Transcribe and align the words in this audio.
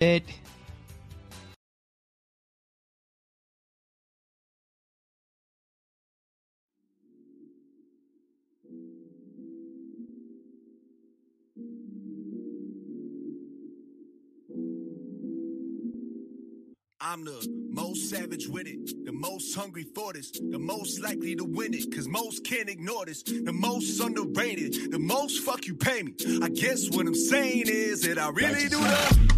It. 0.00 0.24
I'm 17.02 17.24
the 17.24 17.46
most 17.68 18.08
savage 18.08 18.48
with 18.48 18.66
it, 18.66 19.04
the 19.04 19.12
most 19.12 19.54
hungry 19.54 19.84
for 19.94 20.14
this, 20.14 20.30
the 20.30 20.58
most 20.58 21.02
likely 21.02 21.36
to 21.36 21.44
win 21.44 21.74
it, 21.74 21.94
cause 21.94 22.08
most 22.08 22.42
can't 22.42 22.70
ignore 22.70 23.04
this, 23.04 23.22
the 23.22 23.52
most 23.52 24.00
underrated, 24.00 24.92
the 24.92 24.98
most 24.98 25.40
fuck 25.40 25.66
you 25.66 25.74
pay 25.74 26.02
me. 26.02 26.14
I 26.42 26.48
guess 26.48 26.88
what 26.88 27.06
I'm 27.06 27.14
saying 27.14 27.64
is 27.66 28.00
that 28.02 28.18
I 28.18 28.30
really 28.30 28.68
do 28.70 28.78
the 28.78 28.78
most. 28.78 29.10
This 29.10 29.12
is 29.12 29.29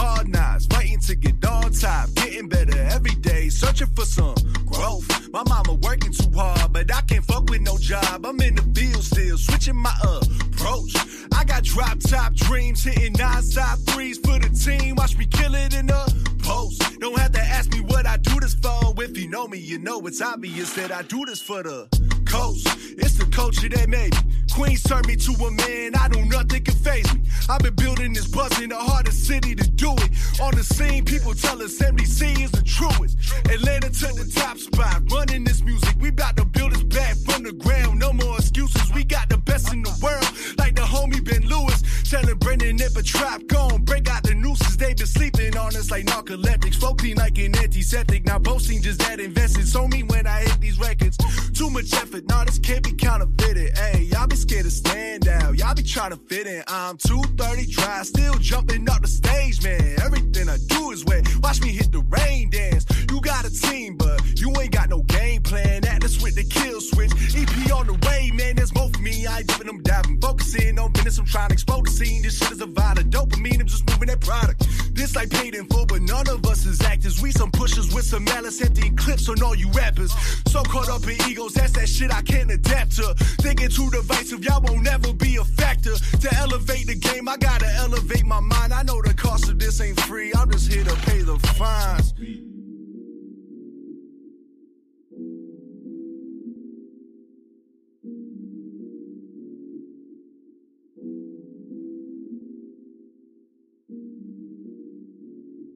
hard 0.00 0.28
knocks, 0.28 0.66
fighting 0.66 1.00
to 1.00 1.14
get 1.14 1.44
on 1.44 1.72
top, 1.72 2.08
getting 2.14 2.48
better 2.48 2.78
every 2.96 3.14
day, 3.16 3.48
searching 3.48 3.88
for 3.88 4.04
some 4.04 4.34
growth. 4.64 5.06
My 5.32 5.42
mama 5.44 5.74
working 5.74 6.12
too 6.12 6.30
hard, 6.34 6.72
but 6.72 6.92
I 6.94 7.02
can't 7.02 7.24
fuck 7.24 7.48
with 7.50 7.60
no 7.60 7.76
job. 7.78 8.24
I'm 8.24 8.40
in 8.40 8.54
the 8.54 8.62
field 8.74 9.04
still, 9.04 9.36
switching 9.36 9.76
my 9.76 9.94
approach. 10.02 10.96
I 11.34 11.44
got 11.44 11.64
drop 11.64 11.98
top 12.00 12.34
dreams, 12.34 12.82
hitting 12.82 13.12
non-stop 13.12 13.78
threes 13.90 14.18
for 14.18 14.38
the 14.38 14.48
team. 14.48 14.96
Watch 14.96 15.16
me 15.18 15.26
kill 15.26 15.54
it 15.54 15.74
in 15.74 15.86
the 15.86 16.02
post. 16.42 16.82
Don't 17.00 17.18
have 17.18 17.32
to 17.32 17.40
ask 17.40 17.70
me 17.72 17.80
what 17.80 18.06
I 18.06 18.16
do 18.16 18.40
this 18.40 18.54
for. 18.54 18.94
If 19.02 19.16
you 19.16 19.28
know 19.28 19.46
me, 19.48 19.58
you 19.58 19.78
know 19.78 20.00
it's 20.06 20.20
obvious 20.20 20.74
that 20.74 20.90
I 20.92 21.02
do 21.02 21.24
this 21.26 21.40
for 21.40 21.62
the 21.62 21.88
coast. 22.26 22.66
It's 23.00 23.14
the 23.14 23.26
culture 23.26 23.68
that 23.68 23.88
made 23.88 24.14
me. 24.14 24.20
Queens 24.52 24.82
turned 24.82 25.06
me 25.06 25.16
to 25.16 25.32
a 25.32 25.50
man. 25.50 25.92
I 25.96 26.08
know 26.08 26.22
nothing 26.24 26.64
can 26.64 26.74
phase 26.74 27.12
me. 27.14 27.20
I've 27.48 27.60
been 27.60 27.74
building 27.74 28.12
this 28.12 28.26
buzz 28.28 28.60
in 28.60 28.70
the 28.70 28.76
hardest 28.76 29.26
city 29.26 29.54
to 29.54 29.70
do 29.70 29.92
it. 29.92 30.10
On 30.40 30.54
the 30.54 30.62
scene, 30.62 31.04
people 31.04 31.34
tell 31.34 31.62
us 31.62 31.78
MDC 31.78 32.42
is 32.44 32.50
the 32.50 32.62
truest. 32.62 33.16
Atlanta 33.46 33.90
took 33.90 34.14
the 34.16 34.30
top 34.34 34.58
spot, 34.58 35.02
running 35.10 35.44
this 35.44 35.62
music. 35.62 35.94
We 36.00 36.10
bout 36.10 36.36
to 36.36 36.44
build 36.44 36.72
this 36.72 36.82
back 36.82 37.16
from 37.16 37.44
the 37.44 37.52
ground. 37.52 37.98
No 38.00 38.12
more 38.12 38.36
excuses. 38.36 38.92
We 38.92 39.04
got 39.04 39.28
the 39.28 39.38
best 39.38 39.72
in 39.72 39.82
the 39.82 39.96
world, 40.02 40.28
like 40.58 40.74
the 40.74 40.82
homie 40.82 41.24
Ben 41.24 41.48
Lewis. 41.48 41.82
Telling 42.10 42.38
Brendan 42.38 42.80
if 42.80 42.96
a 42.96 43.02
trap 43.02 43.46
gone, 43.46 43.84
break 43.84 44.10
out 44.10 44.24
the 44.24 44.34
nooses. 44.34 44.76
They 44.76 44.94
been 44.94 45.06
sleeping 45.06 45.29
on 45.48 45.76
us 45.76 45.90
like 45.90 46.06
narcoleptics. 46.06 46.80
Clean 47.00 47.16
like 47.16 47.38
an 47.38 47.56
antiseptic. 47.56 48.26
Now 48.26 48.38
boasting 48.38 48.82
just 48.82 48.98
that 48.98 49.20
invested. 49.20 49.66
So 49.66 49.88
me 49.88 50.02
when 50.02 50.26
I 50.26 50.40
hit 50.40 50.60
these 50.60 50.78
records. 50.78 51.16
Too 51.54 51.70
much 51.70 51.92
effort, 51.94 52.28
nah, 52.28 52.44
this 52.44 52.58
can't 52.58 52.84
be 52.84 52.92
counterfeited. 52.92 53.76
Hey, 53.76 54.02
y'all 54.02 54.26
be 54.26 54.36
scared 54.36 54.64
to 54.64 54.70
stand 54.70 55.26
out. 55.28 55.56
Y'all 55.56 55.74
be 55.74 55.82
trying 55.82 56.10
to 56.10 56.16
fit 56.16 56.46
in. 56.46 56.62
I'm 56.68 56.98
230 56.98 57.72
dry, 57.72 58.02
still 58.02 58.34
jumping 58.34 58.88
up 58.90 59.00
the 59.00 59.08
stage, 59.08 59.62
man. 59.64 59.96
Everything 60.04 60.50
I 60.50 60.58
do 60.68 60.90
is 60.90 61.06
wet. 61.06 61.26
Watch 61.42 61.62
me 61.62 61.70
hit 61.70 61.90
the 61.90 62.00
rain 62.00 62.50
dance. 62.50 62.84
You 63.10 63.20
got 63.22 63.46
a 63.46 63.50
team, 63.50 63.96
but 63.96 64.20
you 64.38 64.52
ain't 64.60 64.72
got 64.72 64.90
no 64.90 65.00
game 65.02 65.42
plan. 65.42 65.86
Atlas 65.86 66.22
with 66.22 66.34
the 66.34 66.44
kill 66.44 66.80
switch. 66.82 67.12
EP 67.34 67.72
on 67.72 67.86
the 67.86 67.94
way, 68.06 68.30
man. 68.34 68.56
There's 68.56 68.74
more 68.74 68.90
for 68.90 69.00
me. 69.00 69.26
I 69.26 69.38
ain't 69.38 69.46
dipping 69.46 69.68
them 69.68 69.82
diving. 69.82 70.20
Focusing 70.20 70.78
on 70.78 70.92
business. 70.92 71.18
I'm 71.18 71.24
trying 71.24 71.48
to 71.48 71.54
explode 71.54 71.86
the 71.86 71.90
scene. 71.90 72.22
This 72.22 72.36
shit 72.38 72.52
is 72.52 72.60
a 72.60 72.66
vibe 72.66 72.98
of 72.98 73.06
dopamine. 73.06 73.60
I'm 73.60 73.66
just 73.66 73.88
moving 73.88 74.08
that 74.08 74.20
product. 74.20 74.66
This 74.94 75.16
like 75.16 75.29
paid 75.30 75.54
in 75.54 75.66
full, 75.66 75.86
but 75.86 76.02
none 76.02 76.28
of 76.28 76.44
us 76.46 76.66
is 76.66 76.80
actors. 76.82 77.22
We 77.22 77.32
some 77.32 77.50
pushers 77.50 77.94
with 77.94 78.04
some 78.04 78.24
malice, 78.24 78.60
empty 78.60 78.90
clips 78.90 79.28
on 79.28 79.42
all 79.42 79.54
you 79.54 79.70
rappers. 79.70 80.12
So 80.48 80.62
caught 80.62 80.88
up 80.88 81.04
in 81.04 81.16
egos, 81.28 81.54
that's 81.54 81.72
that 81.72 81.88
shit 81.88 82.12
I 82.12 82.22
can't 82.22 82.50
adapt 82.50 82.96
to. 82.96 83.14
Thinking 83.40 83.70
too 83.70 83.90
divisive, 83.90 84.44
y'all 84.44 84.60
won't 84.60 84.82
never 84.82 85.12
be 85.12 85.36
a 85.36 85.44
factor. 85.44 85.94
To 85.96 86.34
elevate 86.36 86.86
the 86.86 86.96
game, 86.96 87.28
I 87.28 87.36
gotta 87.36 87.68
elevate 87.76 88.26
my 88.26 88.40
mind. 88.40 88.72
I 88.72 88.82
know 88.82 89.00
the 89.02 89.14
cost 89.14 89.48
of 89.48 89.58
this 89.58 89.80
ain't 89.80 90.00
free. 90.00 90.32
I'm 90.34 90.50
just 90.50 90.70
here 90.70 90.84
to 90.84 90.94
pay 91.06 91.22
the 91.22 91.38
fines. 91.56 92.49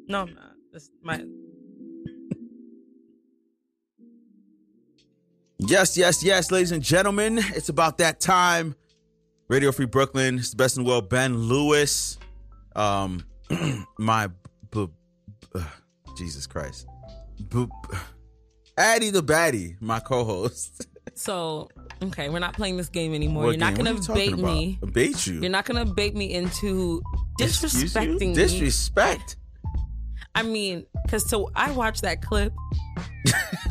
No, 0.07 0.23
I'm 0.23 0.35
not. 0.35 0.53
That's 0.73 0.91
my. 1.03 1.25
Yes, 5.59 5.97
yes, 5.97 6.23
yes, 6.23 6.51
ladies 6.51 6.73
and 6.73 6.83
gentlemen, 6.83 7.39
it's 7.39 7.69
about 7.69 7.99
that 7.99 8.21
time. 8.21 8.75
Radio 9.49 9.73
Free 9.73 9.87
Brooklyn, 9.87 10.39
it's 10.39 10.51
the 10.51 10.57
best 10.57 10.77
in 10.77 10.85
the 10.85 10.89
world. 10.89 11.09
Ben 11.09 11.37
Lewis, 11.37 12.19
um, 12.77 13.23
my 13.99 14.29
b- 14.71 14.89
b- 15.55 15.61
Jesus 16.19 16.47
Christ, 16.47 16.87
b- 17.51 17.67
Addie 18.79 19.11
the 19.11 19.23
Baddie, 19.23 19.77
my 19.81 20.01
co-host. 20.01 20.87
So 21.17 21.69
okay, 22.03 22.29
we're 22.29 22.41
not 22.41 22.55
playing 22.55 22.77
this 22.77 22.89
game 22.89 23.15
anymore. 23.15 23.45
What 23.45 23.51
You're 23.51 23.59
not 23.61 23.77
game? 23.77 23.85
gonna 23.85 24.01
you 24.01 24.15
bait 24.15 24.31
talking 24.31 24.45
me. 24.45 24.79
Bait 24.93 25.27
you? 25.29 25.35
You're 25.43 25.51
not 25.51 25.65
gonna 25.65 25.85
bait 25.85 26.17
me 26.17 26.33
into 26.33 27.03
Excuse 27.39 27.75
you? 27.75 27.89
disrespecting 28.01 28.19
me. 28.31 28.35
Disrespect. 28.35 29.37
I 30.35 30.43
mean, 30.43 30.85
because 31.05 31.29
so 31.29 31.51
I 31.55 31.71
watched 31.73 32.03
that 32.03 32.21
clip 32.23 32.53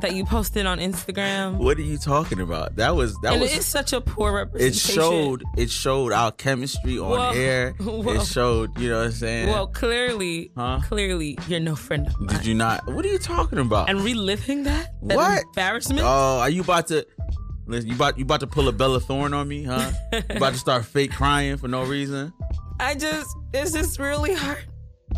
that 0.00 0.14
you 0.14 0.24
posted 0.24 0.66
on 0.66 0.78
Instagram, 0.78 1.56
What 1.58 1.78
are 1.78 1.82
you 1.82 1.98
talking 1.98 2.40
about? 2.40 2.76
That 2.76 2.96
was 2.96 3.14
that 3.22 3.32
and 3.34 3.42
was. 3.42 3.52
it 3.52 3.58
is 3.58 3.66
such 3.66 3.92
a 3.92 4.00
poor 4.00 4.32
representation. 4.34 4.90
it 4.90 4.94
showed 4.94 5.42
it 5.56 5.70
showed 5.70 6.12
our 6.12 6.32
chemistry 6.32 6.98
on 6.98 7.10
Well, 7.10 7.32
air. 7.34 7.74
well. 7.80 8.10
it 8.20 8.26
showed, 8.26 8.78
you 8.78 8.88
know 8.90 8.98
what 8.98 9.06
I'm 9.06 9.12
saying? 9.12 9.48
Well, 9.48 9.66
clearly, 9.68 10.50
Huh? 10.56 10.80
clearly, 10.88 11.38
you're 11.48 11.60
no 11.60 11.76
friend 11.76 12.06
of 12.06 12.18
mine. 12.20 12.36
Did 12.36 12.46
you 12.46 12.54
not? 12.54 12.86
What 12.92 13.04
are 13.04 13.08
you 13.08 13.18
talking 13.18 13.58
about? 13.58 13.88
And 13.90 14.00
reliving 14.00 14.64
that, 14.64 14.88
that 15.04 15.16
What? 15.16 15.42
embarrassment. 15.44 16.00
Oh, 16.02 16.38
are 16.40 16.50
you 16.50 16.62
about 16.62 16.88
to? 16.88 17.06
Listen, 17.66 17.88
you 17.90 17.94
about 17.94 18.18
you 18.18 18.24
about 18.24 18.40
to 18.40 18.46
pull 18.48 18.66
a 18.68 18.72
Bella 18.72 18.98
Thorne 19.00 19.32
on 19.34 19.46
me, 19.46 19.64
huh? 19.64 19.92
you 20.12 20.22
about 20.36 20.54
to 20.54 20.58
start 20.58 20.84
fake 20.84 21.12
crying 21.12 21.56
for 21.56 21.68
no 21.68 21.84
reason? 21.84 22.32
I 22.80 22.94
just, 22.94 23.28
it's 23.52 23.72
just 23.72 23.98
really 24.00 24.34
hard. 24.34 24.64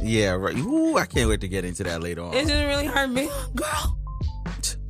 Yeah, 0.01 0.31
right. 0.31 0.57
Ooh, 0.57 0.97
I 0.97 1.07
can't 1.07 1.29
wait 1.29 1.41
to 1.43 1.49
get 1.49 1.65
into 1.65 1.85
that 1.85 2.03
later 2.03 2.23
on. 2.23 2.35
It's 2.35 2.49
just 2.49 2.65
really 2.65 2.87
hard, 2.87 3.11
me, 3.11 3.29
Girl, 3.55 3.99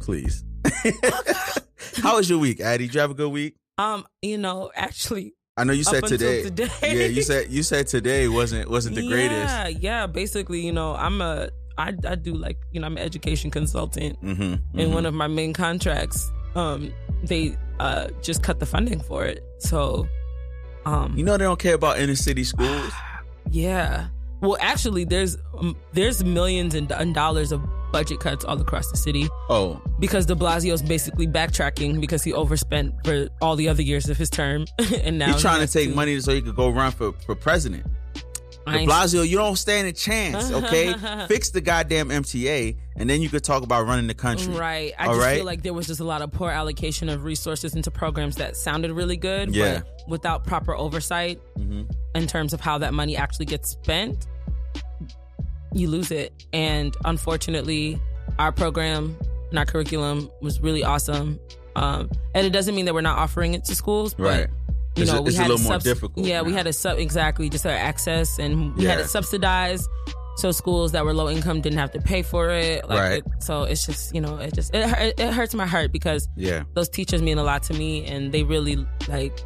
Please. 0.00 0.44
How 2.02 2.16
was 2.16 2.28
your 2.30 2.38
week, 2.38 2.60
Addie? 2.60 2.86
Did 2.86 2.94
you 2.94 3.00
have 3.00 3.10
a 3.10 3.14
good 3.14 3.30
week? 3.30 3.56
um, 3.78 4.06
you 4.20 4.38
know, 4.38 4.70
actually, 4.74 5.34
I 5.56 5.64
know 5.64 5.72
you 5.72 5.82
said 5.84 6.04
today. 6.04 6.42
today. 6.44 6.68
Yeah, 6.82 7.06
you 7.06 7.22
said 7.22 7.50
you 7.50 7.62
said 7.62 7.86
today 7.86 8.28
wasn't 8.28 8.70
wasn't 8.70 8.94
the 8.96 9.06
greatest. 9.06 9.54
Yeah, 9.54 9.68
yeah. 9.68 10.06
Basically, 10.06 10.60
you 10.60 10.72
know, 10.72 10.94
I'm 10.94 11.20
a, 11.20 11.50
I, 11.78 11.92
I 12.06 12.14
do 12.14 12.34
like, 12.34 12.58
you 12.70 12.80
know, 12.80 12.86
I'm 12.86 12.96
an 12.96 13.02
education 13.02 13.50
consultant. 13.50 14.22
Mm-hmm. 14.22 14.78
in 14.78 14.92
one 14.92 15.04
of 15.04 15.14
my 15.14 15.26
main 15.26 15.52
contracts, 15.52 16.30
um, 16.54 16.92
they 17.24 17.56
uh 17.80 18.08
just 18.22 18.42
cut 18.42 18.60
the 18.60 18.66
funding 18.66 19.00
for 19.00 19.24
it. 19.24 19.44
So, 19.58 20.06
um, 20.86 21.16
You 21.16 21.24
know 21.24 21.36
they 21.36 21.44
don't 21.44 21.58
care 21.58 21.74
about 21.74 21.98
inner 21.98 22.14
city 22.14 22.44
schools. 22.44 22.92
yeah. 23.50 24.08
Well, 24.42 24.56
actually, 24.60 25.04
there's 25.04 25.38
um, 25.56 25.76
there's 25.92 26.24
millions 26.24 26.74
and 26.74 26.90
and 26.90 27.14
dollars 27.14 27.52
of 27.52 27.62
budget 27.92 28.18
cuts 28.18 28.44
all 28.44 28.60
across 28.60 28.90
the 28.90 28.96
city. 28.96 29.28
Oh, 29.48 29.80
because 30.00 30.26
De 30.26 30.34
Blasio's 30.34 30.82
basically 30.82 31.28
backtracking 31.28 32.00
because 32.00 32.24
he 32.24 32.32
overspent 32.32 32.94
for 33.04 33.28
all 33.40 33.54
the 33.54 33.68
other 33.68 33.82
years 33.82 34.08
of 34.08 34.16
his 34.16 34.28
term, 34.28 34.66
and 35.02 35.18
now 35.18 35.32
he's 35.32 35.42
trying 35.42 35.56
to 35.56 35.60
has 35.62 35.72
take 35.72 35.94
money 35.94 36.18
so 36.20 36.34
he 36.34 36.42
could 36.42 36.56
go 36.56 36.68
run 36.70 36.90
for 36.90 37.12
for 37.24 37.36
president. 37.36 37.86
De 38.66 38.86
Blasio, 38.86 39.26
you 39.28 39.36
don't 39.36 39.56
stand 39.56 39.88
a 39.88 39.92
chance, 39.92 40.50
okay? 40.50 40.94
Fix 41.28 41.50
the 41.50 41.60
goddamn 41.60 42.08
MTA, 42.10 42.76
and 42.96 43.08
then 43.10 43.20
you 43.22 43.28
could 43.28 43.42
talk 43.44 43.62
about 43.62 43.86
running 43.86 44.06
the 44.06 44.14
country. 44.14 44.54
Right. 44.54 44.92
I 44.98 45.06
All 45.08 45.14
just 45.14 45.26
right? 45.26 45.36
feel 45.36 45.46
like 45.46 45.62
there 45.62 45.72
was 45.74 45.86
just 45.86 46.00
a 46.00 46.04
lot 46.04 46.22
of 46.22 46.30
poor 46.32 46.50
allocation 46.50 47.08
of 47.08 47.24
resources 47.24 47.74
into 47.74 47.90
programs 47.90 48.36
that 48.36 48.56
sounded 48.56 48.92
really 48.92 49.16
good, 49.16 49.54
Yeah. 49.54 49.64
Mm-hmm. 49.76 49.84
but 49.98 50.08
without 50.08 50.46
proper 50.46 50.74
oversight 50.76 51.40
in 52.14 52.26
terms 52.26 52.52
of 52.52 52.60
how 52.60 52.78
that 52.78 52.92
money 52.94 53.16
actually 53.16 53.46
gets 53.46 53.70
spent, 53.70 54.26
you 55.72 55.88
lose 55.88 56.10
it. 56.10 56.32
And 56.52 56.94
unfortunately, 57.04 57.98
our 58.38 58.52
program 58.52 59.16
and 59.50 59.58
our 59.58 59.64
curriculum 59.66 60.30
was 60.40 60.60
really 60.60 60.84
awesome. 60.84 61.38
Um, 61.74 62.10
and 62.34 62.46
it 62.46 62.50
doesn't 62.50 62.74
mean 62.74 62.84
that 62.84 62.94
we're 62.94 63.00
not 63.00 63.18
offering 63.18 63.54
it 63.54 63.64
to 63.64 63.74
schools, 63.74 64.12
but 64.14 64.22
Right. 64.24 64.46
You 64.96 65.02
It's 65.02 65.10
a- 65.10 65.14
know, 65.16 65.22
we 65.22 65.28
it's 65.28 65.38
a 65.38 65.42
had 65.42 65.48
little 65.50 65.60
it 65.64 65.68
more 65.68 65.72
subs- 65.74 65.84
difficult 65.84 66.26
Yeah, 66.26 66.42
we 66.42 66.52
had 66.52 66.66
a 66.66 66.72
sub 66.72 66.98
exactly 66.98 67.48
just 67.48 67.64
our 67.66 67.72
access, 67.72 68.38
and 68.38 68.74
we 68.76 68.84
had 68.84 68.98
Yeah. 68.98 69.04
it 69.04 69.08
subsidized. 69.08 69.88
So 70.38 70.50
schools 70.50 70.92
that 70.92 71.04
were 71.04 71.12
low 71.12 71.28
income 71.28 71.60
didn't 71.60 71.78
have 71.78 71.90
to 71.92 72.00
pay 72.00 72.22
for 72.22 72.48
it. 72.50 72.88
Like 72.88 72.98
Right. 72.98 73.18
it, 73.18 73.42
so 73.42 73.64
it's 73.64 73.84
just 73.84 74.14
you 74.14 74.20
know 74.20 74.36
it 74.36 74.54
just 74.54 74.74
it, 74.74 75.14
it 75.20 75.32
hurts 75.32 75.54
my 75.54 75.66
heart 75.66 75.92
because 75.92 76.26
Yeah. 76.36 76.62
those 76.74 76.88
teachers 76.88 77.20
mean 77.22 77.36
a 77.38 77.42
lot 77.42 77.62
to 77.64 77.74
me, 77.74 78.06
and 78.06 78.32
they 78.32 78.42
really 78.42 78.76
like 79.08 79.38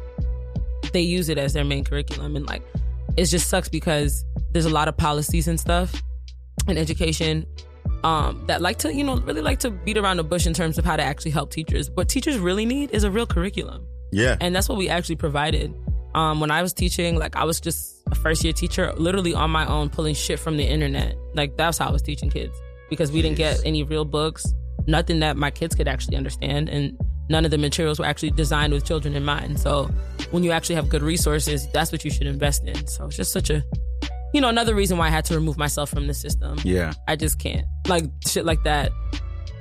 they 0.93 1.01
use 1.01 1.27
it 1.29 1.37
as 1.37 1.53
their 1.53 1.65
main 1.65 1.83
curriculum, 1.83 2.35
and 2.37 2.45
like 2.47 2.61
it 3.17 3.25
just 3.25 3.49
sucks 3.49 3.67
because 3.69 4.23
there's 4.51 4.65
a 4.65 4.69
lot 4.69 4.87
of 4.87 4.95
policies 4.95 5.47
and 5.47 5.59
stuff 5.59 6.01
in 6.67 6.77
education 6.77 7.45
um, 8.03 8.43
that 8.47 8.61
like 8.61 8.77
to 8.77 8.93
you 8.93 9.03
know 9.03 9.17
really 9.17 9.41
like 9.41 9.59
to 9.59 9.71
beat 9.71 9.97
around 9.97 10.17
the 10.17 10.23
bush 10.23 10.45
in 10.47 10.53
terms 10.53 10.77
of 10.77 10.85
how 10.85 10.95
to 10.95 11.03
actually 11.03 11.31
help 11.31 11.51
teachers. 11.51 11.89
What 11.91 12.07
teachers 12.09 12.37
really 12.37 12.65
need 12.65 12.91
is 12.91 13.03
a 13.03 13.11
real 13.11 13.25
curriculum 13.25 13.85
Yeah. 14.11 14.37
and 14.39 14.55
that's 14.55 14.69
what 14.69 14.77
we 14.77 14.89
actually 14.89 15.17
provided 15.17 15.73
um 16.15 16.39
when 16.39 16.49
i 16.49 16.61
was 16.61 16.73
teaching 16.73 17.17
like 17.19 17.35
i 17.35 17.43
was 17.43 17.59
just 17.59 17.97
a 18.11 18.15
first 18.15 18.43
year 18.43 18.53
teacher, 18.53 18.93
literally 18.97 19.33
on 19.33 19.51
my 19.51 19.65
own, 19.65 19.89
pulling 19.89 20.15
shit 20.15 20.39
from 20.39 20.57
the 20.57 20.63
internet. 20.63 21.15
Like 21.33 21.57
that's 21.57 21.77
how 21.77 21.89
I 21.89 21.91
was 21.91 22.01
teaching 22.01 22.29
kids 22.29 22.57
because 22.89 23.11
we 23.11 23.21
didn't 23.21 23.37
get 23.37 23.61
any 23.65 23.83
real 23.83 24.05
books, 24.05 24.45
nothing 24.87 25.19
that 25.19 25.37
my 25.37 25.51
kids 25.51 25.75
could 25.75 25.87
actually 25.87 26.17
understand, 26.17 26.69
and 26.69 26.97
none 27.29 27.43
of 27.43 27.51
the 27.51 27.57
materials 27.57 27.99
were 27.99 28.05
actually 28.05 28.31
designed 28.31 28.73
with 28.73 28.85
children 28.85 29.15
in 29.15 29.25
mind. 29.25 29.59
So 29.59 29.89
when 30.31 30.43
you 30.43 30.51
actually 30.51 30.75
have 30.75 30.89
good 30.89 31.01
resources, 31.03 31.67
that's 31.71 31.91
what 31.91 32.05
you 32.05 32.11
should 32.11 32.27
invest 32.27 32.63
in. 32.65 32.87
So 32.87 33.07
it's 33.07 33.17
just 33.17 33.31
such 33.31 33.49
a, 33.49 33.63
you 34.33 34.39
know, 34.39 34.47
another 34.47 34.73
reason 34.73 34.97
why 34.97 35.07
I 35.07 35.09
had 35.09 35.25
to 35.25 35.35
remove 35.35 35.57
myself 35.57 35.89
from 35.89 36.07
the 36.07 36.13
system. 36.13 36.57
Yeah. 36.63 36.93
I 37.07 37.15
just 37.17 37.39
can't. 37.39 37.65
Like 37.87 38.05
shit 38.25 38.45
like 38.45 38.63
that 38.63 38.91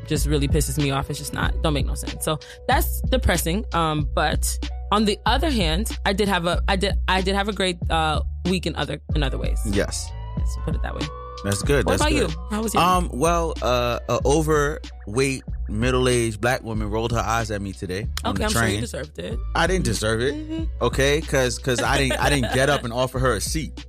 just 0.06 0.26
really 0.26 0.48
pisses 0.48 0.76
me 0.82 0.90
off. 0.90 1.10
It's 1.10 1.18
just 1.18 1.32
not 1.32 1.60
don't 1.62 1.74
make 1.74 1.86
no 1.86 1.94
sense. 1.94 2.24
So 2.24 2.38
that's 2.68 3.00
depressing. 3.02 3.64
Um, 3.72 4.08
but 4.14 4.58
on 4.92 5.04
the 5.04 5.18
other 5.26 5.50
hand, 5.50 5.96
I 6.06 6.12
did 6.12 6.28
have 6.28 6.46
a 6.46 6.62
I 6.68 6.76
did 6.76 6.94
I 7.08 7.20
did 7.20 7.34
have 7.34 7.48
a 7.48 7.52
great 7.52 7.78
uh 7.90 8.20
week 8.46 8.66
in 8.66 8.74
other 8.76 9.00
in 9.14 9.22
other 9.22 9.38
ways. 9.38 9.60
Yes. 9.66 10.10
Let's 10.36 10.56
put 10.64 10.74
it 10.74 10.82
that 10.82 10.94
way. 10.94 11.06
That's 11.44 11.62
good. 11.62 11.84
What 11.86 11.98
That's 11.98 12.02
about 12.02 12.12
good. 12.12 12.30
you? 12.30 12.46
How 12.50 12.62
was 12.62 12.74
your 12.74 12.82
Um, 12.82 13.10
well, 13.12 13.52
uh, 13.62 13.98
a 14.08 14.18
overweight, 14.24 15.42
middle-aged 15.68 16.40
black 16.40 16.62
woman 16.62 16.90
rolled 16.90 17.12
her 17.12 17.18
eyes 17.20 17.50
at 17.50 17.60
me 17.60 17.72
today 17.72 18.08
on 18.24 18.30
Okay, 18.32 18.38
the 18.38 18.44
I'm 18.44 18.50
sure 18.50 18.66
you 18.66 18.80
deserved 18.80 19.18
it. 19.18 19.38
I 19.54 19.66
didn't 19.66 19.84
deserve 19.84 20.20
it. 20.22 20.34
Mhm. 20.34 20.68
Okay, 20.80 21.20
because 21.20 21.56
because 21.58 21.82
I 21.82 21.98
didn't 21.98 22.20
I 22.20 22.30
didn't 22.30 22.52
get 22.54 22.68
up 22.70 22.84
and 22.84 22.92
offer 22.92 23.18
her 23.18 23.34
a 23.34 23.40
seat, 23.40 23.86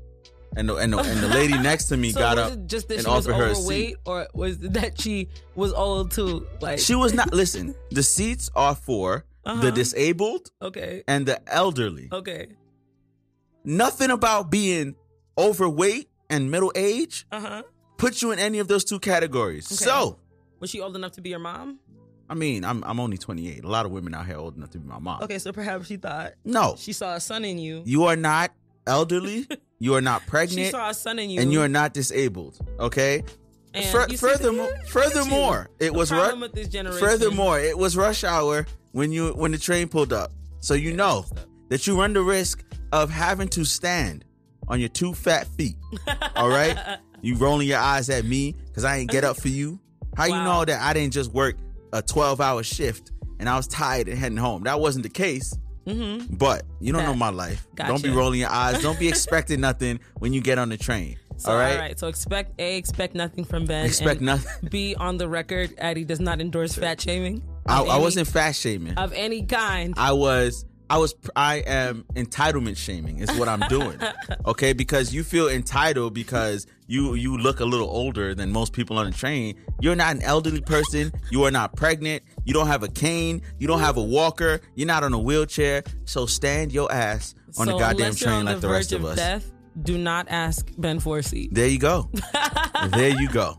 and 0.56 0.70
the, 0.70 0.76
and 0.76 0.94
the, 0.94 0.98
and 1.00 1.20
the 1.20 1.28
lady 1.28 1.58
next 1.62 1.86
to 1.86 1.98
me 1.98 2.12
So 2.12 2.20
got 2.20 2.38
was 2.38 2.52
up. 2.54 2.66
just 2.68 2.88
that 2.88 2.96
and 3.00 3.04
she 3.06 3.10
was 3.12 3.28
offered 3.28 3.36
her 3.38 3.48
a 3.48 3.52
overweight, 3.52 3.88
seat. 3.90 3.98
or 4.06 4.28
was 4.34 4.58
that 4.60 5.00
she 5.00 5.30
was 5.56 5.74
old 5.74 6.12
too? 6.12 6.48
Like 6.62 6.80
She 6.80 6.96
was 6.96 7.14
not. 7.14 7.34
Listen, 7.34 7.76
the 7.92 8.04
seats 8.04 8.50
are 8.56 8.76
for 8.76 9.26
Uh-huh. 9.46 9.62
the 9.62 9.72
disabled 9.72 10.52
okay, 10.62 11.04
and 11.08 11.26
the 11.26 11.40
elderly. 11.54 12.10
okay, 12.12 12.48
Nothing 13.64 14.12
about 14.12 14.50
being 14.50 14.96
overweight 15.38 16.10
and 16.30 16.50
middle 16.52 16.72
age 16.76 17.26
uh 17.32 17.40
huh. 17.40 17.64
puts 17.98 18.22
you 18.22 18.32
in 18.32 18.40
any 18.40 18.60
of 18.60 18.68
those 18.68 18.84
two 18.84 19.00
categories. 19.00 19.68
Okay. 19.68 19.86
So, 19.86 20.20
Was 20.60 20.70
she 20.70 20.80
old 20.82 20.96
enough 20.96 21.12
to 21.14 21.22
be 21.22 21.30
your 21.30 21.40
mom? 21.40 21.80
I 22.30 22.34
mean, 22.34 22.66
I'm 22.66 22.84
I'm 22.84 23.00
only 23.00 23.18
28. 23.18 23.64
A 23.64 23.68
lot 23.70 23.86
of 23.86 23.92
women 23.92 24.14
out 24.14 24.26
here 24.26 24.36
old 24.38 24.58
enough 24.58 24.72
to 24.72 24.80
be 24.80 24.88
my 24.88 25.00
mom. 25.00 25.22
Okay, 25.24 25.40
so 25.40 25.52
perhaps 25.54 25.88
she 25.88 25.96
thought 25.98 26.34
No, 26.44 26.76
she 26.78 26.92
saw 26.94 27.16
a 27.16 27.20
son 27.20 27.46
in 27.46 27.58
you. 27.58 27.84
you 27.86 28.04
are 28.06 28.16
not 28.18 28.52
elderly. 28.86 29.48
you 29.80 29.96
are 29.96 30.02
not 30.02 30.22
She 30.24 30.30
pregnant. 30.30 30.72
saw 30.72 30.90
a 30.90 30.94
son 30.94 31.20
in 31.20 31.30
you, 31.30 31.40
and 31.42 31.52
you 31.52 31.62
are 31.62 31.68
not 31.68 31.94
disabled. 31.94 32.58
Okay. 32.80 33.24
Fur- 33.92 34.08
furthermore, 34.10 34.70
furthermore, 34.88 35.70
it 35.80 35.92
The 35.92 35.98
was 35.98 36.12
ru- 36.12 36.40
with 36.40 36.54
this 36.54 36.68
generation. 36.68 37.00
furthermore 37.08 37.60
it 37.60 37.78
was 37.78 37.96
rush 37.96 38.24
hour 38.24 38.66
when 38.92 39.12
you 39.12 39.30
when 39.34 39.52
the 39.52 39.58
train 39.60 39.88
pulled 39.88 40.12
up. 40.12 40.32
So 40.62 40.74
you 40.74 40.94
know 40.94 41.26
that 41.70 41.86
you 41.86 42.00
run 42.00 42.14
the 42.14 42.24
risk 42.24 42.64
of 42.92 43.12
having 43.12 43.48
to 43.50 43.64
stand 43.66 44.26
on 44.68 44.80
your 44.80 44.90
two 44.90 45.14
fat 45.14 45.46
feet. 45.58 45.76
All 46.36 46.50
right, 46.50 46.76
you 47.22 47.36
rolling 47.36 47.68
your 47.68 47.78
eyes 47.78 48.10
at 48.10 48.26
me 48.26 48.56
because 48.68 48.84
I 48.84 48.98
ain't 48.98 49.12
get 49.12 49.24
up 49.24 49.38
for 49.40 49.50
you. 49.50 49.80
How 50.16 50.26
you 50.26 50.34
know 50.34 50.66
that 50.66 50.82
I 50.82 50.94
didn't 50.94 51.14
just 51.14 51.32
work 51.32 51.56
a 51.94 52.02
twelve 52.02 52.42
hour 52.42 52.64
shift 52.64 53.12
and 53.40 53.48
I 53.48 53.58
was 53.58 53.68
tired 53.68 54.08
and 54.08 54.18
heading 54.18 54.38
home? 54.40 54.64
That 54.64 54.80
wasn't 54.80 55.04
the 55.04 55.10
case. 55.10 55.54
Mm-hmm. 55.88 56.36
But 56.36 56.64
you 56.80 56.92
don't 56.92 57.02
That- 57.04 57.08
know 57.10 57.16
my 57.16 57.30
life. 57.30 57.66
Don't 57.76 58.04
be 58.04 58.10
rolling 58.10 58.40
your 58.40 58.50
eyes. 58.50 58.82
Don't 58.82 59.00
be 59.00 59.08
expecting 59.14 59.62
nothing 59.62 60.00
when 60.20 60.34
you 60.34 60.42
get 60.42 60.58
on 60.58 60.70
the 60.70 60.78
train. 60.78 61.18
So, 61.38 61.52
all 61.52 61.58
right. 61.58 61.74
all 61.74 61.80
right. 61.80 62.00
So 62.00 62.08
expect 62.08 62.60
a 62.60 62.78
expect 62.78 63.14
nothing 63.14 63.46
from 63.46 63.66
Ben. 63.66 63.86
Expect 63.86 64.22
nothing. 64.22 64.70
B 64.70 64.96
on 64.96 65.18
the 65.18 65.30
record, 65.30 65.74
Addy 65.78 66.04
does 66.04 66.20
not 66.20 66.42
endorse 66.42 66.74
fat 66.76 67.00
shaming. 67.00 67.44
I, 67.68 67.82
of 67.82 67.90
I 67.90 67.98
wasn't 68.00 68.28
fat 68.28 68.54
shaming. 68.56 68.96
of 68.98 69.14
any 69.14 69.44
kind. 69.44 69.94
I 69.98 70.14
was 70.14 70.66
I 70.90 70.98
was 70.98 71.14
I 71.36 71.58
am 71.58 72.06
entitlement 72.16 72.78
shaming 72.78 73.20
is 73.20 73.30
what 73.38 73.48
I'm 73.48 73.60
doing. 73.70 74.00
okay, 74.48 74.74
because 74.74 75.14
you 75.14 75.24
feel 75.24 75.48
entitled 75.48 76.16
because 76.16 76.66
you 76.88 77.14
you 77.14 77.38
look 77.38 77.60
a 77.60 77.66
little 77.66 77.90
older 77.90 78.34
than 78.34 78.52
most 78.52 78.74
people 78.74 78.98
on 78.98 79.06
the 79.06 79.16
train. 79.16 79.56
You're 79.80 79.96
not 79.96 80.16
an 80.16 80.24
elderly 80.24 80.62
person, 80.62 81.12
you 81.30 81.44
are 81.44 81.52
not 81.52 81.76
pregnant, 81.76 82.24
you 82.48 82.54
don't 82.54 82.68
have 82.68 82.82
a 82.82 82.88
cane, 82.88 83.42
you 83.60 83.68
don't 83.68 83.82
have 83.82 83.98
a 83.98 84.02
walker, 84.02 84.62
you're 84.74 84.88
not 84.88 85.04
on 85.04 85.14
a 85.14 85.20
wheelchair. 85.20 85.84
So 86.06 86.26
stand 86.26 86.72
your 86.72 86.90
ass 86.92 87.36
on 87.60 87.68
so 87.68 87.74
the 87.74 87.78
goddamn 87.78 88.16
train 88.16 88.46
like 88.46 88.56
the 88.56 88.68
the 88.68 88.74
rest 88.74 88.94
of 88.94 89.04
us. 89.04 89.18
Death, 89.18 89.52
do 89.84 89.98
not 89.98 90.28
ask 90.30 90.72
Ben 90.78 91.02
for 91.02 91.18
a 91.18 91.24
seat. 91.24 91.54
There 91.54 91.68
you 91.68 91.78
go. 91.78 92.10
there 92.92 93.10
you 93.10 93.28
go. 93.28 93.58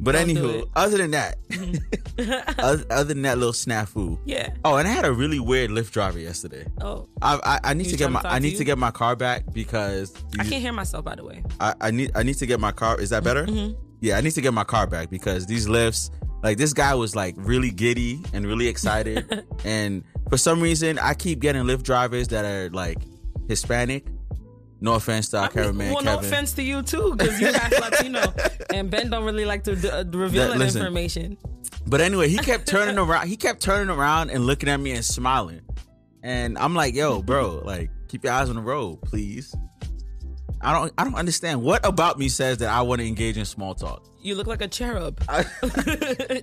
But 0.00 0.12
Don't 0.12 0.28
anywho, 0.28 0.68
other 0.76 0.98
than 0.98 1.10
that, 1.12 1.38
other, 2.58 2.84
other 2.90 3.14
than 3.14 3.22
that 3.22 3.38
little 3.38 3.52
snafu. 3.52 4.18
Yeah. 4.24 4.50
Oh, 4.64 4.76
and 4.76 4.86
I 4.86 4.92
had 4.92 5.04
a 5.04 5.12
really 5.12 5.40
weird 5.40 5.70
Lyft 5.70 5.90
driver 5.90 6.20
yesterday. 6.20 6.66
Oh, 6.80 7.08
I, 7.20 7.40
I, 7.42 7.70
I 7.70 7.74
need 7.74 7.84
He's 7.84 7.92
to 7.92 7.98
get 7.98 8.12
my 8.12 8.20
I 8.22 8.38
need 8.38 8.52
you? 8.52 8.58
to 8.58 8.64
get 8.64 8.78
my 8.78 8.90
car 8.92 9.16
back 9.16 9.52
because 9.52 10.14
I 10.38 10.44
can't 10.44 10.62
hear 10.62 10.72
myself. 10.72 11.04
By 11.04 11.16
the 11.16 11.24
way. 11.24 11.42
I, 11.58 11.74
I 11.80 11.90
need 11.90 12.12
I 12.14 12.22
need 12.22 12.36
to 12.36 12.46
get 12.46 12.60
my 12.60 12.70
car. 12.70 13.00
Is 13.00 13.10
that 13.10 13.24
better? 13.24 13.46
Mm-hmm. 13.46 13.80
Yeah, 14.00 14.18
I 14.18 14.20
need 14.20 14.30
to 14.32 14.40
get 14.40 14.54
my 14.54 14.62
car 14.62 14.86
back 14.86 15.10
because 15.10 15.46
these 15.46 15.68
lifts, 15.68 16.12
like 16.42 16.58
this 16.58 16.72
guy 16.72 16.94
was 16.94 17.14
like 17.16 17.34
really 17.36 17.70
giddy 17.70 18.20
and 18.32 18.46
really 18.46 18.68
excited, 18.68 19.44
and 19.64 20.04
for 20.28 20.36
some 20.36 20.60
reason 20.60 20.98
I 20.98 21.14
keep 21.14 21.40
getting 21.40 21.62
Lyft 21.64 21.82
drivers 21.82 22.28
that 22.28 22.44
are 22.44 22.70
like 22.70 22.98
Hispanic. 23.48 24.06
No 24.80 24.94
offense 24.94 25.28
to 25.30 25.38
our 25.38 25.44
I 25.46 25.48
cameraman 25.48 25.92
well, 25.92 26.04
no 26.04 26.18
offense 26.20 26.52
to 26.52 26.62
you 26.62 26.82
too, 26.82 27.12
because 27.16 27.40
you 27.40 27.52
half 27.52 27.72
Latino, 27.80 28.32
and 28.72 28.88
Ben 28.88 29.10
don't 29.10 29.24
really 29.24 29.44
like 29.44 29.64
to 29.64 29.74
d- 29.74 29.88
uh, 29.88 30.04
reveal 30.04 30.50
That- 30.50 30.58
that, 30.58 30.76
information. 30.76 31.36
But 31.88 32.00
anyway, 32.00 32.28
he 32.28 32.38
kept 32.38 32.68
turning 32.68 32.96
around. 32.96 33.26
He 33.26 33.36
kept 33.36 33.60
turning 33.60 33.88
around 33.90 34.30
and 34.30 34.46
looking 34.46 34.68
at 34.68 34.78
me 34.78 34.92
and 34.92 35.04
smiling. 35.04 35.62
And 36.22 36.56
I'm 36.58 36.74
like, 36.74 36.94
"Yo, 36.94 37.22
bro, 37.22 37.60
like 37.64 37.90
keep 38.08 38.22
your 38.22 38.32
eyes 38.32 38.50
on 38.50 38.56
the 38.56 38.62
road, 38.62 39.00
please." 39.02 39.52
I 40.60 40.72
don't 40.72 40.92
I 40.98 41.04
don't 41.04 41.14
understand 41.14 41.62
what 41.62 41.84
about 41.84 42.18
me 42.18 42.28
says 42.28 42.58
that 42.58 42.68
I 42.68 42.82
want 42.82 43.00
to 43.00 43.06
engage 43.06 43.36
in 43.36 43.44
small 43.46 43.74
talk. 43.74 44.04
You 44.28 44.34
look 44.34 44.46
like 44.46 44.60
a 44.62 44.68
cherub. 44.68 45.22
I- 45.28 45.44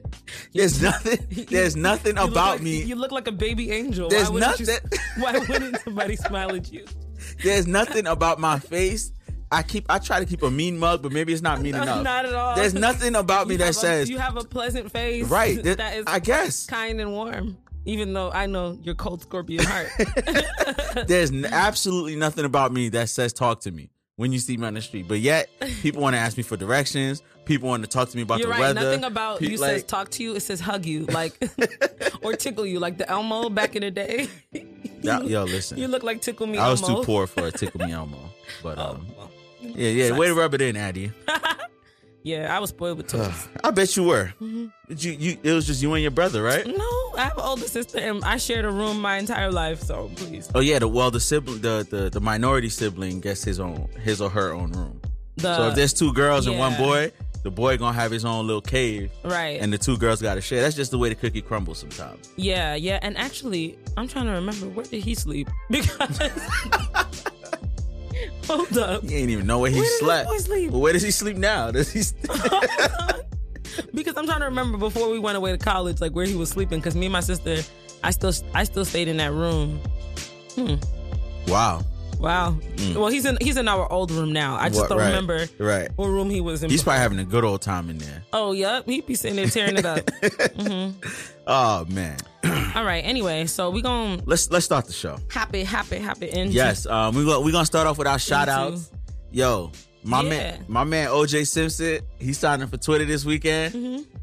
there's 0.53 0.81
nothing 0.81 1.45
there's 1.49 1.75
nothing 1.89 2.17
about 2.17 2.53
like- 2.55 2.61
me. 2.61 2.81
You 2.83 2.95
look 2.95 3.11
like 3.11 3.27
a 3.27 3.31
baby 3.31 3.71
angel. 3.71 4.09
There's 4.09 4.27
why 4.29 4.33
wouldn't 4.33 4.59
you- 4.59 4.65
nothing- 4.65 4.99
why 5.17 5.37
wouldn't 5.37 5.79
somebody 5.81 6.15
smile 6.15 6.55
at 6.55 6.71
you? 6.71 6.85
There's 7.43 7.67
nothing 7.67 8.07
about 8.07 8.39
my 8.39 8.59
face. 8.59 9.11
I 9.51 9.61
keep 9.63 9.85
I 9.89 9.99
try 9.99 10.19
to 10.19 10.25
keep 10.25 10.41
a 10.41 10.49
mean 10.49 10.77
mug, 10.79 11.03
but 11.03 11.11
maybe 11.11 11.31
it's 11.31 11.41
not 11.43 11.61
mean 11.61 11.75
enough. 11.75 12.03
Not 12.03 12.25
at 12.25 12.33
all. 12.33 12.55
There's 12.55 12.73
nothing 12.73 13.15
about 13.15 13.47
me 13.47 13.53
You 13.53 13.59
that 13.59 13.69
a- 13.69 13.73
says 13.73 14.09
you 14.09 14.17
have 14.17 14.35
a 14.37 14.43
pleasant 14.43 14.91
face. 14.91 15.25
right. 15.27 15.61
that- 15.63 15.77
that 15.77 15.97
is 15.97 16.05
I 16.07 16.19
guess 16.19 16.65
kind 16.65 16.99
and 16.99 17.11
warm. 17.11 17.57
Even 17.87 18.13
though 18.13 18.31
I 18.31 18.47
know 18.47 18.79
your 18.81 18.95
cold 18.95 19.21
scorpion 19.21 19.63
heart. 19.63 19.89
there's 21.07 21.31
absolutely 21.45 22.15
nothing 22.15 22.43
about 22.45 22.71
me 22.73 22.89
that 22.89 23.09
says 23.09 23.31
talk 23.31 23.61
to 23.61 23.71
me 23.71 23.91
when 24.15 24.31
you 24.33 24.39
see 24.39 24.57
me 24.57 24.65
on 24.65 24.73
the 24.73 24.81
street. 24.81 25.07
But 25.07 25.19
yet 25.19 25.49
people 25.83 26.01
want 26.01 26.15
to 26.15 26.19
ask 26.19 26.35
me 26.35 26.41
for 26.41 26.57
directions. 26.57 27.21
People 27.45 27.69
want 27.69 27.83
to 27.83 27.90
talk 27.90 28.09
to 28.09 28.18
me 28.18 28.23
about 28.23 28.40
You're 28.40 28.47
the 28.47 28.52
right. 28.52 28.59
weather. 28.59 28.81
Nothing 28.81 29.04
about 29.04 29.40
Pe- 29.40 29.47
you 29.47 29.57
like, 29.57 29.71
says 29.71 29.83
talk 29.83 30.09
to 30.11 30.23
you. 30.23 30.35
It 30.35 30.42
says 30.42 30.59
hug 30.59 30.85
you, 30.85 31.06
like 31.19 31.33
or 32.21 32.33
tickle 32.33 32.66
you, 32.66 32.80
like 32.80 32.97
the 32.97 33.09
Elmo 33.09 33.49
back 33.49 33.75
in 33.75 33.81
the 33.81 33.92
day. 33.92 34.28
Yeah, 35.02 35.21
yo, 35.21 35.44
listen. 35.44 35.78
You 35.78 35.87
look 35.87 36.04
like 36.04 36.21
tickle 36.21 36.47
me. 36.47 36.57
Elmo. 36.57 36.68
I 36.68 36.71
was 36.71 36.81
Elmo. 36.81 36.99
too 37.02 37.06
poor 37.06 37.28
for 37.28 37.47
a 37.47 37.52
tickle 37.52 37.85
me 37.85 37.92
Elmo. 37.92 38.18
But 38.64 38.78
Oh, 38.80 38.81
um, 38.95 39.07
well. 39.18 39.31
yeah, 39.61 39.90
yeah, 39.90 40.18
way 40.18 40.28
to 40.28 40.33
rub 40.33 40.54
it 40.56 40.61
in, 40.61 40.75
Addy. 40.75 41.11
yeah. 42.23 42.56
I 42.56 42.59
was 42.59 42.71
spoiled 42.71 42.97
with 42.97 43.07
toys. 43.07 43.47
I 43.64 43.71
bet 43.71 43.95
you 43.95 44.04
were. 44.04 44.33
Mm-hmm. 44.42 44.66
You, 44.90 45.11
you, 45.11 45.37
it 45.44 45.52
was 45.54 45.68
just 45.68 45.81
you 45.83 45.94
and 45.94 46.02
your 46.02 46.11
brother, 46.11 46.42
right? 46.42 46.66
no, 46.66 47.14
I 47.18 47.25
have 47.25 47.37
an 47.37 47.44
older 47.44 47.68
sister, 47.68 47.99
and 47.99 48.23
I 48.23 48.37
shared 48.37 48.66
a 48.66 48.71
room 48.71 48.99
my 48.99 49.18
entire 49.18 49.52
life. 49.52 49.81
So 49.81 50.09
please, 50.16 50.49
Oh 50.56 50.59
yeah, 50.59 50.80
the 50.80 50.87
well 50.87 51.11
the 51.11 51.19
sibling 51.19 51.61
the, 51.61 51.85
the 51.90 52.09
the 52.09 52.19
minority 52.21 52.69
sibling 52.69 53.19
gets 53.21 53.44
his 53.44 53.59
own 53.59 53.87
his 54.04 54.21
or 54.21 54.30
her 54.30 54.54
own 54.54 54.71
room. 54.71 55.02
the 55.37 55.56
so 55.56 55.68
if 55.69 55.75
there's 55.75 55.94
two 55.94 56.14
girls 56.14 56.47
and 56.47 56.57
one 56.57 56.75
boy, 56.78 57.11
the 57.45 57.52
boy 57.52 57.78
gonna 57.78 57.94
have 57.94 58.09
his 58.09 58.25
own 58.25 58.47
little 58.47 58.59
cave, 58.59 59.11
right, 59.23 59.61
and 59.61 59.71
the 59.71 59.78
two 59.78 59.99
girls 59.99 60.19
gotta 60.19 60.42
share. 60.42 60.64
That's 60.64 60.75
just 60.75 60.90
the 60.90 60.97
way 60.97 61.09
the 61.09 61.16
cookie 61.16 61.44
crumbles 61.44 61.78
sometimes. 61.78 62.33
yeah, 62.37 62.73
yeah. 62.73 62.97
And 63.04 63.16
actually, 63.19 63.78
I'm 63.95 64.07
trying 64.07 64.25
to 64.25 64.31
remember 64.31 64.66
where 64.69 64.83
did 64.85 65.04
he 65.04 65.14
sleep 65.14 65.47
because. 65.69 66.19
Hold 68.47 68.78
up. 68.78 69.04
He 69.04 69.16
ain't 69.16 69.30
even 69.30 69.45
know 69.45 69.59
where 69.59 69.69
he 69.71 69.80
Where 69.80 69.99
slept. 69.99 70.30
Well, 70.71 70.81
where 70.81 70.94
does 70.94 71.04
he 71.04 71.11
sleep 71.11 71.35
now? 71.37 71.71
Does 71.71 71.92
he? 71.92 72.02
because 73.94 74.16
I'm 74.18 74.25
trying 74.25 74.40
to 74.40 74.45
remember 74.45 74.78
before 74.78 75.09
we 75.09 75.18
went 75.19 75.35
away 75.35 75.52
to 75.52 75.57
college, 75.57 75.99
like 75.99 76.14
where 76.14 76.25
he 76.25 76.35
was 76.35 76.49
sleeping. 76.49 76.80
Because 76.80 76.95
me 76.95 77.07
and 77.07 77.14
my 77.14 77.19
sister, 77.21 77.57
I 78.04 78.11
still, 78.11 78.31
I 78.54 78.64
still 78.64 78.85
stayed 78.85 79.07
in 79.07 79.18
that 79.18 79.31
room. 79.33 79.80
Hmm. 80.56 80.75
wow. 81.47 81.81
Wow. 82.19 82.57
Well, 82.95 83.07
he's 83.10 83.26
in, 83.26 83.38
he's 83.42 83.57
in 83.57 83.68
our 83.68 83.92
old 83.92 84.10
room 84.12 84.31
now. 84.34 84.56
I 84.56 84.69
just 84.69 84.80
Mm. 84.80 84.81
What- 84.84 84.90
don't 84.90 84.98
right, 85.00 85.07
remember 85.07 85.48
Right. 85.60 85.90
what 85.95 86.07
room 86.07 86.30
he 86.30 86.42
was 86.42 86.64
in. 86.64 86.69
He's 86.69 86.81
before. 86.81 86.94
probably 86.94 87.02
having 87.04 87.19
a 87.19 87.26
good 87.26 87.44
old 87.44 87.62
time 87.62 87.90
in 87.90 87.98
there. 87.98 88.24
Oh, 88.34 88.52
yep. 88.54 88.86
He'd 88.88 89.06
be 89.06 89.16
sitting 89.16 89.36
there 89.36 89.48
tearing 89.48 89.78
it 89.78 89.86
up. 89.86 90.10
Oh 91.48 91.86
man. 91.90 92.18
All 92.76 92.84
right. 92.84 93.02
Anyway, 93.06 93.45
so 93.45 93.69
we 93.69 93.81
gonna 93.84 94.19
Let's 94.26 94.50
let's 94.50 94.66
start 94.66 94.86
the 94.88 94.94
show. 94.94 95.18
happy, 95.30 95.64
happy, 95.64 95.98
happy 96.00 96.31
end. 96.31 96.52
Yes. 96.54 96.86
Um. 96.88 97.14
We 97.16 97.24
we 97.24 97.52
gonna 97.52 97.66
start 97.68 97.86
off 97.88 97.98
with 98.00 98.07
our 98.07 98.18
shout 98.18 98.50
outs. 98.50 98.90
Yo, 99.31 99.72
my 100.04 100.24
Yeah. 100.24 100.30
man, 100.30 100.66
my 100.68 100.84
man 100.84 101.10
OJ 101.10 101.45
Simpson, 101.45 102.00
he's 102.18 102.40
signing 102.40 102.68
for 102.68 102.78
Twitter 102.78 103.06
this 103.06 103.26
weekend. 103.26 103.74
Mm-hmm. 103.76 104.15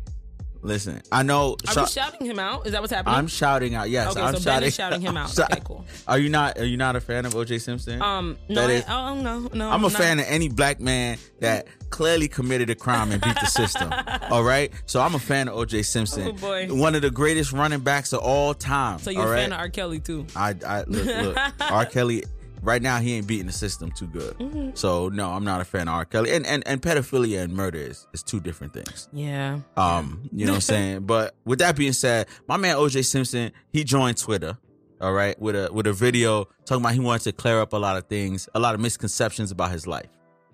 Listen, 0.64 1.02
I 1.10 1.24
know. 1.24 1.56
Are 1.74 1.82
we 1.82 1.86
shouting 1.88 2.24
him 2.24 2.38
out? 2.38 2.66
Is 2.66 2.72
that 2.72 2.80
what's 2.80 2.92
happening? 2.92 3.16
I'm 3.16 3.26
shouting 3.26 3.74
out. 3.74 3.90
Yes, 3.90 4.12
Okay, 4.12 4.20
I'm 4.20 4.34
so 4.36 4.40
shouting. 4.40 4.68
is 4.68 4.74
shouting 4.74 5.00
him 5.00 5.16
out. 5.16 5.30
shout- 5.30 5.50
Okay, 5.52 5.60
cool. 5.64 5.84
Are 6.06 6.18
you 6.20 6.28
not? 6.28 6.56
Are 6.58 6.64
you 6.64 6.76
not 6.76 6.94
a 6.94 7.00
fan 7.00 7.26
of 7.26 7.34
OJ 7.34 7.60
Simpson? 7.60 8.00
um, 8.00 8.38
no, 8.48 8.60
That 8.60 8.70
I, 8.70 8.72
is- 8.74 8.84
oh 8.88 9.14
no, 9.20 9.50
no. 9.52 9.68
I'm 9.70 9.80
a 9.84 9.88
not. 9.88 9.92
fan 9.92 10.20
of 10.20 10.26
any 10.28 10.48
black 10.48 10.78
man 10.78 11.18
that 11.40 11.66
clearly 11.90 12.28
committed 12.28 12.70
a 12.70 12.76
crime 12.76 13.10
and 13.10 13.20
beat 13.20 13.34
the 13.34 13.46
system. 13.46 13.92
all 14.30 14.44
right, 14.44 14.72
so 14.86 15.00
I'm 15.00 15.16
a 15.16 15.18
fan 15.18 15.48
of 15.48 15.56
OJ 15.56 15.84
Simpson. 15.84 16.28
Oh, 16.28 16.32
boy. 16.32 16.68
one 16.70 16.94
of 16.94 17.02
the 17.02 17.10
greatest 17.10 17.52
running 17.52 17.80
backs 17.80 18.12
of 18.12 18.20
all 18.20 18.54
time. 18.54 19.00
So 19.00 19.10
you're 19.10 19.26
a 19.26 19.30
right? 19.30 19.40
fan 19.42 19.52
of 19.52 19.58
R. 19.58 19.68
Kelly 19.68 19.98
too? 19.98 20.26
I, 20.36 20.54
I 20.64 20.84
look, 20.84 21.04
look. 21.06 21.36
R. 21.60 21.86
Kelly. 21.86 22.22
Right 22.62 22.80
now, 22.80 22.98
he 22.98 23.14
ain't 23.14 23.26
beating 23.26 23.46
the 23.46 23.52
system 23.52 23.90
too 23.90 24.06
good. 24.06 24.38
Mm-hmm. 24.38 24.70
So 24.74 25.08
no, 25.08 25.32
I'm 25.32 25.44
not 25.44 25.60
a 25.60 25.64
fan 25.64 25.88
of 25.88 25.94
R. 25.94 26.04
Kelly. 26.04 26.30
And 26.30 26.46
and, 26.46 26.62
and 26.64 26.80
pedophilia 26.80 27.42
and 27.42 27.52
murder 27.52 27.78
is, 27.78 28.06
is 28.12 28.22
two 28.22 28.38
different 28.38 28.72
things. 28.72 29.08
Yeah. 29.12 29.58
Um, 29.76 30.30
you 30.32 30.46
know 30.46 30.52
what 30.52 30.56
I'm 30.56 30.60
saying? 30.76 31.00
But 31.00 31.34
with 31.44 31.58
that 31.58 31.74
being 31.74 31.92
said, 31.92 32.28
my 32.46 32.56
man 32.56 32.76
OJ 32.76 33.04
Simpson, 33.04 33.50
he 33.72 33.82
joined 33.82 34.16
Twitter, 34.16 34.56
all 35.00 35.12
right, 35.12 35.38
with 35.40 35.56
a 35.56 35.72
with 35.72 35.88
a 35.88 35.92
video 35.92 36.44
talking 36.64 36.84
about 36.84 36.94
he 36.94 37.00
wanted 37.00 37.24
to 37.24 37.32
clear 37.32 37.60
up 37.60 37.72
a 37.72 37.76
lot 37.76 37.96
of 37.96 38.06
things, 38.06 38.48
a 38.54 38.60
lot 38.60 38.76
of 38.76 38.80
misconceptions 38.80 39.50
about 39.50 39.72
his 39.72 39.88
life. 39.88 40.08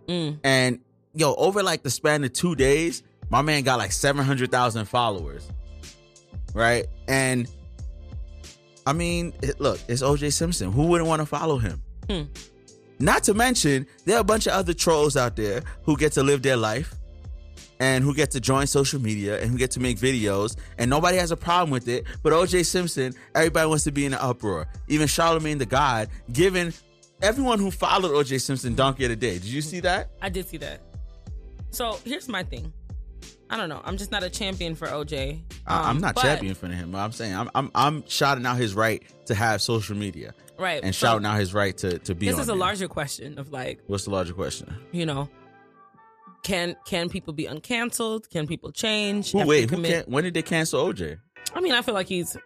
Mm. 0.09 0.39
And 0.43 0.81
yo, 1.15 1.35
over 1.35 1.63
like 1.63 1.83
the 1.83 1.91
span 1.91 2.25
of 2.25 2.33
two 2.33 2.57
days, 2.57 3.03
my 3.29 3.43
man 3.43 3.65
got 3.65 3.79
like 3.79 3.93
seven 3.93 4.25
hundred 4.25 4.51
thousand 4.51 4.87
followers. 4.87 5.47
Right? 6.55 6.87
And 7.07 7.47
I 8.87 8.95
mean, 8.95 9.35
it, 9.43 9.61
look, 9.61 9.79
it's 9.89 10.03
OJ 10.03 10.33
Simpson. 10.33 10.73
Who 10.73 10.87
wouldn't 10.87 11.07
want 11.07 11.21
to 11.21 11.27
follow 11.27 11.59
him? 11.59 11.83
Hmm. 12.09 12.23
Not 12.99 13.23
to 13.25 13.35
mention, 13.35 13.87
there 14.05 14.17
are 14.17 14.21
a 14.21 14.25
bunch 14.25 14.47
of 14.47 14.53
other 14.53 14.75
trolls 14.75 15.17
out 15.17 15.37
there 15.37 15.63
who 15.85 15.97
get 15.97 16.13
to 16.13 16.23
live 16.23 16.43
their 16.43 16.57
life 16.57 16.95
and 17.81 18.03
who 18.03 18.13
get 18.15 18.33
to 18.33 18.41
join 18.41 18.67
social 18.67 19.01
media 19.01 19.41
and 19.41 19.51
who 19.51 19.57
get 19.57 19.71
to 19.73 19.81
make 19.81 19.99
videos, 19.99 20.57
and 20.79 20.91
nobody 20.91 21.17
has 21.17 21.31
a 21.31 21.37
problem 21.37 21.71
with 21.71 21.87
it. 21.87 22.05
But 22.23 22.33
OJ 22.33 22.67
Simpson, 22.67 23.15
everybody 23.35 23.69
wants 23.69 23.85
to 23.85 23.93
be 23.93 24.05
in 24.05 24.15
an 24.15 24.19
uproar. 24.21 24.67
Even 24.89 25.07
Charlemagne 25.07 25.59
the 25.59 25.67
God, 25.67 26.09
giving 26.33 26.73
everyone 27.23 27.61
who 27.61 27.71
followed 27.71 28.11
OJ 28.11 28.41
Simpson 28.41 28.75
donkey 28.75 29.05
of 29.05 29.11
the 29.11 29.17
day. 29.17 29.35
Did 29.35 29.45
you 29.45 29.63
see 29.63 29.81
that? 29.81 30.11
I 30.21 30.29
did 30.29 30.49
see 30.49 30.57
that. 30.59 30.81
So 31.71 32.01
here's 32.05 32.29
my 32.29 32.43
thing. 32.43 32.73
I 33.51 33.57
don't 33.57 33.69
know. 33.69 33.81
I'm 33.85 33.97
just 33.97 34.11
not 34.11 34.23
a 34.23 34.29
champion 34.31 34.75
for 34.75 34.87
OJ. 34.89 35.41
I, 35.67 35.81
I'm 35.91 35.97
Um, 35.97 36.01
not 36.03 36.15
but- 36.15 36.23
champion 36.23 36.55
for 36.55 36.69
him. 36.69 36.95
I'm 36.95 37.13
saying 37.13 37.35
I'm, 37.35 37.51
I'm 37.55 37.71
I'm 37.75 38.05
shouting 38.09 38.45
out 38.47 38.57
his 38.59 38.75
right 38.75 39.03
to 39.27 39.35
have 39.35 39.63
social 39.63 39.97
media 39.97 40.35
Right. 40.59 40.83
and 40.83 40.95
so 40.95 41.07
shouting 41.07 41.25
out 41.27 41.39
his 41.39 41.55
right 41.55 41.77
to 41.79 41.99
to 42.01 42.15
be. 42.15 42.27
This 42.27 42.37
is 42.39 42.45
a 42.45 42.47
there. 42.49 42.57
larger 42.57 42.89
question 42.89 43.39
of 43.39 43.51
like, 43.53 43.81
What's 43.87 44.05
the 44.05 44.11
larger 44.11 44.35
question? 44.35 44.75
you 44.93 45.07
know, 45.07 45.29
can 46.43 46.77
can 46.87 47.09
people 47.09 47.33
be 47.33 47.45
uncanceled? 47.47 48.29
Can 48.31 48.47
people 48.47 48.71
change? 48.73 49.35
Wait? 49.35 49.69
can, 49.69 50.05
when 50.07 50.25
did 50.25 50.35
they 50.35 50.43
cancel 50.43 50.85
OJ? 50.93 51.19
I 51.55 51.61
mean, 51.61 51.73
I 51.73 51.83
feel 51.83 51.95
like 51.95 52.07
he's 52.09 52.37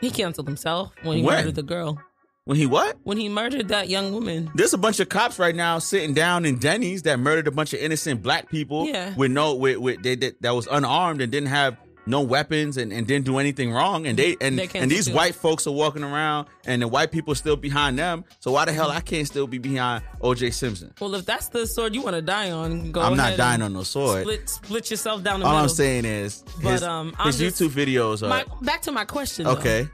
he 0.00 0.10
canceled 0.10 0.46
himself 0.48 0.92
when 1.02 1.18
he 1.18 1.22
When? 1.22 1.36
murdered 1.36 1.54
the 1.54 1.62
girl. 1.62 2.00
When 2.44 2.56
he 2.56 2.66
what? 2.66 2.96
When 3.04 3.18
he 3.18 3.28
murdered 3.28 3.68
that 3.68 3.88
young 3.88 4.12
woman. 4.12 4.50
There's 4.56 4.72
a 4.74 4.78
bunch 4.78 4.98
of 4.98 5.08
cops 5.08 5.38
right 5.38 5.54
now 5.54 5.78
sitting 5.78 6.12
down 6.12 6.44
in 6.44 6.58
Denny's 6.58 7.02
that 7.02 7.20
murdered 7.20 7.46
a 7.46 7.52
bunch 7.52 7.72
of 7.72 7.78
innocent 7.78 8.20
black 8.20 8.50
people. 8.50 8.86
Yeah. 8.88 9.14
With 9.14 9.30
no 9.30 9.54
with 9.54 9.78
with 9.78 10.02
they, 10.02 10.16
that 10.16 10.42
that 10.42 10.50
was 10.52 10.66
unarmed 10.66 11.20
and 11.20 11.30
didn't 11.30 11.50
have 11.50 11.76
no 12.04 12.20
weapons 12.20 12.78
and, 12.78 12.92
and 12.92 13.06
didn't 13.06 13.26
do 13.26 13.38
anything 13.38 13.70
wrong 13.72 14.08
and 14.08 14.18
they 14.18 14.36
and 14.40 14.58
They 14.58 14.68
and 14.74 14.90
these 14.90 15.08
white 15.08 15.36
folks 15.36 15.68
are 15.68 15.72
walking 15.72 16.02
around 16.02 16.48
and 16.66 16.82
the 16.82 16.88
white 16.88 17.12
people 17.12 17.36
still 17.36 17.54
behind 17.54 17.96
them. 17.96 18.24
So 18.40 18.50
why 18.50 18.64
the 18.64 18.72
hell 18.72 18.90
I 18.90 18.98
can't 18.98 19.24
still 19.28 19.46
be 19.46 19.58
behind 19.58 20.02
OJ 20.20 20.52
Simpson? 20.52 20.92
Well, 21.00 21.14
if 21.14 21.24
that's 21.24 21.46
the 21.46 21.64
sword 21.64 21.94
you 21.94 22.02
want 22.02 22.16
to 22.16 22.22
die 22.22 22.50
on, 22.50 22.90
go 22.90 23.02
I'm 23.02 23.16
not 23.16 23.36
dying 23.36 23.62
on 23.62 23.72
no 23.72 23.84
sword. 23.84 24.22
Split, 24.22 24.48
split 24.48 24.90
yourself 24.90 25.22
down 25.22 25.38
the 25.38 25.44
middle. 25.46 25.50
All 25.58 25.62
middle. 25.62 25.70
I'm 25.70 25.76
saying 25.76 26.04
is 26.06 26.42
But, 26.60 26.72
his, 26.72 26.82
um, 26.82 27.14
I'm 27.20 27.26
his 27.28 27.38
just- 27.38 27.62
YouTube 27.62 27.68
videos 27.70 28.24
are 28.24 28.28
My, 28.28 28.44
back 28.62 28.82
to 28.82 28.90
my 28.90 29.04
question. 29.04 29.44
though, 29.44 29.52
okay. 29.52 29.86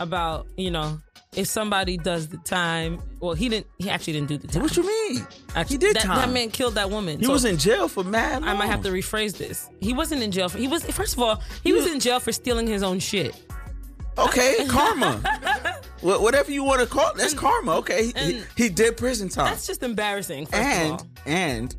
about 0.00 0.48
you 0.56 0.72
know 0.72 0.98
if 1.36 1.46
somebody 1.46 1.96
does 1.96 2.28
the 2.28 2.36
time. 2.38 3.00
Well, 3.20 3.34
he 3.34 3.48
didn't. 3.48 3.66
He 3.78 3.90
actually 3.90 4.14
didn't 4.14 4.28
do 4.28 4.38
the 4.38 4.46
time. 4.48 4.62
What 4.62 4.76
you 4.76 4.86
mean? 4.86 5.26
Actually, 5.54 5.74
he 5.74 5.78
did 5.78 5.96
that, 5.96 6.02
time. 6.02 6.16
That 6.16 6.30
man 6.32 6.50
killed 6.50 6.74
that 6.74 6.90
woman. 6.90 7.18
he 7.18 7.26
So 7.26 7.32
was 7.32 7.44
in 7.44 7.58
jail 7.58 7.88
for 7.88 8.04
mad. 8.04 8.42
I 8.42 8.54
might 8.54 8.66
have 8.66 8.82
to 8.82 8.90
rephrase 8.90 9.36
this. 9.36 9.68
He 9.80 9.92
wasn't 9.92 10.22
in 10.22 10.30
jail 10.30 10.48
for. 10.48 10.58
He 10.58 10.68
was 10.68 10.84
first 10.84 11.14
of 11.14 11.22
all. 11.22 11.42
He 11.62 11.72
was 11.72 11.86
in 11.86 12.00
jail 12.00 12.20
for 12.20 12.32
stealing 12.32 12.66
his 12.66 12.82
own 12.82 12.98
shit. 12.98 13.34
Okay, 14.16 14.64
karma. 14.68 15.20
Wha- 16.02 16.20
Whatever 16.20 16.52
you 16.52 16.62
want 16.62 16.80
to 16.80 16.86
call 16.86 17.10
it, 17.10 17.16
that's 17.16 17.34
karma. 17.34 17.76
Okay, 17.78 18.12
he, 18.16 18.42
he, 18.56 18.68
did 18.68 18.96
prison 18.96 19.28
time, 19.28 19.46
That's 19.46 19.66
just 19.66 19.82
embarrassing. 19.82 20.46
And 20.52 21.02
and 21.26 21.74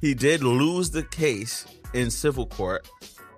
he 0.00 0.14
did 0.14 0.42
lose 0.44 0.90
the 0.90 1.02
case 1.02 1.66
in 1.92 2.10
civil 2.10 2.46
court, 2.46 2.88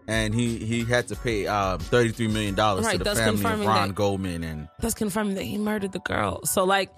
and 0.08 0.34
he 0.34 0.58
he 0.58 0.84
had 0.84 1.08
to 1.08 1.16
pay 1.16 1.46
um, 1.46 1.78
thirty 1.78 2.10
three 2.10 2.28
million 2.28 2.54
dollars 2.54 2.84
Right, 2.84 2.98
to 2.98 3.04
the 3.04 3.14
family 3.14 3.44
of 3.44 3.66
Ron 3.66 3.88
that- 3.88 3.94
Goldman, 3.94 4.42
and 4.44 4.68
that's 4.80 4.94
confirming 4.94 5.34
that 5.34 5.44
he 5.44 5.58
murdered 5.58 5.92
the 5.92 6.00
girl. 6.00 6.44
So 6.44 6.64
like, 6.64 6.90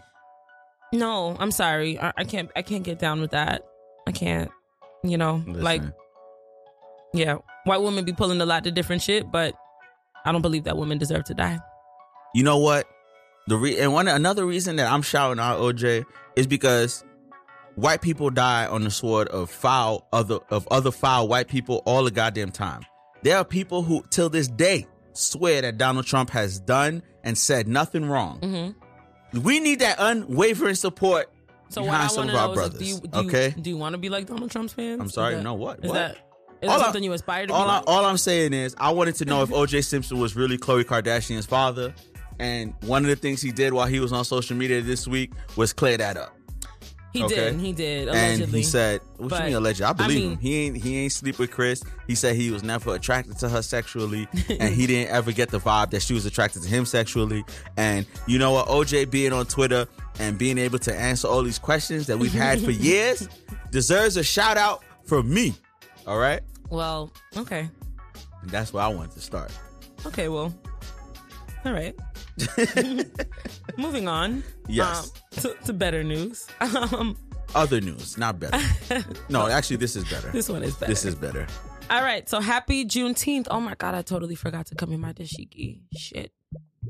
no, 0.93 1.37
I'm 1.39 1.51
sorry. 1.51 1.99
I, 1.99 2.13
I 2.17 2.25
can't. 2.25 2.51
I 2.57 2.63
can't 2.63 2.83
get 2.85 2.99
down 2.99 3.21
with 3.21 3.31
that. 3.33 3.63
I 4.07 4.13
can't. 4.13 4.51
You 5.05 5.17
know, 5.19 5.43
like 5.47 5.83
yeah, 7.15 7.37
white 7.65 7.81
women 7.83 8.05
be 8.05 8.13
pulling 8.13 8.41
a 8.41 8.47
lot 8.47 8.67
of 8.67 8.75
different 8.75 9.03
shit, 9.03 9.31
but 9.31 9.55
I 10.25 10.33
don't 10.33 10.43
believe 10.43 10.65
that 10.65 10.77
women 10.77 10.99
deserve 10.99 11.25
to 11.25 11.35
die. 11.35 11.59
you 12.35 12.43
know 12.43 12.59
what? 12.59 12.87
The 13.49 13.57
re- 13.57 13.79
and 13.79 13.93
one 13.93 14.09
another 14.09 14.45
reason 14.45 14.77
that 14.77 14.91
I'm 14.91 15.03
shouting 15.03 15.39
out 15.39 15.61
OJ 15.61 16.05
is 16.35 16.49
because 16.49 17.05
white 17.77 18.03
people 18.03 18.29
die 18.31 18.67
on 18.67 18.83
the 18.83 18.91
sword 18.91 19.29
of 19.29 19.51
foul 19.51 20.09
other 20.13 20.41
of 20.51 20.67
other 20.71 20.91
foul 20.91 21.29
white 21.29 21.47
people 21.47 21.83
all 21.87 22.03
the 22.03 22.11
goddamn 22.11 22.51
time. 22.51 22.85
There 23.23 23.37
are 23.37 23.45
people 23.45 23.83
who 23.83 24.05
till 24.11 24.29
this 24.29 24.49
day 24.49 24.87
swear 25.13 25.63
that 25.63 25.79
Donald 25.79 26.07
Trump 26.07 26.31
has 26.31 26.61
done 26.61 27.03
and 27.25 27.37
said 27.37 27.67
nothing 27.69 28.07
wrong. 28.07 28.41
Mm-hmm. 28.41 29.41
We 29.43 29.61
need 29.61 29.81
that 29.81 29.97
unwavering 29.99 30.75
support 30.77 31.33
So 31.69 31.83
behind 31.83 32.11
some 32.11 32.29
of 32.29 32.35
our 32.35 32.55
brothers. 32.55 32.81
is, 32.81 33.01
do 33.01 33.07
you, 33.09 33.13
do 33.23 33.29
okay, 33.29 33.55
you, 33.57 33.63
do 33.63 33.71
you 33.71 33.77
want 33.77 33.95
to 33.95 33.99
be 33.99 34.09
like 34.09 34.27
Donald 34.27 34.51
Trump's 34.51 34.73
fans? 34.73 35.01
I'm 35.01 35.09
sorry, 35.11 35.35
that- 35.37 35.43
no, 35.43 35.55
what? 35.55 35.81
Is 35.85 35.87
What? 35.91 35.95
that 35.95 36.19
is 36.63 36.71
All 36.71 36.77
that 36.79 36.81
I- 36.81 36.85
something 36.85 37.03
you 37.03 37.13
aspire 37.13 37.43
to 37.43 37.49
be 37.49 37.53
all, 37.53 37.69
I, 37.69 37.83
all 37.87 38.05
I'm 38.05 38.17
saying 38.19 38.53
is 38.53 38.75
I 38.79 38.91
wanted 38.93 39.17
to 39.17 39.25
know 39.25 39.43
if 39.43 39.51
OJ 39.51 39.85
Simpson 39.85 40.19
was 40.19 40.37
really 40.37 40.57
Khloe 40.59 40.85
Kardashian's 40.85 41.47
father. 41.47 41.95
And 42.39 42.75
one 42.83 43.03
of 43.03 43.09
the 43.09 43.17
things 43.17 43.41
he 43.41 43.51
did 43.51 43.73
while 43.73 43.87
he 43.87 43.99
was 43.99 44.13
on 44.13 44.23
social 44.25 44.57
media 44.59 44.83
this 44.83 45.09
week 45.09 45.33
was 45.57 45.73
clear 45.73 45.97
that 45.97 46.19
up. 46.19 46.36
He 47.17 47.25
okay. 47.25 47.35
did. 47.35 47.61
He 47.61 47.73
did. 47.73 48.09
Allegedly. 48.09 48.45
And 48.45 48.53
he 48.55 48.63
said, 48.63 49.01
"What 49.17 49.31
But, 49.31 49.39
you 49.41 49.45
mean 49.47 49.55
allegedly? 49.57 49.85
I 49.87 49.91
I 49.91 49.93
believe 49.93 50.21
mean- 50.23 50.31
him. 50.33 50.39
He 50.39 50.55
ain't 50.67 50.77
he 50.77 50.99
ain't 50.99 51.13
sleep 51.13 51.39
with 51.39 51.51
Kris. 51.51 51.83
He 52.07 52.15
said 52.15 52.37
he 52.37 52.51
was 52.51 52.63
never 52.63 52.95
attracted 52.95 53.39
to 53.39 53.49
her 53.49 53.63
sexually, 53.63 54.29
and 54.61 54.75
he 54.75 54.87
didn't 54.87 55.13
ever 55.13 55.33
get 55.33 55.51
the 55.51 55.59
vibe 55.61 55.91
that 55.91 56.03
she 56.03 56.15
was 56.15 56.27
attracted 56.27 56.63
to 56.63 56.69
him 56.69 56.85
sexually. 56.85 57.45
And 57.77 58.07
you 58.27 58.39
know 58.39 58.53
what? 58.53 58.69
OJ 58.69 59.11
being 59.11 59.33
on 59.33 59.47
Twitter 59.47 59.87
and 60.19 60.39
being 60.39 60.59
able 60.59 60.79
to 60.81 60.95
answer 60.95 61.29
all 61.29 61.43
these 61.43 61.59
questions 61.59 62.07
that 62.07 62.19
we've 62.19 62.33
had 62.33 62.61
for 62.61 62.71
years 62.91 63.29
deserves 63.71 64.17
a 64.17 64.23
shout 64.25 64.57
out 64.57 64.83
from 65.05 65.33
me. 65.33 65.55
All 66.07 66.19
right, 66.19 66.41
well, 66.71 67.11
okay, 67.37 67.69
and 68.43 68.51
that's 68.51 68.73
where 68.73 68.85
I 68.85 68.89
wanted 68.89 69.13
to 69.13 69.21
start. 69.21 69.51
okay, 70.07 70.29
well, 70.29 70.55
all 71.65 71.73
right. 71.73 71.95
Moving 73.77 74.09
on. 74.09 74.43
Yes. 74.69 75.11
um, 75.37 75.41
to, 75.43 75.55
to 75.67 75.73
better 75.73 76.03
news. 76.05 76.47
Um, 76.61 77.17
Other 77.55 77.81
news, 77.81 78.19
not 78.19 78.39
better. 78.41 78.59
no, 79.29 79.47
actually, 79.49 79.77
this 79.77 79.97
is 79.97 80.05
better. 80.05 80.29
this 80.31 80.49
one 80.49 80.63
is 80.63 80.75
better. 80.75 80.93
This 80.93 81.05
is 81.05 81.15
better. 81.15 81.47
all 81.91 82.03
right. 82.03 82.29
So 82.29 82.41
happy 82.41 82.85
Juneteenth. 82.85 83.47
Oh 83.51 83.61
my 83.61 83.75
god, 83.77 83.95
I 83.95 84.03
totally 84.03 84.35
forgot 84.35 84.67
to 84.67 84.75
come 84.75 84.93
in 84.93 85.01
my 85.01 85.13
dashiki. 85.13 85.81
Shit. 85.97 86.33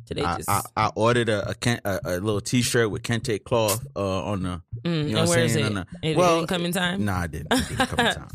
Today 0.07 0.23
I, 0.23 0.37
just 0.37 0.49
I, 0.51 0.63
I 0.77 0.91
ordered 0.95 1.29
a 1.29 1.51
a, 1.51 1.81
a 1.85 2.01
a 2.05 2.13
little 2.21 2.41
T-shirt 2.41 2.91
with 2.91 3.03
Kente 3.03 3.43
cloth 3.43 3.87
uh, 3.97 4.25
on 4.25 4.43
the. 4.43 4.63
Mm, 4.83 5.09
you 5.09 5.15
know 5.15 5.21
what 5.21 5.29
where 5.31 5.39
I'm 5.41 5.45
is 5.47 5.53
saying? 5.53 5.77
it? 5.77 5.87
The- 6.03 6.09
It 6.11 6.17
well, 6.17 6.37
didn't 6.41 6.49
come 6.49 6.65
in 6.65 6.73
time. 6.73 7.05
Nah, 7.05 7.21
I 7.21 7.27
didn't. 7.27 7.53
It 7.53 7.69
didn't 7.69 7.87
come 7.89 8.07
in 8.07 8.15
time. 8.15 8.29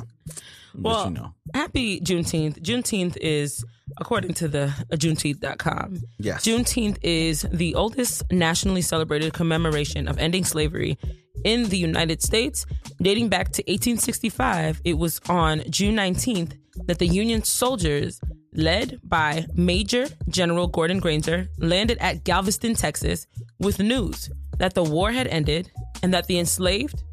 Well, 0.78 1.06
you 1.06 1.12
know, 1.12 1.34
happy 1.54 2.00
Juneteenth. 2.00 2.62
Juneteenth 2.62 3.18
is, 3.18 3.66
according 4.00 4.34
to 4.36 4.48
the 4.48 4.74
uh, 4.92 4.96
Juneteenth.com, 4.96 5.98
yes. 6.20 6.46
Juneteenth 6.46 6.98
is 7.01 7.46
the 7.51 7.75
oldest 7.75 8.24
nationally 8.32 8.82
celebrated 8.82 9.34
commemoration 9.34 10.08
of 10.08 10.18
ending 10.18 10.46
slavery 10.46 10.98
in 11.44 11.70
the 11.70 11.78
United 11.78 12.22
States. 12.22 12.66
Dating 13.01 13.30
back 13.30 13.48
to 13.54 13.62
1865, 13.63 14.82
it 14.86 14.98
was 14.98 15.20
on 15.28 15.63
June 15.70 15.96
19th 15.96 16.58
that 16.86 17.00
the 17.00 17.08
Union 17.08 17.44
soldiers, 17.44 18.22
led 18.54 19.00
by 19.04 19.46
Major 19.56 20.08
General 20.30 20.68
Gordon 20.68 21.00
Granger, 21.00 21.48
landed 21.58 21.98
at 22.00 22.24
Galveston, 22.24 22.75
Texas, 22.75 23.28
with 23.60 23.80
news 23.80 24.30
that 24.58 24.74
the 24.74 24.84
war 24.84 25.12
had 25.12 25.28
ended 25.28 25.72
and 26.04 26.13
that 26.13 26.28
the 26.28 26.40
enslaved 26.40 27.04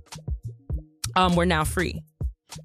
um, 1.17 1.35
were 1.35 1.47
now 1.47 1.65
free. 1.65 2.03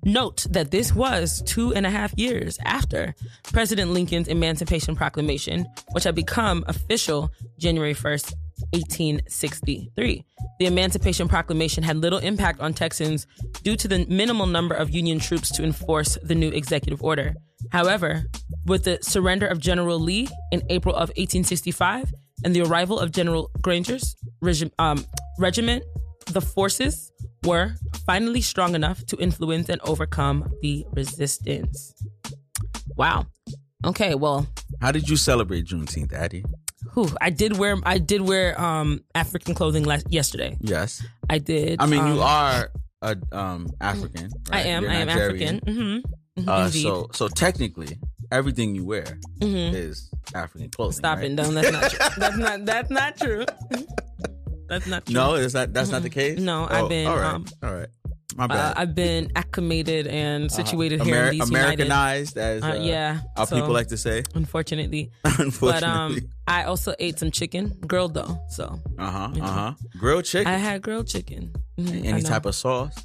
Note 0.04 0.46
that 0.50 0.72
this 0.72 0.94
was 0.94 1.42
two 1.46 1.74
and 1.74 1.86
a 1.86 1.90
half 1.90 2.14
years 2.18 2.58
after 2.66 3.16
President 3.52 3.92
Lincoln's 3.92 4.28
Emancipation 4.28 4.96
Proclamation, 4.96 5.66
which 5.92 6.04
had 6.04 6.16
become 6.16 6.64
official 6.68 7.32
January 7.58 7.94
1st, 7.94 8.34
1863. 8.72 10.26
The 10.60 10.66
Emancipation 10.66 11.28
Proclamation 11.28 11.84
had 11.84 11.98
little 11.98 12.20
impact 12.20 12.60
on 12.60 12.74
Texans 12.74 13.28
due 13.64 13.76
to 13.76 13.88
the 13.88 14.06
minimal 14.08 14.46
number 14.46 14.76
of 14.76 14.90
Union 14.90 15.20
troops 15.20 15.52
to 15.52 15.64
enforce 15.64 16.18
the 16.24 16.36
new 16.36 16.50
executive 16.50 17.04
order. 17.04 17.36
However, 17.72 18.26
with 18.66 18.84
the 18.84 19.00
surrender 19.02 19.48
of 19.48 19.60
General 19.60 20.00
Lee 20.00 20.28
in 20.52 20.64
April 20.70 20.96
of 20.96 21.10
1865 21.10 22.14
and 22.44 22.56
the 22.56 22.62
arrival 22.62 23.00
of 23.00 23.12
General 23.12 23.50
Granger's 23.62 24.16
regi- 24.42 24.72
um, 24.80 25.06
regiment, 25.40 25.84
the 26.28 26.42
forces 26.42 27.12
were 27.46 27.76
finally 28.06 28.42
strong 28.42 28.76
enough 28.76 29.06
to 29.08 29.18
influence 29.18 29.70
and 29.70 29.82
overcome 29.84 30.52
the 30.62 30.86
resistance. 30.94 31.94
Wow. 32.96 33.28
Okay, 33.86 34.16
well, 34.16 34.48
How 34.82 34.92
did 34.92 35.10
you 35.10 35.18
celebrate 35.18 35.66
Juneteenth, 35.66 36.14
Addie? 36.14 36.46
whew, 36.94 37.10
I 37.22 37.30
did 37.30 37.58
wear 37.58 37.78
I 37.84 37.98
did 37.98 38.22
wear 38.22 38.60
um 38.60 39.04
African 39.16 39.56
clothing 39.56 39.84
last 39.84 40.12
yesterday. 40.12 40.58
Yes. 40.60 41.04
I 41.30 41.38
did. 41.40 41.82
I 41.82 41.86
mean, 41.86 42.06
you 42.06 42.14
um, 42.14 42.20
are 42.20 42.72
a 43.02 43.18
um 43.32 43.70
African. 43.82 44.30
I 44.52 44.62
am. 44.64 44.84
You're 44.84 44.92
I 44.92 44.96
am 44.96 45.08
Nigerian. 45.08 45.56
African. 45.58 46.04
Mm-hmm. 46.38 46.50
Uh, 46.50 46.70
so 46.70 47.10
so 47.14 47.28
technically, 47.28 48.00
everything 48.32 48.76
you 48.76 48.86
wear 48.86 49.20
is 49.42 50.10
African 50.34 50.70
clothing. 50.70 50.94
Stop 50.94 51.18
right? 51.20 51.26
it. 51.26 51.34
No, 51.34 51.52
that's 51.52 51.72
not 51.72 51.92
true. 51.92 52.10
That's 52.18 52.38
not 52.38 52.66
that's 52.66 52.90
not 52.90 53.18
true. 53.18 53.46
That's 54.74 54.88
not 54.88 55.06
true. 55.06 55.14
No, 55.16 55.36
is 55.36 55.54
that 55.54 55.74
that's 55.74 55.90
not 55.92 56.02
the 56.04 56.10
case? 56.10 56.40
No, 56.40 56.68
Oh, 56.70 56.76
I've 56.76 56.90
been, 56.90 57.08
All 57.08 57.18
right. 57.18 57.34
um, 57.36 57.46
all 57.62 57.74
right. 57.74 57.88
My 58.36 58.46
Uh, 58.46 58.48
bad. 58.48 58.74
I've 58.78 58.96
been 58.96 59.32
acclimated 59.36 60.08
and 60.08 60.52
situated 60.52 61.02
Uh, 61.02 61.04
here 61.06 61.16
Ameri- 61.16 61.34
in 61.34 61.40
these 61.40 61.50
United. 61.52 61.66
Americanized, 61.86 62.36
as 62.38 62.64
uh, 62.64 62.68
Uh, 62.68 62.74
yeah, 62.82 63.20
our 63.38 63.46
so- 63.46 63.56
people 63.56 63.74
like 63.74 63.90
to 63.90 63.98
say. 63.98 64.24
Unfortunately, 64.34 65.12
Unfortunately. 65.24 65.60
but 65.62 65.84
um, 65.84 66.18
I 66.48 66.64
also 66.64 66.96
ate 66.98 67.20
some 67.20 67.30
chicken, 67.30 67.78
grilled 67.86 68.16
though. 68.16 68.34
So 68.50 68.80
uh 68.98 69.12
huh. 69.12 69.30
Uh 69.40 69.48
huh. 69.60 69.74
Grilled 70.00 70.26
chicken. 70.26 70.48
I 70.52 70.58
had 70.58 70.82
grilled 70.82 71.08
chicken. 71.08 71.54
Mhm, 71.80 71.94
I 72.04 72.08
Any 72.08 72.22
know. 72.24 72.30
type 72.30 72.46
of 72.48 72.56
sauce. 72.56 72.96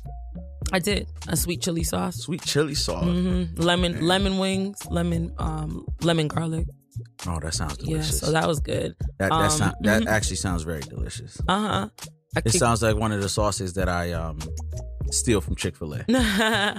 I 0.72 0.78
did 0.80 1.06
a 1.28 1.36
sweet 1.36 1.60
chili 1.62 1.82
sauce, 1.84 2.16
Sweet 2.16 2.42
chili 2.42 2.74
sauce. 2.74 3.04
hmm 3.04 3.44
lemon 3.56 3.92
lemon 4.06 4.38
wings, 4.38 4.78
lemon 4.90 5.32
um 5.38 5.84
lemon 6.02 6.28
garlic. 6.28 6.66
Oh, 7.26 7.38
that 7.40 7.54
sounds 7.54 7.76
delicious. 7.78 8.22
Yeah, 8.22 8.26
so 8.28 8.32
that 8.32 8.46
was 8.46 8.60
good. 8.60 8.94
that 9.18 9.30
that, 9.30 9.32
um, 9.32 9.50
sound, 9.50 9.74
that 9.82 10.02
mhm. 10.02 10.06
actually 10.06 10.36
sounds 10.36 10.62
very 10.62 10.80
delicious. 10.80 11.40
Uh 11.48 11.58
huh. 11.68 11.88
It 12.36 12.44
kicked, 12.44 12.56
sounds 12.56 12.82
like 12.82 12.96
one 12.96 13.12
of 13.12 13.20
the 13.22 13.28
sauces 13.28 13.74
that 13.74 13.88
I 13.88 14.12
um 14.12 14.38
steal 15.10 15.40
from 15.40 15.56
Chick 15.56 15.76
Fil 15.76 15.94
A. 15.94 16.04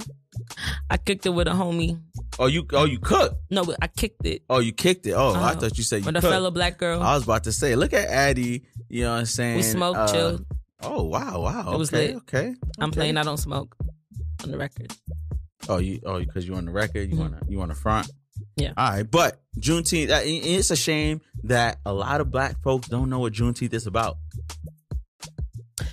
I 0.89 0.97
kicked 0.97 1.25
it 1.25 1.29
with 1.31 1.47
a 1.47 1.51
homie. 1.51 1.99
Oh, 2.37 2.45
you 2.45 2.65
oh 2.73 2.85
you 2.85 2.99
cook. 2.99 3.33
No, 3.49 3.63
but 3.65 3.77
I 3.81 3.87
kicked 3.87 4.25
it 4.25 4.43
Oh, 4.49 4.59
you 4.59 4.71
kicked 4.71 5.05
it. 5.07 5.13
Oh, 5.13 5.33
I 5.33 5.51
Uh, 5.51 5.55
thought 5.55 5.77
you 5.77 5.83
said 5.83 6.01
you 6.01 6.05
with 6.05 6.15
a 6.15 6.21
fellow 6.21 6.51
black 6.51 6.77
girl. 6.77 7.01
I 7.01 7.13
was 7.15 7.23
about 7.23 7.43
to 7.45 7.51
say, 7.51 7.75
look 7.75 7.93
at 7.93 8.07
Addie. 8.07 8.63
You 8.87 9.03
know 9.03 9.11
what 9.13 9.19
I'm 9.19 9.25
saying? 9.25 9.57
we 9.57 9.63
smoked, 9.63 9.97
Uh, 9.97 10.11
chilled. 10.13 10.45
Oh 10.81 11.03
wow, 11.03 11.41
wow. 11.41 11.73
It 11.73 11.77
was 11.77 11.89
okay, 11.93 12.07
lit. 12.13 12.15
okay. 12.17 12.55
I'm 12.79 12.91
playing. 12.91 13.17
I 13.17 13.23
don't 13.23 13.37
smoke 13.37 13.75
on 14.43 14.51
the 14.51 14.57
record. 14.57 14.93
Oh, 15.67 15.77
you 15.77 15.99
oh 16.05 16.19
because 16.19 16.47
you're 16.47 16.55
on 16.57 16.65
the 16.65 16.71
record. 16.71 17.09
You 17.09 17.15
Mhm. 17.15 17.19
wanna 17.19 17.41
you 17.49 17.61
on 17.61 17.69
the 17.69 17.75
front. 17.75 18.09
Yeah. 18.59 18.73
All 18.77 18.89
right, 18.91 19.09
but 19.09 19.39
Juneteenth. 19.59 20.09
It's 20.25 20.71
a 20.71 20.75
shame 20.75 21.21
that 21.43 21.79
a 21.85 21.93
lot 21.93 22.21
of 22.21 22.29
black 22.31 22.61
folks 22.61 22.87
don't 22.87 23.09
know 23.09 23.19
what 23.19 23.33
Juneteenth 23.33 23.73
is 23.73 23.87
about. 23.87 24.17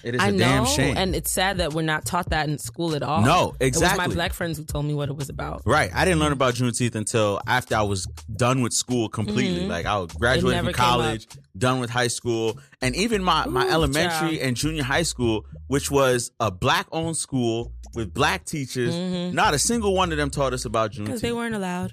It 0.03 0.17
is 0.17 0.21
a 0.21 0.25
I 0.25 0.31
know, 0.33 0.39
damn 0.39 0.67
shame. 0.67 0.97
and 0.97 1.15
it's 1.15 1.31
sad 1.31 1.59
that 1.59 1.73
we're 1.73 1.83
not 1.83 2.05
taught 2.05 2.31
that 2.31 2.49
in 2.49 2.59
school 2.59 2.97
at 2.97 3.05
all. 3.05 3.23
No, 3.23 3.55
It 3.61 3.67
was 3.73 3.83
exactly. 3.83 4.09
my 4.09 4.13
black 4.13 4.33
friends 4.33 4.59
who 4.59 4.65
told 4.65 4.85
me 4.85 4.95
what 4.95 5.09
it 5.09 5.15
was 5.17 5.29
about. 5.29 5.63
Right. 5.65 5.91
I 5.95 6.05
didn't 6.05 6.19
learn 6.19 6.33
about 6.33 6.55
Juneteenth 6.55 6.97
until 6.97 7.41
after 7.47 7.77
I 7.77 7.83
was 7.83 8.05
done 8.35 8.63
with 8.63 8.73
school 8.73 9.09
completely. 9.09 9.63
Mhm. 9.65 9.69
Like 9.69 9.87
I 9.87 9.97
was 9.99 10.11
graduated 10.13 10.57
never 10.57 10.73
from 10.73 10.75
college, 10.75 11.29
done 11.57 11.79
with 11.79 11.91
high 11.91 12.09
school, 12.09 12.59
and 12.83 12.97
even 12.97 13.23
my, 13.23 13.47
my 13.47 13.69
elementary 13.69 14.41
and 14.41 14.57
junior 14.57 14.83
high 14.83 15.05
school, 15.05 15.47
which 15.69 15.89
was 15.89 16.33
a 16.41 16.51
black 16.51 16.89
owned 16.91 17.17
school 17.17 17.73
with 17.95 18.13
black 18.13 18.45
teachers. 18.45 18.93
Mhm. 18.93 19.35
Not 19.35 19.55
a 19.55 19.59
single 19.59 19.95
one 19.95 20.11
of 20.11 20.19
them 20.19 20.31
taught 20.31 20.53
us 20.53 20.65
about 20.65 20.93
Juneteenth 20.93 21.05
Because 21.07 21.21
they 21.21 21.33
weren't 21.33 21.55
allowed. 21.55 21.93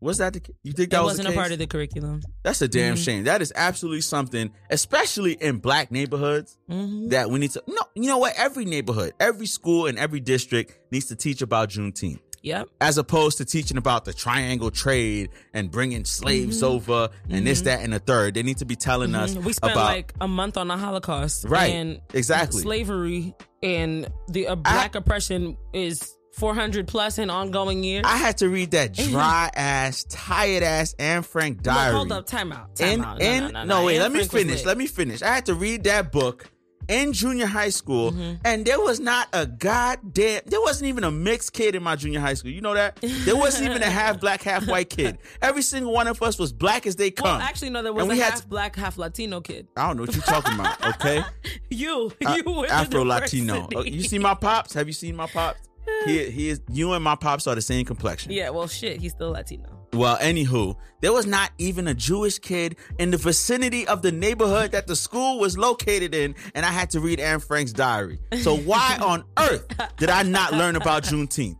Was 0.00 0.18
that 0.18 0.32
the 0.34 0.42
you 0.62 0.72
think 0.72 0.90
that 0.90 0.98
It 0.98 1.02
was 1.02 1.12
wasn't 1.12 1.28
the 1.28 1.34
a 1.34 1.36
part 1.36 1.52
of 1.52 1.58
the 1.58 1.66
curriculum. 1.66 2.20
That's 2.42 2.60
a 2.62 2.68
damn 2.68 2.94
Mhm. 2.96 3.04
shame. 3.04 3.24
That 3.24 3.40
is 3.42 3.52
absolutely 3.56 4.00
something, 4.02 4.50
especially 4.70 5.32
in 5.34 5.58
black 5.58 5.90
neighborhoods, 5.90 6.56
hmm 6.68 7.08
that 7.08 7.30
we 7.30 7.38
need 7.38 7.50
to. 7.52 7.62
No, 7.66 7.82
you 7.94 8.06
know 8.06 8.18
what? 8.18 8.34
Every 8.36 8.64
neighborhood, 8.64 9.12
every 9.20 9.46
school, 9.46 9.86
and 9.86 9.98
every 9.98 10.20
district 10.20 10.78
needs 10.92 11.06
to 11.06 11.16
teach 11.16 11.42
about 11.42 11.70
Juneteenth 11.70 12.20
Yep. 12.42 12.68
as 12.80 12.98
opposed 12.98 13.38
to 13.38 13.44
teaching 13.46 13.76
about 13.78 14.04
the 14.04 14.12
triangle 14.12 14.70
trade 14.70 15.30
and 15.54 15.70
bringing 15.70 16.04
slaves 16.04 16.60
Mhm. 16.60 16.66
over 16.66 17.08
and 17.30 17.46
this, 17.46 17.62
Mhm. 17.62 17.64
that, 17.64 17.80
and 17.80 17.92
the 17.92 17.98
third. 18.00 18.34
They 18.34 18.42
need 18.42 18.58
to 18.58 18.66
be 18.66 18.76
telling 18.76 19.14
us 19.14 19.34
Mhm. 19.34 19.44
We 19.44 19.52
spent 19.54 19.72
about 19.72 19.84
like 19.86 20.12
a 20.20 20.28
month 20.28 20.56
on 20.58 20.68
the 20.68 20.76
Holocaust. 20.76 21.44
Right. 21.48 21.72
And 21.72 22.00
exactly. 22.12 22.60
slavery 22.60 23.34
and 23.62 24.08
the 24.28 24.48
uh, 24.48 24.54
black 24.56 24.94
oppression 24.94 25.56
is 25.72 26.12
400 26.36 26.86
plus 26.88 27.18
in 27.18 27.30
ongoing 27.30 27.82
years. 27.84 28.04
I 28.06 28.16
had 28.16 28.38
to 28.38 28.48
read 28.48 28.72
that 28.72 28.92
dry 28.94 29.50
ass, 29.54 30.04
tired 30.08 30.62
ass 30.62 30.94
Anne 30.98 31.22
Frank 31.22 31.58
Look, 31.58 31.64
diary. 31.64 31.94
hold 31.94 32.12
up, 32.12 32.26
time 32.26 32.52
out. 32.52 32.74
Time 32.76 32.88
In, 33.00 33.04
out. 33.04 33.18
No, 33.18 33.24
in, 33.26 33.42
no, 33.44 33.48
no, 33.50 33.64
no, 33.80 33.84
wait, 33.86 33.96
Anne 33.96 34.02
let 34.02 34.12
me 34.12 34.18
Frank 34.18 34.32
was 34.32 34.42
finish. 34.42 34.64
Let 34.64 34.78
me 34.78 34.86
finish. 34.86 35.22
I 35.22 35.28
had 35.34 35.46
to 35.46 35.54
read 35.54 35.84
that 35.84 36.10
book 36.12 36.50
in 36.86 37.14
junior 37.14 37.46
high 37.46 37.70
school, 37.70 38.12
Mhm. 38.12 38.40
and 38.44 38.66
there 38.66 38.78
was 38.78 39.00
not 39.00 39.28
a 39.32 39.46
goddamn, 39.46 40.42
there 40.44 40.60
wasn't 40.60 40.86
even 40.90 41.02
a 41.02 41.10
mixed 41.10 41.54
kid 41.54 41.74
in 41.74 41.82
my 41.82 41.96
junior 41.96 42.20
high 42.20 42.34
school. 42.34 42.50
You 42.50 42.60
know 42.60 42.74
that? 42.74 42.98
There 43.00 43.36
wasn't 43.36 43.70
even 43.70 43.82
a 43.82 43.86
half 43.90 44.20
black, 44.20 44.42
half 44.42 44.66
white 44.66 44.90
kid. 44.90 45.16
Every 45.40 45.62
single 45.62 45.94
one 45.94 46.08
of 46.08 46.20
us 46.22 46.38
was 46.38 46.52
black 46.52 46.86
as 46.86 46.96
they 46.96 47.10
come. 47.10 47.24
Well, 47.24 47.40
actually, 47.40 47.70
no, 47.70 47.82
there 47.82 47.92
was 47.94 48.02
And 48.02 48.12
a 48.12 48.14
we 48.16 48.20
half 48.20 48.42
to- 48.42 48.46
black, 48.48 48.76
half 48.76 48.98
Latino 48.98 49.40
kid. 49.40 49.66
I 49.78 49.86
don't 49.86 49.96
know 49.96 50.02
what 50.02 50.14
you're 50.14 50.24
talking 50.24 50.54
about, 50.54 50.84
okay? 50.96 51.22
You, 51.70 52.12
you 52.20 52.42
were 52.46 52.66
Afro 52.66 53.02
Latino. 53.04 53.66
diversity. 53.68 53.76
Uh, 53.76 53.82
You 53.96 54.02
see 54.02 54.18
my 54.18 54.34
pops? 54.34 54.74
Have 54.74 54.86
you 54.86 54.92
seen 54.92 55.16
my 55.16 55.26
pops? 55.26 55.60
He, 56.06 56.30
he 56.30 56.48
is. 56.50 56.60
You 56.70 56.92
and 56.92 57.02
my 57.04 57.14
pops 57.14 57.46
are 57.46 57.54
the 57.54 57.62
same 57.62 57.84
complexion. 57.84 58.32
Yeah, 58.32 58.50
well, 58.50 58.66
shit, 58.68 59.00
he's 59.00 59.12
still 59.12 59.30
Latino. 59.30 59.70
Well, 59.92 60.16
anywho, 60.18 60.76
there 61.00 61.12
was 61.12 61.24
not 61.26 61.50
even 61.58 61.86
a 61.86 61.94
Jewish 61.94 62.38
kid 62.40 62.76
in 62.98 63.10
the 63.12 63.16
vicinity 63.16 63.86
of 63.86 64.02
the 64.02 64.10
neighborhood 64.10 64.72
that 64.72 64.86
the 64.88 64.96
school 64.96 65.38
was 65.38 65.56
located 65.56 66.14
in, 66.14 66.34
and 66.54 66.66
I 66.66 66.70
had 66.70 66.90
to 66.90 67.00
read 67.00 67.20
Anne 67.20 67.38
Frank's 67.40 67.72
diary. 67.72 68.18
So 68.40 68.56
why 68.56 68.98
on 69.02 69.22
earth 69.38 69.66
did 69.96 70.10
I 70.10 70.24
not 70.24 70.52
learn 70.52 70.74
about 70.76 71.04
Juneteenth? 71.04 71.56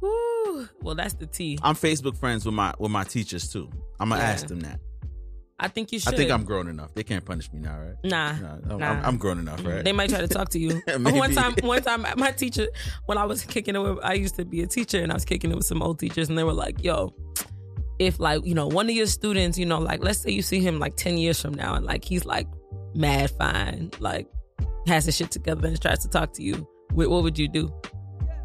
Woo. 0.00 0.68
Well, 0.82 0.94
that's 0.94 1.14
the 1.14 1.26
T. 1.26 1.58
I'm 1.62 1.74
Facebook 1.74 2.16
friends 2.16 2.44
with 2.46 2.54
my 2.54 2.74
with 2.78 2.90
my 2.90 3.04
teachers 3.04 3.50
too. 3.52 3.68
I'm 4.00 4.08
gonna 4.08 4.20
Yeah. 4.20 4.28
ask 4.30 4.46
them 4.46 4.60
that. 4.60 4.80
I 5.62 5.68
think 5.68 5.92
you 5.92 6.00
should. 6.00 6.12
I 6.12 6.16
think 6.16 6.30
I'm 6.30 6.44
grown 6.44 6.66
enough. 6.66 6.92
They 6.92 7.04
can't 7.04 7.24
punish 7.24 7.52
me 7.52 7.60
now, 7.60 7.78
right? 7.78 7.94
Nah. 8.02 8.32
Nah, 8.32 8.48
I'm, 8.68 8.78
nah. 8.78 8.90
I'm, 8.90 9.04
I'm 9.04 9.16
grown 9.16 9.38
enough, 9.38 9.64
right? 9.64 9.84
They 9.84 9.92
might 9.92 10.10
try 10.10 10.20
to 10.20 10.26
talk 10.26 10.48
to 10.50 10.58
you. 10.58 10.82
One 10.98 11.32
time, 11.32 11.54
one 11.62 11.82
time, 11.82 12.04
my 12.16 12.32
teacher, 12.32 12.66
when 13.06 13.16
I 13.16 13.24
was 13.24 13.44
kicking 13.44 13.76
it 13.76 13.78
with, 13.78 13.98
I 14.02 14.14
used 14.14 14.34
to 14.36 14.44
be 14.44 14.62
a 14.62 14.66
teacher, 14.66 15.00
and 15.00 15.12
I 15.12 15.14
was 15.14 15.24
kicking 15.24 15.52
it 15.52 15.54
with 15.54 15.64
some 15.64 15.80
old 15.80 16.00
teachers, 16.00 16.28
and 16.28 16.36
they 16.36 16.42
were 16.42 16.52
like, 16.52 16.82
"Yo, 16.82 17.14
if 18.00 18.18
like 18.18 18.44
you 18.44 18.54
know 18.54 18.66
one 18.66 18.88
of 18.88 18.96
your 18.96 19.06
students, 19.06 19.56
you 19.56 19.66
know, 19.66 19.78
like 19.78 20.02
let's 20.02 20.20
say 20.20 20.30
you 20.30 20.42
see 20.42 20.60
him 20.60 20.80
like 20.80 20.96
ten 20.96 21.16
years 21.16 21.40
from 21.40 21.54
now, 21.54 21.74
and 21.74 21.86
like 21.86 22.04
he's 22.04 22.24
like 22.24 22.48
mad 22.94 23.30
fine, 23.30 23.90
like 24.00 24.26
has 24.88 25.04
his 25.04 25.16
shit 25.16 25.30
together, 25.30 25.68
and 25.68 25.80
tries 25.80 26.00
to 26.00 26.08
talk 26.08 26.32
to 26.34 26.42
you, 26.42 26.66
what, 26.92 27.08
what 27.08 27.22
would 27.22 27.38
you 27.38 27.48
do?" 27.48 27.72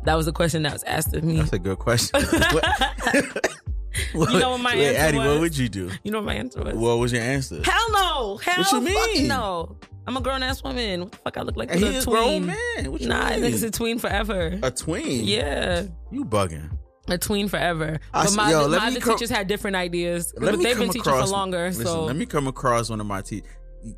That 0.05 0.15
was 0.15 0.27
the 0.27 0.31
question 0.31 0.63
that 0.63 0.73
was 0.73 0.83
asked 0.83 1.13
of 1.15 1.23
me. 1.23 1.37
That's 1.37 1.53
a 1.53 1.59
good 1.59 1.79
question. 1.79 2.21
What- 4.13 4.31
You 4.31 4.39
know 4.39 4.51
what 4.51 4.61
my 4.61 4.75
Wait, 4.75 4.87
answer 4.87 4.99
Addie, 5.01 5.17
what 5.19 5.39
would 5.39 5.57
you 5.57 5.69
do? 5.69 5.89
you 6.03 6.11
know 6.11 6.19
what 6.19 6.25
my 6.25 6.35
answer 6.35 6.61
was? 6.63 6.75
What 6.75 6.97
was 6.99 7.11
your 7.13 7.21
answer? 7.21 7.61
Hell 7.63 7.91
no! 7.91 8.37
Hell 8.37 8.57
What 8.63 8.71
you 8.71 8.81
mean? 8.81 9.27
no! 9.27 9.77
I'm 10.05 10.15
a 10.15 10.21
grown 10.21 10.41
ass 10.43 10.63
woman. 10.63 11.01
What 11.01 11.11
the 11.11 11.17
fuck 11.17 11.37
I 11.37 11.41
look 11.41 11.57
like? 11.57 11.69
And 11.71 11.83
a 11.83 12.01
tween. 12.01 12.03
grown 12.15 12.45
man. 12.45 12.91
What 12.91 13.01
you 13.01 13.07
Nah, 13.09 13.29
mean? 13.31 13.41
niggas 13.41 13.63
a 13.65 13.71
tween 13.71 13.99
forever. 13.99 14.57
a 14.63 14.71
tween. 14.71 15.25
Yeah, 15.25 15.83
You 16.11 16.23
bugging. 16.23 16.69
a 17.09 17.17
tween 17.17 17.49
forever. 17.49 17.99
I 18.13 18.23
but 18.25 18.35
my, 18.35 18.51
yo, 18.51 18.67
my 18.69 18.87
other 18.87 18.99
teachers 19.01 19.29
had 19.29 19.47
different 19.47 19.75
ideas. 19.75 20.33
But 20.37 20.59
they've 20.61 20.77
been 20.77 20.89
teaching 20.89 21.03
for 21.03 21.25
longer. 21.25 21.67
Listen, 21.67 21.85
so, 21.85 22.03
let 22.05 22.15
me 22.15 22.25
come 22.25 22.47
across 22.47 22.89
one 22.89 23.01
of 23.01 23.07
my 23.07 23.21
teachers. 23.21 23.49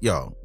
Yo. 0.01 0.35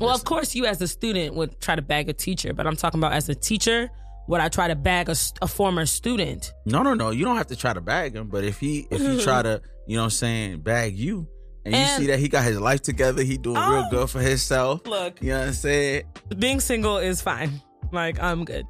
well, 0.00 0.10
of 0.14 0.24
course, 0.24 0.54
you 0.54 0.64
as 0.66 0.80
a 0.80 0.88
student 0.88 1.34
would 1.34 1.60
try 1.60 1.74
to 1.76 1.82
bag 1.82 2.08
a 2.08 2.12
teacher, 2.12 2.52
but 2.54 2.66
I'm 2.66 2.76
talking 2.76 2.98
about 3.00 3.12
as 3.12 3.28
a 3.28 3.34
teacher, 3.34 3.90
would 4.30 4.40
I 4.40 4.48
try 4.48 4.68
to 4.68 4.76
bag 4.76 5.08
a, 5.08 5.16
a 5.42 5.48
former 5.48 5.84
student? 5.86 6.52
No, 6.64 6.82
no, 6.82 6.94
no. 6.94 7.10
You 7.10 7.24
don't 7.24 7.36
have 7.36 7.48
to 7.48 7.56
try 7.56 7.72
to 7.72 7.80
bag 7.80 8.14
him, 8.14 8.28
but 8.28 8.44
if 8.44 8.58
he 8.60 8.86
if 8.90 9.00
he 9.00 9.22
try 9.22 9.42
to, 9.48 9.60
you 9.86 9.96
know 9.96 10.02
what 10.02 10.06
I'm 10.06 10.10
saying, 10.10 10.60
bag 10.60 10.96
you 10.96 11.26
and 11.64 11.74
you 11.74 11.84
see 11.98 12.06
that 12.06 12.18
he 12.20 12.28
got 12.28 12.44
his 12.44 12.58
life 12.60 12.80
together, 12.80 13.22
he 13.22 13.36
doing 13.36 13.56
real 13.56 13.84
Oh. 13.86 13.90
good 13.90 14.08
for 14.10 14.20
himself. 14.20 14.86
Look, 14.86 15.20
You 15.20 15.30
know 15.30 15.40
what 15.40 15.48
I'm 15.48 15.52
saying? 15.52 16.04
being 16.38 16.60
single 16.60 16.96
is 16.98 17.20
fine. 17.20 17.60
Like 17.92 18.22
I'm 18.22 18.44
good. 18.44 18.66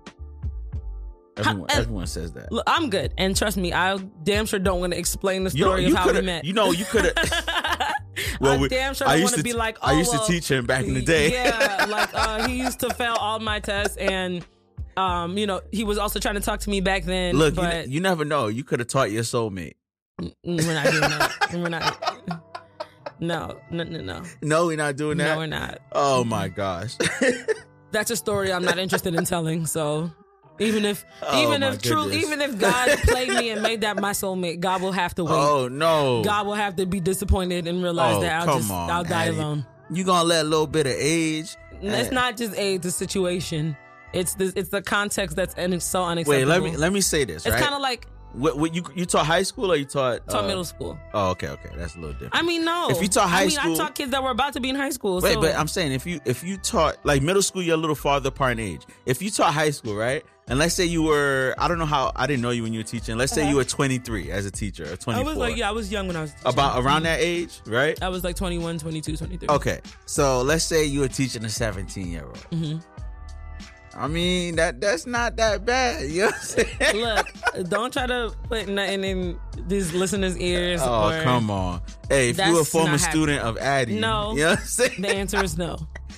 Everyone, 1.36 1.70
and- 1.70 1.78
everyone 1.78 2.06
says 2.06 2.32
that. 2.32 2.50
Look, 2.52 2.64
I'm 2.66 2.90
good, 2.90 3.14
and 3.16 3.36
trust 3.36 3.56
me, 3.56 3.72
I 3.72 3.96
damn 4.24 4.46
sure 4.46 4.58
don't 4.58 4.80
want 4.80 4.92
to 4.92 4.98
explain 4.98 5.44
the 5.44 5.50
You, 5.50 5.64
know, 5.64 5.70
story 5.70 5.82
you 5.86 5.92
of 5.92 5.98
how 5.98 6.12
we 6.12 6.20
met. 6.22 6.44
you 6.44 6.52
know, 6.52 6.70
you 6.72 6.84
could 6.84 7.04
have. 7.04 7.14
I 8.42 8.56
we- 8.58 8.68
damn 8.68 8.92
sure 8.94 9.06
I 9.06 9.12
don't 9.12 9.20
used 9.22 9.32
want 9.34 9.38
to 9.38 9.44
be 9.44 9.52
like, 9.54 9.78
oh, 9.80 9.86
I 9.88 9.92
used 9.98 10.10
well, 10.12 10.26
to 10.26 10.32
teach 10.32 10.50
him 10.50 10.66
back 10.66 10.84
in 10.84 10.94
the 10.94 11.02
day. 11.02 11.32
Yeah, 11.32 11.86
like 11.88 12.10
uh, 12.12 12.46
he 12.46 12.56
used 12.64 12.80
to 12.80 12.92
fail 12.94 13.14
all 13.14 13.38
my 13.38 13.60
tests, 13.60 13.96
and 13.96 14.44
um, 15.00 15.38
you 15.38 15.46
know, 15.46 15.60
he 15.72 15.84
was 15.84 15.98
also 15.98 16.18
trying 16.18 16.34
to 16.34 16.40
talk 16.40 16.60
to 16.60 16.70
me 16.70 16.80
back 16.80 17.04
then. 17.04 17.36
Look, 17.36 17.54
you, 17.54 17.62
but 17.62 17.86
ne- 17.86 17.92
you 17.92 18.00
never 18.00 18.24
know. 18.24 18.48
You 18.48 18.64
could 18.64 18.80
have 18.80 18.88
taught 18.88 19.10
your 19.10 19.22
soulmate. 19.22 19.74
we're 20.44 20.74
not 20.74 20.84
doing 20.86 21.00
that. 21.00 21.48
We're 21.54 21.68
not. 21.68 22.44
No, 23.18 23.58
no, 23.70 23.84
no, 23.84 24.00
no. 24.00 24.22
No, 24.42 24.66
we're 24.66 24.76
not 24.78 24.96
doing 24.96 25.18
that. 25.18 25.34
No, 25.34 25.38
we're 25.38 25.46
not. 25.46 25.78
Oh 25.92 26.24
my 26.24 26.48
gosh. 26.48 26.96
That's 27.92 28.10
a 28.10 28.16
story 28.16 28.52
I'm 28.52 28.64
not 28.64 28.78
interested 28.78 29.14
in 29.14 29.24
telling. 29.26 29.66
So 29.66 30.10
Even 30.58 30.84
if, 30.86 31.04
Oh, 31.22 31.42
even 31.42 31.62
if 31.62 31.82
true, 31.82 32.10
even 32.12 32.40
if 32.40 32.58
God 32.58 32.98
played 33.02 33.28
me 33.30 33.50
and 33.50 33.62
made 33.62 33.80
that 33.82 34.00
my 34.00 34.12
soulmate, 34.12 34.60
God 34.60 34.80
will 34.80 34.92
have 34.92 35.14
to 35.16 35.24
wait. 35.24 35.32
Oh 35.34 35.68
no. 35.68 36.22
God 36.24 36.46
will 36.46 36.54
have 36.54 36.76
to 36.76 36.86
be 36.86 37.00
disappointed 37.00 37.66
and 37.66 37.82
realize 37.82 38.16
oh, 38.16 38.20
that 38.22 38.40
I'll 38.48 38.58
just, 38.58 38.70
on, 38.70 38.90
I'll 38.90 39.04
die 39.04 39.26
alone. 39.26 39.66
You 39.90 40.04
gonna 40.04 40.24
let 40.24 40.44
a 40.46 40.48
little 40.48 40.66
bit 40.66 40.86
of 40.86 40.94
age? 40.96 41.56
It's 41.82 42.08
Eh. 42.08 42.14
not 42.14 42.36
just 42.38 42.54
age, 42.56 42.82
the 42.82 42.90
situation. 42.90 43.76
It's 44.12 44.34
the 44.34 44.52
it's 44.56 44.70
the 44.70 44.82
context 44.82 45.36
that's 45.36 45.54
and 45.54 45.74
it's 45.74 45.84
so 45.84 46.04
unacceptable. 46.04 46.38
Wait, 46.38 46.62
let 46.62 46.62
me 46.62 46.76
let 46.76 46.92
me 46.92 47.00
say 47.00 47.24
this. 47.24 47.46
It's 47.46 47.54
right? 47.54 47.62
kind 47.62 47.74
of 47.74 47.80
like 47.80 48.06
What, 48.32 48.58
what 48.58 48.74
you 48.74 48.84
you 48.94 49.06
taught 49.06 49.26
high 49.26 49.42
school 49.42 49.72
or 49.72 49.76
you 49.76 49.84
taught 49.84 50.26
taught 50.28 50.44
uh, 50.44 50.46
middle 50.46 50.64
school. 50.64 50.98
Oh, 51.14 51.30
okay, 51.30 51.48
okay, 51.48 51.70
that's 51.76 51.94
a 51.96 51.98
little 51.98 52.12
different. 52.12 52.34
I 52.36 52.42
mean, 52.42 52.64
no. 52.64 52.88
If 52.90 53.02
you 53.02 53.08
taught 53.08 53.28
high 53.28 53.48
school 53.48 53.60
I 53.60 53.66
mean, 53.66 53.74
school- 53.76 53.84
I 53.84 53.88
taught 53.88 53.94
kids 53.96 54.10
that 54.12 54.22
were 54.22 54.30
about 54.30 54.52
to 54.54 54.60
be 54.60 54.68
in 54.68 54.76
high 54.76 54.90
school. 54.90 55.20
Wait, 55.20 55.34
so 55.34 55.40
but 55.40 55.54
I'm 55.56 55.68
saying 55.68 55.92
if 55.92 56.06
you 56.06 56.20
if 56.24 56.44
you 56.44 56.56
taught 56.56 56.98
like 57.04 57.22
middle 57.22 57.42
school, 57.42 57.62
you're 57.62 57.74
a 57.74 57.78
little 57.78 57.96
farther 57.96 58.28
apart 58.28 58.52
in 58.52 58.60
age. 58.60 58.82
If 59.06 59.20
you 59.22 59.30
taught 59.30 59.52
high 59.54 59.70
school, 59.70 59.96
right? 59.96 60.24
And 60.48 60.58
let's 60.58 60.74
say 60.74 60.84
you 60.84 61.04
were, 61.04 61.54
I 61.58 61.68
don't 61.68 61.78
know 61.78 61.86
how, 61.86 62.10
I 62.16 62.26
didn't 62.26 62.42
know 62.42 62.50
you 62.50 62.64
when 62.64 62.72
you 62.72 62.80
were 62.80 62.84
teaching. 62.84 63.16
Let's 63.16 63.32
say 63.32 63.48
you 63.48 63.54
were 63.54 63.62
23 63.62 64.32
as 64.32 64.46
a 64.46 64.50
teacher, 64.50 64.82
or 64.82 64.96
24. 64.96 65.12
Uh-huh. 65.12 65.20
I 65.20 65.22
was 65.22 65.36
like, 65.36 65.56
yeah, 65.56 65.68
I 65.68 65.70
was 65.70 65.92
young 65.92 66.08
when 66.08 66.16
I 66.16 66.22
was 66.22 66.32
teaching. 66.32 66.52
About 66.52 66.84
around 66.84 67.04
that 67.04 67.20
age, 67.20 67.60
right? 67.66 67.96
I 68.02 68.08
was 68.08 68.24
like 68.24 68.34
21, 68.34 68.80
22, 68.80 69.16
23. 69.16 69.48
Okay, 69.48 69.80
so 70.06 70.42
let's 70.42 70.64
say 70.64 70.84
you 70.84 71.00
were 71.00 71.08
teaching 71.08 71.44
a 71.44 71.48
17 71.48 72.10
year 72.10 72.24
old. 72.24 72.34
Mm-hmm. 72.50 72.78
I 73.96 74.06
mean 74.06 74.56
that 74.56 74.80
that's 74.80 75.06
not 75.06 75.36
that 75.36 75.64
bad. 75.64 76.08
You 76.10 76.20
know 76.22 76.26
what 76.26 76.34
I'm 76.34 76.40
saying? 76.40 76.96
Look, 76.96 77.68
don't 77.68 77.92
try 77.92 78.06
to 78.06 78.32
put 78.48 78.68
nothing 78.68 79.04
in 79.04 79.38
these 79.66 79.92
listeners' 79.92 80.38
ears. 80.38 80.80
Oh 80.82 81.18
come 81.24 81.50
on! 81.50 81.82
Hey, 82.08 82.30
if 82.30 82.38
you 82.38 82.60
a 82.60 82.64
former 82.64 82.92
not 82.92 83.00
happening. 83.00 83.10
student 83.10 83.42
of 83.42 83.58
Addie, 83.58 83.98
No. 83.98 84.32
you 84.32 84.38
know 84.44 84.50
what 84.50 84.58
I'm 84.60 84.64
saying? 84.64 85.00
The 85.02 85.08
answer 85.08 85.42
is 85.44 85.58
no. 85.58 85.76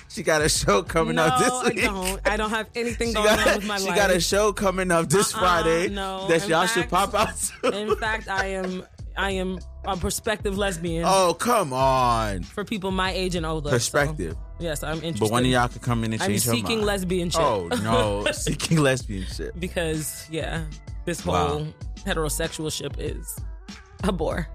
She 0.09 0.21
got 0.21 0.43
a 0.43 0.49
show 0.49 0.83
coming 0.83 1.15
no, 1.15 1.23
up 1.23 1.39
this 1.39 1.51
I 1.51 1.85
don't. 1.87 2.19
I 2.27 2.37
don't 2.37 2.51
have 2.51 2.69
anything 2.75 3.07
She 3.09 3.13
going 3.15 3.25
got, 3.25 3.47
on 3.47 3.55
with 3.55 3.65
my 3.67 3.77
she 3.79 3.87
life. 3.87 3.95
got 3.95 4.11
a 4.11 4.19
show 4.19 4.53
coming 4.53 4.91
up 4.91 5.09
this 5.09 5.33
Uh-uh, 5.33 5.39
Friday 5.39 5.89
no. 5.89 6.27
that 6.27 6.43
In 6.43 6.49
y'all 6.51 6.67
should 6.67 6.87
pop 6.89 7.15
out 7.15 7.35
to. 7.63 7.69
In 7.75 7.95
fact, 7.95 8.27
I 8.27 8.45
am 8.45 8.83
I 9.17 9.31
am 9.31 9.57
a 9.85 9.97
prospective 9.97 10.55
lesbian 10.57 11.05
oh, 11.07 11.33
come 11.33 11.73
on. 11.73 12.43
for 12.43 12.63
people 12.63 12.91
my 12.91 13.11
age 13.11 13.33
and 13.35 13.45
older. 13.45 13.69
so, 13.69 13.75
Perspective. 13.75 14.35
Yes, 14.59 14.83
I'm 14.83 14.95
interested. 14.97 15.19
But 15.19 15.31
one 15.31 15.43
of 15.45 15.51
y'all 15.51 15.67
could 15.67 15.81
come 15.81 16.03
in 16.03 16.13
and 16.13 16.21
change 16.21 16.21
I'm 16.21 16.29
change 16.29 16.45
her 16.45 16.51
seeking 16.69 16.85
mind. 16.85 17.01
lesbianship. 17.01 17.39
Oh, 17.39 17.67
no. 17.83 18.25
seeking 18.31 18.77
lesbianship. 18.79 19.59
because 19.59 20.27
yeah, 20.31 20.65
this 21.05 21.19
whole 21.21 21.33
Wow. 21.33 21.65
heterosexual 22.05 22.71
ship 22.71 22.95
is 22.99 23.37
a 24.03 24.11
bore. 24.11 24.47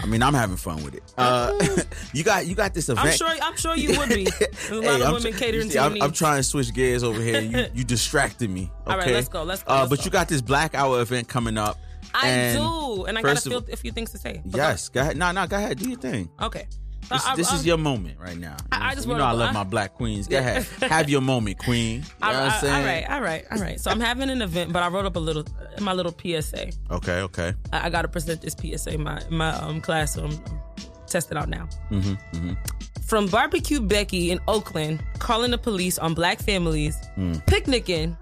I 0.00 0.06
mean, 0.06 0.22
I'm 0.22 0.34
having 0.34 0.56
fun 0.56 0.82
with 0.82 0.94
it. 0.94 1.02
Uh, 1.18 1.52
you 2.12 2.24
got 2.24 2.46
you 2.46 2.54
got 2.54 2.74
this 2.74 2.88
event. 2.88 3.06
I'm 3.08 3.12
sure. 3.12 3.28
I'm 3.28 3.56
sure 3.56 3.76
you 3.76 3.96
would 3.98 4.08
be. 4.08 4.24
There's 4.24 4.70
a 4.70 4.74
lot 4.76 4.82
Hey, 4.84 4.94
of 4.96 5.02
I'm 5.02 5.12
women 5.14 5.32
tr- 5.32 5.38
catering 5.38 5.68
see, 5.68 5.74
to 5.74 5.80
I'm. 5.80 6.02
I'm 6.02 6.12
trying 6.12 6.38
to 6.38 6.42
switch 6.42 6.72
gears 6.74 7.02
over 7.02 7.20
here. 7.20 7.40
You 7.40 7.66
you 7.74 7.84
distracted 7.84 8.50
me. 8.50 8.70
Okay? 8.86 8.92
All 8.92 8.98
right, 8.98 9.10
let's 9.12 9.28
go, 9.28 9.42
let's 9.44 9.62
go, 9.62 9.72
Uh, 9.72 9.78
let's 9.80 9.90
but 9.90 9.98
go. 10.00 10.04
you 10.06 10.10
got 10.10 10.28
this 10.28 10.40
Black 10.40 10.74
Hour 10.74 11.00
event 11.02 11.28
coming 11.28 11.56
up. 11.58 11.78
I 12.14 12.28
and 12.28 12.58
do, 12.58 13.04
and 13.04 13.16
I 13.18 13.22
got 13.22 13.38
a 13.38 13.40
few, 13.40 13.64
a 13.72 13.76
few 13.76 13.90
things 13.92 14.10
to 14.10 14.18
say. 14.18 14.42
But 14.44 14.56
Yes, 14.58 14.88
go 14.88 15.00
ahead. 15.02 15.16
No, 15.16 15.30
no, 15.32 15.46
go 15.46 15.56
ahead. 15.56 15.78
Do 15.78 15.88
your 15.88 15.98
thing. 15.98 16.28
Okay. 16.40 16.66
This, 17.10 17.26
I- 17.26 17.36
this 17.36 17.50
I- 17.52 17.56
is 17.56 17.66
your 17.66 17.76
moment 17.78 18.18
right 18.20 18.36
now. 18.38 18.52
You, 18.52 18.66
I- 18.72 18.78
know, 18.78 18.84
I 18.86 18.94
just 18.94 19.06
you 19.08 19.14
know 19.14 19.24
I 19.24 19.32
love 19.32 19.52
my 19.54 19.64
black 19.64 19.94
queens. 19.94 20.28
Go 20.28 20.38
ahead, 20.38 20.64
have 20.82 21.10
your 21.10 21.20
moment, 21.20 21.58
queen. 21.58 21.96
You 21.96 22.00
know 22.00 22.06
I- 22.22 22.28
what 22.32 22.36
I'm 22.42 22.50
I- 22.50 22.58
saying? 22.60 22.74
all 22.74 22.82
right, 22.84 23.10
all 23.10 23.20
right, 23.20 23.44
all 23.50 23.58
right. 23.58 23.80
So 23.80 23.90
I'm 23.90 24.00
having 24.00 24.30
an 24.30 24.40
event, 24.42 24.72
but 24.72 24.82
I 24.82 24.88
wrote 24.88 25.04
up 25.06 25.16
a 25.16 25.20
little, 25.20 25.44
my 25.80 25.92
little 25.92 26.12
PSA. 26.12 26.70
Okay, 26.90 27.20
okay. 27.22 27.54
I, 27.72 27.90
got 27.90 28.02
to 28.02 28.08
present 28.08 28.40
this 28.42 28.54
PSA 28.58 28.94
in 28.94 29.02
my 29.02 29.22
my 29.30 29.50
um, 29.58 29.80
class, 29.80 30.14
so 30.14 30.24
I'm, 30.24 30.38
testing 31.06 31.36
out 31.36 31.48
now. 31.50 31.68
Mm-hmm, 31.90 32.54
From 33.04 33.26
Barbecue 33.26 33.80
Becky 33.80 34.30
in 34.30 34.40
Oakland, 34.48 35.02
calling 35.18 35.50
the 35.50 35.58
police 35.58 35.98
on 35.98 36.14
black 36.14 36.38
families 36.40 36.96
Mm. 37.18 37.44
picnicking, 37.46 38.16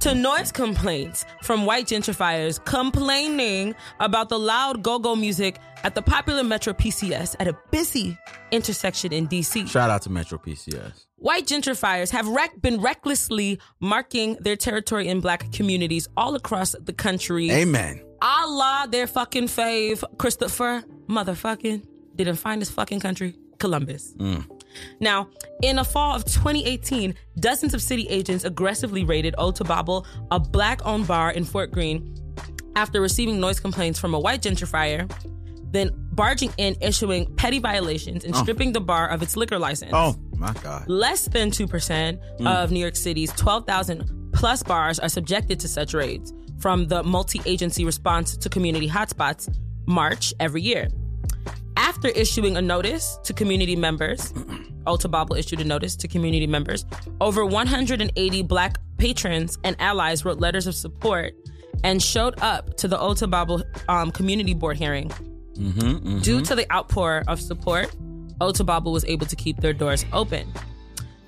to 0.00 0.14
noise 0.14 0.52
complaints 0.52 1.24
from 1.42 1.66
white 1.66 1.86
gentrifiers 1.86 2.62
complaining 2.64 3.74
about 4.00 4.28
the 4.28 4.38
loud 4.38 4.82
go-go 4.82 5.16
music 5.16 5.58
at 5.84 5.94
the 5.94 6.02
popular 6.02 6.42
Metro 6.42 6.72
PCS 6.72 7.36
at 7.38 7.48
a 7.48 7.56
busy 7.70 8.16
intersection 8.50 9.12
in 9.12 9.28
DC. 9.28 9.68
Shout 9.68 9.90
out 9.90 10.02
to 10.02 10.10
Metro 10.10 10.38
PCS. 10.38 11.06
White 11.16 11.46
gentrifiers 11.46 12.10
have 12.10 12.28
rec- 12.28 12.60
been 12.60 12.80
recklessly 12.80 13.58
marking 13.80 14.36
their 14.40 14.56
territory 14.56 15.08
in 15.08 15.20
black 15.20 15.50
communities 15.52 16.08
all 16.16 16.34
across 16.34 16.74
the 16.80 16.92
country. 16.92 17.50
Amen. 17.50 18.02
Allah, 18.20 18.86
their 18.90 19.06
fucking 19.06 19.46
fave, 19.46 20.02
Christopher, 20.18 20.82
motherfucking, 21.08 21.86
didn't 22.14 22.36
find 22.36 22.60
his 22.60 22.70
fucking 22.70 23.00
country, 23.00 23.36
Columbus. 23.58 24.14
Mm. 24.18 24.55
Now, 25.00 25.28
in 25.62 25.76
the 25.76 25.84
fall 25.84 26.14
of 26.14 26.24
2018, 26.24 27.14
dozens 27.38 27.74
of 27.74 27.82
city 27.82 28.06
agents 28.08 28.44
aggressively 28.44 29.04
raided 29.04 29.34
Ode 29.38 29.56
to 29.56 29.64
Babel, 29.64 30.06
a 30.30 30.40
black 30.40 30.84
owned 30.84 31.06
bar 31.06 31.30
in 31.30 31.44
Fort 31.44 31.70
Greene, 31.70 32.14
after 32.76 33.00
receiving 33.00 33.40
noise 33.40 33.58
complaints 33.58 33.98
from 33.98 34.14
a 34.14 34.20
white 34.20 34.42
gentrifier, 34.42 35.10
then 35.72 35.90
barging 36.12 36.52
in, 36.58 36.76
issuing 36.80 37.34
petty 37.36 37.58
violations, 37.58 38.24
and 38.24 38.34
oh. 38.34 38.42
stripping 38.42 38.72
the 38.72 38.80
bar 38.80 39.08
of 39.08 39.22
its 39.22 39.36
liquor 39.36 39.58
license 39.58 39.92
Oh 39.94 40.14
my 40.36 40.52
God. 40.62 40.88
less 40.88 41.26
than 41.26 41.50
2% 41.50 42.18
hmm. 42.38 42.46
of 42.46 42.70
New 42.70 42.80
York 42.80 42.96
City's 42.96 43.32
12,000 43.32 44.30
plus 44.32 44.62
bars 44.62 44.98
are 44.98 45.08
subjected 45.08 45.58
to 45.60 45.68
such 45.68 45.94
raids 45.94 46.32
from 46.58 46.86
the 46.88 47.02
multi 47.02 47.40
agency 47.46 47.84
response 47.84 48.36
to 48.36 48.48
community 48.48 48.88
hotspots 48.88 49.54
March 49.86 50.34
every 50.40 50.62
year. 50.62 50.88
After 51.86 52.08
issuing 52.08 52.56
a 52.56 52.62
notice 52.62 53.16
to 53.22 53.32
community 53.32 53.76
members, 53.76 54.34
Ode 54.88 55.00
to 55.02 55.08
Babel 55.08 55.36
issued 55.36 55.60
a 55.60 55.64
notice 55.64 55.94
to 55.96 56.08
community 56.08 56.48
members. 56.48 56.84
Over 57.20 57.46
180 57.46 58.42
black 58.42 58.78
patrons 58.98 59.56
and 59.62 59.76
allies 59.80 60.24
wrote 60.24 60.40
letters 60.40 60.66
of 60.66 60.74
support 60.74 61.34
and 61.84 62.02
showed 62.02 62.34
up 62.42 62.76
to 62.78 62.88
the 62.88 62.98
Ode 62.98 63.18
to 63.18 63.28
Babel 63.28 63.62
um, 63.88 64.10
community 64.10 64.52
board 64.52 64.76
hearing. 64.76 65.12
Due 66.22 66.40
to 66.42 66.56
the 66.56 66.70
outpour 66.72 67.22
of 67.28 67.40
support, 67.40 67.94
Ode 68.40 68.56
to 68.56 68.64
Babel 68.64 68.90
was 68.90 69.04
able 69.04 69.26
to 69.26 69.36
keep 69.36 69.58
their 69.58 69.72
doors 69.72 70.04
open. 70.12 70.52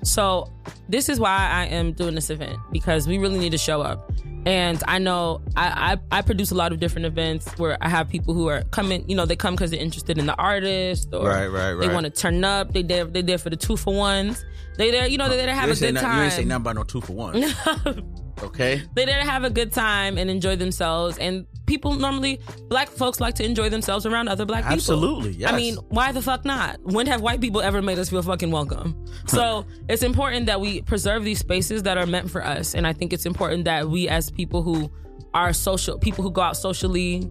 So 0.03 0.51
this 0.89 1.07
is 1.07 1.21
why 1.21 1.49
I 1.49 1.67
am 1.67 1.93
doing 1.93 2.15
this 2.15 2.29
event 2.29 2.57
because 2.73 3.07
we 3.07 3.17
really 3.17 3.39
need 3.39 3.53
to 3.53 3.57
show 3.57 3.81
up. 3.81 4.11
And 4.45 4.81
I 4.87 4.99
know 4.99 5.41
I, 5.55 5.97
I, 6.11 6.19
I 6.19 6.21
produce 6.21 6.51
a 6.51 6.55
lot 6.55 6.71
of 6.71 6.79
different 6.79 7.05
events 7.05 7.47
where 7.57 7.77
I 7.81 7.89
have 7.89 8.07
people 8.09 8.33
who 8.33 8.47
are 8.47 8.63
coming, 8.71 9.07
you 9.09 9.15
know, 9.15 9.25
they 9.25 9.35
come 9.35 9.53
because 9.55 9.71
they're 9.71 9.79
interested 9.79 10.17
in 10.17 10.25
the 10.25 10.35
artist 10.35 11.09
or 11.13 11.27
Right, 11.27 11.47
right, 11.47 11.73
right. 11.73 11.87
they 11.87 11.93
want 11.93 12.05
to 12.05 12.09
turn 12.09 12.43
up. 12.43 12.71
They 12.73 12.81
there 12.83 13.05
they're 13.05 13.21
there 13.21 13.37
for 13.37 13.49
the 13.49 13.57
two 13.57 13.75
for 13.75 13.93
ones. 13.93 14.43
They 14.77 14.91
there, 14.91 15.07
you 15.07 15.17
know, 15.17 15.27
they 15.27 15.35
there 15.35 15.47
to 15.47 15.53
have 15.53 15.67
you 15.67 15.73
a 15.73 15.91
good 15.91 15.95
time. 15.97 16.17
You 16.17 16.23
ain't 16.23 16.33
say 16.33 16.45
nothing 16.45 16.61
about 16.61 16.75
no 16.75 16.83
two 16.83 17.01
for 17.01 17.13
one. 17.13 17.43
okay. 18.43 18.81
There 18.95 19.05
to 19.05 19.13
have 19.13 19.43
a 19.43 19.49
good 19.49 19.71
time 19.71 20.17
and 20.17 20.29
enjoy 20.29 20.55
themselves. 20.55 21.17
And 21.17 21.45
people 21.65 21.93
normally, 21.93 22.39
black 22.67 22.89
folks 22.89 23.19
like 23.19 23.35
to 23.35 23.45
enjoy 23.45 23.69
themselves 23.69 24.05
around 24.05 24.27
other 24.27 24.45
black 24.45 24.63
people. 24.63 24.73
Absolutely, 24.73 25.31
yes. 25.31 25.51
I 25.51 25.55
mean, 25.55 25.75
why 25.89 26.11
the 26.11 26.21
fuck 26.21 26.45
not? 26.45 26.79
When 26.83 27.07
have 27.07 27.21
white 27.21 27.41
people 27.41 27.61
ever 27.61 27.81
made 27.81 27.99
us 27.99 28.09
feel 28.09 28.21
fucking 28.21 28.51
welcome? 28.51 29.05
So 29.27 29.65
it's 29.87 30.03
important 30.03 30.47
that 30.47 30.61
we 30.61 30.81
preserve 30.81 31.23
these 31.23 31.39
spaces 31.39 31.83
that 31.83 31.97
are 31.97 32.05
meant 32.05 32.29
for 32.31 32.43
us. 32.43 32.73
And 32.73 32.87
I 32.87 32.93
think 32.93 33.13
it's 33.13 33.25
important 33.25 33.65
that 33.65 33.89
we, 33.89 34.07
as 34.09 34.31
people 34.31 34.63
who 34.63 34.91
are 35.33 35.53
social, 35.53 35.97
people 35.99 36.23
who 36.23 36.31
go 36.31 36.41
out 36.41 36.57
socially, 36.57 37.29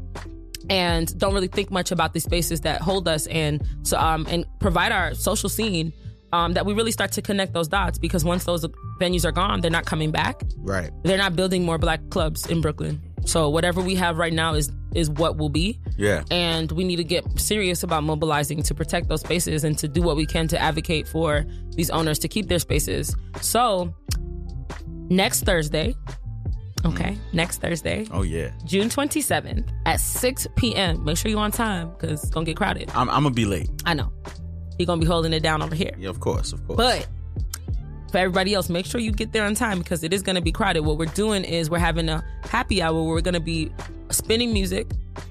and 0.71 1.19
don't 1.19 1.33
really 1.33 1.49
think 1.49 1.71
much 1.71 1.91
about 1.91 2.13
the 2.13 2.21
spaces 2.21 2.61
that 2.61 2.81
hold 2.81 3.09
us 3.09 3.27
and 3.29 3.67
so 3.83 3.97
um 3.99 4.27
and 4.29 4.45
provide 4.59 4.93
our 4.93 5.15
social 5.15 5.49
scene 5.49 5.93
um 6.33 6.53
that 6.55 6.65
we 6.67 6.73
really 6.75 6.91
start 6.93 7.13
to 7.13 7.23
connect 7.23 7.53
those 7.53 7.69
dots 7.69 7.99
because 7.99 8.25
once 8.25 8.45
those 8.45 8.65
venues 9.01 9.25
are 9.25 9.33
gone 9.33 9.61
they're 9.61 9.71
not 9.71 9.87
coming 9.87 10.11
back 10.11 10.43
Right. 10.59 10.91
they're 11.05 11.19
not 11.19 11.35
building 11.37 11.65
more 11.65 11.79
black 11.79 12.01
clubs 12.11 12.47
in 12.47 12.61
Brooklyn. 12.61 13.01
So 13.25 13.49
whatever 13.51 13.83
we 13.83 13.95
have 13.97 14.17
right 14.17 14.33
now 14.33 14.55
is 14.55 14.71
is 14.95 15.11
what 15.11 15.37
will 15.37 15.51
be. 15.51 15.79
Yeah. 15.99 16.25
And 16.31 16.73
we 16.73 16.83
need 16.85 16.97
to 16.97 17.05
get 17.05 17.25
serious 17.39 17.83
about 17.83 18.03
mobilizing 18.03 18.63
to 18.63 18.75
protect 18.75 19.09
those 19.09 19.21
spaces 19.21 19.65
and 19.65 19.77
to 19.79 19.87
do 19.89 20.01
what 20.01 20.17
we 20.17 20.25
can 20.25 20.49
to 20.49 20.59
advocate 20.59 21.07
for 21.07 21.45
these 21.77 21.91
owners 21.91 22.19
to 22.21 22.29
keep 22.29 22.49
their 22.49 22.59
spaces. 22.59 23.15
So 23.43 23.95
next 25.11 25.43
Thursday, 25.45 25.95
okay, 26.87 27.19
next 27.35 27.61
Thursday, 27.61 28.07
Oh 28.11 28.23
yeah. 28.23 28.51
June 28.65 28.89
27th 28.89 29.69
at 29.85 30.01
6 30.01 30.47
p.m. 30.57 31.05
Make 31.05 31.17
sure 31.19 31.31
you're 31.31 31.41
on 31.41 31.51
time 31.53 31.91
because 31.91 32.23
it's 32.23 32.31
gonna 32.31 32.47
get 32.47 32.57
crowded. 32.57 32.91
I'm, 32.95 33.11
I'm 33.11 33.25
gonna 33.25 33.35
be 33.35 33.45
late. 33.45 33.69
I 33.85 33.93
know. 33.95 34.11
You're 34.79 34.87
gonna 34.87 35.01
be 35.01 35.07
holding 35.07 35.33
it 35.33 35.43
down 35.43 35.63
over 35.63 35.75
here. 35.75 35.93
Yeah, 35.99 36.11
of 36.11 36.21
course, 36.21 36.53
of 36.53 36.67
course. 36.67 36.77
But 36.77 37.09
for 38.11 38.19
everybody 38.19 38.55
else, 38.55 38.69
make 38.69 38.87
sure 38.87 39.01
you 39.01 39.13
get 39.13 39.33
there 39.33 39.45
on 39.45 39.55
time 39.55 39.79
because 39.79 40.03
it 40.03 40.13
is 40.13 40.23
to 40.37 40.41
be 40.41 40.53
crowded. 40.53 40.83
What 40.83 40.99
we're 40.99 41.07
doing 41.07 41.45
is 41.45 41.69
we're 41.69 41.79
having 41.79 42.09
a 42.09 42.25
happy 42.43 42.81
hour 42.81 42.95
where 42.95 43.15
we're 43.15 43.21
to 43.35 43.41
be 43.41 43.71
spinning 44.11 44.53
music 44.53 44.87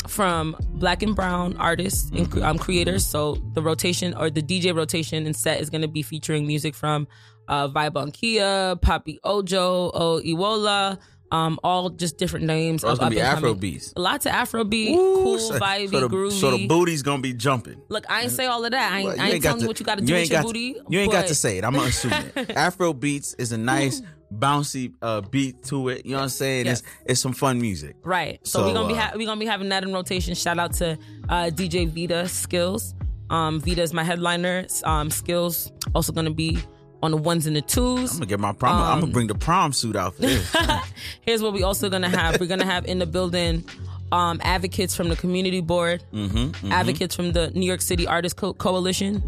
from 0.08 0.56
black 0.74 1.02
and 1.02 1.16
brown 1.16 1.58
artists 1.58 2.12
and 2.12 2.42
um, 2.44 2.60
creators. 2.60 3.06
So 3.06 3.36
the 3.54 3.62
rotation 3.62 4.14
or 4.14 4.30
the 4.30 4.42
DJ 4.42 4.76
rotation 4.76 5.26
and 5.26 5.36
set 5.36 5.62
is 5.62 5.70
to 5.82 5.88
be 5.88 6.04
featuring 6.04 6.46
music 6.46 6.76
from 6.76 7.08
uh, 7.48 7.68
Vibe 7.70 8.14
Kia, 8.14 8.76
Papi 8.76 9.18
Ojo, 9.24 9.92
O 9.94 10.22
Iwola, 10.24 11.00
um, 11.32 11.60
all 11.64 11.90
just 11.90 12.18
different 12.18 12.46
names. 12.46 12.84
It's 12.84 13.00
gonna 13.00 13.10
be 13.12 13.22
up 13.22 13.28
and 13.28 13.36
coming- 13.36 13.50
Afro 13.52 13.60
beats. 13.60 13.94
Lots 13.96 14.26
of 14.26 14.32
Afrobeat, 14.32 14.92
Ooh, 14.92 15.24
cool, 15.24 15.40
so, 15.40 15.60
vibey, 15.60 15.90
so 15.92 16.00
the, 16.00 16.10
groovy. 16.10 16.32
So 16.32 16.52
the 16.52 16.68
booty's 16.68 17.02
gonna 17.04 17.22
be 17.22 17.34
jumping. 17.34 17.82
Look, 17.90 18.10
I 18.10 18.24
ain't 18.24 18.32
say 18.32 18.46
all 18.46 18.64
of 18.64 18.72
that. 18.72 18.92
I 18.92 18.98
ain't, 19.00 19.06
Well, 19.08 19.20
I 19.20 19.30
ain't 19.32 19.44
got 19.44 19.50
telling 19.50 19.62
you 19.62 19.68
what 19.68 19.80
you 19.80 19.86
got 19.86 19.98
to 19.98 20.06
do 20.06 20.14
you 20.14 20.20
with 20.20 20.30
your 20.30 20.42
got 20.42 20.46
booty. 20.48 20.76
You 20.90 21.00
ain't 21.00 21.12
got 21.12 21.28
to 21.28 21.36
say 21.36 21.58
it. 21.58 21.64
I'm 21.66 21.74
gonna 21.74 21.88
assume 21.88 22.14
it. 22.36 22.52
Afro 22.56 22.94
beats 22.94 23.34
is 23.36 23.52
a 23.52 23.58
nice 23.58 24.02
bouncy 24.34 24.94
uh, 25.02 25.22
beat 25.22 25.64
to 25.64 25.90
it. 25.90 26.06
You 26.06 26.12
know 26.12 26.18
what 26.18 26.24
I'm 26.24 26.30
saying? 26.30 26.66
Yes. 26.66 26.80
It's 26.82 26.90
it's 27.06 27.22
some 27.22 27.34
fun 27.34 27.60
music. 27.62 27.96
Right. 28.04 28.40
So, 28.46 28.60
So, 28.60 28.68
we're 28.68 28.74
gonna 28.74 28.88
be 28.88 28.94
uh, 28.94 29.02
ha- 29.02 29.12
we're 29.16 29.26
gonna 29.28 29.40
be 29.40 29.46
having 29.46 29.70
that 29.70 29.84
in 29.84 29.94
rotation. 29.94 30.34
Shout 30.36 30.60
out 30.60 30.74
to 30.74 30.98
uh, 31.30 31.46
DJ 31.54 31.88
Vita 31.88 32.28
Skills. 32.28 32.94
Um, 33.30 33.60
Vita 33.60 33.82
is 33.82 33.94
my 33.94 34.04
headliner. 34.04 34.66
Um, 34.86 35.10
Skills 35.10 35.72
also 35.94 36.14
gonna 36.14 36.32
be 36.32 36.58
on 37.04 37.12
the 37.12 37.18
ones 37.18 37.46
and 37.48 37.56
the 37.56 37.62
twos. 37.62 38.12
I'm 38.14 38.18
gonna 38.20 38.26
get 38.28 38.40
my 38.40 38.54
prom. 38.54 38.76
I'm 38.82 38.92
Um, 38.94 39.00
gonna 39.02 39.12
bring 39.14 39.28
the 39.28 39.36
prom 39.36 39.72
suit 39.74 39.96
out 39.96 40.16
for 40.16 40.22
this. 40.24 40.56
Here's 41.22 41.42
what 41.42 41.54
we 41.54 41.64
also 41.64 41.90
gonna 41.90 42.10
have. 42.10 42.40
We're 42.40 42.48
gonna 42.48 42.66
have 42.66 42.86
in 42.86 43.00
the 43.00 43.06
building 43.06 43.64
um, 44.12 44.40
advocates 44.44 44.96
from 44.96 45.10
the 45.10 45.16
community 45.16 45.62
board, 45.62 46.04
Mm-hmm, 46.14 46.72
advocates 46.72 47.14
from 47.16 47.34
the 47.34 47.52
New 47.52 47.66
York 47.66 47.82
City 47.82 48.08
Artists 48.08 48.38
Co- 48.40 48.54
Coalition, 48.54 49.20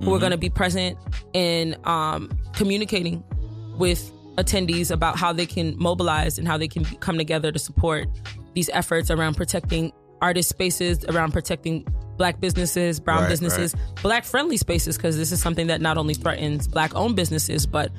who 0.00 0.14
are 0.14 0.18
gonna 0.18 0.36
be 0.36 0.50
present 0.50 0.98
in 1.32 1.76
um, 1.84 2.30
communicating 2.52 3.24
with 3.78 4.10
attendees 4.36 4.90
about 4.90 5.16
how 5.16 5.32
they 5.32 5.46
can 5.46 5.74
mobilize 5.78 6.38
and 6.38 6.46
how 6.46 6.58
they 6.58 6.68
can 6.68 6.84
come 7.00 7.16
together 7.16 7.50
to 7.50 7.58
support 7.58 8.06
these 8.54 8.68
efforts 8.74 9.10
around 9.10 9.34
protecting 9.34 9.90
artist 10.20 10.48
spaces, 10.48 11.04
around 11.06 11.32
protecting 11.32 11.86
black 12.16 12.40
businesses, 12.40 12.98
brown 13.00 13.22
Right, 13.22 13.28
businesses, 13.28 13.74
black 14.02 14.24
friendly 14.24 14.56
spaces, 14.56 14.96
because 14.96 15.16
this 15.16 15.32
is 15.32 15.40
something 15.40 15.66
that 15.66 15.80
not 15.80 15.98
only 15.98 16.14
threatens 16.14 16.66
black 16.68 16.94
owned 16.94 17.16
businesses, 17.16 17.66
but 17.66 17.92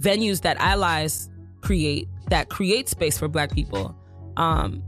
venues 0.00 0.42
that 0.42 0.56
allies 0.58 1.28
create 1.60 2.08
that 2.28 2.48
create 2.48 2.88
space 2.88 3.18
for 3.18 3.28
black 3.28 3.52
people. 3.52 3.94
Um, 4.36 4.82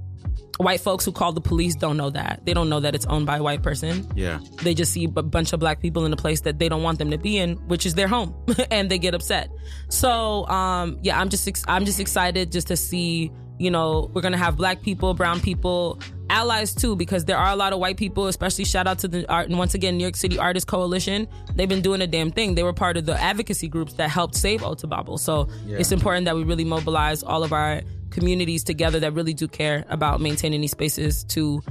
white 0.58 0.80
folks 0.80 1.04
who 1.04 1.12
call 1.12 1.32
the 1.32 1.40
police 1.40 1.76
don't 1.76 1.96
know 1.96 2.10
that. 2.10 2.42
They 2.44 2.52
don't 2.52 2.68
know 2.68 2.80
that 2.80 2.94
it's 2.94 3.06
owned 3.06 3.26
by 3.26 3.36
a 3.36 3.42
white 3.42 3.62
person. 3.62 4.10
yeah. 4.16 4.40
They 4.62 4.74
just 4.74 4.92
see 4.92 5.04
a 5.04 5.08
bunch 5.08 5.52
of 5.52 5.60
black 5.60 5.80
people 5.80 6.04
in 6.04 6.12
a 6.12 6.16
place 6.16 6.40
that 6.42 6.58
they 6.58 6.68
don't 6.68 6.82
want 6.82 6.98
them 6.98 7.10
to 7.12 7.18
be 7.18 7.38
in, 7.38 7.54
which 7.68 7.86
is 7.86 7.94
their 7.94 8.08
home, 8.08 8.34
and 8.70 8.90
they 8.90 8.98
get 8.98 9.14
upset. 9.14 9.50
So, 9.88 10.46
um, 10.48 10.98
yeah, 11.02 11.20
I'm 11.20 11.28
just 11.28 11.46
ex- 11.46 11.64
I'm 11.68 11.84
just 11.84 12.00
excited 12.00 12.50
just 12.52 12.68
to 12.68 12.76
see. 12.76 13.30
You 13.60 13.70
know, 13.72 14.08
we're 14.14 14.22
gonna 14.22 14.36
have 14.38 14.56
black 14.56 14.82
people, 14.82 15.14
brown 15.14 15.40
people, 15.40 15.98
allies 16.30 16.74
too, 16.74 16.96
because 16.96 17.24
there 17.24 17.36
are 17.36 17.50
a 17.50 17.56
lot 17.56 17.72
of 17.72 17.78
white 17.78 17.96
people. 17.96 18.26
Especially 18.26 18.64
shout 18.64 18.86
out 18.86 18.98
to 19.00 19.08
the 19.08 19.30
art 19.30 19.48
and 19.48 19.58
once 19.58 19.74
again 19.74 19.96
New 19.96 20.04
York 20.04 20.16
City 20.16 20.38
Artists 20.38 20.68
Coalition. 20.68 21.28
They've 21.54 21.68
been 21.68 21.82
doing 21.82 22.00
a 22.02 22.06
damn 22.06 22.30
thing. 22.30 22.54
They 22.54 22.62
were 22.62 22.72
part 22.72 22.96
of 22.96 23.06
the 23.06 23.20
advocacy 23.20 23.68
groups 23.68 23.94
that 23.94 24.10
helped 24.10 24.34
save 24.34 24.62
Ode 24.62 24.78
to 24.78 24.86
Babel. 24.86 25.18
So 25.18 25.48
it's 25.66 25.92
important 25.92 26.26
that 26.26 26.36
we 26.36 26.44
really 26.44 26.64
mobilize 26.64 27.22
all 27.22 27.42
of 27.44 27.52
our 27.52 27.82
communities 28.10 28.64
together 28.64 29.00
that 29.00 29.12
really 29.12 29.34
do 29.34 29.46
care 29.48 29.84
about 29.88 30.20
maintaining 30.20 30.60
these 30.60 30.70
spaces 30.70 31.24
to 31.24 31.62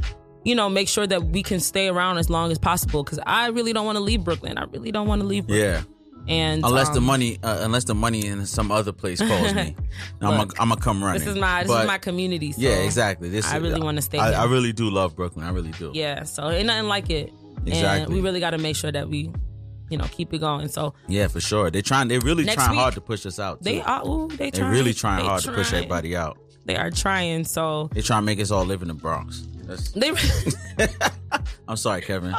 you 0.44 0.56
know, 0.56 0.70
make 0.70 0.88
sure 0.88 1.06
that 1.06 1.24
we 1.24 1.44
can 1.44 1.60
stay 1.60 1.90
around 1.90 2.20
as 2.20 2.30
long 2.30 2.52
as 2.52 2.58
possible. 2.58 3.04
Because 3.04 3.20
I 3.26 3.48
really 3.48 3.74
don't 3.74 3.86
want 3.86 3.98
to 3.98 4.04
leave 4.04 4.24
Brooklyn. 4.24 4.58
I 4.58 4.64
really 4.64 4.94
don't 4.94 5.06
want 5.06 5.22
to 5.22 5.28
leave. 5.28 5.46
Brooklyn. 5.46 5.84
Yeah. 5.86 5.97
And 6.28 6.64
Unless 6.66 6.90
the 6.90 6.98
um, 6.98 7.06
money, 7.06 7.40
uh, 7.42 7.60
unless 7.62 7.86
the 7.86 7.96
money 7.96 8.26
in 8.28 8.46
some 8.46 8.72
other 8.72 8.92
place 8.92 9.20
calls 9.20 9.54
me, 9.54 9.76
I'm 10.22 10.48
gonna 10.48 10.76
come 10.78 11.04
running. 11.04 11.20
this 11.22 11.28
is 11.30 11.38
my 11.38 11.64
this 11.64 11.72
But- 11.72 11.82
is 11.82 11.88
my 11.88 11.98
community. 11.98 12.52
So 12.52 12.62
yeah, 12.62 12.78
exactly. 12.84 13.30
This 13.30 13.46
I 13.46 13.58
really 13.58 13.80
wanna 13.82 14.02
stay 14.02 14.20
I, 14.20 14.30
here. 14.32 14.40
I 14.40 14.46
really 14.46 14.74
do 14.74 14.90
love 14.90 15.16
Brooklyn. 15.16 15.46
I 15.46 15.52
really 15.52 15.72
do. 15.72 15.92
Yeah, 15.94 16.24
so 16.24 16.50
ain't 16.50 16.68
nothing 16.68 16.88
like 16.90 17.10
it. 17.10 17.32
And 17.58 17.68
Exactly. 17.70 18.16
we 18.16 18.22
really 18.22 18.40
got 18.40 18.52
to 18.52 18.58
make 18.58 18.76
sure 18.78 18.92
that 18.92 19.10
we, 19.10 19.32
you 19.90 19.98
know, 19.98 20.06
keep 20.12 20.34
it 20.34 20.38
going. 20.40 20.70
So 20.70 20.94
Yeah, 21.08 21.28
for 21.28 21.42
sure. 21.42 21.70
They're 21.70 21.82
trying. 21.82 22.08
They're 22.08 22.22
really 22.22 22.46
trying 22.46 22.72
week, 22.72 22.80
hard 22.80 22.94
to 22.94 23.02
push 23.02 23.26
us 23.26 23.40
out. 23.40 23.60
Too. 23.60 23.72
they 23.72 23.82
are. 23.82 24.08
Ooh, 24.08 24.28
they 24.30 24.52
They're 24.52 24.70
really 24.70 24.94
trying 24.94 25.24
They 25.24 25.28
hard 25.28 25.44
to 25.44 25.52
push 25.52 25.74
everybody 25.74 26.16
out. 26.16 26.38
They 26.66 26.76
are 26.76 26.92
trying. 26.92 27.44
So 27.46 27.90
They're 27.94 28.04
trying 28.04 28.22
to 28.22 28.26
make 28.26 28.40
us 28.40 28.52
all 28.52 28.66
live 28.66 28.82
in 28.82 28.88
the 28.90 28.94
Bronx. 28.94 29.48
That's, 29.64 29.92
they. 29.94 30.12
I'm 31.68 31.78
sorry, 31.78 32.02
Kevin. 32.02 32.34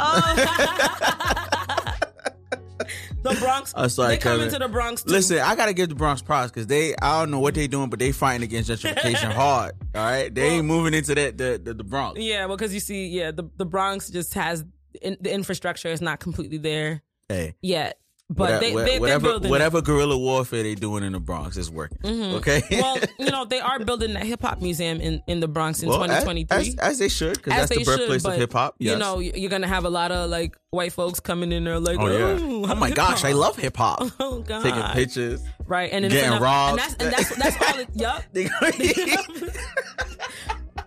The 3.23 3.35
Bronx. 3.41 3.73
I'm 3.77 3.89
sorry, 3.89 4.15
they 4.15 4.19
coming 4.19 4.39
Kevin. 4.49 4.53
to 4.55 4.59
the 4.67 4.69
Bronx. 4.69 5.03
Too. 5.03 5.11
Listen, 5.13 5.39
I 5.39 5.55
gotta 5.57 5.73
give 5.73 5.89
the 5.89 5.95
Bronx 5.95 6.23
props 6.23 6.51
because 6.51 6.67
they 6.67 6.95
I 6.97 7.21
don't 7.21 7.31
know 7.31 7.41
what 7.41 7.55
they 7.55 7.67
doing, 7.67 7.91
but 7.91 7.99
they 7.99 8.13
fighting 8.13 8.43
against 8.43 8.71
gentrification 8.71 9.33
hard. 9.33 9.73
All 9.95 10.03
right, 10.05 10.35
they 10.35 10.49
ain't 10.49 10.67
moving 10.67 10.95
into 10.95 11.15
that 11.15 11.37
the 11.39 11.61
the, 11.63 11.75
the 11.75 11.85
Bronx. 11.85 12.21
Yeah, 12.21 12.47
well, 12.47 12.57
because 12.57 12.73
you 12.75 12.81
see, 12.81 13.09
yeah, 13.09 13.31
the 13.31 13.49
the 13.57 13.67
Bronx 13.67 14.09
just 14.11 14.35
has 14.35 14.65
in, 15.03 15.17
the 15.21 15.33
infrastructure 15.33 15.89
is 15.89 16.01
not 16.01 16.21
completely 16.21 16.59
there 16.59 17.03
Hey, 17.29 17.55
yet, 17.61 17.99
but 18.31 18.61
whatever, 18.61 18.61
they, 18.61 18.75
they 18.75 18.85
they're 18.99 19.19
whatever 19.19 19.39
whatever 19.49 19.81
guerrilla 19.83 20.19
warfare 20.19 20.63
they 20.63 20.75
doing 20.75 21.03
in 21.03 21.13
the 21.13 21.21
Bronx 21.21 21.57
is 21.57 21.71
working. 21.71 21.99
Mm-hmm. 21.99 22.35
Okay. 22.37 22.63
well, 22.73 22.99
you 23.19 23.31
know, 23.31 23.45
they 23.47 23.59
are 23.61 23.79
building 23.79 24.13
that 24.15 24.25
hip 24.25 24.43
hop 24.43 24.61
museum 24.61 25.01
in, 25.01 25.23
in 25.27 25.41
the 25.41 25.49
Bronx 25.49 25.83
in 25.83 25.89
Well, 25.89 25.99
2023. 26.05 26.57
as, 26.57 26.75
as 26.77 26.99
they 26.99 27.09
should, 27.09 27.37
because 27.37 27.55
that's 27.55 27.71
the 27.71 27.85
birthplace 27.85 28.23
should, 28.23 28.33
of 28.35 28.39
hip 28.39 28.53
hop. 28.53 28.75
Yes. 28.79 28.93
You 28.93 28.99
know, 28.99 29.19
you're 29.19 29.49
gonna 29.51 29.67
have 29.67 29.85
a 29.87 29.91
lot 29.91 30.13
of 30.13 30.29
like 30.29 30.59
white 30.71 30.93
folks 30.93 31.21
coming 31.21 31.53
in 31.53 31.65
there 31.65 31.81
like, 31.81 31.99
Oh 31.99 32.07
yeah. 32.07 32.39
"Ooh, 32.39 32.65
Oh 32.67 32.75
my 32.75 32.91
gosh, 32.91 33.25
I 33.25 33.33
love 33.33 33.57
hip 33.57 33.77
hop. 33.77 34.03
Oh 34.21 34.41
god. 34.41 34.63
Taking 34.63 34.83
pictures. 34.93 35.43
Right, 35.67 35.91
and 35.93 36.05
then 36.05 36.11
getting 36.11 36.29
enough- 36.29 36.43
robbed. 36.43 36.81
and 36.81 36.91
that's 36.91 37.03
and 37.03 37.13
that's 37.13 37.57
that's 37.57 37.73
all. 37.75 37.81
It, 37.81 37.89
yup. 37.95 38.23
They 38.33 38.45
gonna 38.49 38.73
be, 38.73 39.17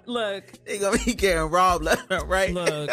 Look, 0.06 0.44
they're 0.66 0.80
gonna 0.80 0.98
be 1.06 1.14
getting 1.14 1.44
robbed 1.50 1.84
left 1.86 2.12
and 2.12 2.30
right. 2.30 2.54
look, 2.54 2.90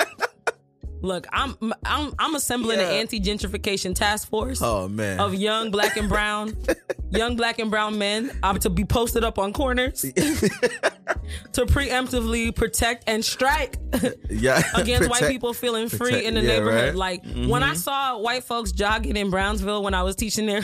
look. 1.02 1.26
I'm 1.32 1.56
I'm 1.84 2.12
I'm 2.18 2.34
assembling 2.34 2.78
Yeah. 2.80 2.88
an 2.88 2.94
anti 3.00 3.20
gentrification 3.20 3.94
task 3.94 4.28
force. 4.28 4.61
Oh 4.62 4.88
man. 4.88 5.20
Of 5.20 5.34
young 5.34 5.70
black 5.70 5.96
and 5.96 6.08
brown, 6.08 6.54
young 7.11 7.37
black 7.37 7.58
and 7.58 7.70
brown 7.70 7.98
men, 7.98 8.30
um, 8.42 8.58
to 8.61 8.70
be 8.70 8.84
posted 8.84 9.24
up 9.24 9.38
on 9.38 9.52
corners 9.52 10.00
to 11.52 11.66
preemptively 11.66 12.54
protect 12.54 13.04
and 13.08 13.24
strike 13.24 13.76
yeah. 14.30 14.62
against 14.74 15.08
white 15.11 15.24
people 15.28 15.52
feeling 15.54 15.88
free 15.88 16.11
protect- 16.11 16.24
in 16.26 16.34
the 16.34 16.40
yeah, 16.42 16.48
neighborhood. 16.48 16.94
right. 16.96 17.22
Mm-hmm. 17.22 17.42
Like 17.42 17.50
when 17.50 17.62
I 17.62 17.74
saw 17.74 18.18
white 18.18 18.44
folks 18.44 18.72
jogging 18.72 19.16
in 19.16 19.30
Brownsville 19.30 19.82
when 19.82 19.94
I 19.94 20.02
was 20.02 20.16
teaching 20.16 20.46
there 20.46 20.62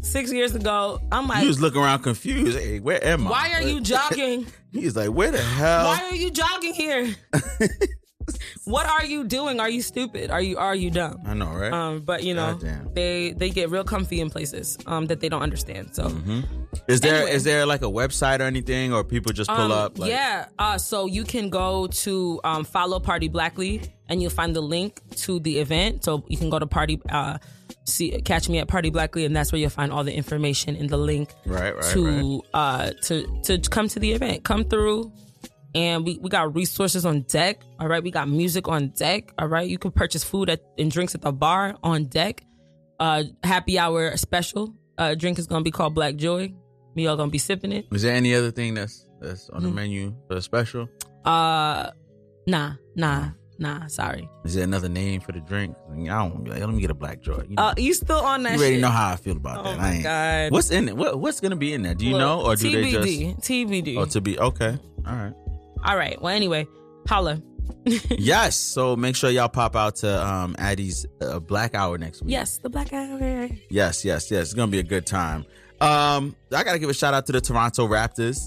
six 0.00 0.32
years 0.32 0.54
ago, 0.54 1.00
I'm 1.10 1.26
like, 1.26 1.38
He 1.40 1.46
was 1.48 1.60
looking 1.60 1.80
around 1.80 2.02
confused. 2.02 2.58
Hey, 2.58 2.78
where 2.80 3.02
am 3.04 3.26
I? 3.26 3.30
why 3.30 3.52
are 3.54 3.62
you 3.62 3.80
jogging? 3.80 4.46
He's 4.72 4.94
like, 4.94 5.08
where 5.10 5.30
the 5.32 5.40
hell? 5.42 5.86
Why 5.86 6.04
are 6.10 6.14
you 6.14 6.30
jogging 6.30 6.74
here? 6.74 7.14
What 8.64 8.86
are 8.86 9.04
you 9.04 9.24
doing? 9.24 9.60
Are 9.60 9.68
you 9.70 9.82
stupid? 9.82 10.30
Are 10.30 10.40
you 10.40 10.56
are 10.58 10.74
you 10.74 10.90
dumb? 10.90 11.20
I 11.26 11.34
know, 11.34 11.48
right? 11.50 11.72
Um, 11.72 12.00
but 12.00 12.22
you 12.24 12.34
know, 12.34 12.52
Goddamn. 12.54 12.90
they 12.94 13.32
they 13.32 13.50
get 13.50 13.70
real 13.70 13.84
comfy 13.84 14.20
in 14.20 14.30
places 14.30 14.76
um, 14.86 15.06
that 15.06 15.20
they 15.20 15.28
don't 15.28 15.42
understand. 15.42 15.94
So 15.94 16.06
is 16.88 17.00
there 17.00 17.22
is 17.28 17.46
anyway. 17.46 17.58
there 17.58 17.66
like 17.66 17.82
a 17.82 17.86
website 17.90 18.40
or 18.40 18.44
anything, 18.44 18.92
or 18.92 19.04
people 19.04 19.32
just 19.32 19.48
pull 19.50 19.72
Um, 19.72 19.72
up? 19.72 19.98
Like, 19.98 20.10
yeah, 20.10 20.46
uh, 20.58 20.78
so 20.78 21.06
you 21.06 21.24
can 21.24 21.50
go 21.50 21.86
to 21.88 22.40
um, 22.44 22.64
follow 22.64 22.98
Party 23.00 23.28
Blackly, 23.28 23.82
and 24.08 24.20
you'll 24.20 24.30
find 24.30 24.54
the 24.54 24.60
link 24.62 25.00
to 25.16 25.38
the 25.40 25.58
event. 25.58 26.04
So 26.04 26.24
you 26.28 26.36
can 26.36 26.50
go 26.50 26.58
to 26.58 26.66
Party, 26.66 27.00
uh, 27.08 27.38
see, 27.84 28.10
catch 28.22 28.48
me 28.48 28.58
at 28.58 28.68
Party 28.68 28.90
Blackly, 28.90 29.24
and 29.24 29.34
that's 29.36 29.52
where 29.52 29.60
you'll 29.60 29.70
find 29.70 29.92
all 29.92 30.04
the 30.04 30.14
information 30.14 30.76
in 30.76 30.88
the 30.88 30.96
link 30.98 31.30
Right, 31.44 31.74
right, 31.74 31.84
to 31.92 32.42
uh 32.54 32.90
to 33.02 33.26
to 33.44 33.58
come 33.70 33.88
to 33.88 33.98
the 34.00 34.12
event. 34.12 34.44
Come 34.44 34.64
through. 34.64 35.12
And 35.76 36.04
we, 36.06 36.18
we 36.18 36.30
got 36.30 36.54
resources 36.56 37.04
on 37.04 37.20
deck. 37.22 37.60
All 37.78 37.86
right. 37.86 38.02
We 38.02 38.10
got 38.10 38.28
music 38.30 38.66
on 38.66 38.88
deck. 38.96 39.32
All 39.38 39.46
right. 39.46 39.68
You 39.68 39.76
can 39.78 39.90
purchase 39.92 40.24
food 40.24 40.48
at, 40.48 40.60
and 40.78 40.90
drinks 40.90 41.14
at 41.14 41.20
the 41.20 41.32
bar 41.32 41.76
on 41.82 42.04
deck. 42.06 42.42
Uh, 42.98 43.24
happy 43.44 43.78
hour 43.78 44.16
special. 44.16 44.74
Uh, 44.96 45.14
drink 45.14 45.38
is 45.38 45.46
gonna 45.46 45.62
be 45.62 45.70
called 45.70 45.94
Black 45.94 46.16
Joy. 46.16 46.54
We 46.94 47.06
all 47.06 47.16
gonna 47.18 47.30
be 47.30 47.36
sipping 47.38 47.72
it. 47.72 47.86
Is 47.92 48.00
there 48.02 48.14
any 48.14 48.34
other 48.34 48.50
thing 48.50 48.72
that's 48.72 49.06
that's 49.20 49.50
on 49.50 49.62
the 49.62 49.68
Mm. 49.68 49.74
menu 49.74 50.14
for 50.26 50.34
the 50.36 50.40
special? 50.40 50.88
Uh, 51.26 51.90
nah, 52.46 52.72
nah, 52.94 53.28
nah. 53.58 53.86
Sorry. 53.88 54.26
Is 54.46 54.54
there 54.54 54.64
another 54.64 54.88
name 54.88 55.20
for 55.20 55.32
the 55.32 55.40
drink? 55.40 55.76
I, 55.90 55.94
mean, 55.94 56.08
I 56.08 56.26
don't 56.26 56.42
be 56.42 56.52
like, 56.52 56.60
let 56.60 56.70
me 56.70 56.80
get 56.80 56.90
a 56.90 56.94
black 56.94 57.20
joy. 57.20 57.44
You, 57.46 57.56
know, 57.56 57.62
Uh, 57.64 57.74
you 57.76 57.92
still 57.92 58.20
on 58.20 58.44
that? 58.44 58.54
you 58.54 58.58
already 58.60 58.74
shit? 58.76 58.80
know 58.82 58.88
how 58.88 59.10
I 59.12 59.16
feel 59.16 59.36
about 59.36 59.58
Oh 59.58 59.64
that. 59.64 59.76
my 59.78 59.84
I 59.88 59.92
ain't. 59.92 60.02
God. 60.04 60.52
What's 60.52 60.70
in 60.70 60.88
it? 60.88 60.96
What 60.96 61.20
What's 61.20 61.40
gonna 61.40 61.56
be 61.56 61.74
in 61.74 61.82
there? 61.82 61.94
Do 61.94 62.06
you 62.06 62.12
Look, 62.12 62.20
know, 62.20 62.40
or 62.46 62.56
do 62.56 62.70
they 62.70 62.90
just? 62.90 63.06
TBD? 63.06 63.42
TBD. 63.42 63.96
Oh, 63.98 64.06
to 64.06 64.20
be 64.22 64.38
okay. 64.38 64.78
All 65.06 65.14
right. 65.14 65.34
All 65.84 65.96
right. 65.96 66.20
Well, 66.20 66.34
anyway, 66.34 66.66
holla. 67.08 67.42
yes. 67.84 68.56
So 68.56 68.96
make 68.96 69.16
sure 69.16 69.30
y'all 69.30 69.48
pop 69.48 69.76
out 69.76 69.96
to 69.96 70.26
um 70.26 70.56
Addie's 70.58 71.06
uh, 71.20 71.38
Black 71.38 71.74
Hour 71.74 71.98
next 71.98 72.22
week. 72.22 72.32
Yes, 72.32 72.58
the 72.58 72.68
black 72.68 72.92
hour. 72.92 73.48
Yes, 73.70 74.04
yes, 74.04 74.30
yes. 74.30 74.42
It's 74.42 74.54
gonna 74.54 74.70
be 74.70 74.78
a 74.78 74.84
good 74.84 75.06
time. 75.06 75.44
Um, 75.80 76.34
I 76.52 76.64
gotta 76.64 76.78
give 76.78 76.90
a 76.90 76.94
shout 76.94 77.14
out 77.14 77.26
to 77.26 77.32
the 77.32 77.40
Toronto 77.40 77.86
Raptors. 77.86 78.38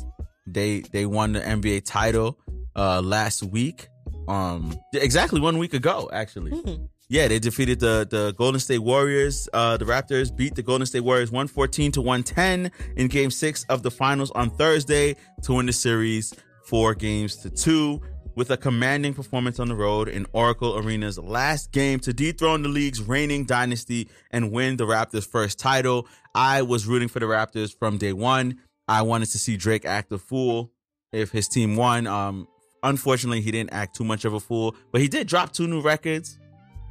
They 0.48 0.82
they 0.92 1.06
won 1.06 1.34
the 1.34 1.42
NBA 1.42 1.86
title 1.86 2.38
uh 2.76 3.02
last 3.02 3.44
week. 3.44 3.88
Um, 4.28 4.78
exactly 4.94 5.40
one 5.40 5.58
week 5.58 5.74
ago, 5.74 6.10
actually. 6.12 6.52
Hmm. 6.52 6.86
Yeah, 7.08 7.28
they 7.28 7.40
defeated 7.40 7.80
the 7.80 8.08
the 8.10 8.34
Golden 8.34 8.60
State 8.60 8.80
Warriors. 8.80 9.50
Uh, 9.52 9.78
the 9.78 9.86
Raptors 9.86 10.36
beat 10.36 10.56
the 10.56 10.62
Golden 10.62 10.86
State 10.86 11.00
Warriors 11.00 11.32
114 11.32 11.94
to 11.94 12.02
110 12.02 12.72
in 12.98 13.08
Game 13.08 13.32
Six 13.32 13.64
of 13.70 13.82
the 13.82 13.90
Finals 13.90 14.30
on 14.32 14.52
Thursday 14.52 15.16
to 15.44 15.54
win 15.54 15.66
the 15.66 15.74
series 15.74 16.34
four 16.70 16.94
games 16.94 17.36
to 17.38 17.50
two. 17.50 18.02
With 18.36 18.52
a 18.52 18.58
commanding 18.58 19.14
performance 19.14 19.60
on 19.60 19.68
the 19.68 19.76
road 19.76 20.08
in 20.08 20.26
Oracle 20.32 20.78
Arena's 20.78 21.18
last 21.18 21.74
game 21.74 22.00
to 22.02 22.14
dethrone 22.14 22.62
the 22.62 22.70
league's 22.70 23.02
reigning 23.02 23.44
dynasty 23.44 24.08
and 24.32 24.52
win 24.52 24.78
the 24.78 24.86
Raptors' 24.86 25.28
first 25.28 25.60
title. 25.60 26.08
I 26.34 26.62
was 26.62 26.86
rooting 26.86 27.10
for 27.10 27.20
the 27.20 27.26
Raptors 27.26 27.78
from 27.78 27.98
day 27.98 28.14
one. 28.14 28.60
I 28.88 29.02
wanted 29.02 29.26
to 29.32 29.40
see 29.40 29.58
Drake 29.58 29.84
act 29.84 30.12
a 30.14 30.18
fool 30.18 30.72
if 31.12 31.32
his 31.32 31.50
team 31.50 31.76
won. 31.76 32.08
Um, 32.08 32.48
unfortunately, 32.82 33.42
he 33.42 33.52
didn't 33.52 33.74
act 33.74 33.96
too 33.96 34.06
much 34.06 34.24
of 34.24 34.34
a 34.34 34.40
fool, 34.40 34.74
but 34.94 35.02
he 35.02 35.10
did 35.10 35.28
drop 35.28 35.52
two 35.52 35.68
new 35.68 35.82
records 35.82 36.40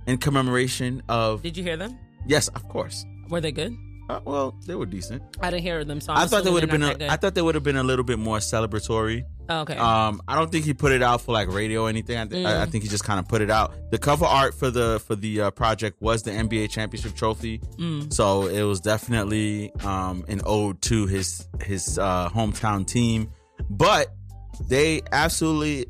in 0.06 0.18
commemoration 0.18 1.02
of. 1.08 1.40
Did 1.42 1.56
you 1.56 1.62
hear 1.62 1.78
them? 1.78 1.98
Yes, 2.26 2.48
of 2.48 2.68
course. 2.68 3.06
Were 3.30 3.40
they 3.40 3.52
good? 3.52 3.74
Uh, 4.10 4.20
well, 4.24 4.54
they 4.66 4.74
were 4.74 4.86
decent. 4.86 5.22
I 5.40 5.50
didn't 5.50 5.62
hear 5.62 5.84
them. 5.84 6.00
So 6.00 6.12
I'm 6.12 6.18
i 6.18 6.26
thought 6.26 6.44
they 6.44 6.50
would 6.50 6.62
have 6.62 6.70
been. 6.70 6.82
A, 6.82 7.08
I 7.08 7.16
thought 7.16 7.34
they 7.34 7.42
would 7.42 7.54
have 7.54 7.64
been 7.64 7.76
a 7.76 7.82
little 7.82 8.04
bit 8.04 8.18
more 8.18 8.38
celebratory. 8.38 9.24
Oh, 9.50 9.60
okay. 9.60 9.76
Um, 9.76 10.20
I 10.28 10.34
don't 10.36 10.52
think 10.52 10.64
he 10.66 10.74
put 10.74 10.92
it 10.92 11.02
out 11.02 11.22
for 11.22 11.32
like 11.32 11.48
radio 11.52 11.84
or 11.86 11.88
anything. 11.88 12.18
I, 12.18 12.26
th- 12.26 12.46
I, 12.46 12.62
I 12.62 12.66
Mm. 12.66 12.70
think 12.70 12.84
he 12.84 12.90
just 12.90 13.04
kind 13.04 13.18
of 13.18 13.26
put 13.28 13.40
it 13.40 13.50
out. 13.50 13.72
The 13.90 13.98
cover 13.98 14.24
art 14.26 14.54
for 14.54 14.70
the 14.70 15.00
for 15.06 15.16
the 15.16 15.40
uh, 15.42 15.50
project 15.52 16.00
was 16.02 16.22
the 16.22 16.30
NBA 16.32 16.70
championship 16.70 17.14
trophy, 17.14 17.58
Mm. 17.78 18.12
so 18.12 18.46
it 18.46 18.62
was 18.62 18.80
definitely 18.80 19.72
um, 19.84 20.24
an 20.28 20.42
ode 20.44 20.82
to 20.82 21.06
his 21.06 21.46
his 21.62 21.98
uh, 21.98 22.28
hometown 22.28 22.86
team. 22.86 23.30
But 23.70 24.08
they 24.68 25.00
absolutely 25.12 25.86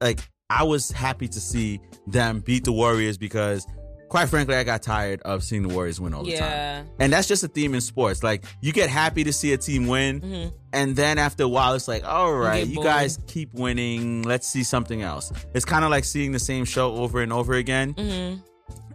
like. 0.00 0.20
I 0.48 0.62
was 0.62 0.92
happy 0.92 1.26
to 1.26 1.40
see 1.40 1.80
them 2.06 2.38
beat 2.38 2.62
the 2.62 2.70
Warriors 2.72 3.18
because, 3.18 3.66
quite 4.08 4.28
frankly, 4.28 4.54
I 4.56 4.64
got 4.64 4.82
tired 4.82 5.20
of 5.22 5.42
seeing 5.44 5.62
the 5.66 5.74
Warriors 5.74 6.00
win 6.00 6.14
all 6.14 6.24
the 6.24 6.36
time. 6.36 6.88
And 6.98 7.12
that's 7.12 7.26
just 7.28 7.42
a 7.44 7.48
theme 7.48 7.74
in 7.74 7.80
sports. 7.80 8.22
Like 8.22 8.44
you 8.60 8.72
get 8.72 8.88
happy 8.90 9.24
to 9.24 9.32
see 9.32 9.52
a 9.52 9.58
team 9.58 9.86
win, 9.86 10.20
Mhm. 10.20 10.52
and 10.72 10.96
then 10.96 11.18
after 11.18 11.42
a 11.44 11.48
while, 11.48 11.74
it's 11.74 11.88
like, 11.88 12.04
all 12.04 12.32
right, 12.34 12.66
you 12.66 12.82
guys 12.82 13.18
keep 13.26 13.52
winning. 13.54 14.22
Let's 14.22 14.46
see 14.46 14.62
something 14.62 15.02
else. 15.02 15.32
It's 15.54 15.64
kind 15.64 15.84
of 15.84 15.90
like 15.90 16.04
seeing 16.04 16.32
the 16.32 16.38
same 16.38 16.64
show 16.64 16.94
over 16.96 17.20
and 17.20 17.32
over 17.32 17.54
again. 17.54 17.94
Mhm. 17.94 18.42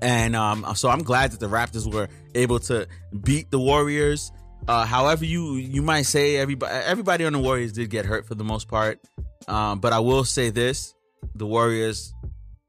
And 0.02 0.36
um, 0.36 0.66
so 0.76 0.90
I'm 0.90 1.04
glad 1.04 1.32
that 1.32 1.40
the 1.40 1.48
Raptors 1.50 1.92
were 1.92 2.08
able 2.34 2.60
to 2.62 2.88
beat 3.24 3.52
the 3.52 3.60
Warriors. 3.60 4.32
Uh, 4.68 4.86
however, 4.86 5.26
you 5.26 5.56
you 5.56 5.82
might 5.82 6.04
say 6.04 6.38
everybody 6.38 6.74
everybody 6.86 7.26
on 7.26 7.34
the 7.34 7.40
Warriors 7.40 7.74
did 7.74 7.90
get 7.90 8.06
hurt 8.06 8.28
for 8.28 8.36
the 8.36 8.44
most 8.44 8.68
part. 8.68 9.00
Um, 9.48 9.80
but 9.80 9.92
I 9.94 10.00
will 10.00 10.24
say 10.24 10.50
this: 10.52 10.94
the 11.36 11.46
Warriors 11.46 12.14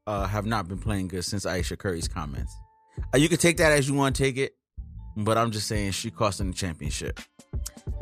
uh, 0.07 0.27
have 0.27 0.45
not 0.45 0.67
been 0.67 0.77
playing 0.79 1.07
good 1.07 1.23
since 1.25 1.45
Ayesha 1.45 1.77
Curry's 1.77 2.07
comments. 2.07 2.53
Uh, 3.13 3.17
you 3.17 3.29
can 3.29 3.37
take 3.37 3.57
that 3.57 3.71
as 3.71 3.87
you 3.87 3.95
want 3.95 4.15
to 4.15 4.23
take 4.23 4.37
it, 4.37 4.55
but 5.17 5.37
I'm 5.37 5.51
just 5.51 5.67
saying 5.67 5.91
she 5.91 6.11
cost 6.11 6.37
them 6.37 6.51
the 6.51 6.57
championship. 6.57 7.19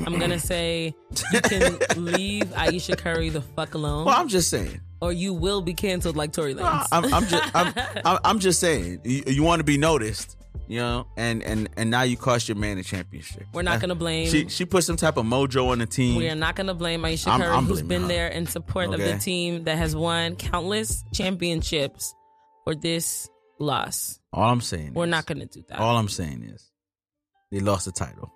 I'm 0.06 0.18
gonna 0.20 0.40
say 0.40 0.94
you 1.34 1.42
can 1.42 1.78
leave 1.98 2.52
Ayesha 2.56 2.96
Curry 2.96 3.30
the 3.30 3.42
fuck 3.42 3.74
alone, 3.74 4.06
Well, 4.06 4.16
I'm 4.20 4.28
just 4.28 4.50
saying. 4.50 4.80
or 5.02 5.12
you 5.14 5.34
will 5.34 5.62
be 5.62 5.74
canceled 5.74 6.16
like 6.16 6.32
Tory 6.34 6.56
Lanez. 6.56 6.88
I'm, 6.92 7.14
I'm 7.14 7.26
just 7.28 7.56
I'm, 7.56 7.74
I'm, 8.06 8.20
I'm 8.24 8.40
just 8.40 8.60
saying. 8.60 9.02
You, 9.04 9.24
you 9.28 9.44
want 9.44 9.60
to 9.60 9.64
be 9.64 9.78
noticed, 9.78 10.38
you 10.68 10.80
know, 10.80 11.08
and 11.18 11.44
and 11.44 11.70
and 11.78 11.90
now 11.90 12.04
you 12.04 12.18
cost 12.18 12.48
your 12.48 12.56
man 12.58 12.78
a 12.78 12.84
championship. 12.84 13.46
We're 13.54 13.62
not 13.62 13.82
gonna 13.82 13.96
blame. 13.96 14.30
She 14.30 14.48
she 14.50 14.66
put 14.66 14.84
some 14.84 14.96
type 14.98 15.18
of 15.18 15.26
mojo 15.26 15.70
on 15.70 15.80
the 15.80 15.86
team. 15.86 16.16
we 16.16 16.30
are 16.30 16.36
not 16.36 16.56
gonna 16.56 16.74
blame 16.74 17.04
Ayesha 17.06 17.30
I'm- 17.30 17.42
Curry, 17.42 17.52
I'm 17.56 17.66
who's 17.66 17.82
been 17.82 18.04
her. 18.04 18.08
there 18.08 18.28
in 18.28 18.46
support 18.48 18.94
of 18.94 19.00
the 19.00 19.18
team 19.18 19.66
that 19.66 19.78
has 19.78 19.96
won 19.96 20.36
countless 20.36 21.04
championships 21.14 22.14
for 22.64 22.76
this 22.76 23.30
loss. 23.60 24.20
All 24.34 24.50
I'm 24.50 24.62
saying. 24.62 24.94
We're 24.94 25.06
is- 25.06 25.12
not 25.12 25.26
gonna 25.26 25.46
do 25.46 25.64
that. 25.70 25.80
All 25.80 25.98
I'm 25.98 26.10
saying 26.10 26.44
is, 26.44 26.72
they 27.52 27.60
lost 27.60 27.86
the 27.86 27.92
title. 27.92 28.32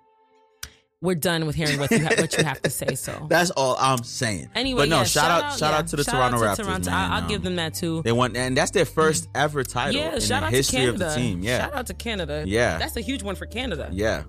We're 1.02 1.14
done 1.14 1.44
with 1.46 1.54
hearing 1.54 1.78
what 1.78 1.90
you 1.90 1.98
ha- 2.04 2.14
what 2.16 2.36
you 2.38 2.42
have 2.44 2.62
to 2.62 2.70
say. 2.70 2.94
So 2.94 3.26
That's 3.30 3.50
all 3.50 3.76
I'm 3.78 4.02
saying. 4.02 4.48
anyway, 4.54 4.82
but 4.82 4.88
no, 4.88 4.98
yeah, 4.98 5.04
shout, 5.04 5.30
out, 5.30 5.58
shout 5.58 5.72
yeah, 5.72 5.78
out 5.78 5.86
to 5.88 5.96
the 5.96 6.04
shout 6.04 6.14
Toronto 6.14 6.44
out 6.46 6.56
to 6.56 6.62
Raptors. 6.62 6.66
Toronto. 6.66 6.90
man. 6.90 6.98
I- 7.10 7.16
I'll 7.16 7.22
Um, 7.24 7.28
give 7.28 7.42
them 7.42 7.56
that 7.56 7.74
too. 7.74 8.02
They 8.02 8.12
won, 8.12 8.34
and 8.34 8.56
that's 8.56 8.70
their 8.70 8.86
first 8.86 9.28
ever 9.34 9.62
title 9.62 10.00
Yeah, 10.00 10.14
in 10.14 10.20
shout 10.20 10.40
the 10.40 10.46
out 10.46 10.50
to 10.50 10.56
history 10.56 10.78
Canada. 10.80 11.06
of 11.08 11.12
the 11.14 11.16
team. 11.20 11.42
Yeah, 11.42 11.58
shout 11.58 11.74
out 11.74 11.86
to 11.88 11.94
Canada. 11.94 12.44
Yeah. 12.46 12.78
that's 12.78 12.96
a 12.96 13.02
huge 13.02 13.22
one 13.22 13.34
for 13.36 13.44
Canada. 13.46 13.90
yeah, 13.92 14.22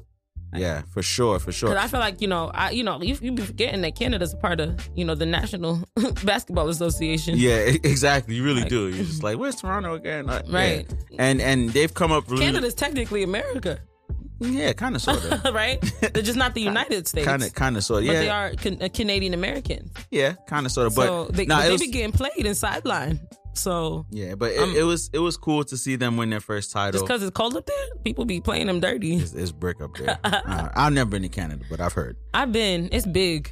yeah, 0.53 0.81
for 0.93 1.01
sure, 1.01 1.39
for 1.39 1.51
sure. 1.53 1.69
Because 1.69 1.85
I 1.85 1.87
feel 1.87 1.99
like 2.01 2.21
you 2.21 2.27
know, 2.27 2.51
I 2.53 2.71
you 2.71 2.83
know, 2.83 3.01
you 3.01 3.17
you 3.21 3.31
be 3.31 3.43
forgetting 3.43 3.81
that 3.81 3.95
Canada's 3.95 4.33
a 4.33 4.37
part 4.37 4.59
of 4.59 4.89
you 4.95 5.05
know 5.05 5.15
the 5.15 5.25
National 5.25 5.81
Basketball 6.25 6.67
Association. 6.69 7.35
Yeah, 7.37 7.59
exactly. 7.83 8.35
You 8.35 8.43
really 8.43 8.61
Like- 8.61 8.69
do. 8.69 8.89
You're 8.89 9.05
just 9.13 9.23
like, 9.23 9.37
where's 9.37 9.55
Toronto 9.55 9.93
again? 9.93 10.29
Uh, 10.29 10.41
yeah. 10.45 10.53
Right. 10.55 10.93
And 11.17 11.41
and 11.41 11.69
they've 11.69 11.93
come 11.93 12.11
up 12.11 12.29
really. 12.29 12.45
Canada's 12.45 12.73
technically 12.73 13.23
America, 13.23 13.79
Yeah, 14.39 14.73
kind 14.73 14.95
of, 14.95 15.01
sort 15.01 15.23
of. 15.23 15.53
right? 15.53 15.81
They're 16.13 16.21
just 16.23 16.37
not 16.37 16.53
the 16.53 16.61
United 16.61 17.07
States. 17.07 17.25
Kind 17.25 17.43
of, 17.43 17.53
kind 17.53 17.75
of, 17.77 17.83
sort 17.83 18.03
of. 18.03 18.07
But 18.07 18.13
Yeah, 18.13 18.19
they 18.19 18.29
are 18.29 18.51
can, 18.51 18.81
uh, 18.81 18.89
Canadian 18.93 19.33
American. 19.33 19.89
yeah, 20.11 20.33
kind 20.47 20.65
of, 20.65 20.71
sort 20.71 20.87
of. 20.87 20.95
But 20.95 21.07
so 21.07 21.25
they, 21.31 21.45
nah, 21.45 21.61
they 21.61 21.71
was- 21.71 21.81
be 21.81 21.89
getting 21.91 22.11
played 22.11 22.45
in 22.45 22.53
sideline. 22.55 23.19
So 23.53 24.05
yeah, 24.11 24.35
but 24.35 24.51
it, 24.51 24.59
Um, 24.59 24.75
it 24.75 24.83
was 24.83 25.09
it 25.13 25.17
was 25.17 25.35
cool 25.35 25.63
to 25.63 25.77
see 25.77 25.95
them 25.95 26.15
win 26.15 26.29
their 26.29 26.39
first 26.39 26.71
title. 26.71 26.91
just 26.91 27.05
because 27.05 27.23
it's 27.23 27.35
cold 27.35 27.57
up 27.57 27.65
there, 27.65 27.75
people 28.05 28.23
be 28.23 28.39
playing 28.39 28.67
them 28.67 28.79
dirty. 28.79 29.15
It's, 29.15 29.33
it's 29.33 29.51
brick 29.51 29.81
up 29.81 29.95
there. 29.97 30.19
Uh, 30.23 30.69
I've 30.75 30.93
never 30.93 31.09
been 31.09 31.23
to 31.23 31.29
Canada, 31.29 31.65
but 31.67 31.81
I've 31.81 31.93
heard. 31.93 32.17
I've 32.35 32.51
been. 32.51 32.89
It's 32.91 33.07
big. 33.07 33.51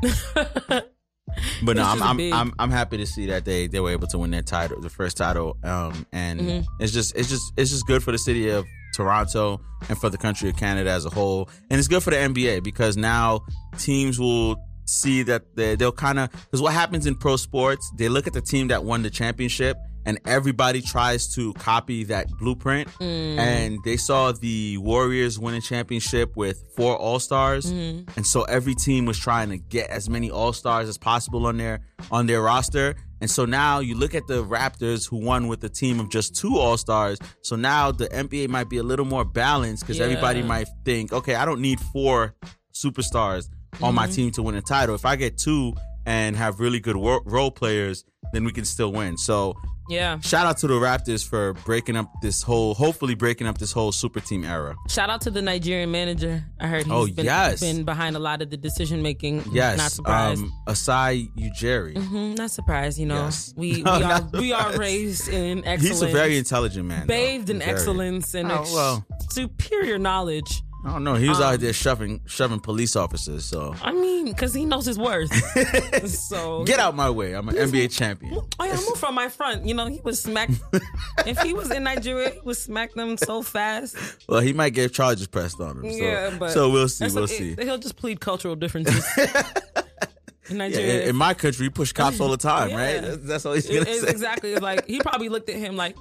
But 1.64 1.76
no, 1.76 1.84
I'm 1.84 2.02
I'm, 2.02 2.16
big. 2.16 2.32
I'm 2.32 2.52
I'm 2.58 2.70
happy 2.70 2.96
to 2.98 3.06
see 3.06 3.26
that 3.26 3.44
they 3.44 3.66
they 3.68 3.80
were 3.80 3.90
able 3.90 4.06
to 4.08 4.18
win 4.18 4.30
their 4.30 4.42
title, 4.42 4.80
the 4.80 4.90
first 4.90 5.16
title. 5.16 5.56
Um, 5.62 6.06
and 6.12 6.40
Mhm. 6.40 6.66
it's 6.80 6.92
just 6.92 7.16
it's 7.16 7.28
just 7.28 7.52
it's 7.56 7.70
just 7.70 7.86
good 7.86 8.02
for 8.02 8.10
the 8.12 8.18
city 8.18 8.48
of 8.50 8.64
Toronto 8.94 9.60
and 9.88 9.96
for 9.98 10.10
the 10.10 10.18
country 10.18 10.50
of 10.50 10.56
Canada 10.56 10.90
as 10.90 11.04
a 11.06 11.10
whole, 11.10 11.48
and 11.70 11.78
it's 11.78 11.88
good 11.88 12.02
for 12.02 12.10
the 12.10 12.16
NBA 12.16 12.62
because 12.62 12.96
now 12.96 13.40
teams 13.78 14.18
will 14.18 14.56
see 14.84 15.22
that 15.22 15.42
they, 15.56 15.76
they'll 15.76 15.92
kind 15.92 16.18
of 16.18 16.30
because 16.32 16.60
what 16.60 16.72
happens 16.74 17.06
in 17.06 17.14
pro 17.14 17.36
sports, 17.36 17.90
they 17.96 18.08
look 18.08 18.26
at 18.26 18.32
the 18.32 18.42
team 18.42 18.68
that 18.68 18.84
won 18.84 19.02
the 19.02 19.10
championship. 19.10 19.76
And 20.04 20.18
everybody 20.26 20.82
tries 20.82 21.32
to 21.34 21.52
copy 21.54 22.04
that 22.04 22.28
blueprint. 22.38 22.88
Mm. 23.00 23.38
And 23.38 23.78
they 23.84 23.96
saw 23.96 24.32
the 24.32 24.76
Warriors 24.78 25.38
win 25.38 25.54
a 25.54 25.60
championship 25.60 26.36
with 26.36 26.62
four 26.76 26.96
All 26.96 27.20
Stars. 27.20 27.72
Mhm. 27.72 28.16
And 28.16 28.26
so 28.26 28.42
every 28.42 28.74
team 28.74 29.04
was 29.04 29.18
trying 29.18 29.50
to 29.50 29.58
get 29.58 29.90
as 29.90 30.08
many 30.08 30.30
All 30.30 30.52
Stars 30.52 30.88
as 30.88 30.98
possible 30.98 31.46
on 31.46 31.56
their 31.56 31.80
on 32.10 32.26
their 32.26 32.42
roster. 32.42 32.96
And 33.20 33.30
so 33.30 33.44
now 33.44 33.78
you 33.78 33.94
look 33.94 34.16
at 34.16 34.26
the 34.26 34.44
Raptors 34.44 35.08
who 35.08 35.16
won 35.18 35.46
with 35.46 35.62
a 35.62 35.68
team 35.68 36.00
of 36.00 36.10
just 36.10 36.34
two 36.34 36.58
All 36.58 36.76
Stars. 36.76 37.18
So 37.42 37.54
now 37.54 37.92
the 37.92 38.08
NBA 38.12 38.48
might 38.48 38.68
be 38.68 38.78
a 38.78 38.82
little 38.82 39.04
more 39.06 39.24
balanced 39.24 39.84
because 39.84 39.98
Yeah. 39.98 40.06
everybody 40.06 40.42
might 40.42 40.66
think, 40.84 41.12
okay, 41.12 41.36
I 41.36 41.44
don't 41.44 41.60
need 41.60 41.78
four 41.92 42.34
superstars 42.74 43.48
on 43.80 43.94
my 43.94 44.08
Mhm. 44.08 44.14
team 44.14 44.30
to 44.32 44.42
win 44.42 44.56
a 44.56 44.62
title. 44.62 44.94
If 44.96 45.04
I 45.04 45.14
get 45.16 45.38
two 45.38 45.74
and 46.04 46.36
have 46.36 46.58
really 46.58 46.80
good 46.80 46.96
role 46.96 47.50
players, 47.52 48.04
then 48.32 48.44
we 48.44 48.50
can 48.50 48.64
still 48.64 48.90
win. 48.92 49.16
So 49.16 49.54
Yeah. 49.90 50.20
shout 50.20 50.46
out 50.46 50.58
to 50.58 50.66
the 50.66 50.74
Raptors 50.74 51.26
for 51.28 51.54
breaking 51.64 51.96
up 51.96 52.10
this 52.22 52.42
whole, 52.42 52.74
hopefully 52.74 53.14
breaking 53.14 53.46
up 53.46 53.58
this 53.58 53.72
whole 53.72 53.92
super 53.92 54.20
team 54.20 54.44
era. 54.44 54.74
Shout 54.88 55.10
out 55.10 55.20
to 55.22 55.30
the 55.30 55.42
Nigerian 55.42 55.90
manager. 55.90 56.44
I 56.60 56.68
heard 56.68 56.84
he's 56.84 56.92
Oh, 56.92 57.06
been, 57.06 57.24
yes. 57.24 57.60
been 57.60 57.84
behind 57.84 58.16
a 58.16 58.18
lot 58.18 58.42
of 58.42 58.50
the 58.50 58.56
decision 58.56 59.02
making. 59.02 59.44
Yes, 59.52 59.78
Not 59.78 59.90
surprised. 59.92 60.42
Um, 60.42 60.52
Asai 60.68 61.28
Ujiri. 61.36 61.94
Mhm, 61.94 62.38
not 62.38 62.50
surprised, 62.50 62.98
you 62.98 63.06
know. 63.06 63.24
Yes. 63.24 63.52
We 63.56 63.72
we 63.76 63.82
No, 63.82 63.92
are 63.92 64.28
we 64.32 64.52
are 64.52 64.76
raised 64.78 65.28
in 65.28 65.58
excellence. 65.66 65.82
He's 66.00 66.02
a 66.02 66.06
very 66.08 66.38
intelligent 66.38 66.86
man. 66.86 67.00
though. 67.06 67.14
bathed 67.14 67.50
in 67.50 67.58
Very. 67.58 67.70
excellence 67.72 68.34
and 68.34 68.50
Oh, 68.50 68.64
well. 68.72 69.06
superior 69.30 69.98
knowledge. 69.98 70.62
I 70.84 70.90
don't 70.92 71.04
know. 71.04 71.14
He 71.14 71.28
was 71.28 71.38
Um, 71.38 71.44
out 71.54 71.60
there 71.60 71.72
shoving 71.72 72.20
shoving 72.26 72.58
police 72.58 72.96
officers. 72.96 73.44
So 73.44 73.74
I 73.82 73.92
mean, 73.92 74.24
because 74.24 74.52
he 74.52 74.64
knows 74.64 74.84
his 74.84 74.98
worth. 74.98 75.30
so 76.10 76.64
get 76.64 76.80
out 76.80 76.96
my 76.96 77.08
way. 77.08 77.34
I'm 77.34 77.48
an 77.48 77.54
NBA 77.54 77.92
champion. 77.92 78.34
Oh 78.58 78.64
yeah, 78.64 78.74
move 78.74 78.98
from 78.98 79.14
my 79.14 79.28
front. 79.28 79.64
You 79.64 79.74
know, 79.74 79.86
he 79.86 80.00
was 80.02 80.20
smack. 80.20 80.50
if 81.26 81.38
he 81.42 81.54
was 81.54 81.70
in 81.70 81.84
Nigeria, 81.84 82.30
he 82.30 82.40
would 82.40 82.56
smack 82.56 82.94
them 82.94 83.16
so 83.16 83.42
fast. 83.42 83.96
Well, 84.28 84.40
he 84.40 84.52
might 84.52 84.70
get 84.70 84.92
charges 84.92 85.28
pressed 85.28 85.60
on 85.60 85.84
him. 85.84 85.90
So, 85.92 85.96
yeah, 85.98 86.36
but 86.38 86.50
so 86.50 86.68
we'll 86.70 86.88
see. 86.88 87.06
We'll 87.06 87.24
okay. 87.24 87.54
see. 87.54 87.64
He'll 87.64 87.78
just 87.78 87.96
plead 87.96 88.20
cultural 88.20 88.56
differences. 88.56 89.06
in 89.16 90.56
Yeah, 90.56 90.56
Nigeria, 90.56 91.02
in, 91.04 91.08
in 91.10 91.16
my 91.16 91.34
country, 91.34 91.64
you 91.64 91.70
push 91.70 91.92
cops 91.92 92.18
all 92.20 92.28
the 92.28 92.36
time, 92.36 92.70
Yeah. 92.70 92.76
right? 92.76 93.00
That's, 93.02 93.16
that's 93.24 93.46
all 93.46 93.52
he's 93.52 93.66
It- 93.70 93.74
gonna 93.84 93.90
it's 93.90 94.00
say. 94.02 94.10
exactly. 94.10 94.52
It's 94.52 94.62
like 94.62 94.86
he 94.86 94.98
probably 95.00 95.28
looked 95.28 95.48
at 95.48 95.56
him 95.56 95.76
like, 95.76 95.96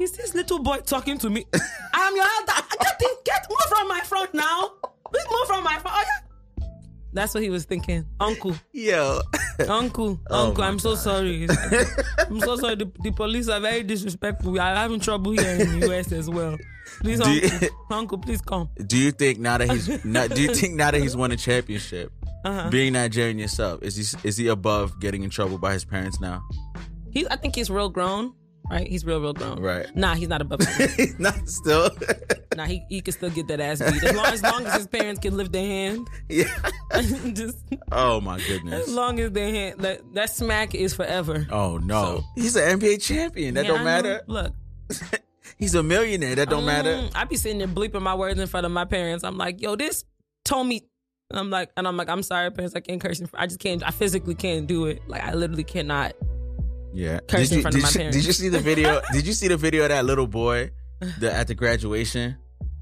"Is 0.00 0.12
this 0.12 0.34
little 0.34 0.58
boy 0.58 0.78
talking 0.84 1.16
to 1.18 1.30
me? 1.30 1.46
I 2.08 2.10
am 2.10 2.16
your 2.16 2.24
elder. 2.24 2.68
Get 2.80 3.02
in, 3.02 3.16
get 3.24 3.46
move 3.50 3.58
from 3.68 3.88
my 3.88 4.00
front 4.00 4.32
now. 4.34 4.70
Please 5.12 5.24
move 5.30 5.46
from 5.46 5.64
my 5.64 5.78
front. 5.78 5.96
Oh 5.98 6.02
yeah." 6.06 6.24
That's 7.12 7.32
what 7.32 7.42
he 7.42 7.48
was 7.50 7.64
thinking, 7.64 8.04
Uncle, 8.20 8.54
Yo, 8.72 9.20
Uncle, 9.66 10.20
Oh 10.30 10.48
Uncle. 10.48 10.62
my 10.62 10.68
I'm 10.68 10.78
so 10.78 10.90
God. 10.90 10.98
sorry. 10.98 11.48
I'm 12.18 12.38
so 12.40 12.56
sorry. 12.56 12.74
The, 12.76 12.90
the 13.02 13.10
police 13.12 13.48
are 13.48 13.60
very 13.60 13.82
disrespectful. 13.82 14.52
We 14.52 14.58
are 14.58 14.74
having 14.76 15.00
trouble 15.00 15.32
here 15.32 15.48
in 15.58 15.80
the 15.80 15.90
US 15.90 16.12
as 16.12 16.28
well. 16.28 16.58
Please, 17.00 17.18
Do 17.20 17.30
you- 17.30 17.48
Uncle, 17.50 17.68
Uncle, 17.90 18.18
please 18.18 18.42
come. 18.42 18.68
do 18.86 18.98
you 18.98 19.10
think 19.10 19.38
now 19.38 19.56
that 19.56 19.70
he's 19.70 20.04
not, 20.04 20.30
do 20.30 20.42
you 20.42 20.54
think 20.54 20.74
now 20.74 20.90
that 20.90 21.00
he's 21.00 21.16
won 21.16 21.32
a 21.32 21.36
championship, 21.36 22.12
Uh-huh. 22.44 22.68
being 22.70 22.92
Nigerian 22.92 23.38
yourself, 23.38 23.82
is 23.82 23.96
he 23.96 24.28
is 24.28 24.36
he 24.36 24.48
above 24.48 25.00
getting 25.00 25.22
in 25.22 25.30
trouble 25.30 25.56
by 25.58 25.72
his 25.72 25.84
parents 25.86 26.20
now? 26.20 26.42
He's. 27.10 27.26
I 27.28 27.36
think 27.36 27.56
he's 27.56 27.70
real 27.70 27.88
grown. 27.88 28.34
Right? 28.70 28.86
He's 28.86 29.04
real, 29.04 29.20
real 29.20 29.32
grown. 29.32 29.60
Right. 29.60 29.86
Nah, 29.96 30.14
he's 30.14 30.28
not 30.28 30.42
above. 30.42 30.58
that. 30.60 31.14
not 31.18 31.48
still. 31.48 31.90
nah, 32.56 32.64
he, 32.66 32.82
he 32.88 33.00
can 33.00 33.12
still 33.12 33.30
get 33.30 33.48
that 33.48 33.60
ass 33.60 33.78
beat 33.80 34.02
as 34.04 34.14
long 34.14 34.26
as 34.26 34.42
long 34.42 34.66
as 34.66 34.74
his 34.74 34.86
parents 34.86 35.20
can 35.20 35.36
lift 35.36 35.52
their 35.52 35.66
hand. 35.66 36.06
yeah. 36.28 36.44
Just 37.32 37.58
Oh 37.92 38.20
my 38.20 38.38
goodness. 38.40 38.88
as 38.88 38.94
long 38.94 39.18
as 39.20 39.30
their 39.32 39.48
hand 39.50 39.80
that 39.80 40.00
that 40.14 40.30
smack 40.30 40.74
is 40.74 40.94
forever. 40.94 41.46
Oh 41.50 41.78
no, 41.78 42.18
So- 42.18 42.24
he's 42.34 42.56
an 42.56 42.78
NBA 42.78 43.02
champion. 43.02 43.54
That 43.54 43.64
Yeah, 43.64 43.72
don't 43.72 43.84
matter. 43.84 44.22
Look, 44.26 44.52
He's 45.58 45.74
a 45.74 45.82
millionaire. 45.82 46.34
That 46.36 46.50
don't 46.50 46.66
matter. 46.66 46.90
mm, 46.94 47.12
I 47.16 47.24
be 47.24 47.36
sitting 47.36 47.58
there 47.58 47.66
bleeping 47.66 48.02
my 48.02 48.14
words 48.14 48.38
in 48.38 48.46
front 48.46 48.64
of 48.66 48.70
my 48.72 48.84
parents. 48.84 49.24
I'm 49.24 49.36
like, 49.38 49.60
yo, 49.60 49.74
this 49.76 50.04
told 50.44 50.66
me. 50.66 50.86
And 51.30 51.38
I'm 51.40 51.50
like, 51.50 51.70
and 51.76 51.86
I'm 51.88 51.96
like, 51.96 52.08
I'm 52.08 52.22
sorry, 52.22 52.50
parents. 52.50 52.76
I 52.76 52.80
can't 52.80 53.00
curse. 53.00 53.20
I 53.34 53.46
just 53.46 53.58
can't. 53.58 53.82
I 53.86 53.90
physically 53.90 54.34
can't 54.34 54.66
do 54.66 54.86
it. 54.86 55.00
Like, 55.08 55.22
I 55.24 55.34
literally 55.34 55.64
cannot. 55.64 56.12
Yeah. 56.94 57.20
Did 57.28 57.50
in 57.50 57.56
you, 57.58 57.62
front 57.62 57.76
of 57.76 57.82
my 57.82 57.88
you- 57.88 57.94
parents. 57.96 58.16
Did 58.16 58.26
you 58.26 58.32
see 58.32 58.48
the 58.48 58.60
video? 58.60 59.00
did 59.12 59.26
you 59.26 59.32
see 59.32 59.48
the 59.48 59.56
video 59.56 59.82
of 59.84 59.88
that 59.90 60.04
little 60.04 60.26
boy 60.26 60.70
the, 61.20 61.32
at 61.32 61.46
the 61.48 61.54
graduation? 61.54 62.36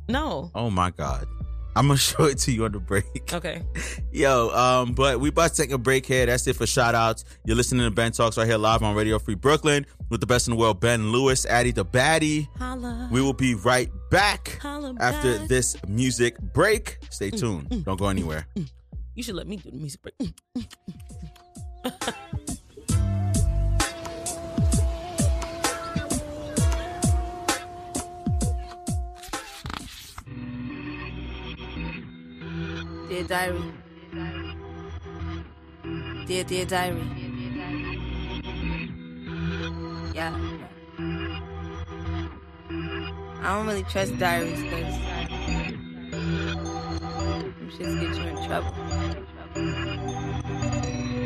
No. 0.08 0.50
Oh 0.54 0.70
my 0.70 0.90
god. 0.90 1.26
I'm 1.74 1.88
gonna 1.88 1.98
show 2.10 2.24
it 2.24 2.38
to 2.38 2.52
you 2.52 2.64
on 2.64 2.72
the 2.72 2.78
break. 2.80 3.30
Okay. 3.34 3.62
Yo, 4.12 4.48
um, 4.50 4.92
but 4.94 5.20
we 5.20 5.28
about 5.28 5.50
to 5.50 5.56
take 5.62 5.72
a 5.72 5.78
break 5.78 6.06
here. 6.06 6.24
That's 6.24 6.46
it 6.46 6.56
for 6.56 6.66
shout 6.66 6.94
outs. 6.94 7.24
You're 7.44 7.56
listening 7.56 7.84
to 7.84 7.90
Ben 7.90 8.12
Talks 8.12 8.38
right 8.38 8.46
here 8.46 8.56
live 8.56 8.82
on 8.82 8.94
Radio 8.94 9.18
Free 9.18 9.34
Brooklyn 9.34 9.84
with 10.08 10.20
the 10.20 10.26
best 10.26 10.46
in 10.48 10.54
the 10.54 10.58
world, 10.60 10.80
Ben 10.80 11.12
Lewis, 11.12 11.44
Addie 11.44 11.72
the 11.72 11.84
Baddie. 11.84 12.48
Holla. 12.58 13.08
We 13.12 13.20
will 13.20 13.34
be 13.34 13.54
right 13.56 13.90
back 14.10 14.58
Holla 14.62 14.94
after 15.00 15.38
back. 15.38 15.48
this 15.48 15.76
music 15.86 16.38
break. 16.40 16.98
Stay 17.10 17.30
Mm, 17.30 17.38
tuned. 17.40 17.68
Mm, 17.68 17.84
Don't 17.84 17.98
go 17.98 18.06
mm, 18.06 18.10
anywhere. 18.10 18.46
Mm. 18.56 18.70
You 19.14 19.22
should 19.22 19.34
let 19.34 19.46
me 19.46 19.56
do 19.56 19.70
the 19.70 19.76
music 19.76 20.00
break. 20.00 20.32
Dear 33.08 33.22
diary. 33.22 33.72
Dear, 36.26 36.42
dear 36.42 36.64
diary. 36.66 37.04
Yeah. 40.12 40.34
I 43.42 43.54
don't 43.54 43.66
really 43.66 43.84
trust 43.84 44.18
diaries 44.18 44.60
because 44.60 44.98
them 47.54 47.70
shits 47.70 48.00
get 48.00 48.16
you 48.16 48.26
in 48.26 48.36
trouble. 48.44 48.74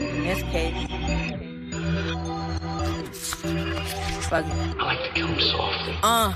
In 0.00 0.22
this 0.24 0.42
case, 0.52 0.76
fuck 4.28 4.44
it. 4.44 4.52
I 4.52 4.84
like 4.84 5.02
to 5.02 5.10
kill 5.14 5.28
him 5.28 5.40
softly. 5.40 5.96
Uh. 6.02 6.34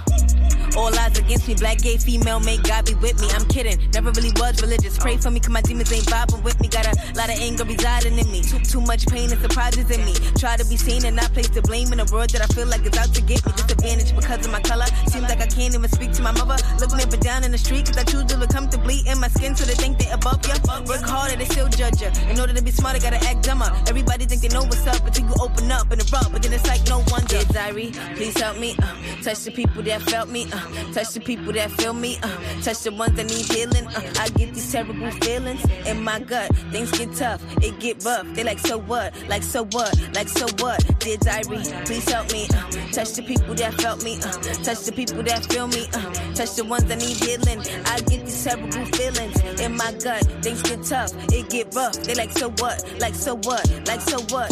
All 0.77 0.93
odds 0.99 1.19
against 1.19 1.47
me, 1.47 1.55
black 1.55 1.79
gay 1.79 1.97
female, 1.97 2.41
may 2.41 2.59
God 2.59 2.87
be 2.87 2.95
with 2.95 3.21
me. 3.21 3.29
I'm 3.31 3.47
kidding, 3.47 3.79
never 3.93 4.11
really 4.11 4.33
was 4.37 4.61
religious. 4.61 4.99
Pray 4.99 5.17
for 5.17 5.31
me, 5.31 5.41
cause 5.41 5.51
my 5.51 5.63
demons 5.63 5.93
ain't 5.93 6.07
vibing 6.07 6.43
with 6.43 6.61
me. 6.61 6.69
Got 6.69 6.87
a 6.87 6.95
lot 7.15 7.31
of 7.31 7.39
anger 7.41 7.65
residing 7.65 8.19
in 8.19 8.31
me. 8.31 8.43
Too, 8.43 8.59
too 8.59 8.81
much 8.81 9.07
pain 9.07 9.31
and 9.31 9.41
surprises 9.41 9.91
in 9.91 10.05
me. 10.05 10.15
Try 10.37 10.57
to 10.57 10.65
be 10.67 10.77
seen 10.77 11.05
and 11.05 11.15
not 11.17 11.33
place 11.33 11.49
the 11.49 11.63
blame 11.63 11.93
in 11.93 12.01
a 12.01 12.07
world 12.13 12.31
that 12.31 12.43
I 12.43 12.47
feel 12.55 12.67
like 12.67 12.83
is 12.83 12.99
out 12.99 13.15
to 13.15 13.23
get 13.23 13.45
me. 13.47 13.53
Disadvantage 13.53 14.15
because 14.15 14.47
of 14.47 14.53
my 14.53 14.61
color. 14.61 14.87
Seems 15.07 15.29
like 15.29 15.41
I 15.41 15.47
can't 15.47 15.75
even 15.75 15.89
speak 15.89 16.13
to 16.13 16.23
my 16.23 16.33
mother. 16.33 16.57
Look 16.81 16.93
me 16.95 17.03
up 17.05 17.13
and 17.13 17.23
down 17.23 17.45
in 17.45 17.53
the 17.53 17.59
street, 17.59 17.87
cause 17.87 17.97
I 17.97 18.05
choose 18.05 18.25
to 18.25 18.37
look 18.37 18.51
comfortably 18.51 19.01
in 19.07 19.19
my 19.21 19.29
skin 19.29 19.55
so 19.55 19.65
they 19.65 19.75
think 19.75 19.99
they 19.99 20.11
above 20.11 20.45
ya. 20.47 20.55
Work 20.87 21.03
harder, 21.03 21.37
they 21.37 21.47
still 21.47 21.69
judge 21.69 22.03
ya. 22.03 22.11
In 22.29 22.41
order 22.41 22.53
to 22.53 22.63
be 22.63 22.73
smarter, 22.73 22.99
gotta 22.99 23.23
act 23.29 23.45
dumber. 23.45 23.71
Everybody 23.87 24.27
think 24.27 24.43
they 24.43 24.49
know 24.49 24.63
what's 24.63 24.87
up 24.87 25.07
until 25.07 25.27
you 25.27 25.35
open 25.41 25.71
up 25.71 25.91
and 25.91 26.01
erupt. 26.03 26.33
But 26.33 26.43
then 26.43 26.53
it's 26.53 26.67
like 26.67 26.83
no 26.89 27.05
wonder. 27.11 27.25
Dear 27.25 27.45
diary, 27.45 27.93
please 28.17 28.39
help 28.39 28.59
me. 28.59 28.77
Uh, 28.83 28.95
touch 29.23 29.45
the 29.45 29.51
people 29.51 29.83
that 29.83 30.03
felt 30.03 30.29
me. 30.29 30.47
Uh, 30.53 30.64
touch 30.93 31.11
the 31.15 31.21
people 31.21 31.53
that 31.53 31.71
feel 31.73 31.93
me. 31.93 32.19
Uh, 32.23 32.29
touch 32.63 32.81
the 32.81 32.93
ones 32.93 33.15
that 33.17 33.27
need 33.27 33.47
healing. 33.53 33.87
Uh, 33.89 34.13
I 34.21 34.29
get 34.31 34.55
these 34.55 34.71
terrible 34.71 35.11
feelings 35.23 35.65
in 35.87 36.03
my 36.03 36.21
gut. 36.21 36.55
Things 36.73 36.91
get 36.91 37.13
tough, 37.15 37.43
it 37.63 37.79
get 37.81 38.05
rough. 38.05 38.27
They 38.35 38.45
like 38.45 38.59
so 38.59 38.79
what? 38.79 39.15
Like 39.29 39.43
so 39.43 39.65
what? 39.65 39.93
Like 40.15 40.29
so 40.29 40.47
what? 40.59 40.81
Dear 41.01 41.17
diary, 41.19 41.63
please 41.85 42.09
help 42.11 42.31
me. 42.33 42.47
Uh, 42.55 42.71
touch 42.93 43.13
the 43.13 43.23
people 43.23 43.55
that 43.55 43.75
felt 43.75 44.05
me. 44.05 44.17
Uh, 44.17 44.33
touch 44.65 44.81
the 44.85 44.93
people 44.93 45.23
that 45.23 45.45
feel 45.47 45.69
me. 45.69 45.87
Uh, 45.93 46.13
touch 46.35 46.55
the 46.57 46.65
ones 46.65 46.85
that 46.85 46.99
need 46.99 47.17
healing. 47.17 47.61
I 47.87 48.01
get 48.01 48.25
these 48.25 48.45
terrible 48.45 48.85
feelings 48.97 49.61
in 49.61 49.77
my 49.77 49.93
gut. 50.03 50.23
Things 50.43 50.63
get 50.63 50.83
tough, 50.85 51.13
it 51.33 51.49
get 51.51 51.75
rough. 51.75 51.95
They 52.03 52.15
like 52.15 52.31
so 52.33 52.51
what? 52.59 52.85
Like 53.01 53.15
so 53.15 53.37
what? 53.37 53.65
Like 53.87 54.01
so 54.01 54.21
what? 54.35 54.51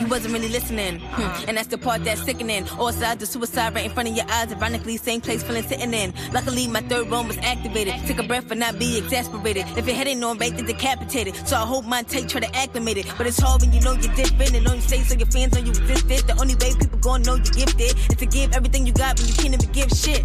You 0.00 0.06
wasn't 0.06 0.32
really 0.34 0.48
listening, 0.48 1.00
hmm. 1.00 1.48
and 1.48 1.56
that's 1.56 1.66
the 1.66 1.76
part 1.76 2.04
that's 2.04 2.22
sickening. 2.22 2.68
All 2.78 2.92
sides 2.92 3.20
of 3.22 3.28
suicide 3.28 3.74
right 3.74 3.84
in 3.84 3.90
front 3.90 4.08
of 4.08 4.14
your 4.16 4.26
eyes, 4.30 4.52
ironically, 4.52 4.96
same 4.96 5.20
place 5.20 5.42
feeling 5.42 5.64
sitting 5.64 5.92
in. 5.92 6.14
Luckily, 6.32 6.68
my 6.68 6.80
third 6.82 7.10
bone 7.10 7.26
was 7.26 7.36
activated. 7.38 7.94
Take 8.06 8.20
a 8.20 8.22
breath 8.22 8.48
and 8.52 8.60
not 8.60 8.78
be 8.78 8.96
exasperated. 8.96 9.64
If 9.76 9.86
your 9.86 9.96
head 9.96 10.06
ain't 10.06 10.22
on 10.22 10.38
right, 10.38 10.54
then 10.54 10.66
decapitated. 10.66 11.34
So 11.48 11.56
I 11.56 11.66
hope 11.66 11.84
mine 11.84 12.04
take, 12.04 12.28
try 12.28 12.40
to 12.40 12.56
acclimate 12.56 12.96
it. 12.96 13.06
But 13.18 13.26
it's 13.26 13.40
hard 13.40 13.60
when 13.60 13.72
you 13.72 13.80
know 13.80 13.94
you're 13.94 14.14
different 14.14 14.54
and 14.54 14.68
on 14.68 14.80
state, 14.80 15.04
so 15.04 15.16
your 15.16 15.26
fans 15.26 15.52
know 15.54 15.60
you 15.60 15.70
existed. 15.70 16.28
The 16.28 16.40
only 16.40 16.54
way 16.54 16.74
people 16.78 16.98
gonna 17.00 17.24
know 17.24 17.34
you're 17.34 17.66
gifted 17.66 17.98
is 17.98 18.16
to 18.18 18.26
give 18.26 18.52
everything 18.54 18.86
you 18.86 18.92
got 18.92 19.18
when 19.18 19.26
you 19.26 19.34
can't 19.34 19.54
even 19.54 19.72
give 19.72 19.90
shit. 19.90 20.24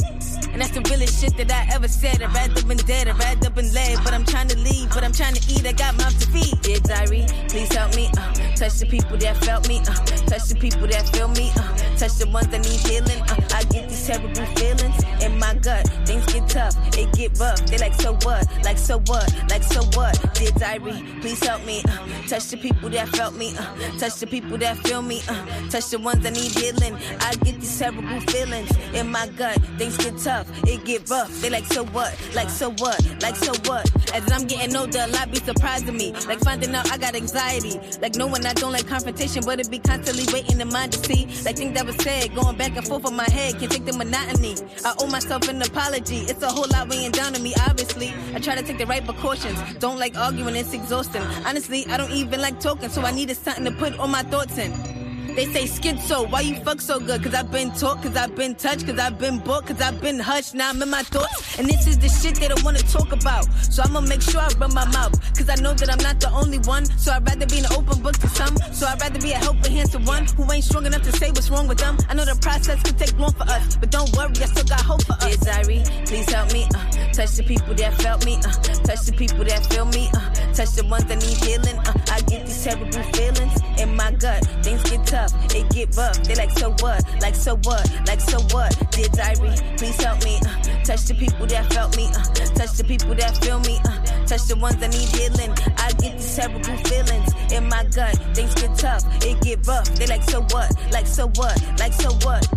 And 0.54 0.62
that's 0.62 0.72
the 0.72 0.82
realest 0.82 1.20
shit 1.20 1.36
that 1.38 1.52
I 1.52 1.74
ever 1.74 1.88
said. 1.88 2.22
I'd 2.22 2.32
rather 2.32 2.64
been 2.64 2.78
dead, 2.78 3.08
I'd 3.08 3.18
rather 3.18 3.50
been 3.50 3.74
led. 3.74 3.98
But 4.04 4.14
I'm 4.14 4.24
trying 4.24 4.50
to 4.50 4.58
leave, 4.60 4.90
but 4.94 5.04
I'm 5.04 5.14
trying 5.14 5.34
to 5.34 5.42
eat. 5.52 5.66
I 5.66 5.72
got 5.72 5.98
mouth 5.98 6.14
to 6.20 6.28
feed. 6.30 6.62
Dear 6.62 6.80
diary, 6.80 7.26
please 7.50 7.74
help 7.74 7.96
me. 7.96 8.12
Uh, 8.16 8.34
touch 8.56 8.78
the 8.78 8.86
people 8.86 9.18
that 9.18 9.36
felt 9.38 9.63
me. 9.68 9.80
Uh, 9.80 9.94
touch 10.28 10.50
the 10.50 10.56
people 10.60 10.88
that 10.88 11.08
feel 11.10 11.28
me. 11.30 11.52
Uh, 11.56 11.76
touch 11.98 12.16
the 12.16 12.28
ones 12.30 12.48
that 12.48 12.62
need 12.62 12.80
healing. 12.88 13.22
Uh, 13.30 13.56
I 13.56 13.64
get 13.66 13.90
terrible 14.06 14.46
feelings 14.58 15.04
in 15.24 15.40
my 15.40 15.54
gut. 15.56 15.88
Things 16.06 16.26
get 16.26 16.48
tough, 16.50 16.76
it 16.98 17.12
get 17.14 17.40
rough. 17.40 17.60
They 17.66 17.78
like 17.78 17.94
so 17.94 18.14
what? 18.24 18.46
Like 18.64 18.78
so 18.78 19.00
what? 19.06 19.34
Like 19.50 19.64
so 19.64 19.84
what? 19.98 20.14
Dear 20.36 20.52
diary, 20.52 21.04
please 21.22 21.42
help 21.44 21.66
me. 21.66 21.82
Uh, 21.88 22.28
touch 22.28 22.50
the 22.50 22.58
people 22.58 22.90
that 22.90 23.08
felt 23.10 23.36
me. 23.36 23.54
Uh, 23.58 23.76
touch 24.00 24.16
the 24.20 24.28
people 24.28 24.58
that 24.58 24.78
feel 24.80 25.02
me. 25.02 25.22
Uh, 25.28 25.46
touch 25.70 25.90
the 25.90 26.00
ones 26.00 26.22
that 26.24 26.34
need 26.34 26.52
healing. 26.52 26.96
I 27.22 27.36
get 27.44 27.60
these 27.60 27.80
terrible 27.80 28.20
feelings 28.32 28.70
in 28.94 29.10
my 29.10 29.28
gut. 29.38 29.58
Things 29.78 29.98
get 29.98 30.18
tough, 30.18 30.48
it 30.68 30.84
get 30.86 31.10
rough. 31.10 31.32
They 31.42 31.50
like 31.50 31.66
so 31.66 31.86
what? 31.86 32.14
Like 32.36 32.50
so 32.50 32.72
what? 32.72 33.00
Like 33.22 33.36
so 33.36 33.54
what? 33.70 33.90
As 34.14 34.30
I'm 34.32 34.46
getting 34.46 34.76
older, 34.76 35.00
a 35.00 35.08
lot 35.08 35.32
be 35.32 35.38
surprising 35.38 35.96
me. 35.96 36.12
Like 36.28 36.40
finding 36.42 36.76
out 36.76 36.92
I 36.92 36.98
got 36.98 37.16
anxiety. 37.16 37.80
Like 38.02 38.16
knowing 38.16 38.46
I 38.46 38.54
don't 38.54 38.74
like 38.74 38.88
confrontation, 38.88 39.44
but 39.46 39.60
it 39.60 39.72
be 39.72 39.80
constantly 39.80 40.26
waiting 40.34 40.60
in 40.60 40.70
mind 40.70 40.92
to 40.94 41.00
see. 41.00 41.26
Like 41.46 41.56
things 41.56 41.74
that 41.76 41.86
was 41.86 41.96
said, 41.98 42.36
going 42.36 42.58
back 42.58 42.76
and 42.76 42.86
forth 42.86 43.08
in 43.08 43.16
my 43.16 43.30
head, 43.30 43.60
can't 43.60 43.72
take 43.72 43.86
the 43.86 43.93
monotony. 43.98 44.56
I 44.86 44.94
owe 45.00 45.08
myself 45.08 45.48
an 45.50 45.62
apology. 45.62 46.18
It's 46.18 46.42
a 46.42 46.50
whole 46.50 46.68
lot 46.72 46.90
weighing 46.90 47.12
down 47.12 47.36
on 47.36 47.44
me, 47.44 47.54
obviously. 47.68 48.14
I 48.34 48.40
try 48.40 48.56
to 48.56 48.64
take 48.64 48.78
the 48.78 48.86
right 48.86 49.04
precautions. 49.04 49.60
Don't 49.80 50.00
like 50.00 50.18
arguing, 50.18 50.56
it's 50.56 50.74
exhausting. 50.74 51.22
Honestly, 51.46 51.86
I 51.88 51.98
don't 51.98 52.12
even 52.12 52.42
like 52.42 52.60
talking, 52.60 52.90
so 52.90 53.02
I 53.02 53.12
needed 53.12 53.38
something 53.38 53.66
to 53.66 53.72
put 53.72 53.98
all 54.00 54.08
my 54.08 54.24
thoughts 54.24 54.58
in. 54.58 55.03
They 55.36 55.46
say 55.46 55.64
schizo, 55.64 56.30
why 56.30 56.42
you 56.42 56.56
fuck 56.64 56.80
so 56.80 57.00
good? 57.00 57.24
Cause 57.24 57.34
I've 57.34 57.52
been 57.52 57.72
taught, 57.72 58.04
cause 58.04 58.16
I've 58.16 58.36
been 58.36 58.54
touched, 58.54 58.86
cause 58.86 59.00
I've 59.00 59.18
been 59.18 59.40
bought, 59.40 59.66
cause 59.66 59.82
I've 59.82 60.00
been 60.00 60.20
hushed. 60.20 60.54
Now 60.54 60.70
I'm 60.70 60.80
in 60.80 60.92
my 60.92 61.02
thoughts, 61.02 61.58
and 61.58 61.68
this 61.68 61.88
is 61.88 61.98
the 61.98 62.08
shit 62.08 62.36
they 62.36 62.48
don't 62.48 62.64
wanna 62.64 62.84
talk 62.84 63.12
about. 63.12 63.46
So 63.72 63.82
I'ma 63.82 64.02
make 64.02 64.22
sure 64.22 64.42
I 64.42 64.50
run 64.60 64.76
my 64.76 64.86
mouth, 64.92 65.20
cause 65.36 65.50
I 65.50 65.56
know 65.56 65.74
that 65.74 65.90
I'm 65.90 65.98
not 66.04 66.20
the 66.20 66.30
only 66.30 66.60
one. 66.60 66.86
So 66.86 67.12
I'd 67.12 67.28
rather 67.28 67.48
be 67.48 67.60
an 67.60 67.66
open 67.74 68.04
book 68.04 68.16
to 68.20 68.28
some. 68.30 68.56
So 68.72 68.86
I'd 68.86 69.02
rather 69.02 69.20
be 69.20 69.32
a 69.32 69.38
helping 69.38 69.72
hand 69.72 69.92
to 69.94 70.00
one 70.00 70.26
who 70.38 70.52
ain't 70.52 70.66
strong 70.66 70.86
enough 70.86 71.02
to 71.02 71.12
say 71.12 71.30
what's 71.32 71.50
wrong 71.50 71.68
with 71.68 71.80
them. 71.80 71.98
I 72.10 72.14
know 72.14 72.26
the 72.26 72.38
process 72.40 72.84
could 72.84 73.00
take 73.00 73.18
long 73.18 73.34
for 73.34 73.50
us, 73.50 73.76
but 73.76 73.90
don't 73.90 74.16
worry, 74.16 74.38
I 74.38 74.46
still 74.46 74.66
got 74.66 74.82
hope 74.82 75.04
for 75.04 75.14
us. 75.14 75.38
Dear 75.38 75.64
please 76.06 76.30
help 76.30 76.54
me. 76.54 76.68
Uh, 76.76 77.12
touch 77.12 77.32
the 77.38 77.44
people 77.44 77.74
that 77.74 77.94
felt 78.02 78.24
me. 78.24 78.38
Uh, 78.38 78.52
touch 78.86 79.02
the 79.10 79.14
people 79.18 79.44
that 79.46 79.66
feel 79.66 79.86
me. 79.86 80.10
Uh, 80.14 80.30
touch 80.54 80.78
the 80.78 80.86
ones 80.86 81.06
that 81.06 81.18
need 81.18 81.38
healing. 81.42 81.80
Uh, 81.80 81.94
I 82.12 82.22
get 82.22 82.43
terrible 82.64 83.04
feelings 83.12 83.60
in 83.78 83.94
my 83.96 84.12
gut. 84.12 84.42
Things 84.64 84.82
get 84.90 85.06
tough, 85.06 85.34
it 85.54 85.70
get 85.70 85.96
rough. 85.98 86.24
They 86.24 86.36
like 86.36 86.52
so 86.52 86.72
what? 86.80 87.04
Like 87.22 87.36
so 87.36 87.58
what? 87.64 87.84
Like 88.08 88.22
so 88.22 88.40
what? 88.56 88.72
Dear 88.92 89.10
diary, 89.10 89.52
please 89.78 90.02
help 90.02 90.24
me. 90.24 90.40
Uh, 90.46 90.84
touch 90.84 91.04
the 91.06 91.16
people 91.16 91.46
that 91.48 91.72
felt 91.74 91.98
me. 91.98 92.08
Uh, 92.08 92.24
touch 92.56 92.74
the 92.78 92.86
people 92.86 93.16
that 93.16 93.38
feel 93.44 93.60
me. 93.60 93.80
Uh, 93.86 94.26
touch 94.26 94.46
the 94.48 94.56
ones 94.56 94.78
that 94.78 94.92
need 94.92 95.10
healing. 95.10 95.52
I 95.78 95.92
get 96.00 96.18
these 96.18 96.36
terrible 96.36 96.78
feelings 96.88 97.30
in 97.52 97.68
my 97.68 97.84
gut. 97.92 98.16
Things 98.34 98.56
get 98.56 98.76
tough, 98.78 99.04
it 99.26 99.42
get 99.42 99.68
rough. 99.68 99.90
They 99.96 100.08
like 100.08 100.24
so 100.24 100.42
what? 100.52 100.72
Like 100.92 101.08
so 101.08 101.28
what? 101.36 101.62
Like 101.80 101.94
so 101.94 102.12
what? 102.24 102.48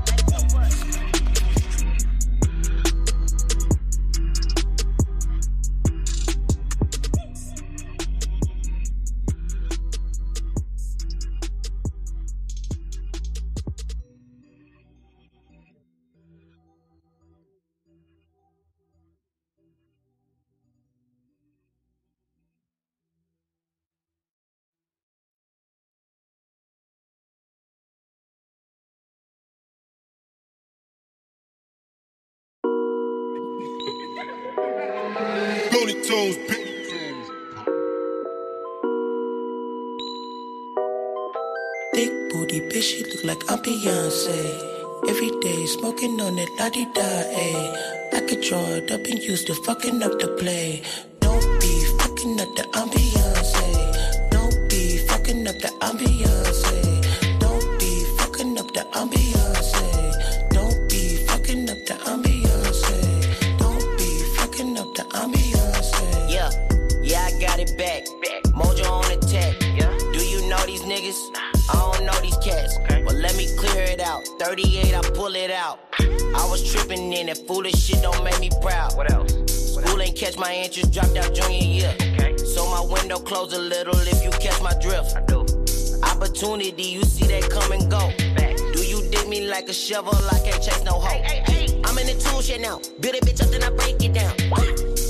Looney 0.56 0.85
she 42.86 43.02
look 43.02 43.24
like 43.24 43.50
I'm 43.50 43.58
Beyonce. 43.58 44.38
Every 45.08 45.30
day 45.40 45.66
smoking 45.66 46.20
on 46.20 46.36
that 46.36 46.50
la 46.58 46.68
di 46.70 46.84
da, 46.94 47.08
ayy. 47.42 48.14
I 48.14 48.20
could 48.20 48.42
draw 48.42 48.64
it 48.78 48.92
up 48.92 49.04
and 49.06 49.18
use 49.18 49.44
the 49.44 49.54
fucking 49.66 50.02
up 50.04 50.18
the 50.20 50.28
play. 50.38 50.82
38, 74.38 74.94
I 74.94 75.00
pull 75.10 75.34
it 75.34 75.50
out. 75.50 75.80
I 75.98 76.46
was 76.50 76.62
tripping 76.70 77.12
in 77.12 77.28
it. 77.28 77.38
Foolish 77.46 77.74
shit 77.74 78.02
don't 78.02 78.22
make 78.22 78.38
me 78.38 78.50
proud. 78.60 78.96
What 78.96 79.10
else? 79.10 79.32
School 79.74 80.00
ain't 80.02 80.16
catch 80.16 80.36
my 80.36 80.54
interest, 80.54 80.92
dropped 80.92 81.16
out 81.16 81.34
junior 81.34 81.58
year. 81.58 81.94
Okay. 82.00 82.36
So 82.36 82.68
my 82.70 82.80
window 82.80 83.18
closed 83.18 83.54
a 83.54 83.58
little 83.58 83.96
if 84.00 84.22
you 84.22 84.30
catch 84.30 84.60
my 84.62 84.74
drift. 84.80 85.16
I 85.16 85.22
do. 85.22 85.40
Opportunity, 86.02 86.82
you 86.82 87.02
see 87.04 87.26
that 87.26 87.50
come 87.50 87.72
and 87.72 87.90
go. 87.90 88.10
Facts. 88.36 88.62
Do 88.72 88.84
you 88.84 89.08
dig 89.10 89.28
me 89.28 89.48
like 89.48 89.68
a 89.68 89.72
shovel? 89.72 90.14
I 90.30 90.38
can't 90.40 90.62
chase 90.62 90.84
no 90.84 90.92
hoe. 90.92 91.22
Hey, 91.22 91.42
hey. 91.46 91.82
I'm 91.84 91.96
in 91.98 92.06
the 92.06 92.22
tool 92.22 92.42
shit 92.42 92.60
now. 92.60 92.80
Build 93.00 93.14
a 93.16 93.20
bitch 93.20 93.42
up, 93.42 93.50
then 93.50 93.64
I 93.64 93.70
break 93.70 94.02
it 94.02 94.12
down. 94.12 94.34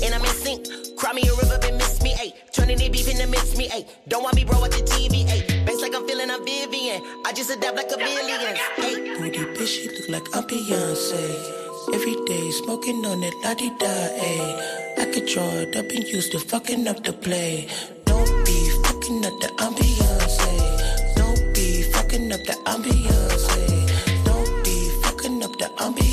And 0.03 0.13
I'm 0.13 0.21
in 0.21 0.27
sync. 0.27 0.86
Cry 0.97 1.13
me 1.13 1.21
a 1.27 1.33
river, 1.35 1.57
then 1.61 1.77
miss 1.77 2.01
me, 2.01 2.13
ayy. 2.15 2.33
Turning 2.51 2.81
it 2.81 2.91
beef 2.91 3.07
into 3.07 3.27
miss 3.27 3.55
me, 3.55 3.69
ayy. 3.69 3.85
Don't 4.07 4.23
want 4.23 4.35
me, 4.35 4.43
bro, 4.43 4.63
at 4.65 4.71
the 4.71 4.81
TV, 4.81 5.25
ayy. 5.29 5.65
Bass 5.65 5.79
like 5.79 5.93
I'm 5.93 6.07
feeling 6.07 6.31
a 6.31 6.39
Vivian. 6.39 7.01
I 7.23 7.33
just 7.33 7.51
adapt 7.51 7.77
like 7.77 7.91
a 7.91 7.97
billion, 7.97 8.55
ayy. 8.77 9.19
Booty 9.19 9.45
bitch, 9.53 9.67
she 9.67 9.89
look 9.89 10.09
like 10.09 10.35
I'm 10.35 10.43
Beyonce. 10.49 11.93
Every 11.93 12.15
day 12.25 12.49
smoking 12.49 13.05
on 13.05 13.21
that 13.21 13.35
la 13.43 13.53
di 13.53 13.69
da, 13.77 13.93
ayy. 14.25 14.97
I 14.97 15.05
could 15.13 15.27
draw 15.27 15.47
it 15.61 15.75
up 15.75 15.85
and 15.85 16.03
use 16.03 16.29
the 16.31 16.39
fucking 16.39 16.87
up 16.87 17.03
the 17.03 17.13
play. 17.13 17.67
Don't 18.05 18.45
be 18.45 18.57
fucking 18.83 19.23
up 19.23 19.39
the 19.39 19.49
ambiance. 19.65 20.39
Don't 21.15 21.53
be 21.53 21.83
fucking 21.93 22.33
up 22.33 22.43
the 22.43 22.57
ambiance. 22.65 23.45
Don't 24.25 24.63
be 24.63 24.89
fucking 25.03 25.43
up 25.43 25.55
the 25.59 25.69
ambiance. 25.77 26.06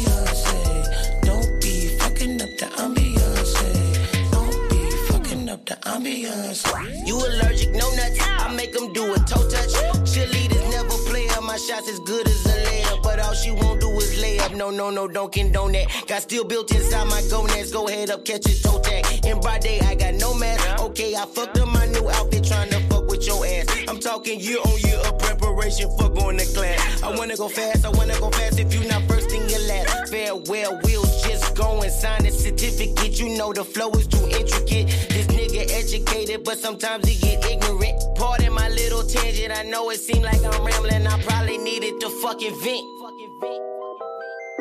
Ambiance. 6.14 7.06
You 7.06 7.16
allergic, 7.16 7.70
no 7.72 7.90
nuts. 7.94 8.18
I 8.20 8.54
make 8.54 8.72
them 8.72 8.92
do 8.92 9.12
a 9.12 9.18
toe 9.18 9.48
touch. 9.48 9.72
Cheerleaders 10.04 10.70
never 10.70 10.96
play 11.10 11.28
up. 11.28 11.42
My 11.42 11.56
shots 11.56 11.88
as 11.88 11.98
good 12.00 12.26
as 12.26 12.46
a 12.46 12.64
layup. 12.66 13.02
But 13.02 13.18
all 13.20 13.34
she 13.34 13.50
won't 13.50 13.80
do 13.80 13.90
is 13.90 14.20
lay 14.20 14.38
up. 14.38 14.52
No, 14.52 14.70
no, 14.70 14.90
no, 14.90 15.08
don't 15.08 15.32
condone 15.32 15.72
that. 15.72 15.86
Got 16.06 16.22
steel 16.22 16.44
built 16.44 16.74
inside 16.74 17.08
my 17.08 17.22
gonads. 17.30 17.72
Go 17.72 17.86
head 17.86 18.10
up, 18.10 18.24
catch 18.24 18.46
a 18.46 18.62
toe 18.62 18.80
tag. 18.80 19.04
In 19.24 19.40
broad 19.40 19.60
day, 19.60 19.80
I 19.80 19.94
got 19.94 20.14
no 20.14 20.34
mask. 20.34 20.80
Okay, 20.80 21.14
I 21.14 21.26
fucked 21.26 21.58
up 21.58 21.68
my 21.68 21.86
new 21.86 22.08
outfit 22.10 22.44
trying 22.44 22.70
to 22.70 22.80
fuck 22.88 23.08
with 23.08 23.26
your 23.26 23.44
ass. 23.44 23.66
I'm 23.88 24.00
talking 24.00 24.40
year 24.40 24.58
on 24.58 24.78
year 24.80 24.98
of 24.98 25.18
preparation 25.18 25.90
for 25.98 26.08
going 26.08 26.38
to 26.38 26.46
class. 26.54 27.02
I 27.02 27.14
wanna 27.16 27.36
go 27.36 27.48
fast, 27.48 27.84
I 27.84 27.90
wanna 27.90 28.18
go 28.20 28.30
fast. 28.30 28.58
If 28.58 28.74
you 28.74 28.86
not 28.88 29.02
first, 29.02 29.28
then 29.30 29.48
you 29.48 29.58
last. 29.68 30.10
Farewell, 30.10 30.80
we'll 30.84 31.04
just 31.04 31.23
go 31.54 31.82
and 31.82 31.92
sign 31.92 32.26
a 32.26 32.30
certificate. 32.30 33.18
You 33.18 33.36
know 33.36 33.52
the 33.52 33.64
flow 33.64 33.90
is 33.92 34.06
too 34.06 34.24
intricate. 34.26 34.88
This 35.08 35.26
nigga 35.28 35.70
educated, 35.70 36.44
but 36.44 36.58
sometimes 36.58 37.08
he 37.08 37.14
get 37.18 37.44
ignorant. 37.50 38.00
Pardon 38.16 38.52
my 38.52 38.68
little 38.68 39.02
tangent. 39.02 39.52
I 39.56 39.62
know 39.62 39.90
it 39.90 40.00
seemed 40.00 40.24
like 40.24 40.42
I'm 40.44 40.64
rambling. 40.64 41.06
I 41.06 41.20
probably 41.22 41.58
needed 41.58 42.00
to 42.00 42.10
fucking 42.22 42.54
vent. 42.60 42.86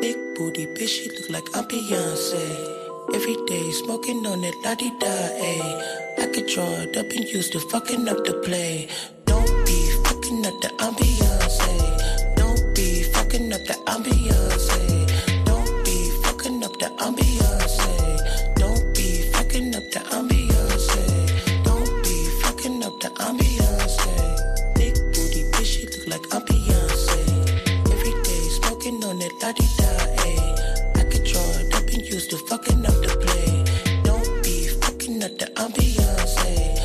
Big 0.00 0.16
booty 0.36 0.66
bitch, 0.74 0.88
she 0.88 1.10
look 1.10 1.30
like 1.30 1.56
I'm 1.56 1.64
Beyonce. 1.64 2.82
Every 3.14 3.36
day 3.46 3.70
smoking 3.70 4.26
on 4.26 4.40
that 4.40 4.54
la 4.64 4.74
di 4.74 4.90
da, 4.98 5.14
ayy. 5.50 6.22
I 6.22 6.26
could 6.32 6.46
draw 6.46 6.68
it 6.82 6.96
up 6.96 7.06
and 7.10 7.24
used 7.24 7.52
to 7.52 7.60
fucking 7.60 8.08
up 8.08 8.24
the 8.24 8.34
play. 8.44 8.88
Don't 9.24 9.66
be 9.66 9.78
fucking 10.04 10.46
up 10.46 10.60
the 10.62 10.68
ambiance. 10.78 11.58
Don't 12.36 12.74
be 12.74 13.02
fucking 13.14 13.52
up 13.52 13.64
the 13.66 13.74
ambiance. 13.86 14.93
That 29.44 29.52
la 29.52 29.52
di 29.52 29.66
da, 29.76 29.90
ayy. 30.24 30.36
Eh. 30.36 31.00
I 31.00 31.04
could 31.10 31.24
draw 31.24 31.48
it 31.60 31.74
up 31.74 31.88
and 31.92 32.02
use 32.02 32.26
the 32.28 32.38
fucking 32.48 32.86
up 32.86 32.98
the 33.02 33.12
play. 33.22 33.64
Don't 34.02 34.42
be 34.42 34.68
fucking 34.80 35.22
up 35.22 35.38
the 35.38 35.46
ambiance. 35.56 36.34
Don't 36.44 36.83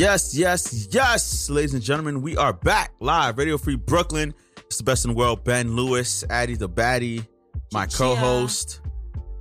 Yes, 0.00 0.34
yes, 0.34 0.88
yes, 0.90 1.50
ladies 1.50 1.74
and 1.74 1.82
gentlemen, 1.82 2.22
we 2.22 2.34
are 2.34 2.54
back 2.54 2.92
live, 3.00 3.36
Radio 3.36 3.58
Free 3.58 3.76
Brooklyn. 3.76 4.32
It's 4.56 4.78
the 4.78 4.82
best 4.82 5.04
in 5.04 5.10
the 5.10 5.16
world. 5.16 5.44
Ben 5.44 5.76
Lewis, 5.76 6.24
Addie 6.30 6.54
the 6.54 6.70
Baddie, 6.70 7.26
my 7.70 7.84
co-host. 7.84 8.80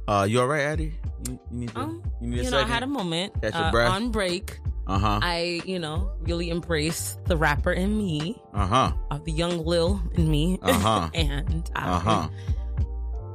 Uh, 0.05 0.27
you 0.29 0.41
all 0.41 0.47
right, 0.47 0.63
Addie? 0.63 0.93
You, 1.27 1.39
you 1.51 1.57
need 1.59 1.69
to, 1.69 1.79
Um, 1.79 2.03
you 2.21 2.27
need 2.29 2.39
a 2.39 2.43
you 2.43 2.51
know, 2.51 2.59
I 2.59 2.63
had 2.63 2.83
a 2.83 2.87
moment 2.87 3.41
Catch 3.41 3.53
your 3.53 3.63
uh, 3.63 3.71
breath. 3.71 3.91
on 3.91 4.11
break. 4.11 4.59
Uh 4.87 4.97
huh. 4.97 5.19
I, 5.21 5.61
you 5.65 5.77
know, 5.77 6.11
really 6.21 6.49
embraced 6.49 7.23
the 7.25 7.37
rapper 7.37 7.71
in 7.71 7.95
me, 7.97 8.41
Uh 8.53 8.65
huh. 8.65 8.91
of 9.11 9.23
the 9.25 9.31
young 9.31 9.63
Lil 9.65 10.01
in 10.15 10.29
me, 10.31 10.57
Uh-huh. 10.63 11.09
and 11.13 11.69
Uh 11.75 11.99
huh. 11.99 12.29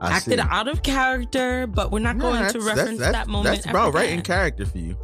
acted 0.03 0.41
out 0.41 0.67
of 0.69 0.83
character. 0.83 1.67
But 1.67 1.93
we're 1.93 2.01
not 2.01 2.19
going 2.19 2.51
to 2.53 2.61
reference 2.61 2.99
that 3.01 3.29
moment. 3.29 3.55
That's 3.57 3.67
about 3.67 3.95
right 3.95 4.11
in 4.11 4.23
character 4.23 4.67
for 4.67 4.79
you. 4.79 4.97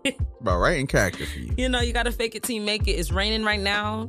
about 0.40 0.58
right 0.60 0.78
in 0.78 0.86
character 0.86 1.26
for 1.26 1.38
you. 1.38 1.52
You 1.58 1.68
know, 1.68 1.80
you 1.80 1.92
gotta 1.92 2.12
fake 2.12 2.34
it 2.34 2.42
till 2.44 2.54
you 2.56 2.62
make 2.62 2.86
it. 2.88 2.92
It's 2.92 3.10
raining 3.12 3.44
right 3.44 3.60
now. 3.60 4.08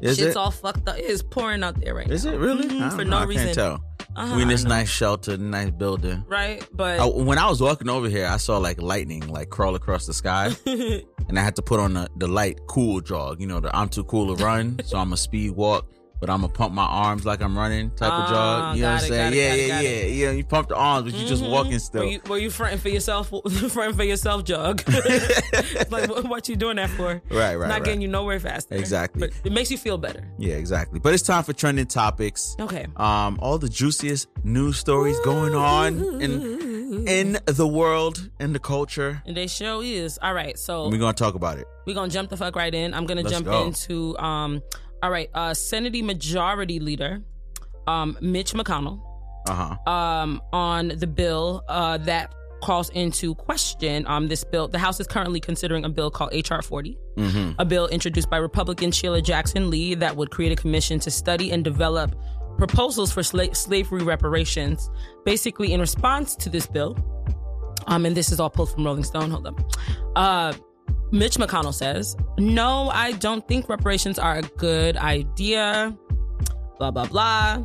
Is 0.00 0.16
Shit's 0.16 0.30
it? 0.30 0.36
all 0.36 0.50
fucked 0.50 0.88
up. 0.88 0.96
It's 0.98 1.22
pouring 1.22 1.62
out 1.62 1.80
there 1.80 1.94
right 1.94 2.10
Is 2.10 2.24
now. 2.24 2.32
Is 2.32 2.36
it 2.36 2.40
really? 2.40 2.64
Mhm, 2.68 2.80
don't 2.80 2.90
for 2.90 3.04
no 3.04 3.18
I 3.18 3.24
reason. 3.24 3.44
can't 3.44 3.54
tell. 3.54 3.84
Uh-huh, 4.14 4.36
we 4.36 4.42
in 4.42 4.48
I 4.48 4.52
this 4.52 4.64
know. 4.64 4.70
nice 4.70 4.88
shelter, 4.88 5.36
nice 5.38 5.70
building. 5.70 6.24
right? 6.28 6.66
But 6.72 7.00
I, 7.00 7.06
when 7.06 7.38
I 7.38 7.48
was 7.48 7.60
walking 7.62 7.88
over 7.88 8.08
here, 8.08 8.26
I 8.26 8.36
saw 8.36 8.58
like 8.58 8.80
lightning 8.80 9.26
like 9.28 9.48
crawl 9.50 9.74
across 9.74 10.06
the 10.06 10.12
sky, 10.14 10.50
and 10.66 11.38
I 11.38 11.42
had 11.42 11.56
to 11.56 11.62
put 11.62 11.80
on 11.80 11.94
the, 11.94 12.08
the 12.16 12.28
light 12.28 12.58
cool 12.68 13.00
jog. 13.00 13.40
You 13.40 13.46
know, 13.46 13.60
the 13.60 13.74
I'm 13.74 13.88
too 13.88 14.04
cool 14.04 14.36
to 14.36 14.44
run, 14.44 14.78
so 14.84 14.98
I'm 14.98 15.12
a 15.12 15.16
speed 15.16 15.52
walk, 15.52 15.86
but 16.22 16.30
I'm 16.30 16.42
gonna 16.42 16.52
pump 16.52 16.72
my 16.72 16.84
arms 16.84 17.26
like 17.26 17.42
I'm 17.42 17.58
running 17.58 17.90
type 17.90 18.12
of 18.12 18.20
Ah, 18.26 18.30
jog. 18.30 18.76
You 18.76 18.82
know 18.82 18.92
what 18.92 19.02
I'm 19.02 19.08
saying? 19.08 19.32
it, 19.32 19.36
yeah, 19.36 19.54
it, 19.54 19.66
yeah, 19.68 19.80
yeah, 19.80 19.88
it. 19.88 20.10
yeah. 20.12 20.30
You 20.30 20.44
pump 20.44 20.68
the 20.68 20.76
arms, 20.76 21.10
but 21.10 21.18
you're 21.18 21.28
just 21.28 21.44
walking 21.44 21.80
still. 21.80 22.02
Were 22.04 22.08
you, 22.10 22.20
were 22.28 22.38
you 22.38 22.48
fronting 22.48 22.78
for 22.78 22.90
yourself? 22.90 23.28
fronting 23.72 23.96
for 23.96 24.04
yourself, 24.04 24.44
jog. 24.44 24.82
Like, 25.90 26.08
what, 26.08 26.24
what 26.28 26.48
you 26.48 26.54
doing 26.56 26.76
that 26.76 26.90
for? 26.90 27.20
Right, 27.28 27.56
right, 27.56 27.66
Not 27.68 27.74
right. 27.74 27.84
getting 27.84 28.00
you 28.02 28.08
nowhere 28.08 28.38
faster. 28.38 28.76
Exactly. 28.76 29.20
But 29.28 29.32
it 29.44 29.52
makes 29.52 29.70
you 29.70 29.76
feel 29.76 29.98
better. 29.98 30.26
yeah, 30.38 30.54
exactly. 30.54 31.00
But 31.00 31.12
it's 31.12 31.22
time 31.24 31.42
for 31.42 31.52
trending 31.52 31.86
topics. 31.86 32.54
Okay. 32.60 32.86
Um, 32.96 33.38
all 33.42 33.58
the 33.58 33.68
juiciest 33.68 34.28
news 34.44 34.78
stories 34.78 35.18
going 35.20 35.54
on 35.56 36.22
in 36.22 37.06
in 37.08 37.38
the 37.46 37.66
world, 37.66 38.30
in 38.38 38.52
the 38.52 38.58
culture. 38.60 39.22
And 39.26 39.36
they 39.36 39.46
show 39.48 39.80
is 39.82 40.18
all 40.22 40.34
right. 40.34 40.56
So 40.58 40.88
we're 40.88 40.98
gonna 40.98 41.12
talk 41.14 41.34
about 41.34 41.58
it. 41.58 41.66
We're 41.86 41.94
gonna 41.94 42.12
jump 42.12 42.30
the 42.30 42.36
fuck 42.36 42.54
right 42.54 42.72
in. 42.72 42.94
I'm 42.94 43.06
gonna 43.06 43.22
Let's 43.22 43.32
jump 43.34 43.46
go. 43.46 43.66
into 43.66 44.16
um 44.18 44.62
all 45.02 45.10
right, 45.10 45.28
uh 45.34 45.54
Senate 45.54 46.02
Majority 46.04 46.78
Leader 46.80 47.20
um 47.86 48.16
Mitch 48.20 48.52
McConnell 48.54 49.00
Uh 49.48 49.76
huh. 49.84 49.90
um 49.90 50.40
on 50.52 50.88
the 50.88 51.06
bill 51.06 51.62
uh 51.68 51.98
that 51.98 52.32
calls 52.62 52.90
into 52.90 53.34
question 53.34 54.06
um 54.06 54.28
this 54.28 54.44
bill. 54.44 54.68
The 54.68 54.78
House 54.78 55.00
is 55.00 55.06
currently 55.08 55.40
considering 55.40 55.84
a 55.84 55.88
bill 55.88 56.10
called 56.10 56.32
HR 56.32 56.62
40, 56.62 56.96
Mm-hmm. 57.16 57.52
a 57.60 57.64
bill 57.64 57.88
introduced 57.88 58.30
by 58.30 58.36
Republican 58.38 58.90
Sheila 58.92 59.20
Jackson 59.20 59.68
Lee 59.68 59.94
that 59.96 60.16
would 60.16 60.30
create 60.30 60.52
a 60.52 60.56
commission 60.56 60.98
to 61.00 61.10
study 61.10 61.50
and 61.50 61.62
develop 61.64 62.14
proposals 62.58 63.10
for 63.12 63.22
sla- 63.22 63.54
slavery 63.56 64.02
reparations. 64.04 64.88
Basically, 65.24 65.72
in 65.72 65.80
response 65.80 66.36
to 66.36 66.48
this 66.48 66.66
bill, 66.66 66.96
um, 67.88 68.06
and 68.06 68.16
this 68.16 68.30
is 68.30 68.38
all 68.40 68.48
pulled 68.50 68.70
from 68.70 68.84
Rolling 68.84 69.02
Stone. 69.04 69.30
Hold 69.30 69.46
up. 69.48 69.60
Uh, 70.16 70.52
Mitch 71.12 71.36
McConnell 71.36 71.74
says, 71.74 72.16
No, 72.38 72.88
I 72.88 73.12
don't 73.12 73.46
think 73.46 73.68
reparations 73.68 74.18
are 74.18 74.38
a 74.38 74.42
good 74.42 74.96
idea. 74.96 75.96
Blah, 76.78 76.90
blah, 76.90 77.06
blah. 77.06 77.64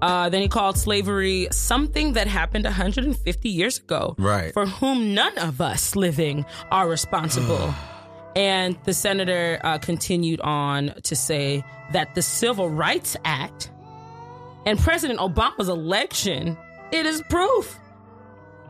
Uh, 0.00 0.28
then 0.28 0.40
he 0.40 0.48
called 0.48 0.78
slavery 0.78 1.48
something 1.50 2.12
that 2.12 2.28
happened 2.28 2.64
150 2.64 3.48
years 3.48 3.78
ago. 3.78 4.14
Right. 4.18 4.52
For 4.52 4.66
whom 4.66 5.14
none 5.14 5.36
of 5.38 5.60
us 5.60 5.96
living 5.96 6.44
are 6.70 6.88
responsible. 6.88 7.74
and 8.36 8.78
the 8.84 8.94
senator 8.94 9.58
uh, 9.64 9.78
continued 9.78 10.40
on 10.42 10.94
to 11.02 11.16
say 11.16 11.64
that 11.92 12.14
the 12.14 12.22
Civil 12.22 12.70
Rights 12.70 13.16
Act 13.24 13.70
and 14.64 14.78
President 14.78 15.18
Obama's 15.18 15.68
election, 15.68 16.56
it 16.92 17.04
is 17.04 17.22
proof 17.30 17.78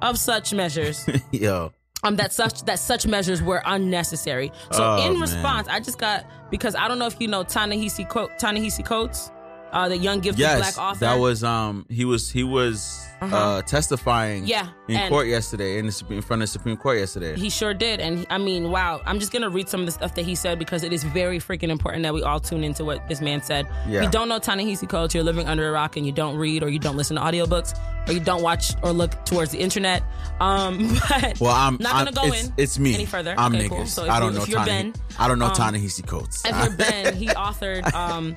of 0.02 0.18
such 0.18 0.52
measures 0.52 1.06
Yo. 1.32 1.72
Um 2.06 2.16
that 2.16 2.32
such 2.32 2.62
that 2.64 2.78
such 2.78 3.06
measures 3.06 3.42
were 3.42 3.62
unnecessary. 3.66 4.52
So 4.72 4.82
Oh, 4.84 5.06
in 5.06 5.12
man. 5.14 5.20
response, 5.20 5.68
I 5.68 5.80
just 5.80 5.98
got 5.98 6.24
because 6.50 6.74
I 6.74 6.88
don't 6.88 6.98
know 6.98 7.06
if 7.06 7.20
you 7.20 7.28
know 7.28 7.42
Ta-Nehisi 7.42 8.08
Co- 8.08 8.30
Ta-Nehisi 8.38 8.84
Coates. 8.84 9.30
Uh, 9.72 9.88
the 9.88 9.96
young 9.98 10.20
gifted 10.20 10.40
Yes, 10.40 10.58
black 10.76 10.78
author. 10.90 11.00
that 11.00 11.18
was 11.18 11.42
um 11.44 11.84
he 11.90 12.04
was 12.04 12.30
he 12.30 12.44
was 12.44 13.02
Uh-huh. 13.20 13.36
uh 13.36 13.62
testifying 13.62 14.46
Yeah, 14.46 14.68
in 14.88 15.08
court 15.08 15.26
yesterday 15.26 15.78
in 15.78 15.86
the 15.86 15.92
Supreme- 15.92 16.18
in 16.18 16.22
front 16.22 16.42
of 16.42 16.48
the 16.48 16.52
Supreme 16.52 16.76
Court 16.76 16.98
yesterday. 16.98 17.34
He 17.36 17.50
sure 17.50 17.72
did. 17.74 17.98
And 18.00 18.26
I 18.30 18.38
mean, 18.38 18.70
wow. 18.70 19.00
I'm 19.06 19.18
just 19.18 19.32
going 19.32 19.42
to 19.42 19.48
read 19.50 19.68
some 19.68 19.80
of 19.80 19.86
the 19.86 19.92
stuff 19.92 20.14
that 20.14 20.24
he 20.24 20.34
said 20.34 20.58
because 20.58 20.82
it 20.82 20.92
is 20.92 21.02
very 21.04 21.38
freaking 21.38 21.70
important 21.70 22.02
that 22.04 22.12
we 22.14 22.22
all 22.22 22.40
tune 22.40 22.62
into 22.64 22.84
what 22.84 23.06
this 23.08 23.20
man 23.20 23.42
said. 23.42 23.66
Yeah. 23.88 23.98
If 23.98 24.04
you 24.04 24.10
don't 24.10 24.28
know 24.28 24.38
Ta-Nehisi 24.38 24.88
Coates, 24.88 25.14
you're 25.14 25.24
living 25.24 25.46
under 25.48 25.66
a 25.68 25.72
rock 25.72 25.96
and 25.96 26.04
you 26.06 26.12
don't 26.12 26.36
read 26.36 26.62
or 26.62 26.68
you 26.68 26.78
don't 26.78 26.96
listen 26.96 27.16
to 27.16 27.22
audiobooks 27.22 27.74
or 28.08 28.12
you 28.12 28.20
don't 28.20 28.42
watch 28.42 28.72
or 28.82 28.92
look 28.92 29.12
towards 29.24 29.50
the 29.50 29.58
internet. 29.58 30.02
Um, 30.40 30.98
but 31.08 31.40
well, 31.40 31.54
I'm 31.54 31.76
not 31.80 31.94
I'm- 31.94 32.04
going 32.04 32.14
to 32.14 32.20
go 32.20 32.26
it's, 32.36 32.46
in 32.48 32.54
it's 32.58 32.78
me. 32.78 32.94
any 32.94 33.06
further. 33.06 33.34
I'm 33.36 33.54
okay, 33.54 33.64
niggas. 33.66 33.68
cool. 33.70 33.86
So 33.86 34.04
if 34.04 34.10
I 34.10 34.20
don't 34.20 34.32
you- 34.32 34.38
know 34.38 34.42
if 34.44 34.48
you're 34.50 34.64
Tana. 34.64 34.92
Ben, 34.92 34.94
I 35.18 35.26
don't 35.28 35.38
know 35.38 35.46
um, 35.46 35.54
Ta-Nehisi 35.54 36.06
Coates. 36.06 36.44
if 36.44 36.54
you're 36.56 36.76
Ben, 36.76 37.14
he 37.22 37.26
authored 37.28 37.92
um 37.94 38.36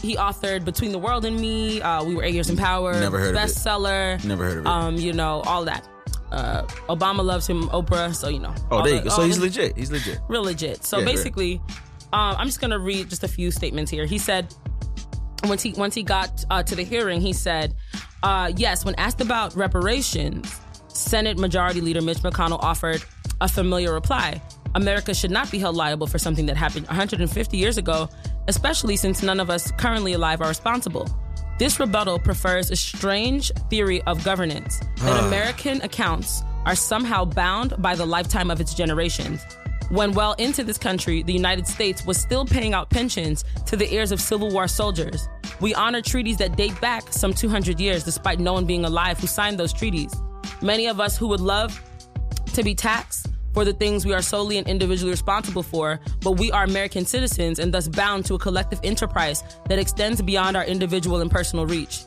he 0.00 0.16
authored 0.16 0.64
Between 0.64 0.92
the 0.92 0.98
World 0.98 1.24
and 1.24 1.38
Me, 1.40 1.80
uh, 1.80 2.02
We 2.04 2.14
Were 2.14 2.22
Eight 2.24 2.34
Years 2.34 2.50
in 2.50 2.56
Power, 2.56 2.92
Never 2.98 3.18
heard 3.18 3.34
of 3.34 3.42
it. 3.42 3.46
bestseller. 3.46 4.22
Never 4.24 4.44
heard 4.44 4.58
of 4.58 4.64
it. 4.64 4.68
Um, 4.68 4.96
you 4.96 5.12
know, 5.12 5.40
all 5.46 5.64
that. 5.64 5.86
Uh, 6.30 6.62
Obama 6.88 7.24
loves 7.24 7.46
him, 7.46 7.68
Oprah, 7.70 8.14
so 8.14 8.28
you 8.28 8.38
know. 8.38 8.54
oh, 8.70 8.82
there 8.82 8.96
you 8.96 9.00
go. 9.02 9.08
So 9.10 9.22
he's 9.22 9.36
the- 9.38 9.44
legit. 9.46 9.76
He's 9.76 9.90
legit. 9.90 10.18
real 10.28 10.42
legit. 10.44 10.84
So 10.84 10.98
Yeah, 10.98 11.04
basically, 11.06 11.60
um, 12.12 12.36
I'm 12.38 12.46
just 12.46 12.60
gonna 12.60 12.78
read 12.78 13.08
just 13.10 13.24
a 13.24 13.28
few 13.28 13.50
statements 13.50 13.90
here. 13.90 14.04
He 14.06 14.18
said 14.18 14.54
once 15.44 15.62
he 15.62 15.72
once 15.72 15.94
he 15.94 16.02
got 16.02 16.44
uh, 16.50 16.62
to 16.62 16.74
the 16.76 16.82
hearing, 16.82 17.20
he 17.20 17.32
said, 17.32 17.74
uh, 18.22 18.52
"Yes, 18.56 18.84
when 18.84 18.94
asked 18.96 19.20
about 19.20 19.54
reparations, 19.56 20.60
Senate 20.88 21.38
Majority 21.38 21.80
Leader 21.80 22.02
Mitch 22.02 22.18
McConnell 22.18 22.62
offered 22.62 23.02
a 23.40 23.48
familiar 23.48 23.94
reply: 23.94 24.42
America 24.74 25.14
should 25.14 25.30
not 25.30 25.50
be 25.50 25.58
held 25.58 25.76
liable 25.76 26.06
for 26.06 26.18
something 26.18 26.44
that 26.46 26.56
happened 26.56 26.86
150 26.88 27.56
years 27.56 27.78
ago, 27.78 28.08
especially 28.48 28.96
since 28.96 29.22
none 29.22 29.38
of 29.38 29.48
us 29.48 29.70
currently 29.78 30.14
alive 30.14 30.40
are 30.40 30.48
responsible." 30.48 31.08
This 31.58 31.78
rebuttal 31.80 32.18
prefers 32.18 32.70
a 32.70 32.76
strange 32.76 33.52
theory 33.70 34.02
of 34.02 34.24
governance 34.24 34.80
that 34.98 35.24
American 35.24 35.80
accounts 35.82 36.42
are 36.66 36.74
somehow 36.74 37.24
bound 37.24 37.74
by 37.78 37.94
the 37.94 38.06
lifetime 38.06 38.50
of 38.50 38.60
its 38.60 38.74
generations. 38.74 39.40
When 39.90 40.12
well 40.12 40.34
into 40.34 40.62
this 40.64 40.76
country, 40.76 41.22
the 41.22 41.32
United 41.32 41.66
States 41.66 42.04
was 42.04 42.18
still 42.18 42.44
paying 42.44 42.74
out 42.74 42.90
pensions 42.90 43.44
to 43.66 43.76
the 43.76 43.90
heirs 43.90 44.12
of 44.12 44.20
Civil 44.20 44.50
War 44.50 44.68
soldiers. 44.68 45.28
We 45.60 45.74
honor 45.74 46.02
treaties 46.02 46.36
that 46.36 46.56
date 46.56 46.78
back 46.80 47.10
some 47.10 47.32
200 47.32 47.80
years, 47.80 48.04
despite 48.04 48.38
no 48.38 48.52
one 48.52 48.66
being 48.66 48.84
alive 48.84 49.18
who 49.18 49.26
signed 49.26 49.58
those 49.58 49.72
treaties. 49.72 50.14
Many 50.60 50.86
of 50.86 51.00
us 51.00 51.16
who 51.16 51.26
would 51.28 51.40
love 51.40 51.80
to 52.52 52.62
be 52.62 52.74
taxed 52.74 53.28
for 53.58 53.64
the 53.64 53.72
things 53.72 54.06
we 54.06 54.14
are 54.14 54.22
solely 54.22 54.56
and 54.56 54.68
individually 54.68 55.10
responsible 55.10 55.64
for, 55.64 55.98
but 56.20 56.38
we 56.38 56.52
are 56.52 56.62
American 56.62 57.04
citizens 57.04 57.58
and 57.58 57.74
thus 57.74 57.88
bound 57.88 58.24
to 58.24 58.36
a 58.36 58.38
collective 58.38 58.78
enterprise 58.84 59.42
that 59.68 59.80
extends 59.80 60.22
beyond 60.22 60.56
our 60.56 60.64
individual 60.64 61.20
and 61.20 61.28
personal 61.28 61.66
reach. 61.66 62.04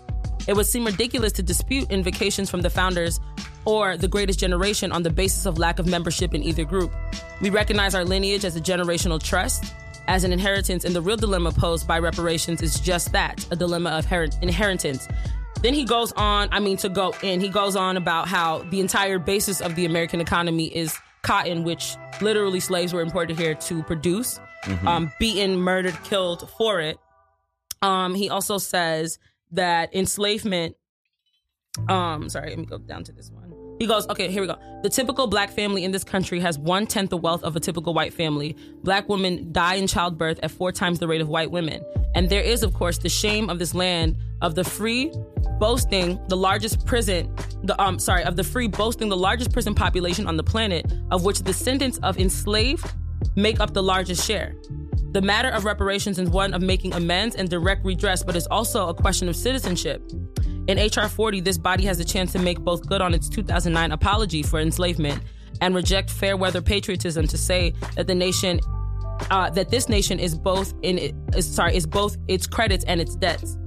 It 0.47 0.55
would 0.55 0.65
seem 0.65 0.85
ridiculous 0.85 1.33
to 1.33 1.43
dispute 1.43 1.91
invocations 1.91 2.49
from 2.49 2.61
the 2.61 2.69
founders 2.69 3.19
or 3.65 3.97
the 3.97 4.07
greatest 4.07 4.39
generation 4.39 4.93
on 4.93 5.03
the 5.03 5.09
basis 5.09 5.45
of 5.45 5.57
lack 5.57 5.77
of 5.77 5.87
membership 5.87 6.33
in 6.33 6.41
either 6.41 6.63
group. 6.63 6.93
We 7.41 7.49
recognize 7.49 7.95
our 7.95 8.05
lineage 8.05 8.45
as 8.45 8.55
a 8.55 8.61
generational 8.61 9.21
trust, 9.21 9.73
as 10.07 10.23
an 10.23 10.31
inheritance, 10.31 10.85
and 10.85 10.95
the 10.95 11.01
real 11.01 11.17
dilemma 11.17 11.51
posed 11.51 11.85
by 11.85 11.99
reparations 11.99 12.61
is 12.61 12.79
just 12.79 13.11
that 13.11 13.45
a 13.51 13.57
dilemma 13.57 13.89
of 13.89 14.05
her- 14.05 14.29
inheritance. 14.41 15.05
Then 15.61 15.73
he 15.73 15.83
goes 15.83 16.13
on, 16.13 16.47
I 16.53 16.61
mean, 16.61 16.77
to 16.77 16.87
go 16.87 17.13
in, 17.21 17.41
he 17.41 17.49
goes 17.49 17.75
on 17.75 17.97
about 17.97 18.29
how 18.29 18.59
the 18.69 18.79
entire 18.79 19.19
basis 19.19 19.59
of 19.59 19.75
the 19.75 19.83
American 19.83 20.21
economy 20.21 20.67
is 20.67 20.97
cotton, 21.23 21.63
which 21.63 21.95
literally 22.21 22.59
slaves 22.59 22.93
were 22.93 23.01
imported 23.01 23.37
here 23.37 23.55
to 23.55 23.83
produce, 23.83 24.39
um, 24.85 25.11
beaten, 25.19 25.57
murdered, 25.57 25.97
killed 26.03 26.49
for 26.57 26.79
it. 26.79 26.97
Um, 27.81 28.13
he 28.15 28.29
also 28.29 28.57
says 28.57 29.19
that 29.51 29.93
enslavement. 29.95 30.75
Um, 31.87 32.29
sorry, 32.29 32.49
let 32.49 32.59
me 32.59 32.65
go 32.65 32.77
down 32.77 33.03
to 33.05 33.11
this 33.11 33.31
one. 33.31 33.53
He 33.79 33.87
goes, 33.87 34.07
okay, 34.09 34.29
here 34.29 34.41
we 34.41 34.47
go. 34.47 34.59
The 34.83 34.89
typical 34.89 35.25
black 35.25 35.49
family 35.49 35.83
in 35.83 35.91
this 35.91 36.03
country 36.03 36.39
has 36.39 36.59
one 36.59 36.85
tenth 36.85 37.09
the 37.09 37.17
wealth 37.17 37.43
of 37.43 37.55
a 37.55 37.59
typical 37.59 37.95
white 37.95 38.13
family. 38.13 38.55
Black 38.83 39.09
women 39.09 39.51
die 39.51 39.75
in 39.75 39.87
childbirth 39.87 40.39
at 40.43 40.51
four 40.51 40.71
times 40.71 40.99
the 40.99 41.07
rate 41.07 41.21
of 41.21 41.29
white 41.29 41.49
women. 41.49 41.83
And 42.13 42.29
there 42.29 42.43
is, 42.43 42.61
of 42.61 42.75
course, 42.75 42.99
the 42.99 43.09
shame 43.09 43.49
of 43.49 43.57
this 43.57 43.73
land 43.73 44.17
of 44.41 44.55
the 44.55 44.63
free 44.63 45.11
boasting 45.59 46.19
the 46.27 46.35
largest 46.35 46.85
prison, 46.85 47.33
the 47.63 47.79
um, 47.81 47.99
sorry, 47.99 48.23
of 48.23 48.35
the 48.35 48.43
free 48.43 48.67
boasting 48.67 49.09
the 49.09 49.17
largest 49.17 49.51
prison 49.51 49.75
population 49.75 50.27
on 50.27 50.37
the 50.37 50.43
planet, 50.43 50.91
of 51.11 51.23
which 51.23 51.39
descendants 51.43 51.99
of 51.99 52.17
enslaved 52.17 52.91
make 53.35 53.59
up 53.59 53.73
the 53.73 53.83
largest 53.83 54.25
share. 54.25 54.55
The 55.11 55.21
matter 55.21 55.49
of 55.49 55.65
reparations 55.65 56.17
is 56.19 56.29
one 56.29 56.53
of 56.53 56.61
making 56.61 56.93
amends 56.93 57.35
and 57.35 57.49
direct 57.49 57.85
redress, 57.85 58.23
but 58.23 58.35
is 58.35 58.47
also 58.47 58.87
a 58.87 58.93
question 58.93 59.27
of 59.27 59.35
citizenship. 59.35 60.01
In 60.67 60.77
H.R. 60.77 61.09
40, 61.09 61.41
this 61.41 61.57
body 61.57 61.83
has 61.85 61.99
a 61.99 62.05
chance 62.05 62.31
to 62.31 62.39
make 62.39 62.59
both 62.59 62.87
good 62.87 63.01
on 63.01 63.13
its 63.13 63.27
2009 63.27 63.91
apology 63.91 64.41
for 64.41 64.59
enslavement 64.59 65.21
and 65.59 65.75
reject 65.75 66.09
fair 66.09 66.37
weather 66.37 66.61
patriotism 66.61 67.27
to 67.27 67.37
say 67.37 67.73
that 67.95 68.07
the 68.07 68.15
nation, 68.15 68.59
uh, 69.29 69.49
that 69.49 69.69
this 69.69 69.89
nation 69.89 70.19
is 70.19 70.33
both 70.33 70.73
in, 70.81 70.97
is, 71.35 71.45
sorry, 71.45 71.75
is 71.75 71.85
both 71.85 72.15
its 72.27 72.47
credits 72.47 72.85
and 72.85 73.01
its 73.01 73.15
debts. 73.15 73.57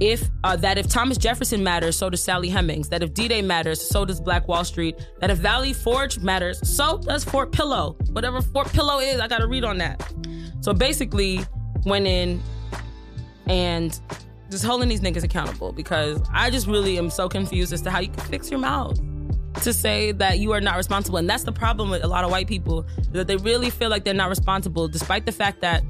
If 0.00 0.28
uh, 0.42 0.56
that 0.56 0.78
if 0.78 0.88
Thomas 0.88 1.16
Jefferson 1.16 1.62
matters, 1.62 1.96
so 1.96 2.10
does 2.10 2.22
Sally 2.22 2.48
Hemings. 2.48 2.88
That 2.88 3.02
if 3.02 3.14
D-Day 3.14 3.42
matters, 3.42 3.80
so 3.80 4.04
does 4.04 4.20
Black 4.20 4.48
Wall 4.48 4.64
Street. 4.64 4.96
That 5.20 5.30
if 5.30 5.38
Valley 5.38 5.72
Forge 5.72 6.18
matters, 6.18 6.58
so 6.68 6.98
does 6.98 7.24
Fort 7.24 7.52
Pillow. 7.52 7.96
Whatever 8.10 8.42
Fort 8.42 8.72
Pillow 8.72 8.98
is, 8.98 9.20
I 9.20 9.28
got 9.28 9.38
to 9.38 9.46
read 9.46 9.64
on 9.64 9.78
that. 9.78 10.12
So 10.60 10.72
basically, 10.72 11.40
went 11.84 12.06
in 12.06 12.42
and 13.46 14.00
just 14.50 14.64
holding 14.64 14.88
these 14.88 15.00
niggas 15.00 15.24
accountable 15.24 15.72
because 15.72 16.20
I 16.32 16.50
just 16.50 16.66
really 16.66 16.98
am 16.98 17.10
so 17.10 17.28
confused 17.28 17.72
as 17.72 17.82
to 17.82 17.90
how 17.90 18.00
you 18.00 18.08
can 18.08 18.24
fix 18.24 18.50
your 18.50 18.60
mouth 18.60 19.00
to 19.62 19.72
say 19.72 20.12
that 20.12 20.38
you 20.38 20.52
are 20.52 20.60
not 20.60 20.76
responsible. 20.76 21.18
And 21.18 21.28
that's 21.28 21.44
the 21.44 21.52
problem 21.52 21.90
with 21.90 22.04
a 22.04 22.06
lot 22.06 22.24
of 22.24 22.30
white 22.30 22.48
people 22.48 22.86
that 23.12 23.26
they 23.26 23.36
really 23.36 23.70
feel 23.70 23.90
like 23.90 24.04
they're 24.04 24.14
not 24.14 24.28
responsible, 24.28 24.88
despite 24.88 25.26
the 25.26 25.32
fact 25.32 25.60
that 25.60 25.82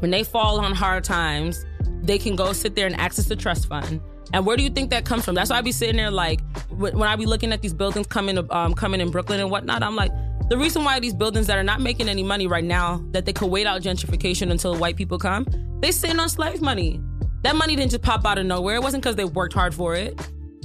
when 0.00 0.10
they 0.10 0.22
fall 0.22 0.60
on 0.60 0.74
hard 0.74 1.04
times, 1.04 1.64
they 2.02 2.18
can 2.18 2.36
go 2.36 2.52
sit 2.52 2.74
there 2.74 2.86
and 2.86 2.96
access 2.96 3.26
the 3.26 3.36
trust 3.36 3.68
fund. 3.68 4.00
And 4.32 4.44
where 4.44 4.56
do 4.56 4.62
you 4.62 4.70
think 4.70 4.90
that 4.90 5.04
comes 5.04 5.24
from? 5.24 5.34
That's 5.34 5.50
why 5.50 5.58
I 5.58 5.60
be 5.62 5.72
sitting 5.72 5.96
there 5.96 6.10
like 6.10 6.40
when 6.70 7.02
I 7.02 7.16
be 7.16 7.26
looking 7.26 7.52
at 7.52 7.62
these 7.62 7.72
buildings 7.72 8.06
coming 8.06 8.38
um, 8.50 8.74
coming 8.74 9.00
in 9.00 9.10
Brooklyn 9.10 9.40
and 9.40 9.50
whatnot. 9.50 9.82
I'm 9.82 9.96
like, 9.96 10.12
the 10.48 10.58
reason 10.58 10.84
why 10.84 11.00
these 11.00 11.14
buildings 11.14 11.46
that 11.46 11.58
are 11.58 11.64
not 11.64 11.80
making 11.80 12.08
any 12.08 12.22
money 12.22 12.46
right 12.46 12.64
now, 12.64 13.04
that 13.12 13.24
they 13.24 13.32
could 13.32 13.50
wait 13.50 13.66
out 13.66 13.82
gentrification 13.82 14.50
until 14.50 14.76
white 14.76 14.96
people 14.96 15.18
come, 15.18 15.46
they 15.80 15.92
sitting 15.92 16.18
on 16.18 16.28
slave 16.28 16.60
money. 16.60 17.00
That 17.42 17.54
money 17.56 17.76
didn't 17.76 17.92
just 17.92 18.02
pop 18.02 18.24
out 18.26 18.38
of 18.38 18.46
nowhere. 18.46 18.76
It 18.76 18.82
wasn't 18.82 19.02
because 19.02 19.16
they 19.16 19.24
worked 19.24 19.54
hard 19.54 19.74
for 19.74 19.94
it. 19.94 20.18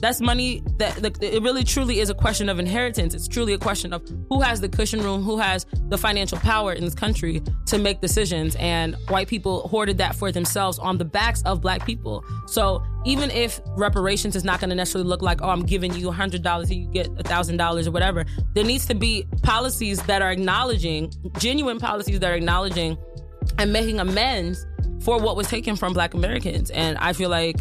That's 0.04 0.20
money 0.20 0.62
that 0.80 1.24
it 1.24 1.42
really 1.42 1.64
truly 1.64 2.02
is 2.02 2.10
a 2.10 2.14
question 2.14 2.50
of 2.50 2.60
inheritance. 2.60 3.14
It's 3.14 3.26
truly 3.26 3.54
a 3.54 3.58
question 3.58 3.94
of 3.94 4.06
who 4.28 4.42
has 4.42 4.60
the 4.60 4.68
cushion 4.68 5.02
room, 5.02 5.24
who 5.24 5.38
has 5.38 5.66
the 5.88 5.98
financial 5.98 6.38
power 6.40 6.74
in 6.74 6.84
this 6.84 6.94
country 6.94 7.42
to 7.68 7.78
make 7.78 8.02
decisions. 8.02 8.58
And 8.60 8.98
white 9.08 9.30
people 9.30 9.66
hoarded 9.70 9.98
that 10.00 10.14
for 10.14 10.30
themselves 10.30 10.78
on 10.78 10.98
the 10.98 11.06
backs 11.06 11.42
of 11.44 11.62
black 11.62 11.86
people. 11.86 12.26
So 12.48 12.84
even 13.06 13.32
if 13.32 13.62
reparations 13.78 14.36
is 14.36 14.44
not 14.44 14.60
going 14.60 14.72
to 14.72 14.76
necessarily 14.76 15.08
look 15.08 15.22
like, 15.22 15.42
oh, 15.42 15.48
I'm 15.48 15.66
giving 15.66 15.94
you 15.94 16.12
$100 16.12 16.64
and 16.64 16.70
you 16.70 16.88
get 16.90 17.08
$1,000 17.16 17.88
or 17.88 17.92
whatever, 17.92 18.26
there 18.56 18.66
needs 18.66 18.86
to 18.88 18.96
be 18.96 19.26
policies 19.42 20.04
that 20.04 20.22
are 20.22 20.34
acknowledging, 20.34 21.14
genuine 21.38 21.80
policies 21.80 22.20
that 22.20 22.30
are 22.30 22.36
acknowledging 22.36 22.98
and 23.58 23.72
making 23.72 24.02
amends 24.02 24.66
for 25.00 25.18
what 25.18 25.38
was 25.38 25.48
taken 25.48 25.78
from 25.78 25.94
black 25.94 26.14
Americans. 26.14 26.72
And 26.72 26.98
I 26.98 27.14
feel 27.14 27.30
like 27.30 27.56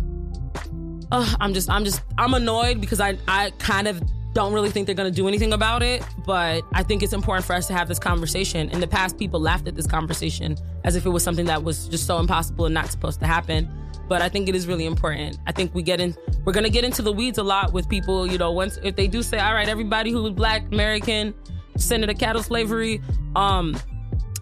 uh, 1.12 1.36
I'm 1.40 1.54
just 1.54 1.70
I'm 1.70 1.84
just 1.84 2.02
I'm 2.18 2.34
annoyed 2.34 2.80
because 2.80 2.98
I 2.98 3.16
I 3.28 3.50
kind 3.58 3.86
of 3.86 4.02
don't 4.32 4.54
really 4.54 4.70
think 4.70 4.86
they're 4.86 4.94
going 4.94 5.12
to 5.12 5.14
do 5.14 5.28
anything 5.28 5.52
about 5.52 5.82
it, 5.82 6.02
but 6.24 6.64
I 6.72 6.82
think 6.82 7.02
it's 7.02 7.12
important 7.12 7.44
for 7.44 7.52
us 7.52 7.66
to 7.66 7.74
have 7.74 7.86
this 7.86 7.98
conversation. 7.98 8.70
In 8.70 8.80
the 8.80 8.86
past, 8.86 9.18
people 9.18 9.38
laughed 9.38 9.68
at 9.68 9.76
this 9.76 9.86
conversation 9.86 10.56
as 10.84 10.96
if 10.96 11.04
it 11.04 11.10
was 11.10 11.22
something 11.22 11.44
that 11.46 11.62
was 11.62 11.86
just 11.88 12.06
so 12.06 12.18
impossible 12.18 12.64
and 12.64 12.72
not 12.72 12.90
supposed 12.90 13.20
to 13.20 13.26
happen. 13.26 13.70
But 14.08 14.22
I 14.22 14.30
think 14.30 14.48
it 14.48 14.54
is 14.54 14.66
really 14.66 14.86
important. 14.86 15.38
I 15.46 15.52
think 15.52 15.74
we 15.74 15.82
get 15.82 16.00
in, 16.00 16.16
we're 16.46 16.54
going 16.54 16.64
to 16.64 16.70
get 16.70 16.82
into 16.82 17.02
the 17.02 17.12
weeds 17.12 17.36
a 17.36 17.42
lot 17.42 17.74
with 17.74 17.90
people, 17.90 18.26
you 18.26 18.38
know, 18.38 18.52
once, 18.52 18.78
if 18.82 18.96
they 18.96 19.06
do 19.06 19.22
say, 19.22 19.38
all 19.38 19.52
right, 19.52 19.68
everybody 19.68 20.10
who 20.10 20.26
is 20.26 20.32
black, 20.32 20.62
American, 20.72 21.34
sent 21.76 22.02
into 22.02 22.14
chattel 22.14 22.42
slavery, 22.42 23.02
um, 23.36 23.76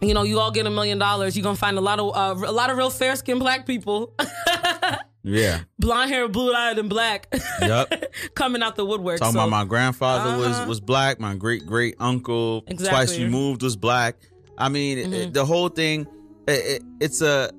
you 0.00 0.14
know, 0.14 0.22
you 0.22 0.38
all 0.38 0.50
get 0.50 0.66
a 0.66 0.70
million 0.70 0.98
dollars. 0.98 1.36
You're 1.36 1.44
to 1.44 1.54
find 1.56 1.76
a 1.76 1.80
lot 1.80 1.98
of, 1.98 2.16
uh, 2.16 2.46
a 2.46 2.52
lot 2.52 2.70
of 2.70 2.78
real 2.78 2.90
fair 2.90 3.16
skinned 3.16 3.40
black 3.40 3.66
people, 3.66 4.14
Yeah. 5.22 5.60
blonde 5.78 6.10
hair, 6.10 6.28
blue 6.28 6.52
eyed 6.54 6.78
and 6.78 6.88
black. 6.88 7.28
Yep. 7.60 8.14
coming 8.34 8.62
out 8.62 8.76
the 8.76 8.84
woodwork. 8.86 9.18
Talking 9.18 9.34
So- 9.34 9.40
about 9.40 9.50
my 9.50 9.64
grandfather 9.64 10.38
was 10.38 10.56
Uh-huh. 10.56 10.66
was 10.68 10.80
black. 10.80 11.20
My 11.20 11.34
great 11.34 11.66
great 11.66 11.94
uncle 12.00 12.62
twice 12.62 12.72
Exactly. 12.72 13.16
Mm-hmm. 13.16 13.24
removed 13.24 13.62
was 13.62 13.76
black. 13.76 14.16
I 14.56 14.68
mean, 14.68 14.98
it- 14.98 15.12
it- 15.12 15.32
the 15.34 15.44
whole 15.44 15.68
thing. 15.68 16.06
It, 16.48 16.52
it, 16.52 16.82
it's 17.00 17.20
a. 17.22 17.50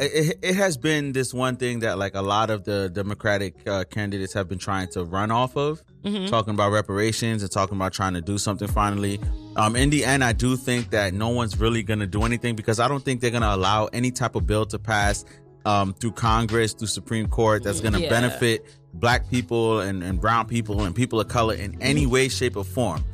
It, 0.00 0.38
it 0.42 0.54
has 0.54 0.76
been 0.76 1.10
this 1.12 1.34
one 1.34 1.56
thing 1.56 1.80
that 1.80 1.98
like 1.98 2.14
a 2.14 2.22
lot 2.22 2.50
of 2.50 2.62
the 2.62 2.88
Democratic 2.88 3.54
uh, 3.68 3.82
candidates 3.90 4.32
have 4.32 4.48
been 4.48 4.58
trying 4.60 4.86
to 4.92 5.04
run 5.04 5.32
off 5.32 5.56
of, 5.56 5.82
Mm-hmm. 6.04 6.26
talking 6.26 6.54
about 6.54 6.70
reparations 6.70 7.42
and 7.42 7.50
talking 7.50 7.76
about 7.76 7.92
trying 7.92 8.14
to 8.14 8.20
do 8.20 8.38
something 8.38 8.68
finally. 8.68 9.18
Um, 9.56 9.74
in 9.74 9.90
the 9.90 10.04
end, 10.04 10.22
I 10.22 10.32
do 10.32 10.56
think 10.56 10.90
that 10.90 11.14
no 11.14 11.30
one's 11.30 11.58
really 11.58 11.82
going 11.82 11.98
to 11.98 12.06
do 12.06 12.22
anything 12.22 12.54
because 12.54 12.78
I 12.78 12.86
don't 12.86 13.04
think 13.04 13.20
they're 13.20 13.32
going 13.32 13.42
to 13.42 13.52
allow 13.52 13.86
any 13.86 14.12
type 14.12 14.36
of 14.36 14.46
bill 14.46 14.64
to 14.66 14.78
pass 14.78 15.24
um, 15.68 15.92
through 15.94 16.12
Congress, 16.12 16.72
through 16.72 16.86
Supreme 16.88 17.28
Court, 17.28 17.62
that's 17.64 17.80
going 17.80 17.92
to 17.94 18.00
Yeah. 18.00 18.08
benefit 18.18 18.64
black 18.94 19.28
people 19.30 19.80
and, 19.80 20.02
and 20.02 20.20
brown 20.20 20.46
people 20.46 20.82
and 20.84 20.94
people 20.94 21.20
of 21.20 21.28
color 21.28 21.54
in 21.54 21.70
any 21.82 22.06
way, 22.06 22.28
shape, 22.28 22.56
or 22.56 22.64
form. 22.64 23.04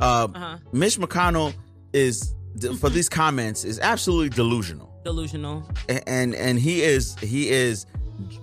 Uh, 0.00 0.28
Uh-huh. 0.34 0.56
Mitch 0.72 0.96
McConnell 0.98 1.52
is 1.92 2.34
for 2.80 2.88
these 2.90 3.08
comments 3.08 3.64
is 3.64 3.78
absolutely 3.80 4.30
delusional 4.30 4.88
Delusional. 5.04 5.62
and 6.06 6.34
and 6.34 6.58
he 6.58 6.82
is 6.82 7.14
he 7.20 7.42
is 7.50 7.86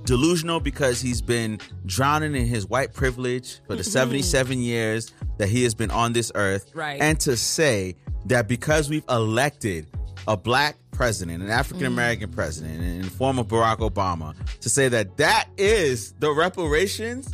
delusional 0.05 0.59
because 0.59 1.01
he's 1.01 1.21
been 1.21 1.59
drowning 1.85 2.35
in 2.35 2.45
his 2.47 2.65
white 2.67 2.93
privilege 2.93 3.59
for 3.67 3.75
the 3.75 3.83
77 3.83 4.59
years 4.59 5.11
that 5.37 5.49
he 5.49 5.63
has 5.63 5.73
been 5.75 5.91
on 5.91 6.13
this 6.13 6.31
earth 6.35 6.71
Right. 6.73 6.99
and 7.01 7.19
to 7.21 7.35
say 7.35 7.95
that 8.27 8.47
because 8.47 8.89
we've 8.89 9.03
elected 9.09 9.87
a 10.27 10.35
black 10.37 10.75
president 10.91 11.43
an 11.43 11.49
african 11.49 11.85
american 11.87 12.31
president 12.31 12.81
in 12.81 13.01
the 13.01 13.09
form 13.09 13.37
of 13.37 13.47
barack 13.47 13.77
obama 13.79 14.33
to 14.61 14.69
say 14.69 14.87
that 14.87 15.17
that 15.17 15.47
is 15.57 16.13
the 16.19 16.31
reparations 16.33 17.29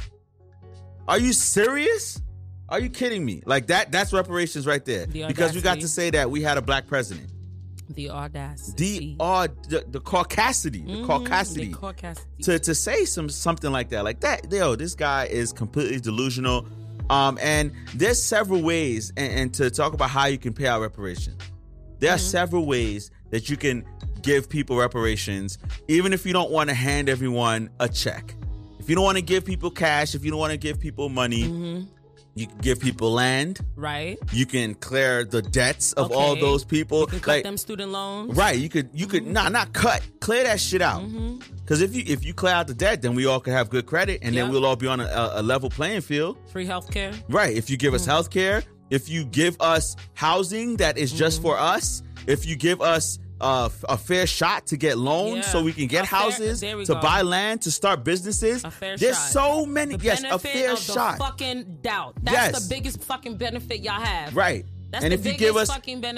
are 1.08 1.20
you 1.20 1.32
serious 1.34 2.22
are 2.70 2.80
you 2.80 2.90
kidding 2.90 3.24
me 3.26 3.42
like 3.46 3.68
that 3.68 3.92
that's 3.92 4.12
reparations 4.14 4.66
right 4.66 4.84
there 4.86 5.06
The 5.06 5.28
because 5.28 5.54
we 5.54 5.62
got 5.62 5.80
to 5.82 5.88
say 5.88 6.10
that 6.12 6.30
we 6.32 6.42
had 6.42 6.58
a 6.58 6.62
black 6.62 6.88
president 6.88 7.30
The 7.90 8.10
audacity. 8.10 9.16
the 9.18 9.24
uh, 9.24 9.48
the, 9.68 9.84
the 9.90 10.00
caucasity, 10.00 10.86
the 10.86 10.94
Mhm, 11.04 11.06
caucasity 11.06 11.72
The 11.72 11.78
caucasity. 11.78 12.44
to 12.46 12.60
to 12.60 12.74
say 12.76 13.04
some 13.06 13.28
something 13.30 13.72
like 13.72 13.90
that, 13.90 14.04
like 14.06 14.22
that. 14.22 14.50
Yo, 14.52 14.76
this 14.78 14.96
guy 14.96 15.26
is 15.26 15.52
completely 15.52 16.00
delusional. 16.00 16.66
Um, 17.10 17.38
and 17.42 17.74
there's 17.94 18.24
several 18.24 18.62
ways, 18.62 19.12
and, 19.18 19.34
and 19.34 19.54
to 19.56 19.70
talk 19.70 19.92
about 19.94 20.10
how 20.10 20.28
you 20.28 20.38
can 20.38 20.54
pay 20.54 20.68
out 20.68 20.80
reparations. 20.82 21.36
There 22.02 22.10
are 22.12 22.18
mm-hmm. 22.18 22.26
several 22.26 22.66
ways 22.66 23.12
that 23.30 23.48
you 23.48 23.56
can 23.56 23.86
give 24.24 24.50
people 24.50 24.76
reparations, 24.76 25.60
even 25.88 26.14
if 26.14 26.26
you 26.26 26.34
don't 26.34 26.50
want 26.50 26.70
to 26.70 26.74
hand 26.76 27.10
everyone 27.10 27.70
a 27.80 27.88
check. 27.88 28.36
If 28.80 28.90
you 28.90 28.96
don't 28.96 29.04
want 29.04 29.20
to 29.20 29.22
give 29.22 29.46
people 29.46 29.70
cash, 29.70 30.16
if 30.16 30.26
you 30.26 30.32
don't 30.32 30.40
want 30.40 30.52
to 30.52 30.58
give 30.58 30.80
people 30.80 31.10
money, 31.10 31.44
mm-hmm. 31.44 31.88
you 32.34 32.48
can 32.48 32.58
give 32.58 32.80
people 32.80 33.12
land. 33.12 33.60
right? 33.76 34.18
You 34.34 34.48
can 34.48 34.74
clear 34.74 35.26
the 35.26 35.44
debts 35.44 35.94
of 35.94 36.12
all 36.12 36.36
those 36.36 36.66
people. 36.66 37.02
You 37.02 37.06
can 37.06 37.20
cut 37.20 37.28
Like- 37.28 37.44
them 37.44 37.56
student 37.56 37.92
loans. 37.92 38.36
Right. 38.36 38.58
You 38.58 38.68
could 38.68 38.90
you 38.94 39.06
could 39.06 39.22
mm-hmm. 39.22 39.34
nah 39.34 39.50
not 39.50 39.72
cut. 39.74 40.02
Clear 40.22 40.44
that 40.46 40.60
shit 40.60 40.82
out. 40.82 41.04
Because 41.58 41.84
if 41.84 41.96
you 41.96 42.04
if 42.08 42.26
you 42.26 42.34
clear 42.34 42.56
out 42.56 42.66
the 42.66 42.74
debt, 42.74 43.04
then 43.04 43.14
we 43.14 43.28
all 43.28 43.40
could 43.40 43.54
have 43.54 43.70
good 43.70 43.86
credit, 43.86 44.22
and 44.24 44.36
then 44.36 44.50
we'll 44.50 44.66
all 44.66 44.76
be 44.76 44.88
on 44.88 45.02
a, 45.02 45.34
a, 45.36 45.44
level 45.44 45.70
playing 45.70 46.02
field. 46.02 46.40
Free 46.52 46.66
healthcare. 46.66 47.16
Right. 47.30 47.56
If 47.56 47.70
you 47.70 47.78
give 47.78 47.94
us 47.94 48.08
health 48.08 48.32
care, 48.32 48.64
if 48.92 49.10
you 49.10 49.24
give 49.26 49.60
us 49.60 49.96
housing 50.14 50.78
that 50.78 50.98
is 50.98 51.12
just 51.12 51.42
for 51.42 51.58
us, 51.58 52.04
if 52.28 52.46
you 52.46 52.56
give 52.56 52.82
us 52.82 53.18
uh, 53.40 53.68
a 53.90 53.98
fair 53.98 54.28
shot 54.28 54.68
to 54.68 54.78
get 54.78 55.00
loans 55.00 55.38
Yeah. 55.38 55.52
so 55.52 55.64
we 55.64 55.74
can 55.74 55.88
get 55.88 56.08
fair- 56.08 56.20
houses, 56.20 56.60
to 56.60 56.86
go. 56.86 57.02
buy 57.02 57.24
land, 57.24 57.64
to 57.64 57.72
start 57.72 58.04
businesses. 58.04 58.64
There's 58.80 59.02
shot. 59.02 59.16
so 59.16 59.66
many. 59.66 59.96
The 59.96 60.04
yes, 60.06 60.24
a 60.30 60.38
fair 60.38 60.76
shot. 60.76 61.18
The 61.18 61.24
fucking 61.24 61.78
doubt. 61.82 62.14
That's 62.22 62.54
Yes. 62.54 62.68
the 62.68 62.70
biggest 62.76 63.04
fucking 63.04 63.38
benefit 63.38 63.80
y'all 63.82 64.00
have. 64.00 64.36
Right. 64.36 64.64
That's 64.92 65.04
and 65.06 65.12
if 65.14 65.26
you 65.26 65.34
give 65.34 65.56
us 65.56 65.70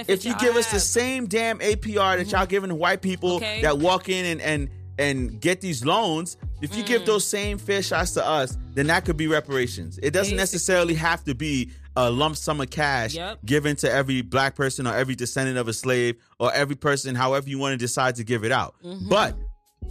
if 0.10 0.26
you 0.26 0.36
give 0.38 0.56
us 0.58 0.70
the 0.72 0.80
same 0.82 1.28
damn 1.28 1.60
APR 1.60 2.18
that 2.18 2.30
y'all 2.32 2.46
giving 2.46 2.70
to 2.70 2.76
white 2.76 3.02
people 3.02 3.34
Okay. 3.36 3.62
that 3.62 3.78
walk 3.78 4.10
in 4.10 4.26
and 4.26 4.42
and 4.42 4.70
and 5.00 5.40
get 5.40 5.62
these 5.62 5.86
loans, 5.86 6.36
if 6.62 6.76
you 6.76 6.84
Mm. 6.84 6.88
give 6.88 7.06
those 7.06 7.26
same 7.26 7.58
fair 7.58 7.82
shots 7.82 8.12
to 8.12 8.28
us, 8.28 8.58
then 8.74 8.88
that 8.88 9.06
could 9.06 9.16
be 9.18 9.28
reparations. 9.28 9.98
It 10.04 10.12
doesn't 10.12 10.36
Basically. 10.36 10.38
necessarily 10.38 10.94
have 10.96 11.24
to 11.24 11.34
be 11.36 11.72
a 11.96 12.10
lump 12.10 12.36
sum 12.38 12.62
of 12.62 12.70
cash 12.70 13.14
Yep. 13.14 13.40
given 13.46 13.76
to 13.78 13.92
every 13.92 14.22
black 14.22 14.56
person 14.56 14.88
or 14.88 14.96
every 14.96 15.16
descendant 15.16 15.58
of 15.58 15.68
a 15.68 15.74
slave 15.74 16.16
or 16.40 16.54
every 16.54 16.76
person, 16.76 17.16
however 17.16 17.50
you 17.50 17.60
want 17.60 17.74
to 17.74 17.78
decide 17.78 18.16
to 18.16 18.24
give 18.24 18.44
it 18.44 18.52
out. 18.52 18.76
Mm-hmm. 18.84 19.10
But 19.10 19.36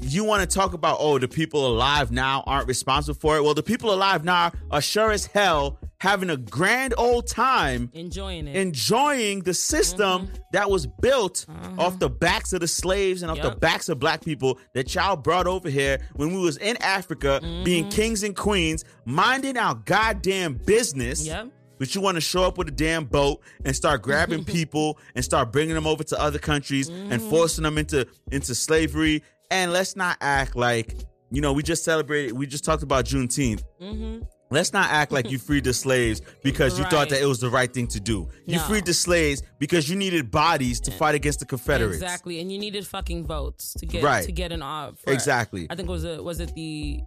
you 0.00 0.24
want 0.24 0.48
to 0.48 0.52
talk 0.52 0.72
about 0.72 0.96
oh 1.00 1.18
the 1.18 1.28
people 1.28 1.66
alive 1.66 2.10
now 2.10 2.42
aren't 2.46 2.66
responsible 2.66 3.18
for 3.18 3.36
it 3.36 3.42
well 3.42 3.54
the 3.54 3.62
people 3.62 3.92
alive 3.92 4.24
now 4.24 4.50
are 4.70 4.80
sure 4.80 5.10
as 5.10 5.26
hell 5.26 5.78
having 5.98 6.30
a 6.30 6.36
grand 6.36 6.94
old 6.98 7.26
time 7.28 7.90
Enjoying 7.92 8.48
it. 8.48 8.56
enjoying 8.56 9.40
the 9.40 9.54
system 9.54 10.26
mm-hmm. 10.26 10.34
that 10.52 10.68
was 10.70 10.86
built 10.86 11.46
uh-huh. 11.48 11.82
off 11.82 11.98
the 11.98 12.10
backs 12.10 12.52
of 12.52 12.60
the 12.60 12.68
slaves 12.68 13.22
and 13.22 13.30
off 13.30 13.40
the 13.40 13.50
backs 13.52 13.88
of 13.88 13.98
black 13.98 14.24
people 14.24 14.58
that 14.74 14.92
y'all 14.94 15.16
brought 15.16 15.46
over 15.46 15.68
here 15.68 15.98
when 16.14 16.34
we 16.34 16.40
was 16.40 16.56
in 16.56 16.76
Africa 16.82 17.38
being 17.64 17.84
mm-hmm. 17.84 17.90
kings 17.90 18.22
and 18.22 18.34
queens 18.34 18.84
minding 19.04 19.56
our 19.56 19.74
goddamn 19.74 20.54
business 20.54 21.26
Yep. 21.26 21.50
But 21.82 21.96
you 21.96 22.00
want 22.00 22.14
to 22.14 22.20
show 22.20 22.44
up 22.44 22.58
with 22.58 22.68
a 22.68 22.70
damn 22.70 23.04
boat 23.04 23.40
and 23.64 23.74
start 23.74 24.02
grabbing 24.02 24.44
people 24.56 25.00
and 25.16 25.24
start 25.24 25.50
bringing 25.50 25.74
them 25.74 25.84
over 25.84 26.04
to 26.04 26.20
other 26.20 26.38
countries 26.38 26.88
and 26.88 27.20
mm. 27.20 27.28
forcing 27.28 27.64
them 27.64 27.76
into 27.76 28.06
into 28.30 28.54
slavery 28.54 29.20
and 29.50 29.72
let's 29.72 29.96
not 29.96 30.16
act 30.20 30.54
like 30.54 30.94
you 31.32 31.40
know 31.40 31.52
we 31.52 31.60
just 31.60 31.82
celebrated 31.82 32.34
we 32.34 32.46
just 32.46 32.62
talked 32.64 32.84
about 32.84 33.04
Juneteenth 33.04 33.64
mm-hmm. 33.80 34.22
Let's 34.52 34.74
not 34.74 34.90
act 34.90 35.12
like 35.12 35.30
you 35.30 35.38
freed 35.48 35.64
the 35.64 35.72
slaves 35.72 36.20
because 36.42 36.78
you 36.78 36.84
thought 36.84 37.08
that 37.08 37.22
it 37.22 37.24
was 37.24 37.40
the 37.40 37.48
right 37.48 37.72
thing 37.72 37.86
to 37.86 37.98
do. 37.98 38.28
You 38.44 38.56
No. 38.56 38.62
freed 38.64 38.84
the 38.84 38.92
slaves 38.92 39.42
because 39.58 39.88
you 39.88 39.96
needed 39.96 40.30
bodies 40.30 40.78
to 40.80 40.90
fight 40.90 41.14
against 41.14 41.40
the 41.40 41.46
Confederates. 41.46 42.02
Exactly, 42.02 42.38
and 42.38 42.52
you 42.52 42.58
needed 42.58 42.86
fucking 42.86 43.26
votes 43.26 43.72
to 43.78 43.86
get 43.86 44.04
Right. 44.04 44.26
to 44.26 44.30
get 44.30 44.52
an 44.52 44.60
uh, 44.60 44.66
off. 44.66 44.98
Exactly. 45.06 45.66
I 45.70 45.74
think 45.74 45.88
it 45.88 45.92
was 45.92 46.04
it 46.04 46.22
was 46.22 46.38
it 46.38 46.54
the 46.54 47.00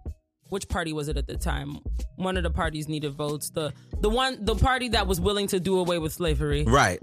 which 0.48 0.68
party 0.68 0.92
was 0.92 1.08
it 1.08 1.16
at 1.16 1.26
the 1.26 1.36
time? 1.36 1.78
One 2.16 2.36
of 2.36 2.42
the 2.42 2.50
parties 2.50 2.88
needed 2.88 3.12
votes. 3.14 3.50
The 3.50 3.72
the 4.00 4.08
one 4.10 4.44
the 4.44 4.54
party 4.54 4.88
that 4.90 5.06
was 5.06 5.20
willing 5.20 5.46
to 5.48 5.60
do 5.60 5.78
away 5.78 5.98
with 5.98 6.12
slavery, 6.12 6.64
Right. 6.64 6.98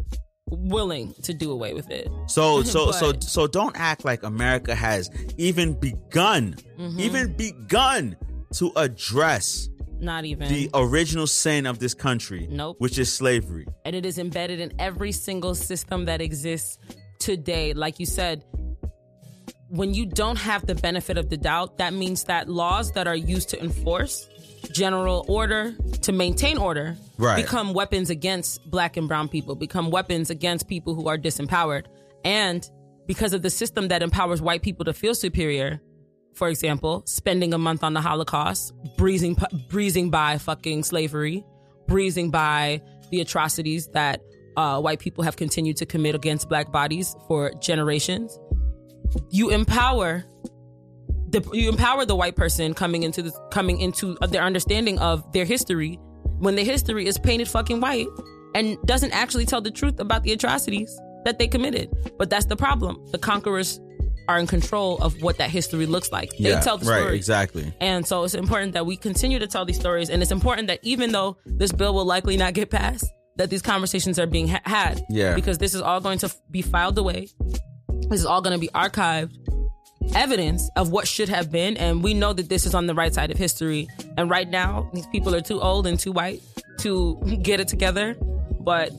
willing 0.48 1.14
to 1.24 1.34
do 1.34 1.52
away 1.52 1.74
with 1.74 1.90
it. 1.90 2.08
So 2.28 2.64
so 2.74 2.92
so 2.92 3.14
so 3.20 3.48
don't 3.48 3.76
act 3.80 4.06
like 4.06 4.24
America 4.24 4.76
has 4.76 5.10
even 5.38 5.74
begun, 5.80 6.56
Mm-hmm. 6.80 7.00
even 7.00 7.34
begun 7.34 8.16
to 8.54 8.72
address 8.76 9.70
Not 10.00 10.26
even. 10.26 10.48
the 10.50 10.70
original 10.74 11.28
sin 11.28 11.66
of 11.66 11.80
this 11.80 11.94
country, 11.94 12.48
Nope. 12.50 12.76
which 12.80 12.98
is 13.00 13.12
slavery. 13.12 13.66
and 13.86 13.96
it 13.96 14.06
is 14.06 14.18
embedded 14.20 14.60
in 14.60 14.74
every 14.80 15.12
single 15.12 15.56
system 15.56 16.06
that 16.06 16.22
exists 16.22 16.78
today. 17.20 17.74
Like 17.74 18.00
you 18.00 18.06
said, 18.06 18.44
when 19.74 19.96
you 19.96 20.06
don't 20.06 20.36
have 20.38 20.68
the 20.68 20.76
benefit 20.76 21.18
of 21.18 21.30
the 21.32 21.38
doubt, 21.38 21.80
that 21.80 21.94
means 21.94 22.26
that 22.26 22.48
laws 22.48 22.92
that 22.92 23.08
are 23.08 23.16
used 23.16 23.50
to 23.50 23.60
enforce 23.60 24.30
general 24.72 25.26
order, 25.28 25.74
to 26.02 26.12
maintain 26.12 26.60
order, 26.60 26.96
Right. 27.18 27.44
become 27.44 27.74
weapons 27.74 28.12
against 28.12 28.70
black 28.70 28.98
and 28.98 29.08
brown 29.08 29.30
people, 29.30 29.56
become 29.56 29.90
weapons 29.90 30.30
against 30.30 30.68
people 30.68 30.94
who 30.94 31.08
are 31.08 31.18
disempowered. 31.18 31.86
And 32.24 32.70
because 33.08 33.34
of 33.34 33.42
the 33.42 33.50
system 33.50 33.88
that 33.88 34.04
empowers 34.04 34.44
white 34.44 34.62
people 34.62 34.86
to 34.86 34.94
feel 34.94 35.16
superior, 35.16 35.82
for 36.36 36.50
example, 36.50 37.02
spending 37.08 37.52
a 37.54 37.58
month 37.58 37.84
on 37.84 37.94
the 37.94 38.02
Holocaust, 38.02 38.74
breezing 38.96 39.36
breezing 39.70 40.12
by 40.12 40.38
fucking 40.38 40.84
slavery, 40.84 41.44
breezing 41.88 42.30
by 42.30 42.80
the 43.10 43.22
atrocities 43.22 43.88
that 43.94 44.22
uh, 44.56 44.80
white 44.80 45.00
people 45.00 45.24
have 45.24 45.36
continued 45.36 45.78
to 45.78 45.86
commit 45.86 46.14
against 46.14 46.48
black 46.48 46.72
bodies 46.72 47.16
for 47.28 47.52
generations. 47.60 48.38
You 49.30 49.50
empower 49.50 50.24
the 51.30 51.48
you 51.54 51.70
empower 51.70 52.06
the 52.06 52.16
white 52.16 52.36
person 52.36 52.74
coming 52.74 53.04
into 53.04 53.22
this 53.24 53.38
coming 53.52 53.80
into 53.80 54.16
their 54.30 54.44
understanding 54.44 55.00
of 55.00 55.30
their 55.34 55.46
history 55.46 56.00
when 56.40 56.56
the 56.56 56.64
history 56.64 57.08
is 57.08 57.18
painted 57.18 57.48
fucking 57.48 57.80
white 57.82 58.08
and 58.56 58.78
doesn't 58.86 59.12
actually 59.12 59.46
tell 59.46 59.62
the 59.62 59.72
truth 59.72 60.00
about 60.00 60.24
the 60.24 60.32
atrocities 60.32 60.96
that 61.26 61.40
they 61.40 61.48
committed. 61.48 61.90
But 62.18 62.30
that's 62.30 62.46
the 62.46 62.56
problem. 62.56 63.04
The 63.12 63.18
conquerors 63.18 63.80
are 64.28 64.40
in 64.40 64.48
control 64.48 64.98
of 65.00 65.22
what 65.22 65.38
that 65.38 65.50
history 65.50 65.86
looks 65.86 66.12
like. 66.12 66.30
They 66.32 66.50
yeah, 66.50 66.62
tell 66.62 66.78
the 66.78 66.86
right, 66.86 67.00
story. 67.00 67.16
exactly. 67.16 67.74
And 67.82 68.06
so 68.06 68.24
it's 68.24 68.36
important 68.36 68.74
that 68.74 68.86
we 68.86 68.96
continue 68.96 69.40
to 69.40 69.48
tell 69.48 69.66
these 69.66 69.80
stories. 69.80 70.10
And 70.10 70.22
it's 70.22 70.32
important 70.32 70.68
that 70.68 70.80
even 70.82 71.12
though 71.12 71.38
this 71.46 71.72
bill 71.72 71.94
will 71.94 72.06
likely 72.06 72.38
not 72.38 72.54
get 72.54 72.70
passed, 72.70 73.06
that 73.38 73.50
these 73.50 73.62
conversations 73.62 74.20
are 74.20 74.28
being 74.28 74.48
ha- 74.48 74.62
had. 74.66 75.04
Yeah. 75.10 75.36
Because 75.36 75.58
this 75.58 75.74
is 75.74 75.82
all 75.82 76.00
going 76.00 76.20
to 76.20 76.34
be 76.52 76.62
filed 76.62 76.98
away. 76.98 77.30
This 78.10 78.20
is 78.20 78.26
all 78.26 78.42
going 78.42 78.54
to 78.54 78.60
be 78.60 78.70
archived 78.70 79.38
evidence 80.16 80.70
of 80.76 80.92
what 80.92 81.08
should 81.08 81.30
have 81.30 81.52
been. 81.52 81.78
And 81.78 82.04
we 82.04 82.14
know 82.14 82.34
that 82.34 82.50
this 82.50 82.66
is 82.66 82.74
on 82.76 82.88
the 82.88 82.94
right 82.94 83.14
side 83.14 83.32
of 83.32 83.38
history. 83.38 83.88
And 84.18 84.30
right 84.30 84.50
now, 84.50 84.90
these 84.94 85.08
people 85.08 85.34
are 85.34 85.42
too 85.42 85.62
old 85.62 85.88
and 85.88 86.00
too 86.00 86.12
white 86.12 86.42
to 86.80 87.16
get 87.42 87.60
it 87.60 87.68
together. 87.68 88.16
But 88.60 88.92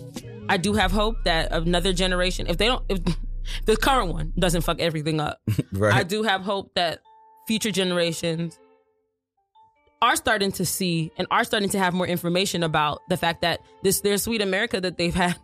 I 0.48 0.56
do 0.56 0.74
have 0.74 0.92
hope 0.92 1.16
that 1.24 1.52
another 1.52 1.92
generation, 1.92 2.46
if 2.48 2.58
they 2.58 2.66
don't, 2.66 2.84
if 2.88 3.00
the 3.66 3.76
current 3.76 4.12
one 4.12 4.32
doesn't 4.38 4.62
fuck 4.62 4.80
everything 4.80 5.20
up, 5.20 5.40
Right. 5.72 5.94
I 5.94 6.02
do 6.02 6.22
have 6.22 6.42
hope 6.42 6.74
that 6.74 7.00
future 7.46 7.70
generations 7.70 8.58
are 10.02 10.16
starting 10.16 10.52
to 10.52 10.66
see 10.66 11.10
and 11.16 11.26
are 11.30 11.44
starting 11.44 11.68
to 11.70 11.78
have 11.78 11.94
more 11.94 12.06
information 12.06 12.62
about 12.62 13.00
the 13.08 13.16
fact 13.16 13.40
that 13.42 13.60
this 13.82 14.00
their 14.00 14.18
sweet 14.18 14.42
America 14.42 14.80
that 14.80 14.98
they've 14.98 15.14
had 15.14 15.36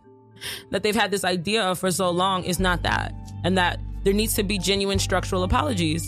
that 0.71 0.83
they've 0.83 0.95
had 0.95 1.11
this 1.11 1.23
idea 1.23 1.63
of 1.63 1.79
for 1.79 1.91
so 1.91 2.09
long 2.09 2.43
is 2.43 2.59
not 2.59 2.83
that. 2.83 3.13
And 3.43 3.57
that 3.57 3.79
there 4.03 4.13
needs 4.13 4.33
to 4.35 4.43
be 4.43 4.57
genuine 4.57 4.99
structural 4.99 5.43
apologies 5.43 6.03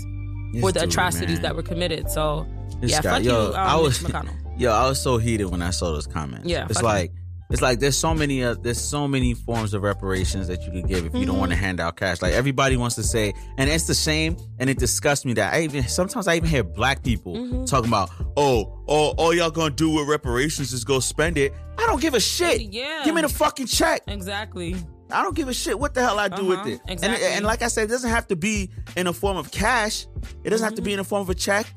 for 0.61 0.71
the 0.71 0.79
dude, 0.81 0.89
atrocities 0.89 1.29
man. 1.37 1.41
that 1.43 1.55
were 1.55 1.63
committed. 1.63 2.09
So 2.11 2.45
This 2.81 2.91
yeah, 2.91 3.01
guy- 3.01 3.09
fuck 3.15 3.23
yo, 3.23 3.41
you, 3.41 3.47
um, 3.49 3.55
I 3.55 3.75
was 3.75 3.99
McConnell. 4.03 4.35
yo, 4.59 4.71
I 4.71 4.87
was 4.87 5.01
so 5.01 5.17
heated 5.17 5.45
when 5.45 5.61
I 5.61 5.69
saw 5.71 5.91
those 5.91 6.07
comments. 6.07 6.47
Yeah, 6.47 6.67
it's 6.69 6.81
like 6.81 7.11
it's 7.53 7.61
like 7.61 7.79
there's 7.79 7.95
so 7.95 8.13
many 8.13 8.43
uh, 8.43 8.55
there's 8.61 8.81
so 8.81 9.07
many 9.07 9.33
forms 9.33 9.73
of 9.73 9.83
reparations 9.83 10.47
that 10.49 10.63
you 10.65 10.71
could 10.71 10.87
give 10.89 11.05
if 11.05 11.13
you 11.15 11.25
don't 11.25 11.37
want 11.37 11.51
Mm-hmm. 11.51 11.61
to 11.61 11.65
hand 11.65 11.79
out 11.79 11.95
cash. 11.95 12.21
Like 12.21 12.33
everybody 12.33 12.75
wants 12.75 12.95
to 12.95 13.03
say, 13.03 13.33
and 13.57 13.69
it's 13.69 13.87
the 13.87 13.93
shame, 13.93 14.35
and 14.59 14.69
it 14.69 14.77
disgusts 14.79 15.23
me 15.23 15.33
that 15.33 15.53
I 15.53 15.61
even 15.61 15.87
sometimes 15.87 16.27
I 16.27 16.35
even 16.35 16.49
hear 16.49 16.63
black 16.63 17.03
people 17.03 17.35
Mm-hmm. 17.35 17.65
talking 17.65 17.87
about, 17.89 18.09
oh, 18.35 18.83
oh, 18.89 19.13
all 19.17 19.33
y'all 19.33 19.51
gonna 19.51 19.73
do 19.73 19.89
with 19.91 20.09
reparations 20.09 20.73
is 20.73 20.83
go 20.83 20.99
spend 20.99 21.37
it. 21.37 21.53
I 21.77 21.85
don't 21.87 22.01
give 22.01 22.13
a 22.15 22.19
shit. 22.19 22.61
Yeah. 22.61 23.01
Give 23.05 23.15
me 23.15 23.21
the 23.21 23.29
fucking 23.29 23.67
check. 23.67 24.01
Exactly. 24.07 24.75
I 25.11 25.21
don't 25.21 25.35
give 25.35 25.47
a 25.47 25.53
shit 25.53 25.77
what 25.77 25.93
the 25.93 26.01
hell 26.01 26.17
I 26.17 26.27
do 26.27 26.35
Uh-huh, 26.35 26.45
with 26.63 26.73
it. 26.73 26.81
And, 26.87 26.91
exactly. 26.91 27.27
and 27.27 27.45
like 27.45 27.61
I 27.61 27.67
said, 27.67 27.83
it 27.83 27.87
doesn't 27.91 28.09
have 28.09 28.27
to 28.29 28.35
be 28.35 28.71
in 28.95 29.05
a 29.07 29.13
form 29.13 29.37
of 29.37 29.51
cash. 29.51 30.07
It 30.43 30.49
doesn't 30.49 30.63
have 30.63 30.73
to 30.75 30.81
Mm-hmm. 30.81 30.85
be 30.85 30.93
in 30.93 30.99
a 30.99 31.03
form 31.03 31.21
of 31.21 31.29
a 31.29 31.35
check. 31.35 31.67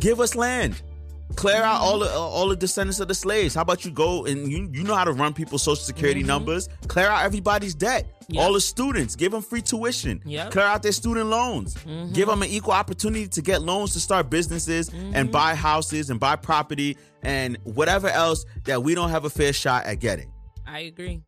Give 0.00 0.20
us 0.20 0.34
land. 0.34 0.82
Clear 1.36 1.62
out 1.62 1.80
all 1.80 1.98
the 1.98 2.06
Mm-hmm. 2.06 2.16
all 2.18 2.48
the 2.48 2.56
descendants 2.56 3.00
of 3.00 3.08
the 3.08 3.14
slaves. 3.14 3.54
How 3.54 3.62
about 3.62 3.84
you 3.84 3.90
go 3.90 4.24
and 4.26 4.50
you 4.50 4.68
you 4.72 4.84
know 4.84 4.94
how 4.94 5.04
to 5.04 5.12
run 5.12 5.32
people's 5.34 5.62
social 5.62 5.82
security 5.82 6.20
Mm-hmm. 6.20 6.28
numbers? 6.28 6.68
Clear 6.86 7.06
out 7.08 7.24
everybody's 7.24 7.74
debt. 7.74 8.06
Yep. 8.28 8.42
All 8.42 8.52
the 8.52 8.60
students, 8.60 9.16
give 9.16 9.32
them 9.32 9.42
free 9.42 9.60
tuition. 9.62 10.22
Yep. 10.24 10.40
Mm-hmm. 10.40 10.52
Clear 10.52 10.64
out 10.66 10.82
their 10.82 10.92
student 10.92 11.26
loans. 11.28 11.76
Give 12.12 12.28
them 12.28 12.42
an 12.42 12.48
equal 12.48 12.72
opportunity 12.72 13.26
to 13.28 13.42
get 13.42 13.62
loans 13.62 13.92
to 13.94 14.00
start 14.00 14.30
businesses 14.30 14.90
Mm-hmm. 14.90 15.12
and 15.14 15.32
buy 15.32 15.54
houses 15.54 16.10
and 16.10 16.20
buy 16.20 16.36
property 16.36 16.96
and 17.22 17.58
whatever 17.64 18.08
else 18.08 18.44
that 18.64 18.82
we 18.82 18.94
don't 18.94 19.10
have 19.10 19.24
a 19.24 19.30
fair 19.30 19.52
shot 19.52 19.86
at 19.86 19.98
getting. 20.00 20.30
I 20.66 20.80
agree. 20.80 21.22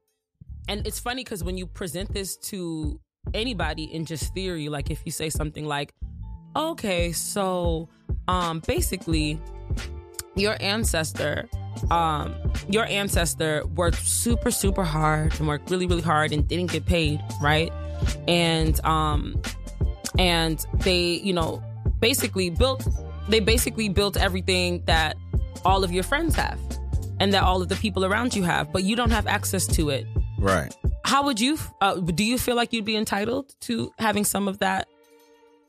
And 0.68 0.86
it's 0.86 1.00
funny 1.00 1.24
because 1.24 1.42
when 1.42 1.56
you 1.56 1.66
present 1.66 2.12
this 2.12 2.36
to 2.50 3.00
anybody 3.34 3.84
in 3.84 4.04
just 4.04 4.32
theory, 4.34 4.68
like 4.68 4.90
if 4.90 5.02
you 5.04 5.10
say 5.12 5.30
something 5.30 5.64
like, 5.66 5.92
okay, 6.54 7.12
so 7.12 7.88
um 8.28 8.60
basically 8.66 9.40
your 10.36 10.56
ancestor 10.60 11.48
um 11.90 12.34
your 12.68 12.84
ancestor 12.86 13.64
worked 13.74 13.98
super 13.98 14.50
super 14.50 14.84
hard 14.84 15.38
and 15.38 15.46
worked 15.48 15.70
really 15.70 15.86
really 15.86 16.02
hard 16.02 16.32
and 16.32 16.46
didn't 16.48 16.70
get 16.72 16.86
paid 16.86 17.20
right 17.42 17.72
and 18.28 18.82
um 18.84 19.40
and 20.18 20.66
they 20.74 21.14
you 21.22 21.32
know 21.32 21.62
basically 22.00 22.48
built 22.50 22.86
they 23.28 23.40
basically 23.40 23.88
built 23.88 24.16
everything 24.16 24.82
that 24.86 25.16
all 25.64 25.84
of 25.84 25.92
your 25.92 26.02
friends 26.02 26.34
have 26.34 26.58
and 27.20 27.32
that 27.32 27.42
all 27.42 27.60
of 27.62 27.68
the 27.68 27.76
people 27.76 28.04
around 28.04 28.34
you 28.34 28.42
have 28.42 28.72
but 28.72 28.82
you 28.84 28.96
don't 28.96 29.10
have 29.10 29.26
access 29.26 29.66
to 29.66 29.90
it 29.90 30.06
Right. 30.38 30.74
how 31.04 31.24
would 31.24 31.40
you 31.40 31.58
uh, 31.80 31.94
do 31.96 32.24
you 32.24 32.38
feel 32.38 32.56
like 32.56 32.72
you'd 32.72 32.84
be 32.84 32.96
entitled 32.96 33.54
to 33.62 33.90
having 33.98 34.24
some 34.24 34.48
of 34.48 34.58
that 34.60 34.86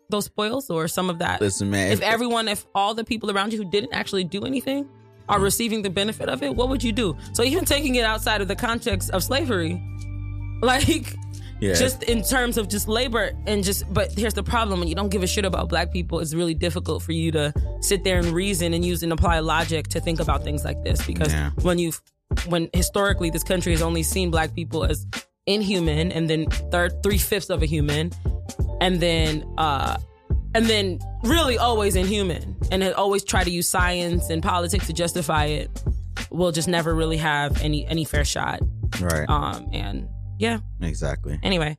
those 0.09 0.25
spoils 0.25 0.69
or 0.69 0.87
some 0.87 1.09
of 1.09 1.19
that 1.19 1.41
Listen, 1.41 1.69
man. 1.69 1.91
if 1.91 2.01
everyone 2.01 2.47
if 2.47 2.65
all 2.75 2.93
the 2.93 3.03
people 3.03 3.29
around 3.31 3.51
you 3.53 3.61
who 3.61 3.69
didn't 3.69 3.93
actually 3.93 4.23
do 4.23 4.45
anything 4.45 4.87
are 5.29 5.39
receiving 5.39 5.81
the 5.81 5.89
benefit 5.89 6.29
of 6.29 6.41
it 6.43 6.55
what 6.55 6.69
would 6.69 6.83
you 6.83 6.91
do 6.93 7.15
so 7.33 7.43
even 7.43 7.65
taking 7.65 7.95
it 7.95 8.05
outside 8.05 8.41
of 8.41 8.47
the 8.47 8.55
context 8.55 9.09
of 9.11 9.21
slavery 9.23 9.81
like 10.61 11.13
Yeah. 11.59 11.73
just 11.73 12.03
in 12.03 12.21
terms 12.23 12.57
of 12.57 12.67
just 12.69 12.87
labor 12.87 13.31
and 13.47 13.63
just 13.63 13.91
but 13.93 14.11
here's 14.11 14.33
the 14.35 14.43
problem 14.43 14.79
when 14.79 14.87
you 14.87 14.95
don't 14.95 15.09
give 15.09 15.23
a 15.23 15.27
shit 15.27 15.43
about 15.45 15.69
black 15.69 15.91
people 15.91 16.19
it's 16.19 16.33
really 16.33 16.53
difficult 16.53 17.01
for 17.03 17.11
you 17.13 17.31
to 17.31 17.53
sit 17.81 18.03
there 18.03 18.17
and 18.19 18.27
reason 18.27 18.73
and 18.73 18.85
use 18.85 19.03
and 19.03 19.11
apply 19.11 19.39
logic 19.39 19.87
to 19.89 19.99
think 19.99 20.19
about 20.19 20.43
things 20.43 20.63
like 20.63 20.81
this 20.83 21.05
because 21.05 21.33
Yeah. 21.33 21.49
when 21.63 21.79
you've 21.79 21.99
when 22.47 22.69
historically 22.73 23.29
this 23.29 23.43
country 23.43 23.71
has 23.71 23.81
only 23.81 24.03
seen 24.03 24.29
black 24.31 24.53
people 24.53 24.83
as 24.83 25.05
inhuman 25.47 26.11
and 26.11 26.29
then 26.29 26.45
third 26.71 27.01
three 27.01 27.17
fifths 27.17 27.49
of 27.49 27.63
a 27.63 27.65
human 27.65 28.11
and 28.81 28.99
then 28.99 29.43
uh 29.57 29.97
and 30.53 30.65
then 30.65 30.99
really 31.23 31.57
always 31.57 31.95
inhuman 31.95 32.55
and 32.71 32.83
always 32.93 33.23
try 33.23 33.43
to 33.43 33.49
use 33.49 33.67
science 33.67 34.29
and 34.29 34.43
politics 34.43 34.87
to 34.87 34.93
justify 34.93 35.45
it 35.45 35.83
we'll 36.29 36.51
just 36.51 36.67
never 36.67 36.93
really 36.93 37.17
have 37.17 37.61
any 37.63 37.85
any 37.87 38.03
fair 38.03 38.25
shot 38.25 38.59
right. 39.01 39.29
um 39.29 39.67
and 39.71 40.07
yeah 40.37 40.59
exactly. 40.81 41.39
anyway 41.43 41.77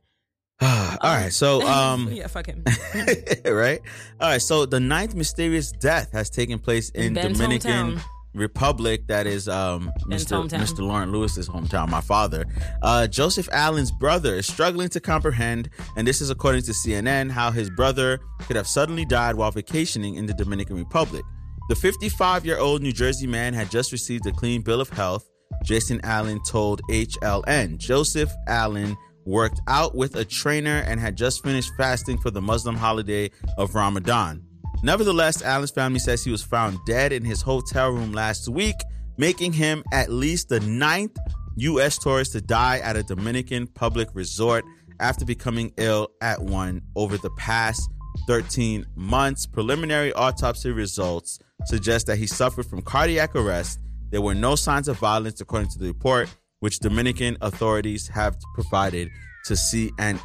All 0.61 0.97
right. 1.01 1.31
So, 1.31 1.61
um, 1.65 2.09
yeah 2.11 2.27
fuck 2.27 2.47
him 2.47 2.65
right. 3.45 3.79
All 4.19 4.29
right. 4.29 4.41
So 4.41 4.65
the 4.65 4.79
ninth 4.79 5.15
mysterious 5.15 5.71
death 5.71 6.11
has 6.11 6.29
taken 6.29 6.59
place 6.59 6.89
in 6.89 7.13
Ben's 7.13 7.37
Dominican 7.37 7.95
hometown. 7.95 8.01
Republic. 8.33 9.07
That 9.07 9.27
is 9.27 9.47
um, 9.47 9.91
Mr. 10.05 10.47
Mr. 10.49 10.79
Lauren 10.79 11.11
Lewis's 11.11 11.49
hometown. 11.49 11.89
My 11.89 12.01
father, 12.01 12.45
uh, 12.81 13.07
Joseph 13.07 13.49
Allen's 13.51 13.91
brother, 13.91 14.35
is 14.35 14.47
struggling 14.47 14.89
to 14.89 14.99
comprehend, 14.99 15.69
and 15.95 16.07
this 16.07 16.21
is 16.21 16.29
according 16.29 16.63
to 16.63 16.71
CNN, 16.71 17.31
how 17.31 17.51
his 17.51 17.69
brother 17.69 18.19
could 18.41 18.55
have 18.55 18.67
suddenly 18.67 19.05
died 19.05 19.35
while 19.35 19.51
vacationing 19.51 20.15
in 20.15 20.25
the 20.25 20.33
Dominican 20.33 20.77
Republic. 20.77 21.23
The 21.69 21.75
55 21.75 22.45
year 22.45 22.57
old 22.57 22.81
New 22.81 22.91
Jersey 22.91 23.27
man 23.27 23.53
had 23.53 23.69
just 23.69 23.91
received 23.91 24.25
a 24.25 24.31
clean 24.31 24.61
bill 24.61 24.81
of 24.81 24.89
health. 24.89 25.29
Jason 25.63 25.99
Allen 26.03 26.39
told 26.47 26.81
HLN. 26.89 27.77
Joseph 27.77 28.31
Allen 28.47 28.97
worked 29.25 29.61
out 29.67 29.95
with 29.95 30.15
a 30.15 30.25
trainer 30.25 30.83
and 30.87 30.99
had 30.99 31.15
just 31.15 31.43
finished 31.43 31.71
fasting 31.77 32.17
for 32.17 32.31
the 32.31 32.41
Muslim 32.41 32.75
holiday 32.75 33.29
of 33.57 33.75
Ramadan. 33.75 34.43
Nevertheless, 34.81 35.41
Allen's 35.41 35.71
family 35.71 35.99
says 35.99 36.23
he 36.23 36.31
was 36.31 36.41
found 36.41 36.79
dead 36.85 37.11
in 37.11 37.25
his 37.25 37.41
hotel 37.41 37.89
room 37.89 38.13
last 38.13 38.47
week, 38.47 38.75
making 39.17 39.51
him 39.51 39.83
at 39.91 40.09
least 40.09 40.49
the 40.49 40.61
ninth 40.61 41.17
U.S. 41.57 41.97
tourist 41.97 42.31
to 42.31 42.41
die 42.41 42.79
at 42.79 42.95
a 42.95 43.03
Dominican 43.03 43.67
public 43.67 44.07
resort 44.13 44.63
after 45.01 45.25
becoming 45.25 45.73
ill 45.77 46.09
at 46.21 46.41
one 46.41 46.81
over 46.95 47.17
the 47.17 47.29
past 47.31 47.89
13 48.27 48.85
months. 48.95 49.45
Preliminary 49.45 50.13
autopsy 50.13 50.71
results 50.71 51.39
suggest 51.65 52.07
that 52.07 52.17
he 52.17 52.27
suffered 52.27 52.65
from 52.65 52.81
cardiac 52.81 53.35
arrest. 53.35 53.79
There 54.11 54.21
were 54.21 54.35
no 54.35 54.55
signs 54.55 54.87
of 54.87 54.97
violence, 54.97 55.41
according 55.41 55.69
to 55.71 55.79
the 55.79 55.87
report, 55.87 56.29
which 56.61 56.79
Dominican 56.79 57.37
authorities 57.41 58.07
have 58.07 58.37
provided 58.55 59.09
to 59.45 59.53
CNN. 59.53 60.19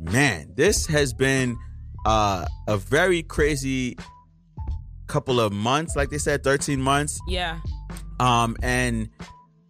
Man, 0.00 0.52
this 0.56 0.86
has 0.86 1.12
been 1.12 1.56
uh, 2.06 2.44
a 2.68 2.76
very 2.76 3.22
crazy 3.22 3.96
couple 5.06 5.40
of 5.40 5.52
months. 5.52 5.96
Like 5.96 6.10
they 6.10 6.18
said, 6.18 6.42
13 6.44 6.80
months. 6.80 7.20
yeah 7.28 7.58
Um, 8.20 8.56
and 8.62 9.08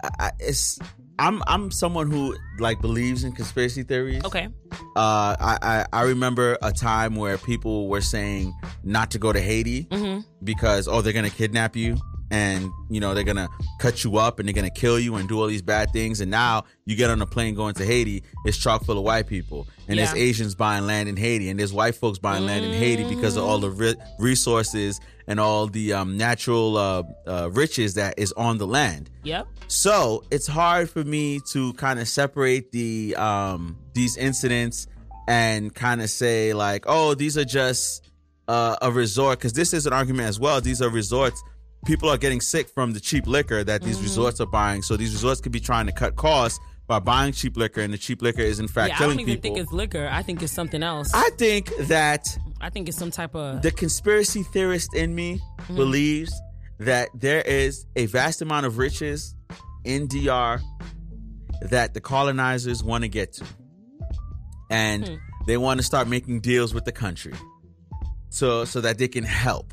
I, 0.02 0.08
I- 0.18 0.32
it's 0.40 0.78
I'm 1.18 1.42
I'm 1.46 1.70
someone 1.70 2.10
who 2.10 2.34
like 2.58 2.80
believes 2.80 3.22
in 3.22 3.32
conspiracy 3.32 3.82
theories. 3.82 4.24
okay 4.24 4.48
Uh, 4.96 5.36
I, 5.38 5.58
I 5.62 5.86
I 5.92 6.02
remember 6.04 6.56
a 6.62 6.72
time 6.72 7.16
where 7.16 7.36
people 7.38 7.86
were 7.88 8.00
saying 8.00 8.52
not 8.82 9.10
to 9.12 9.18
go 9.18 9.32
to 9.32 9.40
Haiti 9.40 9.84
mm-hmm. 9.84 10.20
because 10.42 10.88
oh 10.88 11.00
they're 11.02 11.12
gonna 11.12 11.30
kidnap 11.30 11.76
you 11.76 11.96
and 12.32 12.72
you 12.88 12.98
know 12.98 13.12
they're 13.14 13.22
gonna 13.22 13.48
cut 13.78 14.02
you 14.02 14.16
up 14.16 14.38
and 14.38 14.48
they're 14.48 14.54
gonna 14.54 14.70
kill 14.70 14.98
you 14.98 15.14
and 15.16 15.28
do 15.28 15.38
all 15.38 15.46
these 15.46 15.62
bad 15.62 15.90
things 15.92 16.20
and 16.20 16.30
now 16.30 16.64
you 16.86 16.96
get 16.96 17.10
on 17.10 17.20
a 17.20 17.26
plane 17.26 17.54
going 17.54 17.74
to 17.74 17.84
Haiti 17.84 18.24
it's 18.46 18.56
chock 18.56 18.84
full 18.84 18.98
of 18.98 19.04
white 19.04 19.26
people 19.28 19.68
and 19.86 19.98
there's 19.98 20.14
Asians 20.14 20.54
buying 20.54 20.86
land 20.86 21.08
in 21.08 21.16
Haiti 21.16 21.50
and 21.50 21.60
there's 21.60 21.72
white 21.72 21.94
folks 21.94 22.18
buying 22.18 22.46
land 22.46 22.64
in 22.64 22.72
Haiti 22.72 23.04
because 23.14 23.36
of 23.36 23.44
all 23.44 23.58
the 23.58 23.70
ri- 23.70 23.96
resources 24.18 24.98
and 25.28 25.38
all 25.38 25.66
the 25.66 25.92
um, 25.92 26.16
natural 26.16 26.76
uh, 26.76 27.02
uh, 27.26 27.50
riches 27.52 27.94
that 27.94 28.18
is 28.18 28.32
on 28.32 28.58
the 28.58 28.66
land. 28.66 29.10
yep 29.22 29.46
So 29.68 30.24
it's 30.30 30.46
hard 30.46 30.88
for 30.90 31.04
me 31.04 31.40
to 31.50 31.74
kind 31.74 32.00
of 32.00 32.08
separate 32.08 32.72
the 32.72 33.14
um 33.16 33.76
these 33.92 34.16
incidents 34.16 34.86
and 35.28 35.72
kind 35.74 36.00
of 36.02 36.08
say 36.10 36.54
like, 36.54 36.84
oh, 36.88 37.14
these 37.14 37.36
are 37.36 37.44
just 37.44 38.10
uh, 38.48 38.76
a 38.82 38.90
resort 38.90 39.38
because 39.38 39.52
this 39.52 39.72
is 39.72 39.86
an 39.86 39.92
argument 39.92 40.28
as 40.28 40.40
well. 40.40 40.60
These 40.60 40.82
are 40.82 40.88
resorts. 40.90 41.42
People 41.84 42.08
are 42.08 42.18
getting 42.18 42.40
sick 42.40 42.68
from 42.68 42.92
the 42.92 43.00
cheap 43.00 43.26
liquor 43.26 43.64
that 43.64 43.82
these 43.82 44.00
resorts 44.00 44.40
are 44.40 44.46
buying. 44.46 44.82
So 44.82 44.96
these 44.96 45.12
resorts 45.12 45.40
could 45.40 45.52
be 45.52 45.60
trying 45.60 45.86
to 45.86 45.92
cut 45.92 46.14
costs 46.16 46.60
by 46.86 46.98
buying 46.98 47.32
cheap 47.32 47.56
liquor, 47.56 47.80
and 47.80 47.92
the 47.92 47.98
cheap 47.98 48.22
liquor 48.22 48.42
is 48.42 48.58
in 48.60 48.68
fact 48.68 48.90
yeah 48.90 48.94
i 48.94 48.98
killing 48.98 49.16
don't 49.18 49.28
even 49.28 49.40
people. 49.40 49.54
think 49.56 49.64
it's 49.64 49.72
liquor 49.72 50.08
i 50.12 50.20
think 50.22 50.42
it's 50.42 50.52
something 50.52 50.82
else 50.82 51.10
I 51.14 51.30
think 51.38 51.70
that 51.82 52.26
i 52.60 52.68
think 52.70 52.88
it's 52.88 52.98
some 52.98 53.10
type 53.12 53.34
of 53.36 53.62
the 53.62 53.70
conspiracy 53.70 54.42
theorist 54.42 54.94
in 54.94 55.14
me 55.14 55.40
Mm-hmm. 55.62 55.76
believes 55.76 56.32
that 56.80 57.08
there 57.14 57.40
is 57.42 57.86
a 57.94 58.06
vast 58.06 58.42
amount 58.42 58.66
of 58.66 58.76
riches 58.78 59.34
in 59.84 60.08
DR 60.08 60.60
that 61.70 61.94
the 61.94 62.00
colonizers 62.00 62.82
want 62.82 63.02
to 63.04 63.08
get 63.08 63.32
to. 63.34 63.44
And 64.70 65.06
Hmm. 65.08 65.14
they 65.46 65.56
want 65.56 65.78
to 65.78 65.84
start 65.86 66.08
making 66.08 66.40
deals 66.40 66.74
with 66.74 66.84
the 66.84 66.90
country 66.92 67.34
so 68.30 68.64
so 68.64 68.80
that 68.80 68.98
they 68.98 69.06
can 69.08 69.22
help. 69.24 69.72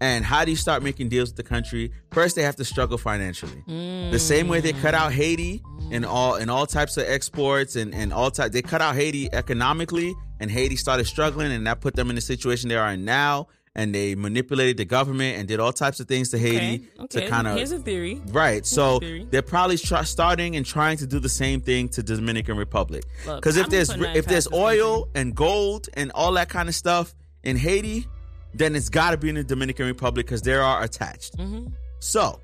And 0.00 0.24
how 0.24 0.44
do 0.44 0.50
you 0.50 0.56
start 0.56 0.82
making 0.82 1.10
deals 1.10 1.28
with 1.30 1.36
the 1.36 1.42
country? 1.42 1.92
First 2.10 2.34
they 2.36 2.42
have 2.42 2.56
to 2.56 2.64
struggle 2.64 2.96
financially. 2.98 3.62
The 3.66 4.18
same 4.18 4.48
way 4.48 4.60
they 4.60 4.72
cut 4.72 4.94
out 4.94 5.12
Haiti 5.12 5.62
and 5.92 6.06
all 6.06 6.34
and 6.36 6.50
all 6.50 6.66
types 6.66 6.96
of 6.96 7.04
exports 7.06 7.76
and, 7.76 7.94
and 7.94 8.12
all 8.12 8.30
types. 8.30 8.52
they 8.52 8.62
cut 8.62 8.80
out 8.80 8.94
Haiti 8.94 9.28
economically 9.32 10.14
and 10.40 10.50
Haiti 10.50 10.76
started 10.76 11.06
struggling 11.06 11.52
and 11.52 11.66
that 11.66 11.80
put 11.80 11.94
them 11.96 12.08
in 12.10 12.16
the 12.16 12.22
situation 12.22 12.68
they 12.68 12.76
are 12.76 12.90
in 12.92 13.04
now 13.04 13.48
and 13.74 13.94
they 13.94 14.14
manipulated 14.14 14.76
the 14.78 14.84
government 14.84 15.38
and 15.38 15.46
did 15.46 15.60
all 15.60 15.72
types 15.72 16.00
of 16.00 16.08
things 16.08 16.30
to 16.30 16.38
Haiti 16.38 16.56
okay 16.98 17.02
okay 17.04 17.20
to 17.20 17.28
kind 17.28 17.46
of 17.46 17.56
here's 17.56 17.72
a 17.72 17.78
theory 17.78 18.20
Right. 18.28 18.64
So 18.66 19.00
theory. 19.00 19.26
they're 19.30 19.42
probably 19.42 19.76
try, 19.78 20.02
starting 20.04 20.56
and 20.56 20.64
trying 20.64 20.96
to 20.98 21.06
do 21.06 21.18
the 21.20 21.28
same 21.28 21.60
thing 21.60 21.88
to 21.90 22.02
Dominican 22.02 22.56
Republic. 22.56 23.04
Because 23.26 23.56
if 23.56 23.64
I'm 23.66 23.70
there's 23.70 23.90
if 23.90 24.24
there's 24.26 24.48
oil 24.52 25.08
and 25.14 25.34
gold 25.34 25.88
and 25.94 26.10
all 26.14 26.32
that 26.32 26.48
kind 26.48 26.68
of 26.68 26.74
stuff 26.74 27.14
in 27.42 27.56
Haiti, 27.56 28.06
then 28.54 28.74
it's 28.74 28.88
got 28.88 29.12
to 29.12 29.16
be 29.16 29.28
in 29.28 29.34
the 29.36 29.44
Dominican 29.44 29.86
Republic 29.86 30.26
because 30.26 30.42
they 30.42 30.54
are 30.54 30.82
attached. 30.82 31.36
Mm-hmm. 31.36 31.68
So 32.00 32.40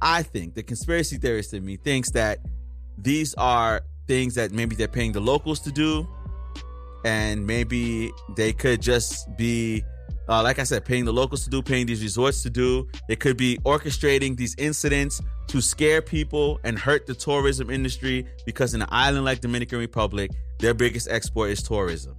I 0.00 0.22
think 0.22 0.54
the 0.54 0.62
conspiracy 0.62 1.16
theorist 1.16 1.54
in 1.54 1.64
me 1.64 1.76
thinks 1.76 2.10
that 2.12 2.40
these 2.98 3.34
are 3.34 3.82
things 4.06 4.34
that 4.34 4.52
maybe 4.52 4.76
they're 4.76 4.88
paying 4.88 5.12
the 5.12 5.20
locals 5.20 5.60
to 5.60 5.72
do, 5.72 6.06
and 7.04 7.46
maybe 7.46 8.10
they 8.36 8.52
could 8.52 8.80
just 8.82 9.28
be, 9.36 9.82
uh, 10.28 10.42
like 10.42 10.58
I 10.58 10.64
said, 10.64 10.84
paying 10.84 11.04
the 11.04 11.12
locals 11.12 11.44
to 11.44 11.50
do, 11.50 11.62
paying 11.62 11.86
these 11.86 12.02
resorts 12.02 12.42
to 12.42 12.50
do. 12.50 12.88
They 13.08 13.16
could 13.16 13.36
be 13.36 13.58
orchestrating 13.64 14.36
these 14.36 14.54
incidents 14.58 15.20
to 15.48 15.60
scare 15.60 16.02
people 16.02 16.60
and 16.64 16.78
hurt 16.78 17.06
the 17.06 17.14
tourism 17.14 17.70
industry 17.70 18.26
because 18.46 18.74
in 18.74 18.82
an 18.82 18.88
island 18.90 19.24
like 19.24 19.40
Dominican 19.40 19.78
Republic, 19.78 20.30
their 20.58 20.74
biggest 20.74 21.08
export 21.10 21.50
is 21.50 21.62
tourism. 21.62 22.16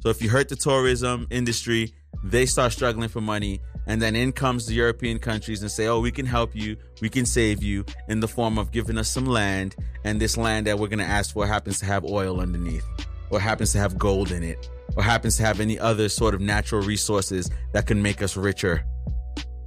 So 0.00 0.10
if 0.10 0.22
you 0.22 0.30
hurt 0.30 0.48
the 0.48 0.56
tourism 0.56 1.26
industry, 1.30 1.92
they 2.24 2.46
start 2.46 2.72
struggling 2.72 3.08
for 3.08 3.20
money, 3.20 3.60
and 3.86 4.02
then 4.02 4.14
in 4.16 4.32
comes 4.32 4.66
the 4.66 4.74
European 4.74 5.18
countries 5.18 5.62
and 5.62 5.70
say, 5.70 5.86
"Oh, 5.86 6.00
we 6.00 6.10
can 6.10 6.26
help 6.26 6.54
you, 6.54 6.76
we 7.00 7.08
can 7.08 7.24
save 7.24 7.62
you 7.62 7.84
in 8.08 8.20
the 8.20 8.28
form 8.28 8.58
of 8.58 8.70
giving 8.70 8.98
us 8.98 9.08
some 9.08 9.26
land, 9.26 9.76
and 10.04 10.20
this 10.20 10.36
land 10.36 10.66
that 10.66 10.78
we're 10.78 10.88
going 10.88 10.98
to 10.98 11.04
ask 11.04 11.32
for 11.32 11.46
happens 11.46 11.78
to 11.80 11.86
have 11.86 12.04
oil 12.04 12.40
underneath, 12.40 12.84
or 13.30 13.40
happens 13.40 13.72
to 13.72 13.78
have 13.78 13.98
gold 13.98 14.30
in 14.30 14.42
it, 14.42 14.68
or 14.96 15.02
happens 15.02 15.36
to 15.36 15.42
have 15.44 15.60
any 15.60 15.78
other 15.78 16.08
sort 16.08 16.34
of 16.34 16.40
natural 16.40 16.82
resources 16.82 17.50
that 17.72 17.86
can 17.86 18.02
make 18.02 18.22
us 18.22 18.36
richer." 18.36 18.84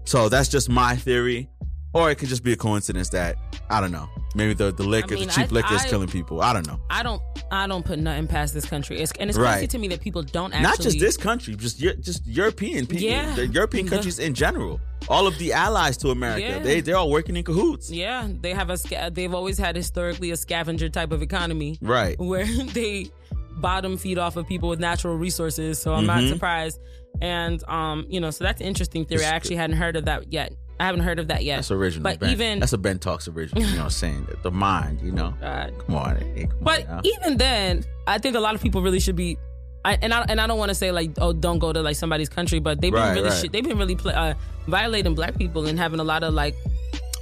So 0.06 0.30
that's 0.30 0.50
just 0.50 0.70
my 0.70 0.96
theory, 0.96 1.50
or 1.94 2.10
it 2.12 2.16
could 2.16 2.30
just 2.30 2.44
be 2.44 2.54
a 2.54 2.56
coincidence 2.56 3.10
that 3.10 3.36
I 3.70 3.82
don't 3.82 3.92
know. 3.92 4.08
Maybe 4.34 4.54
the 4.54 4.72
the 4.72 4.84
liquor, 4.84 5.16
I 5.16 5.20
mean, 5.20 5.28
the 5.28 5.34
cheap 5.34 5.52
I- 5.52 5.56
liquor 5.56 5.74
is 5.76 5.82
I- 5.84 5.90
killing 5.90 6.08
people. 6.08 6.42
I 6.42 6.54
don't 6.54 6.66
know. 6.68 6.80
I 6.90 7.04
don't 7.04 7.22
I 7.52 7.68
don't 7.68 7.84
put 7.86 8.00
nothing 8.00 8.28
past 8.28 8.54
this 8.54 8.66
country. 8.66 9.00
It's, 9.02 9.12
and 9.20 9.30
it's 9.30 9.38
Right. 9.38 9.54
crazy 9.54 9.68
to 9.68 9.78
me 9.78 9.88
that 9.90 10.00
people 10.02 10.24
don't 10.24 10.54
actually 10.54 10.64
not 10.64 10.80
just 10.80 11.00
this 11.00 11.18
country, 11.18 11.56
just 11.56 11.80
just 11.80 12.26
European 12.26 12.86
people, 12.88 13.04
Yeah. 13.08 13.36
the 13.36 13.48
European 13.48 13.88
countries 13.88 14.20
in 14.20 14.34
general. 14.34 14.80
All 15.10 15.28
of 15.28 15.38
the 15.40 15.52
allies 15.52 15.98
to 15.98 16.12
America, 16.12 16.42
Yeah. 16.48 16.60
they 16.60 16.80
they're 16.80 16.96
all 16.96 17.10
working 17.12 17.36
in 17.36 17.44
cahoots. 17.44 17.92
Yeah, 17.92 18.28
they 18.40 18.54
have 18.54 18.70
a 18.70 18.78
they've 19.12 19.34
always 19.34 19.58
had 19.58 19.76
historically 19.76 20.32
a 20.32 20.38
scavenger 20.38 20.88
type 20.90 21.12
of 21.12 21.22
economy. 21.22 21.78
Right. 21.82 22.18
Where 22.32 22.46
they 22.74 23.10
bottom 23.58 23.98
feed 23.98 24.18
off 24.18 24.38
of 24.38 24.48
people 24.48 24.70
with 24.70 24.80
natural 24.80 25.18
resources. 25.18 25.78
So 25.80 25.94
I'm 25.94 26.06
not 26.06 26.22
Mhm. 26.22 26.30
surprised. 26.30 26.80
And 27.22 27.62
um, 27.68 28.06
you 28.10 28.22
know, 28.22 28.32
so 28.32 28.44
that's 28.46 28.62
an 28.62 28.68
interesting 28.68 29.04
theory. 29.06 29.24
I 29.24 29.28
It's- 29.28 29.36
actually 29.36 29.58
hadn't 29.58 29.76
heard 29.78 29.96
of 29.98 30.06
that 30.06 30.32
yet. 30.32 30.54
I 30.82 30.86
haven't 30.86 31.02
heard 31.02 31.20
of 31.20 31.28
that 31.28 31.44
yet. 31.44 31.58
That's 31.58 31.72
original. 31.72 32.04
But 32.04 32.20
ben. 32.20 32.30
even 32.32 32.60
that's 32.60 32.74
a 32.74 32.78
Ben 32.78 32.98
Talks 33.00 33.28
original. 33.28 33.62
You 33.64 33.70
know 33.74 33.78
what 33.78 33.84
I'm 33.86 33.90
saying? 33.92 34.28
The- 34.44 34.52
mind, 34.52 35.00
you 35.02 35.12
know. 35.12 35.34
God. 35.40 35.74
Come 35.86 35.96
on, 35.96 36.16
hey, 36.36 36.48
come 36.48 36.58
But 36.62 36.88
on 36.90 37.06
even 37.06 37.38
then, 37.38 37.86
I 38.08 38.18
think 38.18 38.36
a 38.36 38.40
lot 38.40 38.56
of 38.56 38.62
people 38.62 38.82
really 38.82 39.00
should 39.00 39.16
be. 39.16 39.38
I, 39.86 39.98
and 40.02 40.14
I 40.14 40.22
and 40.30 40.40
I 40.42 40.46
don't 40.48 40.58
want 40.60 40.70
to 40.70 40.76
say 40.76 40.92
like 40.92 41.12
oh 41.20 41.34
don't 41.34 41.58
go 41.60 41.72
to 41.74 41.82
like 41.82 41.96
somebody's 41.96 42.30
country, 42.30 42.60
but 42.60 42.82
they've 42.82 42.92
been 42.92 43.02
Right, 43.02 43.14
really 43.16 43.30
right. 43.30 43.40
shit- 43.42 43.52
they've 43.52 43.64
been 43.64 43.78
really 43.80 43.98
uh, 44.06 44.34
violating 44.68 45.16
black 45.16 45.38
people 45.38 45.66
and 45.68 45.78
having 45.80 46.00
a 46.00 46.04
lot 46.04 46.24
of 46.24 46.34
like 46.34 46.56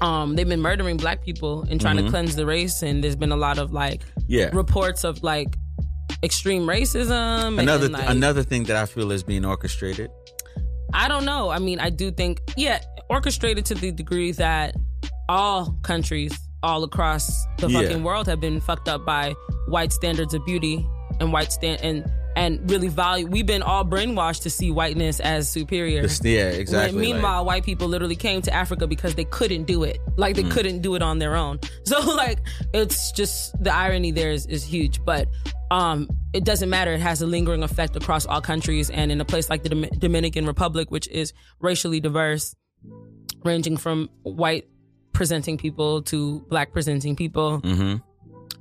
um 0.02 0.36
they've 0.36 0.48
been 0.48 0.62
murdering 0.62 0.98
black 0.98 1.24
people 1.24 1.64
and 1.70 1.80
trying 1.82 1.98
Mhm. 1.98 2.06
to 2.06 2.10
cleanse 2.12 2.36
the 2.36 2.46
race 2.46 2.82
and 2.82 3.04
there's 3.04 3.16
been 3.18 3.32
a 3.34 3.38
lot 3.38 3.58
of 3.60 3.72
like 3.74 4.02
Yeah. 4.28 4.50
reports 4.54 5.04
of 5.04 5.22
like 5.24 5.56
extreme 6.24 6.64
racism 6.64 7.60
another 7.60 7.86
and, 7.86 7.94
like, 7.94 8.10
another 8.10 8.44
thing 8.44 8.64
that 8.66 8.76
I 8.78 8.86
feel 8.86 9.12
is 9.12 9.24
being 9.24 9.46
orchestrated. 9.46 10.10
I 10.94 11.08
don't 11.08 11.24
know. 11.26 11.50
I 11.50 11.60
mean, 11.60 11.80
I 11.80 11.90
do 11.92 12.12
think, 12.12 12.42
yeah, 12.58 12.80
orchestrated 13.10 13.66
to 13.66 13.76
the 13.76 13.92
degree 13.92 14.32
that 14.34 14.76
all 15.28 15.78
countries 15.84 16.38
all 16.64 16.84
across 16.84 17.46
the 17.58 17.70
Yeah. 17.70 17.82
fucking 17.82 18.04
world 18.04 18.28
have 18.28 18.40
been 18.42 18.60
fucked 18.60 18.88
up 18.90 19.06
by 19.06 19.34
white 19.68 19.94
standards 19.94 20.34
of 20.34 20.46
beauty 20.46 20.86
and 21.20 21.32
white 21.34 21.52
stand 21.52 21.82
and 21.82 22.10
and 22.36 22.70
really 22.72 22.88
value. 22.88 23.26
We've 23.28 23.46
been 23.46 23.64
all 23.64 23.84
brainwashed 23.84 24.44
to 24.44 24.50
see 24.50 24.72
whiteness 24.72 25.20
as 25.20 25.50
superior. 25.50 26.08
Yeah, 26.24 26.50
exactly. 26.50 26.96
When 26.96 27.02
meanwhile, 27.16 27.44
white 27.44 27.66
people 27.66 27.88
literally 27.90 28.16
came 28.16 28.42
to 28.44 28.54
Africa 28.54 28.88
because 28.88 29.16
they 29.16 29.26
couldn't 29.26 29.64
do 29.64 29.84
it. 29.84 29.98
Like 30.16 30.36
they 30.38 30.44
Mm. 30.44 30.52
couldn't 30.52 30.82
do 30.82 30.96
it 30.96 31.02
on 31.02 31.20
their 31.20 31.36
own. 31.36 31.60
So 31.86 32.00
like 32.16 32.40
it's 32.74 33.12
just 33.12 33.62
the 33.62 33.74
irony 33.74 34.12
there 34.12 34.32
is, 34.32 34.46
is 34.46 34.64
huge. 34.64 35.04
But 35.04 35.28
um 35.72 36.08
it 36.34 36.46
doesn't 36.46 36.70
matter. 36.70 36.94
It 36.94 37.02
has 37.02 37.22
a 37.22 37.26
lingering 37.26 37.64
effect 37.64 37.96
across 37.96 38.26
all 38.26 38.42
countries 38.42 38.90
and 38.90 39.12
in 39.12 39.20
a 39.20 39.26
place 39.26 39.50
like 39.50 39.64
the 39.64 39.70
Dom- 39.70 39.90
Dominican 39.98 40.46
Republic, 40.46 40.92
which 40.92 41.08
is 41.10 41.34
racially 41.60 42.00
diverse, 42.00 42.56
ranging 43.44 43.78
from 43.78 44.10
white 44.24 44.68
presenting 45.14 45.58
people 45.58 46.02
to 46.04 46.40
black 46.50 46.72
presenting 46.72 47.16
people. 47.16 47.60
hmm 47.60 47.96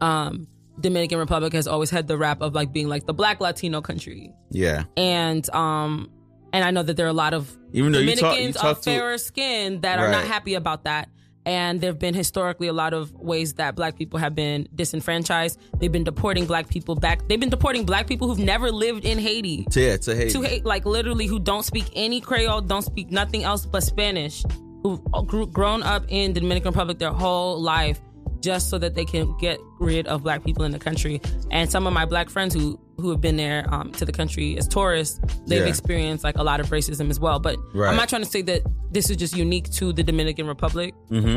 Um 0.01 0.47
Dominican 0.81 1.19
Republic 1.19 1.53
has 1.55 1.67
always 1.67 1.91
had 1.91 2.07
the 2.07 2.17
rap 2.17 2.41
of 2.41 2.55
like 2.55 2.73
being 2.73 2.89
like 2.89 3.05
the 3.05 3.13
black 3.15 3.41
Latino 3.41 3.81
country 3.81 4.33
Yeah. 4.51 4.85
and 4.97 5.49
um 5.51 6.09
and 6.53 6.65
I 6.65 6.71
know 6.71 6.83
that 6.85 6.97
there 6.97 7.07
are 7.07 7.11
a 7.11 7.13
lot 7.13 7.35
of 7.35 7.57
Even 7.73 7.93
though 7.93 7.99
you 7.99 8.11
talk- 8.15 8.17
you 8.17 8.53
Dominicans 8.53 8.57
talk 8.57 8.77
of 8.79 8.83
to- 8.85 8.91
fairer 8.91 9.19
skin 9.19 9.81
that 9.83 9.99
are 9.99 10.11
not 10.11 10.25
happy 10.25 10.55
about 10.55 10.85
that. 10.85 11.09
And 11.45 11.81
there 11.81 11.91
have 11.91 11.99
been 11.99 12.13
historically 12.15 12.69
a 12.69 12.73
lot 12.75 12.93
of 12.93 13.11
ways 13.15 13.55
that 13.55 13.75
black 13.75 13.97
people 13.97 14.19
have 14.21 14.35
been 14.35 14.69
disenfranchised. 14.75 15.59
They've 15.79 15.91
been 15.91 16.05
deporting 16.05 16.45
black 16.45 16.69
people 16.69 16.95
back. 16.95 17.27
They've 17.27 17.41
been 17.41 17.49
deporting 17.49 17.85
black 17.87 18.07
people 18.07 18.29
who've 18.29 18.39
never 18.39 18.71
lived 18.71 19.07
in 19.07 19.19
Haiti. 19.19 19.65
To, 19.71 19.81
yeah, 19.81 19.97
to 19.97 20.15
Haiti. 20.15 20.33
To 20.33 20.43
hate, 20.43 20.65
like 20.67 20.85
literally, 20.85 21.27
who 21.27 21.39
don't 21.41 21.65
speak 21.65 21.87
any 21.95 22.21
Creole, 22.21 22.61
don't 22.61 22.83
speak 22.83 23.11
nothing 23.11 23.45
else 23.45 23.65
but 23.65 23.83
Spanish, 23.83 24.45
who've 24.83 25.53
grown 25.53 25.83
up 25.83 26.05
in 26.09 26.33
the 26.33 26.41
Dominican 26.41 26.71
Republic 26.71 26.99
their 26.99 27.13
whole 27.13 27.61
life, 27.61 28.01
just 28.41 28.71
so 28.71 28.79
that 28.79 28.95
they 28.95 29.05
can 29.05 29.37
get 29.39 29.59
rid 29.81 30.07
of 30.07 30.23
black 30.23 30.45
people 30.45 30.65
in 30.65 30.71
the 30.73 30.79
country. 30.79 31.21
And 31.51 31.71
some 31.71 31.87
of 31.87 31.93
my 31.93 32.05
black 32.05 32.31
friends 32.31 32.55
who 32.55 32.79
who 32.99 33.11
have 33.11 33.21
been 33.21 33.37
there 33.37 33.65
um, 33.73 33.93
to 33.93 34.05
the 34.05 34.11
country 34.11 34.59
as 34.59 34.67
tourists, 34.67 35.21
they've 35.47 35.63
Yeah. 35.63 35.69
experienced 35.69 36.25
like 36.25 36.37
a 36.37 36.43
lot 36.43 36.59
of 36.59 36.67
racism 36.71 37.11
as 37.11 37.21
well. 37.21 37.39
But 37.39 37.57
Right. 37.73 37.89
I'm 37.91 37.97
not 37.97 38.09
trying 38.09 38.23
to 38.25 38.29
say 38.29 38.43
that 38.43 38.63
this 38.91 39.09
is 39.09 39.17
just 39.17 39.37
unique 39.37 39.71
to 39.75 39.93
the 39.93 40.03
Dominican 40.03 40.47
Republic. 40.49 40.95
hmm 41.09 41.37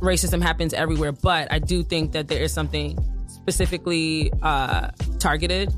Racism 0.00 0.42
happens 0.42 0.72
everywhere, 0.74 1.12
but 1.12 1.50
I 1.52 1.58
do 1.58 1.82
think 1.82 2.12
that 2.12 2.28
there 2.28 2.42
is 2.42 2.52
something 2.52 2.98
specifically 3.28 4.30
uh, 4.42 4.88
targeted 5.18 5.72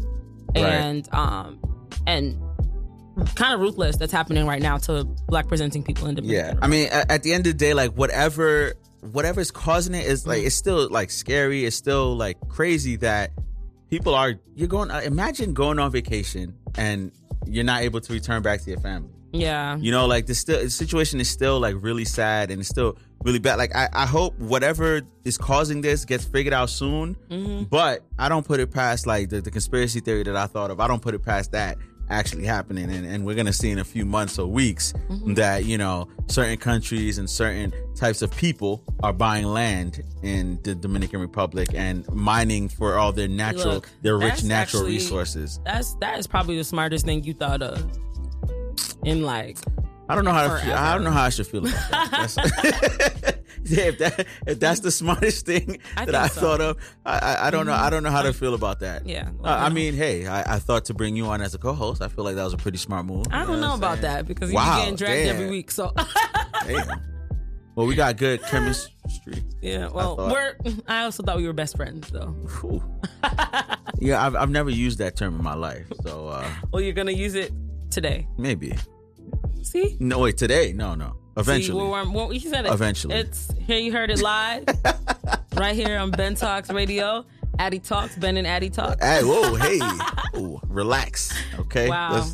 Right. 0.55 0.65
and 0.65 1.09
um, 1.13 1.59
and 2.07 2.37
kind 3.35 3.55
of 3.55 3.61
ruthless 3.61 3.97
that's 3.97 4.13
happening 4.13 4.47
right 4.47 4.63
now 4.63 4.79
to 4.79 5.05
black 5.05 5.49
presenting 5.49 5.83
people 5.83 6.07
in 6.09 6.15
Dominican. 6.15 6.57
Yeah, 6.57 6.59
I 6.63 6.69
mean, 6.69 6.89
at, 6.91 7.11
at 7.11 7.23
the 7.23 7.33
end 7.33 7.47
of 7.47 7.53
the 7.53 7.59
day, 7.59 7.75
like 7.75 7.93
whatever, 7.93 8.75
whatever 9.01 9.41
is 9.41 9.51
causing 9.51 9.95
it 9.95 10.07
is 10.07 10.27
like 10.27 10.43
it's 10.43 10.55
still 10.55 10.89
like 10.89 11.11
scary. 11.11 11.65
It's 11.65 11.77
still 11.77 12.17
like 12.17 12.37
crazy 12.49 12.97
that 12.97 13.33
people 13.91 14.15
are. 14.15 14.35
You're 14.55 14.69
going. 14.69 14.91
Uh, 14.91 15.01
imagine 15.05 15.55
going 15.55 15.79
on 15.79 15.91
vacation 15.91 16.55
and 16.77 17.13
you're 17.47 17.65
not 17.65 17.83
able 17.83 18.01
to 18.01 18.13
return 18.13 18.43
back 18.43 18.61
to 18.63 18.71
your 18.71 18.81
family. 18.81 19.11
yeah. 19.33 19.77
You 19.77 19.91
know, 19.91 20.07
like 20.07 20.27
the 20.27 20.35
still 20.35 20.61
the 20.61 20.71
situation 20.71 21.21
is 21.21 21.29
still 21.29 21.61
like 21.61 21.77
really 21.79 22.05
sad 22.05 22.51
and 22.51 22.61
it's 22.61 22.69
still 22.69 22.97
really 23.25 23.39
bad. 23.39 23.57
Like 23.57 23.75
I, 23.75 23.89
I 23.93 24.07
hope 24.07 24.39
whatever 24.39 25.03
is 25.25 25.39
causing 25.39 25.81
this 25.81 26.05
gets 26.05 26.25
figured 26.25 26.55
out 26.55 26.71
soon. 26.71 27.17
Mm-hmm. 27.31 27.65
But 27.65 28.05
I 28.19 28.29
don't 28.29 28.47
put 28.47 28.61
it 28.61 28.71
past 28.71 29.07
like 29.07 29.29
the, 29.31 29.41
the 29.41 29.51
conspiracy 29.51 30.01
theory 30.01 30.23
that 30.25 30.37
I 30.37 30.47
thought 30.47 30.71
of. 30.71 30.81
I 30.81 30.89
don't 30.89 31.03
put 31.03 31.15
it 31.15 31.25
past 31.25 31.53
that 31.53 31.79
actually 32.11 32.45
happening 32.45 32.91
and, 32.91 33.05
and 33.07 33.25
we're 33.27 33.35
gonna 33.35 33.53
see 33.53 33.71
in 33.71 33.79
a 33.79 33.85
few 33.85 34.05
months 34.05 34.39
or 34.39 34.47
weeks 34.47 34.93
Mm-hmm. 35.09 35.35
that, 35.35 35.65
you 35.65 35.79
know, 35.79 36.09
certain 36.27 36.57
countries 36.59 37.19
and 37.19 37.29
certain 37.29 37.73
types 37.95 38.21
of 38.23 38.31
people 38.37 38.83
are 39.03 39.13
buying 39.13 39.47
land 39.47 40.03
in 40.23 40.59
the 40.63 40.75
Dominican 40.75 41.21
Republic 41.21 41.69
and 41.75 42.07
mining 42.13 42.69
for 42.69 42.97
all 42.99 43.11
their 43.13 43.29
natural 43.29 43.75
Look, 43.75 43.89
their 44.03 44.17
rich 44.19 44.45
natural 44.45 44.83
actually- 44.83 44.93
resources. 44.95 45.61
That's 45.65 45.95
that 45.97 46.19
is 46.19 46.27
probably 46.27 46.57
the 46.57 46.65
smartest 46.65 47.05
thing 47.07 47.25
you 47.25 47.35
thought 47.35 47.63
of. 47.63 47.83
In 49.05 49.23
like, 49.23 49.59
I 50.09 50.15
don't 50.15 50.25
know 50.25 50.33
how 50.33 50.49
to 50.57 50.63
feel. 50.65 50.75
I 50.75 50.95
don't 50.95 51.05
know 51.05 51.11
how 51.11 51.25
I 51.25 51.29
should 51.31 51.47
feel 51.47 51.67
about 51.67 51.91
that. 51.91 53.38
If 53.89 53.99
that 53.99 54.27
if 54.47 54.61
that's 54.61 54.81
the 54.81 54.91
smartest 54.91 55.45
thing 55.47 55.79
I 55.97 56.05
that 56.07 56.15
I 56.15 56.29
so. 56.29 56.41
thought 56.41 56.61
of, 56.61 56.77
I, 57.05 57.19
I 57.19 57.47
I 57.47 57.51
don't 57.51 57.67
know. 57.67 57.73
I 57.73 57.91
don't 57.91 58.03
know 58.03 58.11
how 58.11 58.23
to 58.23 58.33
feel 58.33 58.55
about 58.55 58.81
that. 58.81 59.07
Yeah, 59.07 59.31
Uh, 59.45 59.49
I 59.49 59.69
mean, 59.69 59.95
hey, 59.95 60.27
I, 60.27 60.55
I 60.57 60.59
thought 60.59 60.85
to 60.87 60.95
bring 60.95 61.17
you 61.17 61.27
on 61.27 61.41
as 61.43 61.55
a 61.55 61.59
co-host. 61.59 62.01
I 62.03 62.09
feel 62.09 62.25
like 62.25 62.37
that 62.37 62.45
was 62.45 62.55
a 62.55 62.59
pretty 62.59 62.79
smart 62.79 63.05
move. 63.07 63.27
I 63.31 63.45
don't 63.45 63.61
know 63.61 63.73
I'm 63.73 63.79
about 63.79 64.01
saying? 64.01 64.03
that 64.03 64.27
because 64.27 64.53
Wow, 64.53 64.65
you're 64.77 64.81
getting 64.85 64.97
dragged 64.97 65.25
damn. 65.27 65.37
every 65.37 65.51
week. 65.51 65.71
So 65.71 65.93
Damn. 66.67 67.01
Well, 67.75 67.87
we 67.87 67.95
got 67.95 68.17
good 68.17 68.43
chemistry. 68.43 69.45
yeah, 69.63 69.89
well, 69.89 70.17
thought- 70.17 70.33
we're. 70.33 70.57
I 70.89 71.05
also 71.05 71.23
thought 71.23 71.37
we 71.37 71.47
were 71.47 71.53
best 71.53 71.77
friends 71.77 72.11
though. 72.11 72.35
Yeah, 74.01 74.25
I've 74.25 74.35
I've 74.37 74.51
never 74.51 74.71
used 74.71 74.99
that 74.99 75.17
term 75.17 75.35
in 75.37 75.43
my 75.45 75.55
life, 75.55 75.87
so 76.03 76.29
uh, 76.29 76.49
Well, 76.73 76.81
you're 76.83 76.93
gonna 76.93 77.13
use 77.13 77.35
it 77.35 77.53
today. 77.91 78.27
maybe. 78.37 78.75
See. 79.63 79.97
No, 80.01 80.21
wait, 80.21 80.37
today? 80.37 80.73
No, 80.73 80.95
no. 80.95 81.17
Eventually. 81.39 81.81
See, 81.81 81.89
well, 81.91 82.13
well, 82.13 82.33
you 82.33 82.41
said 82.41 82.67
it. 82.67 82.73
Eventually. 82.73 83.15
It's 83.15 83.53
here. 83.61 83.79
You 83.79 83.93
heard 83.93 84.11
it 84.11 84.21
live, 84.21 84.65
right 85.57 85.75
here 85.75 85.99
on 85.99 86.11
Ben 86.11 86.35
Talks 86.35 86.71
Radio. 86.71 87.25
Addie 87.61 87.81
Talks, 87.81 88.15
Ben 88.17 88.37
and 88.37 88.47
Addie 88.47 88.71
Talks. 88.71 89.05
Hey, 89.05 89.23
whoa, 89.25 89.55
hey, 89.57 89.81
Ooh, 90.39 90.61
relax, 90.69 91.33
okay? 91.59 91.89
Wow. 91.89 92.25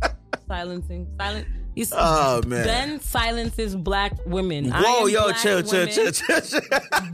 Silencing, 0.48 1.06
silent. 1.18 1.46
You 1.74 1.84
see, 1.86 1.94
Oh, 1.98 2.42
man. 2.46 2.64
Ben 2.66 3.00
silences 3.00 3.74
black 3.76 4.12
women. 4.26 4.70
Whoa, 4.70 5.06
yo, 5.06 5.32
chill, 5.32 5.62
chill, 5.62 5.86
chill, 5.86 6.10
chill, 6.10 6.40
chill. 6.40 6.60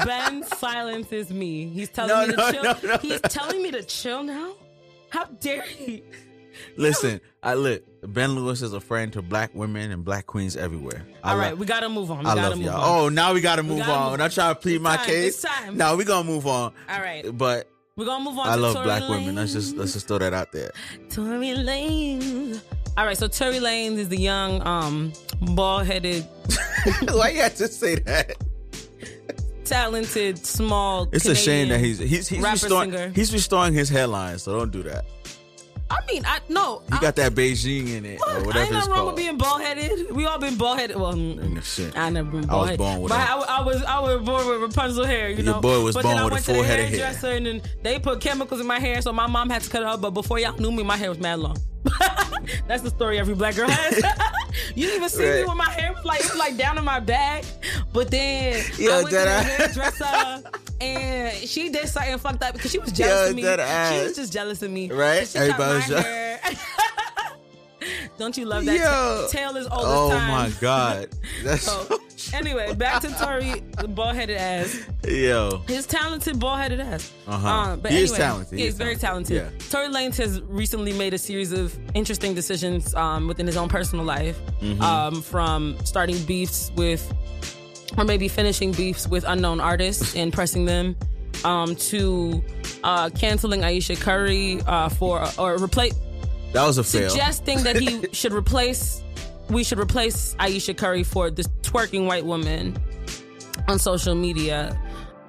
Ben 0.05 0.43
silences 0.45 1.31
me. 1.31 1.69
He's 1.69 1.89
telling 1.91 2.11
No, 2.11 2.27
me 2.27 2.33
to 2.33 2.37
no, 2.37 2.53
chill. 2.75 2.89
no. 2.91 2.99
He's 2.99 3.21
telling 3.23 3.63
me 3.63 3.71
to 3.73 3.83
chill 3.85 4.23
now. 4.25 4.53
How 5.11 5.25
dare 5.25 5.63
he? 5.63 6.03
Listen, 6.77 7.21
I 7.43 7.55
look. 7.55 7.83
Ben 8.03 8.35
Lewis 8.37 8.63
is 8.63 8.73
a 8.73 8.81
friend 8.81 9.13
to 9.15 9.23
black 9.23 9.53
women 9.55 9.91
and 9.91 10.05
black 10.05 10.27
queens 10.27 10.57
everywhere. 10.57 11.05
I 11.25 11.33
All 11.33 11.39
lo- 11.39 11.55
we 11.57 11.67
gotta 11.67 11.89
move 11.89 12.11
on. 12.13 12.21
We 12.21 12.27
I 12.27 12.35
gotta 12.37 12.49
love 12.51 12.59
move 12.59 12.67
y'all. 12.67 12.81
on. 12.81 13.01
Oh, 13.05 13.09
now 13.09 13.35
we 13.35 13.41
gotta 13.41 13.63
move 13.65 13.79
gotta 13.79 13.93
on. 13.93 14.11
move 14.13 14.19
Not 14.21 14.31
trying 14.31 14.55
to 14.55 14.61
plead 14.61 14.75
It's 14.77 14.83
my 14.85 14.97
time, 14.97 15.07
case. 15.07 15.35
it's 15.35 15.43
time. 15.43 15.77
No, 15.77 15.97
we 15.97 16.05
gonna 16.05 16.29
move 16.29 16.47
on. 16.47 16.73
All 16.89 17.01
right, 17.01 17.25
But 17.37 17.69
we're 17.97 18.05
gonna 18.05 18.23
move 18.25 18.39
on. 18.39 18.47
I 18.49 18.55
love 18.55 18.75
Tory 18.75 18.85
black 18.85 19.03
Lanez. 19.03 19.11
women. 19.11 19.35
Let's 19.35 19.53
just 19.53 19.77
let's 19.77 19.95
just 19.95 20.07
throw 20.07 20.19
that 20.19 20.33
out 20.33 20.53
there. 20.53 20.71
Tory 21.11 21.55
Lane. 21.55 22.61
All 22.97 23.05
right, 23.05 23.17
so 23.19 23.27
Tory 23.27 23.59
Lane 23.61 23.99
is 23.99 24.09
the 24.09 24.17
young, 24.17 24.65
um, 24.67 25.13
bald-headed, 25.41 26.25
Why 27.13 27.31
you 27.31 27.41
have 27.43 27.55
to 27.57 27.69
say 27.69 27.97
that? 27.97 28.37
talented, 29.65 30.45
small. 30.47 31.09
It's 31.13 31.27
a 31.27 31.35
shame 31.35 31.69
that 31.69 31.81
he's 31.81 31.99
he's 31.99 32.27
he's 32.29 32.41
restoring 32.43 33.13
he's 33.15 33.33
restoring 33.33 33.75
his 33.75 33.89
headlines. 33.89 34.43
So 34.45 34.59
don't 34.59 34.71
do 34.71 34.83
that. 34.85 35.05
I 35.91 35.99
mean, 36.13 36.23
I 36.27 36.41
no. 36.49 36.83
You 36.91 36.99
I, 36.99 37.01
got 37.01 37.17
that 37.17 37.33
Beijing 37.33 37.89
in 37.97 38.05
it 38.05 38.21
or 38.21 38.45
whatever 38.45 38.59
I 38.59 38.63
ain't 38.65 38.73
nothing 38.73 38.93
wrong 38.93 39.07
with 39.07 39.17
being 39.17 39.39
bald 39.39 39.63
headed. 39.63 40.11
We 40.15 40.27
all 40.27 40.39
been 40.39 40.57
bald 40.57 40.79
headed. 40.79 40.97
Well, 40.97 41.15
mm, 41.15 41.63
shit. 41.65 41.97
I 41.97 42.11
never 42.11 42.31
been 42.31 42.51
I 42.51 42.57
was 42.57 42.77
born 42.77 43.01
with 43.01 43.11
but 43.11 43.19
I, 43.21 43.39
I 43.39 43.63
was 43.63 43.83
I 43.85 44.01
was 44.01 44.23
born 44.23 44.47
with 44.47 44.61
Rapunzel 44.71 45.07
hair. 45.07 45.31
You 45.31 45.37
Your 45.37 45.45
know, 45.55 45.61
boy 45.61 45.83
was 45.83 45.95
but 45.95 46.03
born 46.03 46.17
then 46.17 46.23
I 46.23 46.25
with 46.27 46.33
a 46.33 46.35
went 46.35 46.45
to 46.47 46.53
full 46.53 46.63
the 46.63 46.69
head 46.69 46.81
of 46.81 46.89
hair. 46.89 46.99
hairdresser 47.07 47.31
and 47.31 47.47
then 47.47 47.63
they 47.83 47.99
put 47.99 48.21
chemicals 48.21 48.61
in 48.61 48.67
my 48.67 48.79
hair, 48.79 49.01
so 49.01 49.13
my 49.13 49.27
mom 49.27 49.49
had 49.49 49.63
to 49.63 49.71
cut 49.71 49.81
it 49.83 49.89
out. 49.89 50.01
But 50.01 50.11
before 50.11 50.39
y'all 50.39 50.57
knew 50.59 50.71
me, 50.71 50.83
my 50.83 50.97
hair 50.97 51.09
was 51.09 51.19
mad 51.21 51.39
long. 51.39 51.57
That's 52.67 52.83
the 52.83 52.91
story 52.91 53.19
every 53.19 53.35
black 53.35 53.57
girl 53.57 53.69
has. 53.69 53.97
you 54.75 54.87
didn't 54.87 54.97
even 54.97 55.09
see 55.09 55.23
me 55.23 55.29
Right. 55.39 55.49
when 55.49 55.57
my 55.57 55.71
hair 55.71 55.95
like 56.05 56.37
like 56.37 56.57
down 56.57 56.79
in 56.79 56.85
my 56.85 57.01
back. 57.01 57.45
But 57.93 58.11
then 58.11 58.63
Yo, 58.79 58.93
I 58.93 58.97
went 59.03 59.09
to 59.11 59.15
the 59.17 59.43
hairdresser 59.43 60.51
and 60.81 61.37
she 61.49 61.69
did 61.71 61.89
something 61.89 62.19
fucked 62.19 62.43
up 62.43 62.55
because 62.55 62.71
she 62.71 62.79
was 62.79 62.91
Yo, 62.99 63.07
jealous 63.07 63.31
of 63.31 63.37
me. 63.37 63.43
She 63.43 64.05
was 64.05 64.17
just 64.17 64.33
jealous 64.33 64.63
of 64.63 64.71
me. 64.71 64.91
Right? 64.91 65.27
So 65.27 65.41
she 65.45 65.51
cut 65.53 65.61
Everybody 65.61 65.75
was 65.77 65.87
jealous. 66.05 66.65
Don't 68.19 68.37
you 68.37 68.45
love 68.47 68.65
that? 68.65 68.77
Yo. 68.79 69.29
Tail 69.31 69.57
is 69.57 69.67
old 69.69 69.83
Oh 69.85 70.11
as 70.11 70.19
time. 70.19 70.31
Oh 70.31 70.33
my 70.35 70.51
god. 70.61 71.09
That's 71.45 71.63
So, 71.63 71.99
anyway, 72.35 72.75
back 72.75 73.01
to 73.03 73.09
Tory, 73.15 73.61
the 73.81 73.87
bald-headed 73.89 74.37
ass. 74.37 74.85
yo. 75.07 75.63
His 75.69 75.87
talented 75.87 76.39
bald-headed 76.41 76.81
ass. 76.81 77.13
Uh-huh. 77.27 77.49
Um, 77.49 77.81
but 77.81 77.93
He 77.93 77.99
is 77.99 78.11
anyway, 78.11 78.19
talented. 78.25 78.59
He 78.59 78.65
Yeah, 78.65 78.69
is 78.69 78.75
he's 78.75 78.79
very 78.79 78.97
talented. 78.97 79.39
talented. 79.39 79.71
Tory 79.71 79.89
Lanez 79.89 80.17
has 80.19 80.41
recently 80.43 80.93
made 80.93 81.15
a 81.15 81.19
series 81.19 81.53
of 81.53 81.77
interesting 81.95 82.35
decisions 82.35 82.95
um, 82.95 83.29
within 83.29 83.47
his 83.47 83.57
own 83.57 83.69
personal 83.69 84.05
life, 84.05 84.39
Mm-hmm. 84.61 84.83
um, 84.83 85.23
from 85.23 85.77
starting 85.85 86.21
beefs 86.25 86.73
with, 86.77 87.13
or 87.97 88.05
maybe 88.05 88.27
finishing 88.27 88.73
beefs 88.73 89.07
with 89.07 89.25
unknown 89.29 89.61
artists 89.61 90.17
and 90.17 90.33
pressing 90.33 90.65
them, 90.65 90.97
um, 91.45 91.77
to 91.77 92.43
uh, 92.83 93.09
canceling 93.11 93.63
Ayesha 93.63 93.95
Curry 93.95 94.61
uh, 94.67 94.89
for 94.89 95.25
or 95.39 95.63
replace 95.63 95.95
That 96.53 96.67
was 96.67 96.79
a 96.79 96.85
fail. 96.85 97.11
suggesting 97.11 97.63
that 97.65 97.77
he 97.77 98.07
should 98.13 98.33
replace 98.33 99.03
we 99.51 99.65
should 99.65 99.79
replace 99.79 100.37
Ayesha 100.39 100.75
Curry 100.75 101.03
for 101.05 101.31
this 101.31 101.47
twerking 101.63 102.07
white 102.07 102.25
woman 102.27 102.77
on 103.67 103.79
social 103.79 104.15
media. 104.15 104.79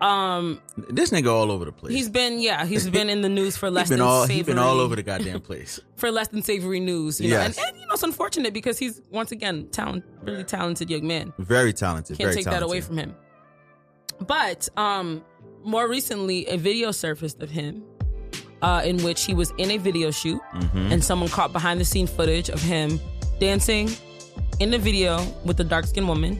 Um 0.01 0.61
This 0.89 1.09
nigga 1.09 1.29
all 1.31 1.51
over 1.51 1.65
the 1.65 1.71
place. 1.73 1.93
he's 1.93 2.09
been 2.09 2.39
yeah, 2.39 2.65
he's 2.65 2.89
been 2.89 3.09
in 3.09 3.21
the 3.21 3.27
news 3.29 3.57
for 3.57 3.69
less 3.75 3.83
He's 3.89 3.89
been 3.91 3.99
than 3.99 4.07
all 4.07 4.21
savory 4.23 4.35
he's 4.37 4.45
been 4.45 4.57
all 4.57 4.79
over 4.79 4.95
the 4.95 5.03
goddamn 5.03 5.41
place. 5.41 5.79
for 5.97 6.09
less 6.09 6.29
than 6.29 6.41
savory 6.41 6.79
news, 6.79 7.19
you 7.19 7.31
know. 7.31 7.39
And, 7.39 7.57
and 7.57 7.77
you 7.79 7.85
know 7.87 7.93
it's 7.93 8.03
unfortunate 8.03 8.53
because 8.53 8.77
he's 8.79 9.01
once 9.11 9.31
again 9.33 9.67
talent 9.71 10.05
really 10.23 10.45
talented 10.45 10.89
young 10.89 11.05
man. 11.05 11.33
Very 11.37 11.73
talented. 11.73 12.17
Can't 12.17 12.27
very 12.27 12.35
take 12.35 12.45
talented. 12.45 12.63
that 12.63 12.65
away 12.65 12.79
from 12.81 12.97
him. 12.97 13.13
But 14.25 14.69
um 14.77 15.21
more 15.65 15.89
recently 15.89 16.47
a 16.47 16.57
video 16.57 16.91
surfaced 16.91 17.41
of 17.41 17.49
him 17.49 17.83
uh, 18.61 18.81
in 18.85 19.01
which 19.03 19.25
he 19.25 19.33
was 19.33 19.51
in 19.57 19.71
a 19.71 19.77
video 19.77 20.11
shoot 20.11 20.41
Mm-hmm. 20.53 20.91
and 20.91 21.03
someone 21.03 21.29
caught 21.29 21.53
behind 21.53 21.79
the 21.79 21.85
scene 21.85 22.07
footage 22.07 22.49
of 22.49 22.61
him 22.61 22.99
dancing 23.39 23.89
in 24.59 24.71
the 24.71 24.77
video 24.77 25.21
with 25.45 25.59
a 25.59 25.63
dark 25.63 25.85
skinned 25.85 26.07
woman 26.07 26.39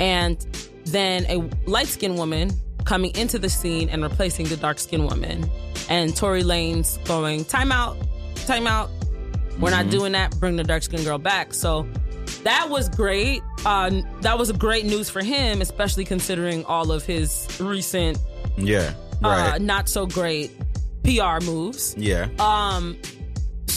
and 0.00 0.46
then 0.86 1.24
a 1.28 1.36
light 1.68 1.86
skinned 1.88 2.16
woman 2.18 2.50
coming 2.84 3.14
into 3.16 3.38
the 3.38 3.48
scene 3.48 3.88
and 3.88 4.02
replacing 4.02 4.46
the 4.46 4.56
dark 4.56 4.78
skinned 4.78 5.04
woman 5.08 5.48
and 5.88 6.14
Tory 6.16 6.42
Lanez 6.42 7.04
going 7.06 7.44
time 7.44 7.72
out 7.72 7.96
time 8.46 8.66
out 8.66 8.90
we're 9.58 9.70
Mm-hmm. 9.70 9.84
not 9.84 9.90
doing 9.90 10.12
that 10.12 10.38
bring 10.40 10.56
the 10.56 10.64
dark 10.64 10.82
skinned 10.82 11.04
girl 11.04 11.18
back 11.18 11.54
so 11.54 11.86
that 12.42 12.68
was 12.68 12.88
great 12.88 13.42
uh, 13.64 13.90
that 14.20 14.38
was 14.38 14.50
great 14.52 14.84
news 14.84 15.08
for 15.08 15.22
him 15.22 15.60
especially 15.62 16.04
considering 16.04 16.64
all 16.66 16.92
of 16.92 17.04
his 17.06 17.48
recent 17.60 18.18
Yeah. 18.56 18.92
uh, 19.22 19.58
not 19.60 19.88
so 19.88 20.06
great 20.06 20.50
PR 21.04 21.44
moves 21.44 21.94
yeah. 21.96 22.28
um, 22.38 22.96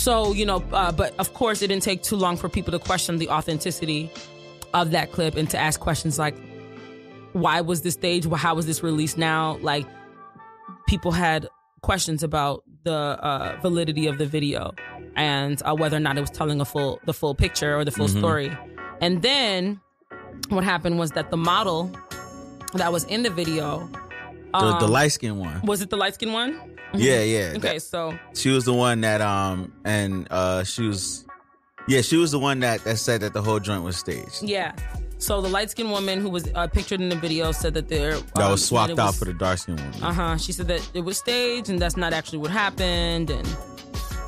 so 0.08 0.32
you 0.32 0.46
know, 0.46 0.64
uh, 0.72 0.92
but 0.94 1.14
of 1.20 1.34
course, 1.34 1.62
it 1.62 1.68
didn't 1.68 1.84
take 1.84 2.02
too 2.02 2.16
long 2.16 2.38
for 2.38 2.48
people 2.48 2.72
to 2.72 2.80
question 2.80 3.18
the 3.18 3.28
authenticity 3.30 4.10
of 4.74 4.92
that 4.92 5.12
clip 5.12 5.36
and 5.36 5.50
to 5.50 5.58
ask 5.58 5.82
questions 5.82 6.18
like, 6.18 6.34
"Why 7.34 7.60
was 7.60 7.82
this 7.82 7.96
staged? 7.96 8.32
How 8.32 8.56
was 8.56 8.66
this 8.66 8.82
released 8.82 9.18
now?" 9.18 9.58
Like, 9.58 9.86
people 10.88 11.12
had 11.12 11.50
questions 11.82 12.24
about 12.24 12.64
the 12.84 12.94
uh, 12.94 13.60
validity 13.62 14.08
of 14.08 14.18
the 14.18 14.26
video 14.26 14.74
and 15.18 15.62
uh, 15.64 15.76
whether 15.76 15.98
or 15.98 16.00
not 16.00 16.18
it 16.18 16.22
was 16.22 16.30
telling 16.30 16.62
a 16.62 16.66
full 16.66 17.02
the 17.06 17.14
full 17.14 17.36
picture 17.36 17.76
or 17.76 17.84
the 17.84 17.92
full 17.92 18.08
story. 18.08 18.56
And 19.02 19.22
then, 19.22 19.82
what 20.48 20.64
happened 20.64 21.00
was 21.00 21.12
that 21.12 21.32
the 21.32 21.38
model 21.38 21.92
that 22.76 22.94
was 22.94 23.04
in 23.06 23.24
the 23.24 23.30
video 23.30 23.90
the, 24.52 24.58
um, 24.58 24.80
the 24.80 24.88
light 24.88 25.12
skinned 25.12 25.40
one. 25.40 25.62
was 25.62 25.82
it 25.82 25.90
the 25.90 25.98
light 25.98 26.14
skinned 26.16 26.34
one? 26.34 26.60
Yeah, 26.94 27.22
yeah. 27.22 27.54
Okay, 27.58 27.74
That- 27.76 27.82
so 27.82 28.18
she 28.34 28.50
was 28.50 28.66
the 28.66 28.74
one 28.74 29.02
that 29.02 29.22
um 29.22 29.74
and 29.84 30.28
uh 30.32 30.64
she 30.64 30.84
was 30.88 31.26
yeah, 31.88 32.02
she 32.02 32.18
was 32.18 32.32
the 32.32 32.40
one 32.40 32.60
that 32.62 32.84
that 32.84 32.98
said 32.98 33.22
that 33.22 33.34
the 33.34 33.42
whole 33.42 33.60
joint 33.60 33.84
was 33.84 33.98
staged. 33.98 34.44
Yeah. 34.44 34.74
So 35.20 35.42
the 35.42 35.48
light 35.50 35.72
skinned 35.72 35.90
woman 35.92 36.20
who 36.22 36.30
was 36.30 36.48
uh, 36.54 36.68
pictured 36.68 37.02
in 37.02 37.10
the 37.10 37.16
video 37.16 37.52
said 37.52 37.74
that 37.74 37.88
there 37.88 38.20
That 38.36 38.50
was 38.52 38.64
swapped 38.64 39.00
out 39.00 39.16
for 39.16 39.26
the 39.26 39.34
dark 39.34 39.58
skinned 39.58 39.80
woman. 39.80 40.04
Uh 40.04 40.14
huh. 40.14 40.38
She 40.38 40.52
said 40.52 40.68
that 40.68 40.88
it 40.94 41.02
was 41.02 41.18
staged 41.18 41.70
and 41.70 41.80
that's 41.80 41.98
not 41.98 42.14
actually 42.14 42.38
what 42.40 42.52
happened, 42.52 43.32
and 43.32 43.48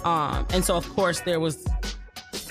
um, 0.03 0.47
and 0.51 0.65
so 0.65 0.75
of 0.75 0.87
course 0.95 1.19
there 1.21 1.39
was 1.39 1.63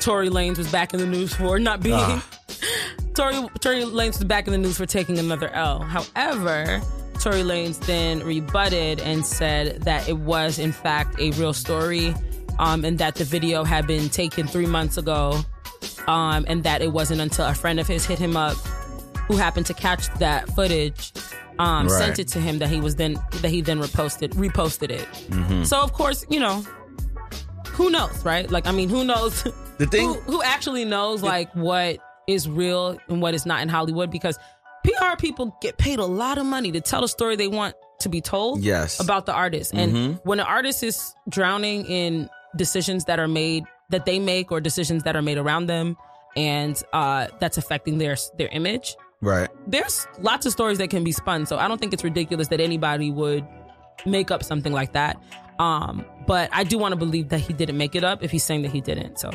Tory 0.01 0.29
Lanez 0.31 0.57
was 0.59 0.71
back 0.71 0.95
in 0.95 1.01
the 1.01 1.07
news 1.07 1.35
for 1.35 1.59
not 1.59 1.83
being. 1.83 1.97
Ah. 1.99 2.25
Tory 3.15 3.35
Tory 3.61 3.83
Lanez 3.83 4.19
was 4.19 4.25
back 4.25 4.47
in 4.47 4.53
the 4.53 4.59
news 4.59 4.77
for 4.77 4.87
taking 4.87 5.19
another 5.19 5.49
L. 5.51 5.81
However, 5.81 6.81
Tory 7.21 7.43
Lanez 7.43 7.79
then 7.87 8.21
rebutted 8.25 9.01
and 9.01 9.25
said 9.27 9.83
that 9.83 10.09
it 10.09 10.19
was 10.19 10.59
in 10.59 10.73
fact 10.73 11.19
a 11.19 11.31
real 11.33 11.53
story, 11.53 12.15
um, 12.59 12.85
and 12.85 12.99
that 12.99 13.17
the 13.17 13.25
video 13.25 13.65
had 13.65 13.87
been 13.87 14.09
taken 14.09 14.47
three 14.47 14.67
months 14.67 14.97
ago, 14.97 15.41
um, 16.07 16.45
and 16.49 16.65
that 16.65 16.83
it 16.83 16.93
wasn't 16.93 17.21
until 17.21 17.47
a 17.47 17.55
friend 17.55 17.79
of 17.81 17.87
his 17.87 18.05
hit 18.07 18.19
him 18.19 18.37
up, 18.37 18.57
who 19.27 19.37
happened 19.37 19.67
to 19.67 19.75
catch 19.75 20.09
that 20.19 20.49
footage, 20.55 21.13
um, 21.59 21.87
Right. 21.89 21.99
sent 21.99 22.19
it 22.19 22.29
to 22.29 22.41
him 22.41 22.59
that 22.61 22.69
he 22.69 22.81
was 22.81 22.95
then 22.97 23.15
that 23.43 23.51
he 23.51 23.61
then 23.61 23.81
reposted 23.81 24.31
reposted 24.35 24.91
it. 24.91 25.07
Mm-hmm. 25.29 25.65
So 25.65 25.81
of 25.81 25.93
course, 25.93 26.25
you 26.31 26.41
know, 26.41 26.65
who 27.73 27.91
knows, 27.91 28.25
right? 28.25 28.51
Like, 28.51 28.67
I 28.67 28.73
mean, 28.73 28.89
who 28.89 29.05
knows? 29.05 29.43
The 29.79 29.87
thing 29.87 30.07
who, 30.09 30.15
who 30.33 30.43
actually 30.43 30.85
knows 30.85 31.23
like 31.23 31.55
what 31.55 31.99
is 32.27 32.49
real 32.49 32.99
and 33.09 33.23
what 33.23 33.35
is 33.35 33.47
not 33.47 33.63
in 33.63 33.69
Hollywood? 33.69 34.11
Because 34.11 34.39
PR 34.89 35.17
people 35.19 35.57
get 35.61 35.77
paid 35.79 35.99
a 35.99 36.05
lot 36.07 36.39
of 36.39 36.47
money 36.47 36.73
to 36.73 36.81
tell 36.81 37.01
the 37.03 37.09
story 37.09 37.37
they 37.37 37.49
want 37.49 37.75
to 38.01 38.09
be 38.09 38.21
told. 38.21 38.63
Yes. 38.63 39.01
about 39.01 39.27
the 39.27 39.33
artist, 39.33 39.73
and 39.75 39.93
Mhm. 39.93 40.21
when 40.25 40.39
an 40.41 40.47
artist 40.47 40.83
is 40.83 41.15
drowning 41.29 41.85
in 41.87 42.29
decisions 42.57 43.05
that 43.07 43.19
are 43.19 43.29
made 43.29 43.65
that 43.91 44.05
they 44.07 44.19
make 44.19 44.53
or 44.53 44.61
decisions 44.61 45.03
that 45.05 45.17
are 45.17 45.23
made 45.23 45.39
around 45.39 45.67
them, 45.67 45.97
and 46.37 46.81
uh, 46.93 47.27
that's 47.41 47.59
affecting 47.59 47.99
their 47.99 48.17
their 48.37 48.49
image 48.49 48.97
Right. 49.21 49.49
there's 49.67 50.07
lots 50.21 50.47
of 50.47 50.53
stories 50.53 50.79
that 50.79 50.91
can 50.91 51.03
be 51.03 51.11
spun. 51.13 51.47
So 51.47 51.57
I 51.59 51.67
don't 51.67 51.79
think 51.81 51.93
it's 51.93 52.05
ridiculous 52.05 52.49
that 52.49 52.61
anybody 52.61 53.11
would 53.11 53.45
make 54.07 54.31
up 54.31 54.45
something 54.45 54.73
like 54.73 54.93
that. 54.93 55.17
Um, 55.59 56.05
but 56.29 56.49
I 56.53 56.63
do 56.63 56.79
want 56.79 56.93
to 56.93 56.97
believe 56.97 57.31
that 57.31 57.41
he 57.41 57.53
didn't 57.53 57.79
make 57.79 57.97
it 57.97 58.05
up 58.05 58.23
if 58.23 58.31
he's 58.31 58.45
saying 58.45 58.63
that 58.63 58.71
he 58.71 58.81
didn't. 58.81 59.19
So 59.19 59.31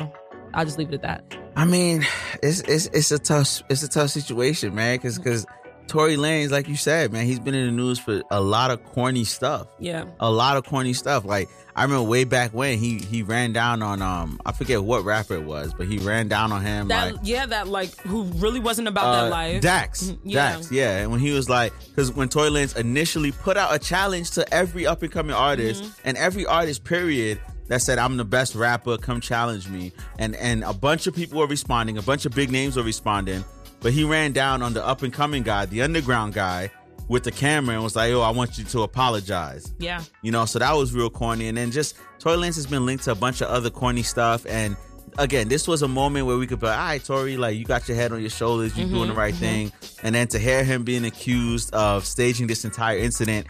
I'll 0.54 0.64
just 0.64 0.78
leave 0.78 0.88
it 0.92 0.94
at 0.94 1.02
that. 1.02 1.38
I 1.56 1.64
mean, 1.64 2.06
it's 2.42 2.60
it's 2.60 2.86
it's 2.86 3.10
a 3.10 3.18
tough 3.18 3.62
it's 3.68 3.82
a 3.82 3.88
tough 3.88 4.10
situation, 4.10 4.74
man, 4.74 4.96
because 4.96 5.18
because 5.18 5.46
Tory 5.86 6.16
Lanez, 6.16 6.50
like 6.50 6.66
you 6.66 6.76
said, 6.76 7.12
man, 7.12 7.26
he's 7.26 7.38
been 7.38 7.54
in 7.54 7.66
the 7.66 7.72
news 7.72 7.98
for 7.98 8.22
a 8.30 8.40
lot 8.40 8.70
of 8.70 8.82
corny 8.84 9.24
stuff. 9.24 9.66
Yeah. 9.78 10.04
a 10.18 10.30
lot 10.30 10.56
of 10.56 10.64
corny 10.64 10.94
stuff. 10.94 11.24
Like 11.26 11.48
I 11.76 11.82
remember 11.82 12.04
way 12.08 12.24
back 12.24 12.52
when 12.54 12.78
he 12.78 12.98
he 12.98 13.22
ran 13.22 13.52
down 13.52 13.82
on 13.82 14.00
um 14.00 14.40
I 14.46 14.52
forget 14.52 14.82
what 14.82 15.04
rapper 15.04 15.34
it 15.34 15.44
was, 15.44 15.74
but 15.74 15.86
he 15.86 15.98
ran 15.98 16.26
down 16.28 16.52
on 16.52 16.62
him 16.62 16.88
That 16.88 17.12
like 17.16 17.20
yeah, 17.22 17.44
that 17.46 17.68
like 17.68 17.94
who 18.00 18.22
really 18.24 18.60
wasn't 18.60 18.88
about 18.88 19.06
uh, 19.06 19.24
that 19.24 19.30
life. 19.30 19.60
Dax, 19.60 20.04
Mhm, 20.04 20.18
yeah. 20.24 20.52
Dax, 20.54 20.72
yeah. 20.72 20.98
And 21.02 21.10
when 21.10 21.20
he 21.20 21.32
was 21.32 21.50
like, 21.50 21.72
because 21.90 22.10
when 22.12 22.30
Tory 22.30 22.48
Lanez 22.48 22.76
initially 22.76 23.30
put 23.32 23.56
out 23.58 23.74
a 23.74 23.78
challenge 23.78 24.30
to 24.32 24.54
every 24.54 24.86
up 24.86 25.02
and 25.02 25.12
coming 25.12 25.36
artist 25.36 25.82
Mm-hmm. 25.84 26.00
and 26.08 26.16
every 26.16 26.46
artist, 26.46 26.82
period, 26.84 27.38
that 27.68 27.82
said, 27.82 27.98
"I'm 27.98 28.16
the 28.16 28.24
best 28.24 28.54
rapper, 28.54 28.96
come 28.98 29.20
challenge 29.20 29.68
me," 29.68 29.92
and 30.18 30.34
and 30.36 30.64
a 30.64 30.72
bunch 30.72 31.06
of 31.06 31.14
people 31.14 31.38
were 31.38 31.46
responding, 31.46 31.98
a 31.98 32.02
bunch 32.02 32.26
of 32.26 32.32
big 32.32 32.50
names 32.50 32.76
were 32.76 32.82
responding, 32.82 33.44
but 33.80 33.92
he 33.92 34.04
ran 34.04 34.32
down 34.32 34.62
on 34.62 34.74
the 34.74 34.84
up 34.84 35.02
and 35.02 35.12
coming 35.12 35.42
guy, 35.42 35.66
the 35.66 35.82
underground 35.82 36.34
guy, 36.34 36.70
with 37.08 37.24
the 37.24 37.32
camera 37.32 37.74
and 37.74 37.84
was 37.84 37.96
like, 37.96 38.10
"Yo, 38.10 38.20
I 38.20 38.30
want 38.30 38.58
you 38.58 38.64
to 38.64 38.82
apologize." 38.82 39.72
Yeah. 39.78 40.02
You 40.22 40.32
know, 40.32 40.44
so 40.44 40.58
that 40.58 40.72
was 40.72 40.94
real 40.94 41.10
corny. 41.10 41.48
And 41.48 41.56
then 41.56 41.70
just 41.70 41.96
Tory 42.18 42.36
Lanez 42.36 42.56
has 42.56 42.66
been 42.66 42.86
linked 42.86 43.04
to 43.04 43.12
a 43.12 43.14
bunch 43.14 43.40
of 43.40 43.48
other 43.48 43.70
corny 43.70 44.02
stuff. 44.02 44.46
And 44.46 44.76
again, 45.18 45.48
this 45.48 45.68
was 45.68 45.82
a 45.82 45.88
moment 45.88 46.26
where 46.26 46.36
we 46.36 46.46
could 46.46 46.60
be 46.60 46.66
like, 46.66 46.78
all 46.78 46.84
right, 46.84 47.04
Tory, 47.04 47.36
like 47.36 47.56
you 47.56 47.64
got 47.64 47.88
your 47.88 47.96
head 47.96 48.12
on 48.12 48.20
your 48.20 48.30
shoulders, 48.30 48.76
you're 48.76 48.88
doing 48.88 49.02
the 49.02 49.08
mm-hmm. 49.08 49.18
right 49.18 49.34
mm-hmm. 49.34 49.70
thing. 49.70 49.72
And 50.02 50.14
then 50.14 50.28
to 50.28 50.38
hear 50.38 50.64
him 50.64 50.84
being 50.84 51.04
accused 51.04 51.72
of 51.74 52.04
staging 52.04 52.46
this 52.46 52.64
entire 52.64 52.98
incident, 52.98 53.46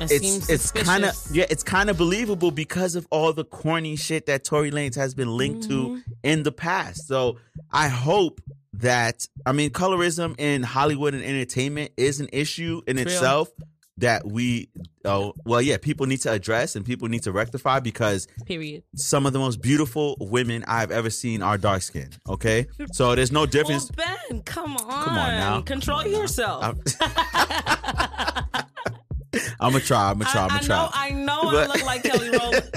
It 0.00 0.10
it's 0.12 0.20
seems 0.28 0.50
it's 0.50 0.70
kind 0.70 1.04
of 1.04 1.14
yeah, 1.32 1.46
it's 1.50 1.62
kind 1.62 1.90
of 1.90 1.98
believable 1.98 2.50
because 2.50 2.94
of 2.94 3.06
all 3.10 3.32
the 3.32 3.44
corny 3.44 3.96
shit 3.96 4.26
that 4.26 4.44
Tory 4.44 4.70
Lanez 4.70 4.94
has 4.96 5.14
been 5.14 5.36
linked 5.36 5.68
Mm-hmm. 5.68 5.96
to 5.96 6.02
in 6.22 6.42
the 6.44 6.52
past. 6.52 7.06
So 7.08 7.38
I 7.72 7.88
hope 7.88 8.40
that 8.74 9.26
I 9.44 9.52
mean 9.52 9.70
colorism 9.70 10.38
in 10.38 10.62
Hollywood 10.62 11.14
and 11.14 11.24
entertainment 11.24 11.90
is 11.96 12.20
an 12.20 12.28
issue 12.32 12.80
in 12.86 12.96
real. 12.96 13.06
itself 13.08 13.48
that 13.96 14.24
we 14.24 14.68
oh 15.04 15.32
well 15.44 15.60
yeah 15.60 15.76
people 15.76 16.06
need 16.06 16.18
to 16.20 16.30
address 16.30 16.76
and 16.76 16.86
people 16.86 17.08
need 17.08 17.24
to 17.24 17.32
rectify 17.32 17.80
because 17.80 18.28
Period. 18.46 18.84
some 18.94 19.26
of 19.26 19.32
the 19.32 19.40
most 19.40 19.60
beautiful 19.60 20.16
women 20.20 20.64
I've 20.68 20.92
ever 20.92 21.10
seen 21.10 21.42
are 21.42 21.58
dark 21.58 21.82
skinned. 21.82 22.16
Okay, 22.28 22.68
so 22.92 23.16
there's 23.16 23.32
no 23.32 23.40
Well, 23.40 23.46
difference. 23.46 23.90
Ben, 23.90 24.42
come 24.44 24.76
on. 24.76 25.04
Come 25.04 25.18
on 25.18 25.30
now. 25.34 25.60
Control 25.62 26.06
yourself. 26.06 26.62
I'm, 26.62 26.78
I'm 29.60 29.72
gonna 29.72 29.80
try. 29.84 30.10
I'm 30.10 30.18
gonna 30.18 30.30
try. 30.30 30.42
I'm 30.42 30.48
gonna 30.48 30.60
I 30.60 30.60
know, 30.60 30.88
try. 30.90 30.90
I 30.94 31.10
know 31.10 31.40
I 31.58 31.66
look 31.66 31.84
like 31.86 32.02
Kelly 32.02 32.30
Rowland. 32.38 32.70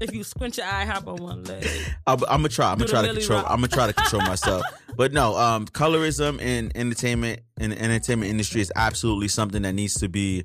if 0.00 0.14
you 0.14 0.22
squint 0.24 0.56
your 0.56 0.66
eye, 0.66 0.84
hop 0.84 1.06
on 1.08 1.16
one 1.16 1.44
leg. 1.44 1.66
I'm, 2.06 2.20
I'm 2.24 2.38
gonna 2.38 2.48
try. 2.48 2.70
I'm 2.70 2.78
gonna 2.78 2.90
try 2.90 3.02
to 3.02 3.08
Millie 3.08 3.20
control. 3.20 3.40
Rock. 3.40 3.50
I'm 3.50 3.56
gonna 3.58 3.68
try 3.68 3.86
to 3.86 3.92
control 3.92 4.22
myself. 4.26 4.62
But 4.96 5.12
no, 5.12 5.36
um, 5.36 5.66
colorism 5.66 6.40
in 6.40 6.70
entertainment 6.74 7.40
in 7.58 7.70
the 7.70 7.80
entertainment 7.80 8.30
industry 8.30 8.60
is 8.60 8.70
absolutely 8.76 9.28
something 9.28 9.62
that 9.62 9.72
needs 9.72 9.94
to 10.00 10.08
be 10.08 10.42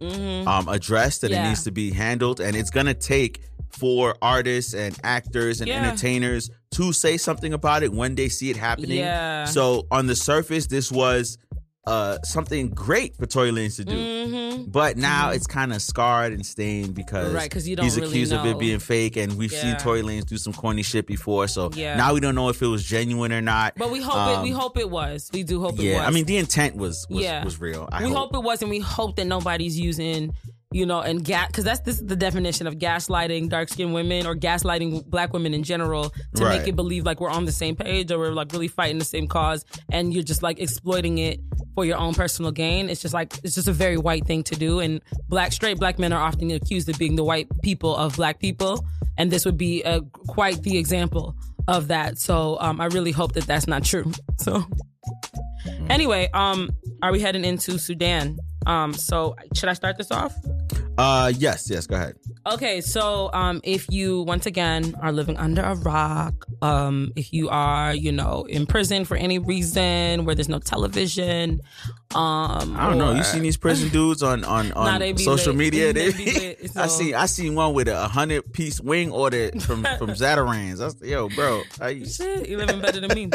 um, 0.48 0.68
addressed 0.70 1.24
and 1.24 1.32
Mm-hmm. 1.34 1.42
Yeah. 1.42 1.46
it 1.46 1.50
needs 1.50 1.64
to 1.66 1.72
be 1.72 1.92
handled. 1.92 2.40
And 2.40 2.56
it's 2.56 2.70
gonna 2.70 2.94
take 2.94 3.42
for 3.72 4.16
artists 4.22 4.74
and 4.74 4.98
actors 5.04 5.60
and 5.60 5.68
Yeah. 5.68 5.84
entertainers 5.84 6.50
to 6.72 6.94
say 6.94 7.18
something 7.18 7.54
about 7.54 7.84
it 7.84 7.92
when 7.92 8.16
they 8.16 8.30
see 8.30 8.50
it 8.50 8.56
happening. 8.58 9.00
Yeah. 9.00 9.46
So 9.46 9.86
on 9.92 10.08
the 10.08 10.16
surface, 10.16 10.68
this 10.68 10.92
was 10.92 11.38
uh, 11.88 12.22
something 12.24 12.70
great 12.70 13.16
for 13.16 13.26
Tory 13.26 13.52
Lanez 13.52 13.78
to 13.78 13.86
do. 13.86 13.96
Mm-hmm. 13.96 14.64
But 14.70 14.98
now 14.98 15.30
it's 15.32 15.48
kind 15.48 15.72
of 15.72 15.82
scarred 15.82 16.34
and 16.34 16.46
stained 16.46 16.94
because 16.94 17.34
Right, 17.34 17.54
you 17.66 17.76
don't 17.78 17.86
he's 17.86 17.96
really 17.96 18.10
accused 18.10 18.34
of 18.34 18.46
it 18.46 18.60
being 18.60 18.80
fake, 18.80 19.16
and 19.16 19.38
we've 19.38 19.52
seen 19.52 19.70
Yeah. 19.72 19.78
Tory 19.78 20.02
Lanez 20.02 20.26
do 20.26 20.38
some 20.38 20.52
corny 20.54 20.84
shit 20.84 21.08
before. 21.08 21.48
So 21.48 21.72
Yeah. 21.74 21.96
now 21.96 22.14
we 22.14 22.20
don't 22.20 22.36
know 22.36 22.50
if 22.50 22.62
it 22.62 22.68
was 22.68 22.84
genuine 22.84 23.32
or 23.32 23.42
not. 23.42 23.74
But 23.78 23.90
we 23.92 24.02
hope 24.02 24.38
it. 24.40 24.44
We 24.44 24.52
Um, 24.52 24.60
hope 24.60 24.78
it 24.78 24.90
was. 24.90 25.30
We 25.34 25.44
do 25.44 25.62
hope 25.62 25.80
it 25.80 25.94
was. 25.96 26.04
I 26.06 26.12
mean 26.12 26.26
the 26.26 26.38
intent 26.38 26.76
was 26.76 27.06
was, 27.10 27.24
Yeah. 27.24 27.44
was 27.46 27.60
real. 27.62 27.88
I 27.92 28.04
we 28.04 28.10
hope. 28.10 28.18
hope. 28.18 28.36
it 28.36 28.44
was, 28.44 28.62
and 28.62 28.70
we 28.70 28.80
hope 28.80 29.16
that 29.16 29.26
nobody's 29.26 29.80
using, 29.80 30.34
you 30.72 30.86
know, 30.86 31.00
and 31.00 31.24
gas 31.24 31.48
because 31.48 31.64
that's 31.64 31.80
this 31.82 31.96
is 32.00 32.06
the 32.06 32.16
definition 32.16 32.68
of 32.68 32.76
gaslighting 32.76 33.50
dark 33.50 33.70
skinned 33.70 33.94
women 33.94 34.28
or 34.28 34.36
gaslighting 34.36 35.06
black 35.06 35.32
women 35.34 35.54
in 35.54 35.64
general 35.64 36.10
to 36.36 36.44
Right. 36.44 36.60
make 36.60 36.68
it 36.68 36.76
believe 36.76 37.06
like 37.06 37.22
we're 37.22 37.30
on 37.30 37.46
the 37.46 37.52
same 37.52 37.76
page 37.76 38.12
or 38.12 38.20
we're 38.20 38.32
like 38.32 38.52
really 38.52 38.68
fighting 38.68 39.00
the 39.00 39.06
same 39.06 39.28
cause, 39.28 39.64
and 39.92 40.14
you're 40.14 40.24
just 40.24 40.44
like 40.44 40.60
exploiting 40.60 41.20
it 41.20 41.40
for 41.74 41.86
your 41.86 41.98
own 41.98 42.14
personal 42.14 42.52
gain. 42.52 42.90
It's 42.90 43.02
just 43.02 43.14
like 43.14 43.40
it's 43.44 43.56
just 43.56 43.68
a 43.70 43.74
very 43.74 43.98
white 43.98 44.26
thing 44.26 44.44
to 44.44 44.56
do, 44.56 44.80
and 44.80 45.02
black 45.30 45.54
straight 45.54 45.78
black 45.78 46.00
men 46.00 46.12
are 46.12 46.22
often 46.22 46.52
accused 46.52 46.90
of 46.90 46.98
being 47.00 47.16
the 47.16 47.24
white 47.24 47.48
people 47.62 47.96
of 47.96 48.18
black 48.18 48.40
people, 48.40 48.86
and 49.18 49.32
this 49.32 49.46
would 49.46 49.58
be 49.58 49.84
a, 49.84 50.02
quite 50.28 50.64
the 50.64 50.78
example 50.78 51.36
of 51.70 51.88
that. 51.88 52.18
So 52.18 52.58
um, 52.60 52.82
I 52.82 52.86
really 52.88 53.12
hope 53.12 53.34
that 53.34 53.46
that's 53.46 53.68
not 53.68 53.84
true. 53.86 54.12
So. 54.38 54.64
Anyway, 55.90 56.30
um, 56.34 56.70
are 57.02 57.12
we 57.12 57.20
heading 57.22 57.46
into 57.46 57.78
Sudan? 57.80 58.38
Um, 58.68 58.94
so 58.94 59.36
should 59.56 59.70
I 59.70 59.74
start 59.74 59.98
this 59.98 60.12
off? 60.12 60.36
Uh, 60.98 61.32
yes, 61.36 61.70
yes. 61.70 61.86
Go 61.88 61.96
ahead. 61.96 62.16
Okay, 62.52 62.82
so 62.82 63.30
um, 63.34 63.62
if 63.64 63.86
you 63.90 64.24
once 64.24 64.46
again 64.46 64.96
are 65.02 65.12
living 65.12 65.38
under 65.38 65.62
a 65.62 65.76
rock, 65.76 66.46
um, 66.62 67.12
if 67.16 67.32
you 67.32 67.50
are, 67.50 67.94
you 67.94 68.12
know, 68.12 68.46
in 68.50 68.66
prison 68.66 69.06
for 69.06 69.16
any 69.16 69.38
reason 69.38 70.26
where 70.26 70.34
there's 70.34 70.50
no 70.50 70.60
television, 70.60 71.62
um, 72.16 72.76
I 72.78 72.88
don't 72.90 72.98
know. 72.98 73.14
You 73.14 73.24
seen 73.24 73.44
these 73.44 73.58
prison 73.58 73.90
dudes 73.90 74.24
on 74.24 74.44
on 74.44 74.72
on 74.74 75.00
be 75.00 75.18
social 75.18 75.54
lit. 75.54 75.58
media? 75.60 75.94
They 75.98 76.12
They, 76.12 76.34
lit, 76.62 76.72
I 76.78 76.88
see. 76.88 77.14
I 77.14 77.28
seen 77.28 77.54
one 77.56 77.74
with 77.74 77.88
a 77.88 78.08
hundred 78.08 78.52
piece 78.52 78.82
wing 78.82 79.12
order 79.12 79.52
from 79.60 79.84
from 80.00 80.10
Zatarans. 80.12 80.80
That's 80.80 81.00
yo, 81.02 81.30
bro. 81.30 81.62
How 81.80 81.88
you, 81.88 82.06
Shit, 82.08 82.50
living 82.50 82.82
better 82.82 83.00
than 83.00 83.14
me. 83.14 83.30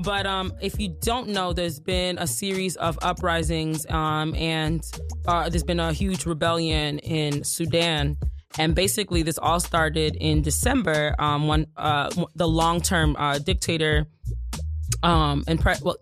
But 0.00 0.26
um, 0.26 0.52
if 0.62 0.78
you 0.78 0.94
don't 1.00 1.28
know, 1.30 1.52
there's 1.52 1.80
been 1.80 2.18
a 2.18 2.26
series 2.26 2.76
of 2.76 2.98
uprisings, 3.02 3.84
um, 3.90 4.34
and 4.36 4.80
uh, 5.26 5.48
there's 5.48 5.64
been 5.64 5.80
a 5.80 5.92
huge 5.92 6.24
rebellion 6.26 6.98
in 7.00 7.42
Sudan. 7.44 8.16
And 8.58 8.74
basically, 8.74 9.22
this 9.22 9.38
all 9.38 9.60
started 9.60 10.16
in 10.16 10.42
December. 10.42 11.14
Um, 11.18 11.48
when 11.48 11.66
uh, 11.76 12.10
the 12.34 12.46
long-term 12.48 13.16
uh, 13.18 13.38
dictator, 13.38 14.06
um, 15.02 15.44
and 15.46 15.60
pre- 15.60 15.74
well, 15.82 15.96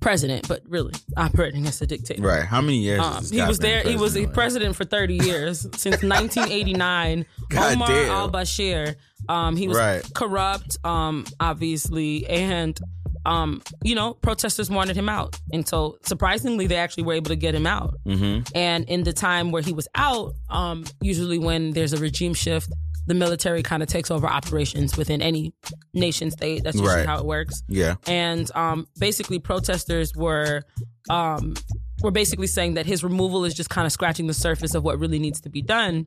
president, 0.00 0.48
but 0.48 0.62
really 0.66 0.94
operating 1.16 1.66
as 1.66 1.80
a 1.82 1.86
dictator. 1.86 2.22
right? 2.22 2.44
How 2.44 2.60
many 2.60 2.78
years? 2.78 3.00
Um, 3.00 3.24
he 3.30 3.42
was 3.42 3.58
there. 3.58 3.82
He 3.82 3.96
was 3.96 4.12
president? 4.12 4.34
president 4.34 4.76
for 4.76 4.84
30 4.84 5.14
years 5.16 5.60
since 5.76 6.02
1989. 6.02 7.26
God 7.50 7.72
Omar 7.74 7.88
damn. 7.88 8.10
al 8.10 8.30
Bashir. 8.30 8.96
Um, 9.28 9.56
he 9.56 9.68
was 9.68 9.76
Right. 9.76 10.02
corrupt, 10.14 10.78
um, 10.84 11.26
obviously, 11.38 12.26
and 12.26 12.78
um, 13.26 13.62
you 13.82 13.94
know, 13.94 14.14
protesters 14.14 14.70
wanted 14.70 14.96
him 14.96 15.08
out, 15.08 15.38
and 15.52 15.66
so 15.68 15.98
surprisingly, 16.02 16.66
they 16.66 16.76
actually 16.76 17.02
were 17.04 17.14
able 17.14 17.28
to 17.28 17.36
get 17.36 17.54
him 17.54 17.66
out. 17.66 17.94
Mm-hmm. 18.06 18.42
And 18.56 18.88
in 18.88 19.04
the 19.04 19.12
time 19.12 19.50
where 19.50 19.62
he 19.62 19.72
was 19.72 19.88
out, 19.94 20.32
um, 20.48 20.84
usually 21.02 21.38
when 21.38 21.72
there's 21.72 21.92
a 21.92 21.98
regime 21.98 22.34
shift, 22.34 22.68
the 23.06 23.14
military 23.14 23.62
kind 23.62 23.82
of 23.82 23.88
takes 23.88 24.10
over 24.10 24.26
operations 24.26 24.96
within 24.96 25.20
any 25.22 25.52
nation 25.94 26.30
state. 26.30 26.62
That's 26.62 26.76
usually 26.76 26.96
Right. 26.96 27.06
how 27.06 27.18
it 27.18 27.24
works 27.24 27.62
Yeah. 27.68 27.96
and 28.06 28.48
um, 28.54 28.86
basically 28.98 29.38
protesters 29.38 30.12
were 30.14 30.62
um, 31.08 31.54
were 32.02 32.10
basically 32.12 32.46
saying 32.46 32.74
that 32.74 32.86
his 32.86 33.02
removal 33.02 33.44
is 33.44 33.54
just 33.54 33.68
kind 33.68 33.84
of 33.86 33.90
scratching 33.92 34.26
the 34.26 34.34
surface 34.34 34.74
of 34.74 34.84
what 34.84 34.98
really 35.00 35.18
needs 35.18 35.40
to 35.40 35.48
be 35.50 35.60
done 35.62 36.06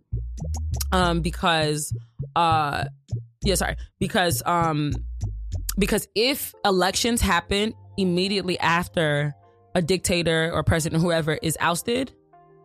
um, 0.91 1.21
because 1.21 1.93
uh, 2.35 2.85
yeah 3.43 3.55
sorry 3.55 3.75
because 3.99 4.41
um, 4.45 4.93
because 5.77 6.07
if 6.15 6.53
elections 6.65 7.21
happen 7.21 7.73
immediately 7.97 8.59
after 8.59 9.33
a 9.75 9.81
dictator 9.81 10.51
or 10.53 10.63
president 10.63 11.01
or 11.01 11.05
whoever 11.05 11.33
is 11.41 11.57
ousted 11.59 12.11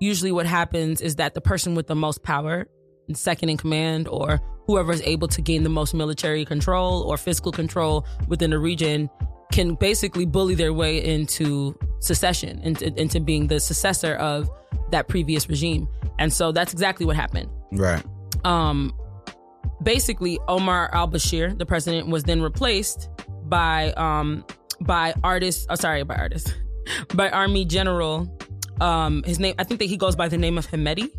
usually 0.00 0.30
what 0.32 0.46
happens 0.46 1.00
is 1.00 1.16
that 1.16 1.34
the 1.34 1.40
person 1.40 1.74
with 1.74 1.86
the 1.86 1.94
most 1.94 2.22
power 2.22 2.66
second 3.14 3.48
in 3.48 3.56
command 3.56 4.06
or 4.08 4.40
whoever 4.66 4.92
is 4.92 5.00
able 5.02 5.26
to 5.28 5.40
gain 5.40 5.62
the 5.62 5.70
most 5.70 5.94
military 5.94 6.44
control 6.44 7.02
or 7.02 7.16
fiscal 7.16 7.50
control 7.50 8.06
within 8.28 8.52
a 8.52 8.58
region 8.58 9.08
can 9.50 9.74
basically 9.74 10.26
bully 10.26 10.54
their 10.54 10.74
way 10.74 11.02
into 11.02 11.76
secession 12.00 12.60
into, 12.60 12.86
into 13.00 13.18
being 13.20 13.46
the 13.46 13.58
successor 13.58 14.14
of 14.16 14.50
that 14.90 15.08
previous 15.08 15.48
regime 15.48 15.88
and 16.18 16.32
so 16.32 16.52
that's 16.52 16.72
exactly 16.72 17.06
what 17.06 17.16
happened 17.16 17.48
Right. 17.72 18.02
um, 18.44 18.92
basically 19.82 20.38
Omar 20.48 20.90
al-Bashir, 20.92 21.56
the 21.58 21.66
president, 21.66 22.08
was 22.08 22.24
then 22.24 22.42
replaced 22.42 23.08
by 23.44 23.92
um, 23.92 24.44
by 24.80 25.14
artist. 25.24 25.66
Oh, 25.70 25.74
sorry, 25.74 26.02
by 26.02 26.16
artist, 26.16 26.56
by 27.14 27.30
Army 27.30 27.64
General. 27.64 28.32
Um, 28.80 29.22
his 29.24 29.38
name, 29.40 29.54
I 29.58 29.64
think 29.64 29.80
that 29.80 29.86
he 29.86 29.96
goes 29.96 30.14
by 30.14 30.28
the 30.28 30.38
name 30.38 30.56
of 30.56 30.66
Hemedi. 30.66 31.10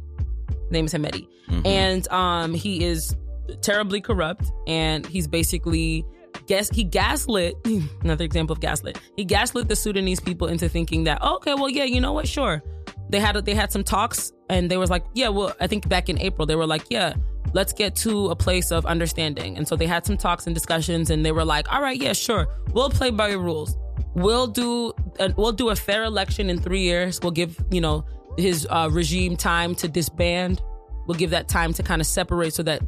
Name 0.72 0.86
is 0.86 0.94
Hemedi, 0.94 1.27
and 1.65 2.07
um, 2.10 2.53
he 2.53 2.84
is 2.84 3.15
terribly 3.61 4.02
corrupt, 4.02 4.52
and 4.68 5.06
he's 5.06 5.27
basically 5.27 6.06
guess 6.48 6.69
he 6.69 6.84
gaslit 6.84 7.56
another 8.02 8.23
example 8.23 8.53
of 8.53 8.60
gaslit. 8.60 8.99
He 9.15 9.26
gaslit 9.26 9.68
the 9.68 9.76
Sudanese 9.76 10.19
people 10.19 10.48
into 10.48 10.69
thinking 10.69 11.03
that 11.06 11.19
oh, 11.22 11.36
okay, 11.38 11.53
well, 11.53 11.69
yeah, 11.69 11.86
you 11.86 11.99
know 11.99 12.14
what, 12.14 12.27
sure. 12.27 12.64
They 13.10 13.19
had 13.19 13.36
they 13.45 13.56
had 13.56 13.72
some 13.72 13.84
talks, 13.84 14.31
and 14.49 14.69
they 14.69 14.77
was 14.77 14.90
like, 14.90 15.03
yeah, 15.14 15.30
well, 15.30 15.53
I 15.60 15.68
think 15.68 15.90
back 15.90 16.10
in 16.10 16.19
April 16.19 16.45
they 16.45 16.56
were 16.56 16.68
like, 16.68 16.86
yeah, 16.90 17.14
let's 17.53 17.73
get 17.73 17.95
to 17.97 18.30
a 18.30 18.35
place 18.35 18.71
of 18.71 18.85
understanding, 18.85 19.57
and 19.57 19.67
so 19.67 19.76
they 19.76 19.88
had 19.88 20.05
some 20.05 20.17
talks 20.17 20.45
and 20.45 20.53
discussions, 20.53 21.09
and 21.09 21.26
they 21.26 21.31
were 21.31 21.45
like, 21.45 21.71
all 21.71 21.81
right, 21.81 21.99
yeah, 21.99 22.13
sure, 22.13 22.47
we'll 22.73 22.89
play 22.89 23.09
by 23.09 23.30
your 23.30 23.39
rules. 23.39 23.76
We'll 24.15 24.47
do 24.47 24.93
a, 25.19 25.34
we'll 25.38 25.51
do 25.51 25.69
a 25.69 25.76
fair 25.76 26.03
election 26.03 26.49
in 26.49 26.59
three 26.59 26.81
years. 26.81 27.19
We'll 27.21 27.31
give 27.31 27.57
you 27.71 27.81
know 27.81 28.05
his 28.38 28.67
uh, 28.69 28.89
regime 28.91 29.35
time 29.35 29.76
to 29.76 29.88
disband. 29.88 30.61
We'll 31.07 31.17
give 31.17 31.31
that 31.31 31.47
time 31.47 31.73
to 31.73 31.84
kind 31.84 32.01
of 32.01 32.07
separate 32.07 32.53
so 32.53 32.63
that 32.63 32.81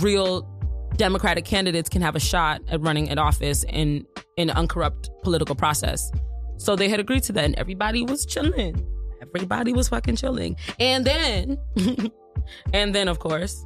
real 0.00 0.48
Democratic 0.96 1.44
candidates 1.44 1.88
can 1.88 2.02
have 2.02 2.16
a 2.16 2.20
shot 2.20 2.62
at 2.68 2.80
running 2.80 3.08
an 3.08 3.18
office 3.18 3.64
in 3.64 4.06
in 4.36 4.50
an 4.50 4.56
uncorrupt 4.56 5.10
political 5.22 5.54
process. 5.54 6.10
So 6.58 6.76
they 6.76 6.88
had 6.88 7.00
agreed 7.00 7.22
to 7.24 7.32
that, 7.32 7.44
and 7.44 7.54
everybody 7.56 8.02
was 8.02 8.26
chilling. 8.26 8.86
Everybody 9.22 9.72
was 9.72 9.88
fucking 9.88 10.16
chilling. 10.16 10.56
And 10.78 11.04
then, 11.04 11.58
and 12.72 12.94
then 12.94 13.08
of 13.08 13.18
course, 13.18 13.64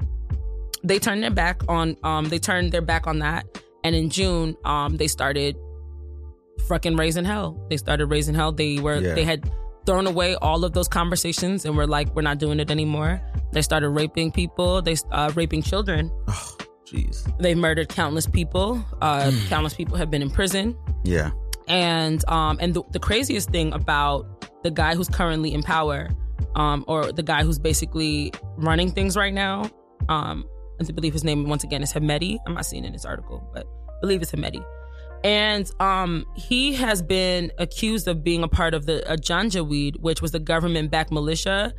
they 0.85 0.99
turned 0.99 1.23
their 1.23 1.31
back 1.33 1.63
on 1.69 1.97
um 2.05 2.29
they 2.29 2.39
turned 2.39 2.71
their 2.73 2.83
back 2.83 3.07
on 3.07 3.19
that, 3.21 3.45
and 3.83 3.95
in 3.97 4.11
June 4.11 4.57
um 4.65 4.97
they 4.97 5.09
started 5.09 5.57
fucking 6.69 6.97
raising 6.97 7.25
hell. 7.25 7.59
They 7.69 7.77
started 7.77 8.07
raising 8.07 8.35
hell. 8.35 8.53
They 8.53 8.79
were 8.79 8.97
Yeah. 9.01 9.15
they 9.15 9.25
had 9.25 9.51
thrown 9.87 10.07
away 10.07 10.35
all 10.37 10.65
of 10.65 10.73
those 10.73 10.89
conversations 10.89 11.67
and 11.67 11.77
we're 11.77 11.85
like, 11.85 12.15
we're 12.17 12.23
not 12.23 12.39
doing 12.39 12.59
it 12.59 12.71
anymore. 12.71 13.21
They 13.53 13.61
started 13.61 13.91
raping 13.91 14.33
people. 14.33 14.81
They 14.81 14.97
uh, 15.11 15.31
raping 15.35 15.63
children. 15.63 16.11
Jeez. 16.87 17.27
They 17.39 17.55
murdered 17.55 17.89
countless 17.91 18.27
people. 18.27 18.83
Uh, 19.03 19.31
countless 19.49 19.75
people 19.75 19.97
have 19.97 20.11
been 20.11 20.23
in 20.23 20.31
prison. 20.31 20.77
Yeah. 21.05 21.33
And 21.69 22.27
um, 22.31 22.59
and 22.61 22.73
the, 22.75 22.83
the 22.93 22.99
craziest 22.99 23.51
thing 23.51 23.73
about 23.73 24.47
the 24.63 24.71
guy 24.71 24.95
who's 24.95 25.09
currently 25.09 25.53
in 25.53 25.63
power, 25.63 26.09
um, 26.57 26.85
or 26.89 27.11
the 27.13 27.23
guy 27.23 27.43
who's 27.43 27.59
basically 27.59 28.33
running 28.57 28.91
things 28.91 29.17
right 29.17 29.33
now, 29.35 29.71
um, 30.09 30.45
I 30.81 30.85
believe 30.93 31.13
his 31.13 31.25
name 31.25 31.49
once 31.49 31.65
again 31.65 31.83
is 31.83 31.93
Hamedi. 31.93 32.39
I'm 32.47 32.55
not 32.55 32.67
seeing 32.67 32.85
in 32.85 32.93
this 32.93 33.05
article, 33.05 33.49
but 33.55 33.67
I 33.89 34.01
believe 34.01 34.23
it's 34.23 34.33
Hamedi. 34.33 34.65
And 35.23 35.71
um, 35.81 36.27
he 36.37 36.75
has 36.75 37.01
been 37.03 37.51
accused 37.59 38.07
of 38.09 38.23
being 38.23 38.43
a 38.43 38.49
part 38.49 38.75
of 38.75 38.85
the 38.87 39.03
Janjaweed, 39.09 40.01
which 40.01 40.21
was 40.21 40.33
the 40.33 40.39
government-backed 40.39 41.11
militia 41.11 41.73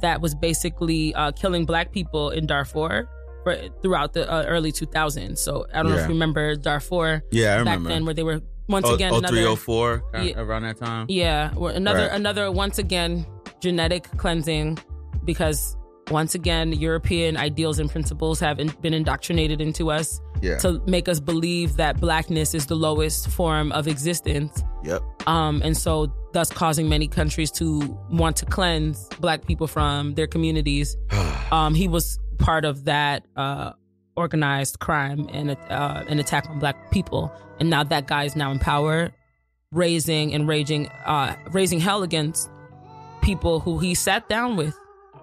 that 0.00 0.20
was 0.20 0.34
basically 0.34 1.14
uh, 1.14 1.30
killing 1.32 1.64
black 1.64 1.92
people 1.92 2.30
in 2.30 2.46
Darfur 2.46 3.08
for, 3.44 3.56
throughout 3.82 4.14
the 4.14 4.28
uh, 4.30 4.44
early 4.46 4.72
2000s. 4.72 5.38
So 5.38 5.66
I 5.72 5.82
don't 5.82 5.92
know 5.92 5.96
if 5.98 6.02
you 6.02 6.08
remember 6.14 6.56
Darfur 6.56 7.22
Yeah, 7.30 7.54
I 7.54 7.56
back 7.58 7.58
remember. 7.78 7.88
then, 7.90 8.04
where 8.04 8.14
they 8.14 8.24
were 8.24 8.40
once 8.68 8.88
again 8.90 9.12
oh, 9.12 9.18
another 9.18 9.36
304 9.36 10.02
kind 10.12 10.30
of 10.30 10.36
Yeah. 10.36 10.42
around 10.42 10.62
that 10.64 10.78
time. 10.78 11.06
yeah, 11.08 11.52
another 11.56 12.00
Right. 12.00 12.12
another 12.12 12.50
once 12.52 12.78
again 12.78 13.24
genetic 13.60 14.04
cleansing 14.18 14.78
because 15.24 15.76
once 16.10 16.34
again 16.34 16.72
European 16.72 17.36
ideals 17.36 17.78
and 17.78 17.90
principles 17.90 18.40
have 18.40 18.58
in, 18.58 18.68
been 18.80 18.94
indoctrinated 18.94 19.60
into 19.60 19.90
us 19.90 20.20
Yeah. 20.40 20.56
to 20.58 20.80
make 20.86 21.08
us 21.08 21.20
believe 21.20 21.76
that 21.76 22.00
blackness 22.00 22.54
is 22.54 22.66
the 22.66 22.76
lowest 22.76 23.28
form 23.28 23.72
of 23.72 23.86
existence. 23.88 24.62
Yep. 24.84 25.02
Um, 25.26 25.60
and 25.64 25.76
so 25.76 26.12
thus 26.32 26.50
causing 26.50 26.88
many 26.88 27.08
countries 27.08 27.50
to 27.52 27.80
want 28.10 28.36
to 28.36 28.46
cleanse 28.46 29.08
black 29.20 29.46
people 29.46 29.66
from 29.66 30.14
their 30.14 30.26
communities. 30.26 30.96
um, 31.52 31.74
he 31.74 31.88
was 31.88 32.18
part 32.38 32.64
of 32.64 32.84
that 32.84 33.26
uh, 33.36 33.72
organized 34.16 34.78
crime 34.78 35.28
and 35.32 35.50
uh, 35.50 36.04
an 36.08 36.18
attack 36.18 36.48
on 36.48 36.58
black 36.58 36.90
people, 36.90 37.32
and 37.60 37.68
now 37.68 37.82
that 37.84 38.06
guy 38.06 38.24
is 38.24 38.36
now 38.36 38.50
in 38.52 38.58
power, 38.58 39.10
raising 39.72 40.32
and 40.34 40.48
raging, 40.48 40.88
uh, 41.04 41.34
raising 41.52 41.80
hell 41.80 42.02
against 42.02 42.48
people 43.22 43.60
who 43.60 43.78
he 43.78 43.94
sat 43.94 44.28
down 44.28 44.56
with. 44.56 44.74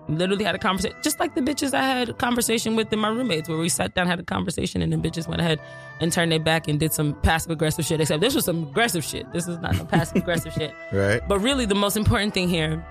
Literally 0.07 0.43
had 0.43 0.53
a 0.53 0.59
conversation, 0.59 0.95
just 1.01 1.19
like 1.19 1.33
the 1.33 1.41
bitches 1.41 1.73
I 1.73 1.81
had 1.81 2.09
a 2.09 2.13
conversation 2.13 2.75
with 2.75 2.93
in 2.93 2.99
my 2.99 3.07
roommates, 3.09 3.49
where 3.49 3.57
we 3.57 3.69
sat 3.69 3.95
down, 3.95 4.05
had 4.07 4.19
a 4.19 4.23
conversation, 4.23 4.81
and 4.81 4.93
the 4.93 4.97
bitches 4.97 5.27
went 5.27 5.41
ahead 5.41 5.59
and 5.99 6.11
turned 6.11 6.31
their 6.31 6.39
back 6.39 6.67
and 6.67 6.79
did 6.79 6.93
some 6.93 7.13
passive 7.21 7.49
aggressive 7.51 7.85
shit. 7.85 7.99
Except 7.99 8.21
this 8.21 8.35
was 8.35 8.45
some 8.45 8.63
aggressive 8.63 9.03
shit. 9.03 9.31
This 9.33 9.47
is 9.47 9.57
not 9.59 9.75
some 9.75 9.87
passive 9.87 10.17
aggressive 10.17 10.53
shit. 10.53 10.73
Right. 10.91 11.21
But 11.27 11.39
really, 11.39 11.65
the 11.65 11.75
most 11.75 11.97
important 11.97 12.33
thing 12.33 12.49
here 12.49 12.85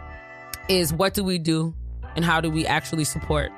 is 0.69 0.93
what 0.93 1.15
do 1.15 1.23
we 1.23 1.39
do 1.39 1.73
and 2.16 2.24
how 2.24 2.41
do 2.41 2.51
we 2.51 2.66
actually 2.66 3.05
support? 3.05 3.53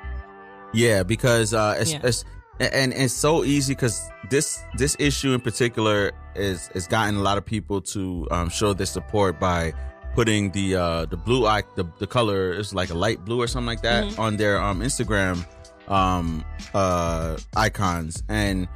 Yeah, 0.73 1.03
because 1.03 1.53
uh, 1.53 1.77
it's, 1.79 1.93
Yeah. 1.93 1.99
it's 2.03 2.25
and 2.59 2.91
it's 2.93 3.13
so 3.13 3.43
easy 3.43 3.73
because 3.75 4.01
this 4.29 4.59
this 4.77 4.95
issue 4.99 5.33
in 5.33 5.39
particular 5.41 6.11
is 6.35 6.67
has 6.73 6.87
gotten 6.87 7.15
a 7.15 7.21
lot 7.21 7.37
of 7.37 7.45
people 7.45 7.81
to 7.81 8.27
um, 8.31 8.49
show 8.49 8.73
their 8.73 8.87
support 8.87 9.39
by 9.39 9.73
putting 10.17 10.49
the 10.51 10.67
uh, 10.75 11.05
the 11.05 11.15
blue 11.27 11.45
eye 11.45 11.61
the, 11.75 11.85
the 11.99 12.07
color 12.07 12.51
is 12.61 12.73
like 12.73 12.89
a 12.89 12.97
light 13.05 13.19
blue 13.25 13.39
or 13.39 13.47
something 13.47 13.67
like 13.73 13.83
that 13.83 14.03
Mm-hmm. 14.03 14.19
on 14.25 14.31
their 14.41 14.55
um, 14.67 14.81
Instagram 14.81 15.45
um, 15.87 16.43
uh, 16.73 17.37
icons 17.55 18.23
and. 18.27 18.67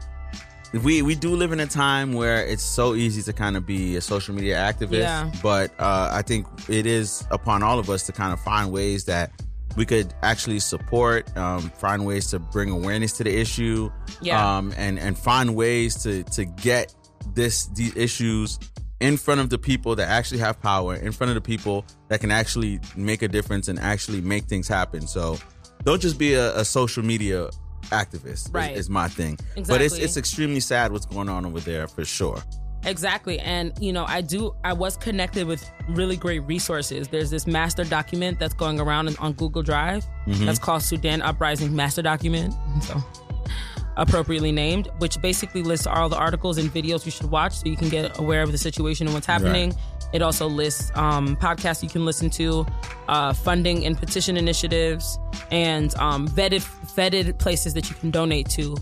We 0.86 1.02
we 1.02 1.16
do 1.16 1.36
live 1.36 1.52
in 1.52 1.60
a 1.60 1.68
time 1.68 2.14
where 2.14 2.46
it's 2.48 2.64
so 2.64 2.96
easy 2.96 3.22
to 3.24 3.34
kind 3.34 3.58
of 3.58 3.66
be 3.66 3.98
a 3.98 4.02
social 4.02 4.34
media 4.34 4.56
activist, 4.56 5.02
Yeah. 5.04 5.30
but 5.44 5.68
uh, 5.80 6.08
I 6.14 6.22
think 6.22 6.48
it 6.70 6.86
is 6.86 7.26
upon 7.30 7.62
all 7.62 7.78
of 7.78 7.90
us 7.90 8.06
to 8.06 8.14
kind 8.14 8.32
of 8.32 8.40
find 8.40 8.72
ways 8.72 9.04
that 9.12 9.34
we 9.76 9.86
could 9.86 10.14
actually 10.24 10.60
support, 10.62 11.28
um, 11.36 11.64
find 11.72 12.06
ways 12.06 12.28
to 12.32 12.40
bring 12.40 12.70
awareness 12.70 13.12
to 13.18 13.26
the 13.26 13.36
issue, 13.38 13.92
Yeah. 14.22 14.40
um, 14.40 14.74
and 14.78 14.98
and 14.98 15.18
find 15.20 15.56
ways 15.58 16.02
to 16.04 16.24
to 16.38 16.46
get 16.46 16.96
this 17.36 17.66
these 17.76 17.94
issues 17.98 18.58
in 19.02 19.18
front 19.18 19.42
of 19.42 19.50
the 19.50 19.58
people 19.58 19.96
that 19.96 20.08
actually 20.08 20.40
have 20.40 20.62
power, 20.62 20.96
in 20.96 21.12
front 21.12 21.30
of 21.30 21.36
the 21.36 21.42
people 21.42 21.86
that 22.08 22.22
can 22.22 22.32
actually 22.32 22.80
make 22.96 23.22
a 23.22 23.28
difference 23.28 23.68
and 23.68 23.80
actually 23.80 24.22
make 24.22 24.46
things 24.46 24.68
happen. 24.68 25.08
So 25.08 25.38
don't 25.84 26.02
just 26.02 26.18
be 26.18 26.36
a, 26.36 26.56
a 26.58 26.64
social 26.64 27.04
media 27.04 27.50
activist. 27.86 28.54
Right. 28.54 28.78
is, 28.78 28.90
my 28.90 29.08
thing. 29.08 29.34
Exactly. 29.56 29.64
But 29.68 29.82
it's 29.82 29.98
it's 29.98 30.18
extremely 30.18 30.60
sad 30.60 30.92
what's 30.92 31.08
going 31.08 31.30
on 31.30 31.46
over 31.46 31.60
there 31.60 31.88
for 31.88 32.06
sure. 32.06 32.42
Exactly. 32.84 33.40
And, 33.40 33.74
you 33.80 33.94
know, 33.94 34.06
I 34.08 34.22
do, 34.22 34.56
I 34.64 34.74
was 34.74 34.98
connected 34.98 35.46
with 35.46 35.70
really 35.90 36.18
great 36.18 36.40
resources. 36.40 37.08
There's 37.08 37.30
this 37.30 37.46
master 37.46 37.84
document 37.84 38.40
that's 38.40 38.56
going 38.56 38.80
around 38.80 39.08
on- 39.08 39.18
on 39.18 39.34
Google 39.34 39.62
Drive 39.62 40.04
mm-hmm. 40.26 40.46
that's 40.46 40.58
called 40.58 40.82
Sudan 40.82 41.22
Uprising 41.22 41.76
Master 41.76 42.02
Document. 42.02 42.54
So, 42.82 42.96
appropriately 43.98 44.52
named, 44.52 44.90
which 45.00 45.22
basically 45.22 45.64
lists 45.64 45.88
all 45.88 46.10
the 46.10 46.18
articles 46.18 46.58
and 46.58 46.74
videos 46.74 47.06
you 47.06 47.12
should 47.12 47.30
watch 47.30 47.54
so 47.54 47.68
you 47.68 47.78
can 47.78 47.90
get 47.90 48.18
aware 48.20 48.42
of 48.42 48.52
the 48.52 48.58
situation 48.58 49.08
and 49.08 49.14
what's 49.14 49.28
happening. 49.28 49.74
It 50.14 50.22
also 50.22 50.48
lists 50.48 50.92
um, 50.96 51.38
podcasts 51.38 51.82
you 51.84 51.90
can 51.90 52.06
listen 52.06 52.30
to, 52.32 52.66
uh, 53.08 53.34
funding 53.34 53.86
and 53.86 53.98
petition 53.98 54.36
initiatives, 54.38 55.18
and 55.52 55.94
um, 55.96 56.28
vetted 56.28 56.62
vetted 56.96 57.40
places 57.40 57.74
that 57.76 57.90
you 57.90 57.96
can 57.96 58.12
donate 58.12 58.50
to. 58.52 58.76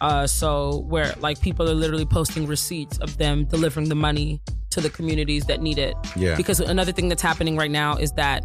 Uh, 0.00 0.26
so 0.26 0.80
where 0.88 1.14
like 1.20 1.40
people 1.40 1.68
are 1.68 1.74
literally 1.74 2.04
posting 2.04 2.46
receipts 2.46 2.98
of 2.98 3.16
them 3.18 3.44
delivering 3.44 3.88
the 3.88 3.94
money 3.94 4.40
to 4.70 4.80
the 4.80 4.90
communities 4.90 5.44
that 5.44 5.60
need 5.60 5.78
it. 5.78 5.94
Yeah. 6.16 6.34
Because 6.34 6.58
another 6.58 6.92
thing 6.92 7.08
that's 7.08 7.22
happening 7.22 7.56
right 7.56 7.70
now 7.70 7.96
is 7.96 8.10
that 8.12 8.44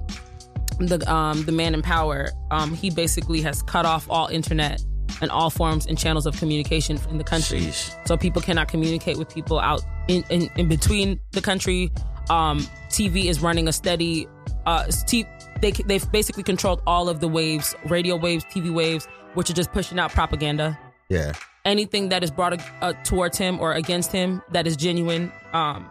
the 0.79 1.11
um 1.11 1.43
the 1.45 1.51
man 1.51 1.73
in 1.73 1.81
power 1.81 2.29
um 2.51 2.71
he 2.73 2.91
basically 2.91 3.41
has 3.41 3.63
cut 3.63 3.83
off 3.83 4.07
all 4.11 4.27
internet 4.27 4.79
and 5.21 5.31
all 5.31 5.49
forms 5.49 5.85
and 5.87 5.97
channels 5.97 6.25
of 6.25 6.37
communication 6.37 6.99
in 7.09 7.17
the 7.17 7.23
country 7.23 7.59
Sheesh. 7.61 8.07
so 8.07 8.17
people 8.17 8.41
cannot 8.41 8.67
communicate 8.67 9.17
with 9.17 9.29
people 9.33 9.59
out 9.59 9.81
in, 10.07 10.23
in, 10.29 10.49
in 10.55 10.67
between 10.67 11.19
the 11.31 11.41
country 11.41 11.91
um 12.29 12.59
tv 12.89 13.25
is 13.25 13.41
running 13.41 13.67
a 13.67 13.71
steady 13.73 14.27
uh 14.65 14.85
t- 15.07 15.25
they 15.61 15.71
they've 15.71 16.11
basically 16.11 16.43
controlled 16.43 16.81
all 16.85 17.09
of 17.09 17.19
the 17.19 17.27
waves 17.27 17.73
radio 17.85 18.15
waves 18.15 18.43
tv 18.45 18.73
waves 18.73 19.07
which 19.33 19.49
are 19.49 19.53
just 19.53 19.71
pushing 19.71 19.97
out 19.99 20.11
propaganda 20.11 20.77
Yeah. 21.09 21.33
anything 21.65 22.09
that 22.09 22.23
is 22.23 22.31
brought 22.31 22.59
uh, 22.81 22.93
towards 23.03 23.37
him 23.37 23.59
or 23.59 23.73
against 23.73 24.11
him 24.11 24.41
that 24.51 24.67
is 24.67 24.75
genuine 24.77 25.31
um 25.53 25.87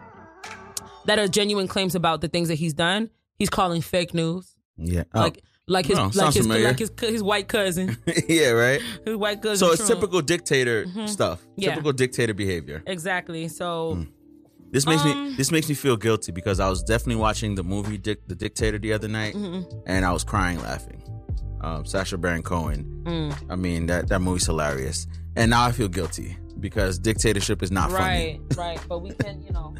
that 1.05 1.19
are 1.19 1.27
genuine 1.27 1.67
claims 1.67 1.95
about 1.95 2.21
the 2.21 2.27
things 2.27 2.47
that 2.49 2.55
he's 2.55 2.73
done 2.73 3.09
he's 3.39 3.49
calling 3.49 3.81
fake 3.81 4.13
news 4.13 4.55
Yeah. 4.77 5.03
Oh. 5.13 5.21
like 5.21 5.43
like 5.67 5.85
his 5.85 5.97
Oh, 5.99 6.09
like 6.13 6.33
his 6.33 6.47
like 6.47 6.79
his 6.79 6.91
his 6.99 7.21
white 7.23 7.47
cousin, 7.47 7.97
yeah, 8.27 8.51
right. 8.51 8.81
his 9.05 9.15
white 9.17 9.41
cousin. 9.41 9.57
So 9.57 9.73
it's 9.73 9.85
Trump. 9.85 10.01
typical 10.01 10.21
dictator 10.21 10.85
stuff. 11.07 11.41
Mm-hmm. 11.41 11.51
Yeah. 11.61 11.69
Typical 11.71 11.91
dictator 11.93 12.33
behavior. 12.33 12.83
Exactly. 12.87 13.47
So 13.49 14.05
This 14.71 14.85
makes 14.85 15.03
me 15.05 15.11
Um, 15.11 15.35
this 15.37 15.51
makes 15.51 15.67
me 15.69 15.75
feel 15.75 15.97
guilty 15.97 16.31
because 16.31 16.59
I 16.59 16.69
was 16.69 16.83
definitely 16.83 17.21
watching 17.21 17.55
the 17.55 17.63
movie 17.63 17.97
Dick, 17.97 18.19
The 18.27 18.35
Dictator 18.35 18.77
the 18.79 18.93
other 18.93 19.07
night, 19.07 19.33
Mm-hmm. 19.35 19.77
and 19.85 20.05
I 20.05 20.11
was 20.13 20.23
crying 20.23 20.59
laughing. 20.61 21.03
Um, 21.61 21.85
Sacha 21.85 22.17
Baron 22.17 22.43
Cohen. 22.43 23.01
Mm. 23.03 23.35
I 23.49 23.55
mean 23.55 23.87
that 23.87 24.07
that 24.09 24.19
movie's 24.21 24.45
hilarious, 24.45 25.07
and 25.35 25.49
now 25.49 25.65
I 25.65 25.71
feel 25.71 25.87
guilty 25.89 26.37
because 26.59 26.97
dictatorship 26.99 27.61
is 27.63 27.71
not 27.71 27.91
right, 27.91 28.39
right. 28.55 28.79
But 28.87 28.99
we 28.99 29.11
can, 29.11 29.41
you 29.43 29.51
know, 29.51 29.73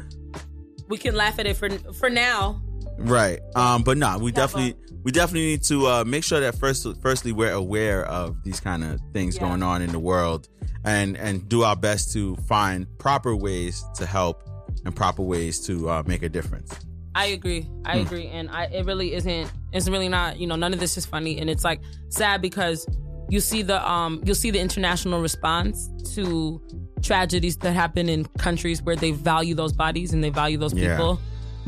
we 0.88 0.98
can 0.98 1.14
laugh 1.14 1.38
at 1.38 1.46
it 1.46 1.56
for 1.56 1.70
for 1.94 2.10
now. 2.10 2.60
Right. 2.98 3.38
Um, 3.54 3.82
but 3.84 3.96
no, 3.96 4.18
we 4.18 4.32
Yeah, 4.32 4.36
definitely 4.36 4.74
we 5.04 5.12
definitely 5.12 5.46
need 5.46 5.62
to 5.64 5.86
uh, 5.86 6.04
make 6.04 6.24
sure 6.24 6.40
that 6.40 6.56
first 6.58 6.86
firstly 7.00 7.32
we're 7.32 7.52
aware 7.52 8.04
of 8.06 8.42
these 8.44 8.60
kind 8.60 8.84
of 8.84 9.00
things 9.12 9.36
Yeah. 9.36 9.42
going 9.48 9.62
on 9.62 9.82
in 9.82 9.90
the 9.92 9.98
world, 9.98 10.48
and 10.84 11.16
and 11.16 11.48
do 11.48 11.62
our 11.62 11.76
best 11.76 12.12
to 12.14 12.36
find 12.48 12.86
proper 12.98 13.34
ways 13.34 13.84
to 13.96 14.06
help 14.06 14.42
and 14.84 14.94
proper 14.94 15.22
ways 15.22 15.60
to 15.66 15.88
uh, 15.88 16.02
make 16.06 16.22
a 16.22 16.28
difference. 16.28 16.72
I 17.14 17.26
agree. 17.26 17.68
I 17.84 17.98
Hmm. 17.98 18.06
agree, 18.06 18.26
and 18.28 18.48
I 18.50 18.64
it 18.66 18.84
really 18.86 19.14
isn't. 19.14 19.50
It's 19.72 19.88
really 19.88 20.08
not. 20.08 20.38
You 20.38 20.46
know, 20.46 20.56
none 20.56 20.72
of 20.72 20.80
this 20.80 20.96
is 20.96 21.04
funny, 21.06 21.38
and 21.40 21.48
it's 21.50 21.64
like 21.64 21.80
sad 22.10 22.40
because 22.42 22.86
you 23.30 23.40
see 23.40 23.62
the 23.62 23.78
um 23.90 24.20
you'll 24.24 24.34
see 24.34 24.50
the 24.50 24.60
international 24.60 25.20
response 25.20 25.88
to 26.14 26.60
tragedies 27.02 27.56
that 27.58 27.72
happen 27.72 28.08
in 28.08 28.24
countries 28.38 28.82
where 28.82 28.96
they 28.96 29.10
value 29.12 29.54
those 29.54 29.72
bodies 29.72 30.12
and 30.12 30.22
they 30.24 30.30
value 30.30 30.58
those 30.58 30.72
Yeah. 30.74 30.96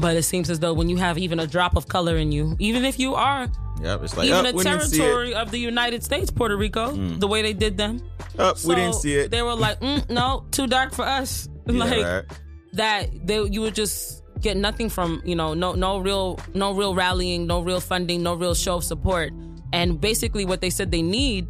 But 0.01 0.17
it 0.17 0.23
seems 0.23 0.49
as 0.49 0.61
though 0.61 0.73
when 0.73 0.89
you 0.89 0.97
have 0.97 1.19
even 1.19 1.39
a 1.41 1.47
drop 1.47 1.77
of 1.77 1.89
color 1.89 2.17
in 2.17 2.33
you, 2.33 2.57
even 2.59 2.85
if 2.85 2.99
you 2.99 3.15
are 3.15 3.49
Yep, 3.83 4.03
it's 4.03 4.17
like 4.17 4.27
even 4.27 4.47
oh, 4.47 4.51
a 4.51 4.53
we 4.53 4.65
didn't 4.65 4.83
see 4.83 4.97
it. 4.97 5.01
territory 5.01 5.35
of 5.35 5.51
the 5.51 5.59
United 5.59 6.05
States, 6.05 6.31
Puerto 6.31 6.57
Rico, 6.57 6.93
the 6.93 7.27
way 7.27 7.41
they 7.41 7.55
did 7.55 7.79
them. 7.79 8.03
Oh, 8.39 8.55
we 8.67 8.75
didn't 8.75 8.95
see 8.95 9.15
it. 9.15 9.31
They 9.31 9.43
were 9.43 9.55
like, 9.55 9.81
mm, 9.81 10.09
no, 10.11 10.45
too 10.51 10.67
dark 10.67 10.93
for 10.93 11.05
us. 11.05 11.49
Yeah, 11.67 11.85
like 11.85 12.03
right. 12.03 12.25
that, 12.73 13.27
they 13.27 13.41
you 13.45 13.61
would 13.61 13.77
just 13.77 14.25
get 14.41 14.57
nothing 14.57 14.89
from 14.89 15.23
you 15.25 15.37
know 15.37 15.55
no 15.55 15.75
no 15.75 15.99
real 15.99 16.41
no 16.53 16.73
real 16.73 16.97
rallying, 16.97 17.47
no 17.47 17.61
real 17.61 17.79
funding, 17.79 18.25
no 18.25 18.35
real 18.35 18.55
show 18.55 18.77
of 18.77 18.85
support. 18.85 19.33
And 19.73 20.01
basically, 20.01 20.45
what 20.45 20.61
they 20.61 20.71
said 20.71 20.91
they 20.91 21.03
need 21.03 21.47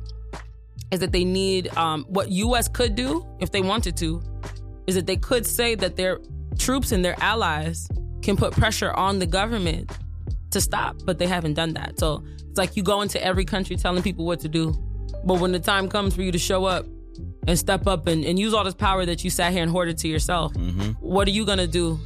is 0.91 1.01
that 1.01 1.13
they 1.13 1.25
need 1.25 1.75
um, 1.77 2.05
what 2.09 2.31
U.S. 2.31 2.69
could 2.69 2.97
do 2.97 3.25
if 3.39 3.51
they 3.51 3.63
wanted 3.63 3.97
to, 3.99 4.21
is 4.87 4.95
that 4.97 5.07
they 5.07 5.17
could 5.17 5.47
say 5.47 5.75
that 5.77 5.97
their 5.97 6.21
troops 6.59 6.93
and 6.93 7.03
their 7.03 7.17
allies 7.23 7.89
can 8.23 8.37
put 8.37 8.53
pressure 8.53 8.93
on 8.93 9.19
the 9.19 9.27
government 9.27 9.91
to 10.51 10.61
stop, 10.61 10.97
but 11.05 11.19
they 11.19 11.27
haven't 11.27 11.55
done 11.55 11.75
that. 11.75 11.99
So 11.99 12.23
it's 12.49 12.59
like 12.59 12.77
you 12.77 12.83
go 12.83 13.03
into 13.03 13.23
every 13.23 13.45
country 13.45 13.77
telling 13.77 14.03
people 14.03 14.25
what 14.27 14.41
to 14.41 14.49
do, 14.49 14.75
but 15.25 15.41
when 15.41 15.53
the 15.53 15.61
time 15.61 15.89
comes 15.89 16.15
for 16.15 16.23
you 16.23 16.33
to 16.33 16.39
show 16.39 16.65
up 16.65 16.87
and 17.47 17.59
step 17.59 17.87
up 17.87 18.07
and, 18.07 18.25
and 18.25 18.39
use 18.39 18.55
all 18.55 18.65
this 18.65 18.75
power 18.75 19.07
that 19.07 19.25
you 19.25 19.31
sat 19.31 19.53
here 19.53 19.63
and 19.63 19.71
hoarded 19.71 19.99
to 19.99 20.09
yourself, 20.09 20.53
mm-hmm. 20.55 20.91
what 21.01 21.29
are 21.29 21.33
you 21.33 21.47
gonna 21.47 21.67
do? 21.67 21.99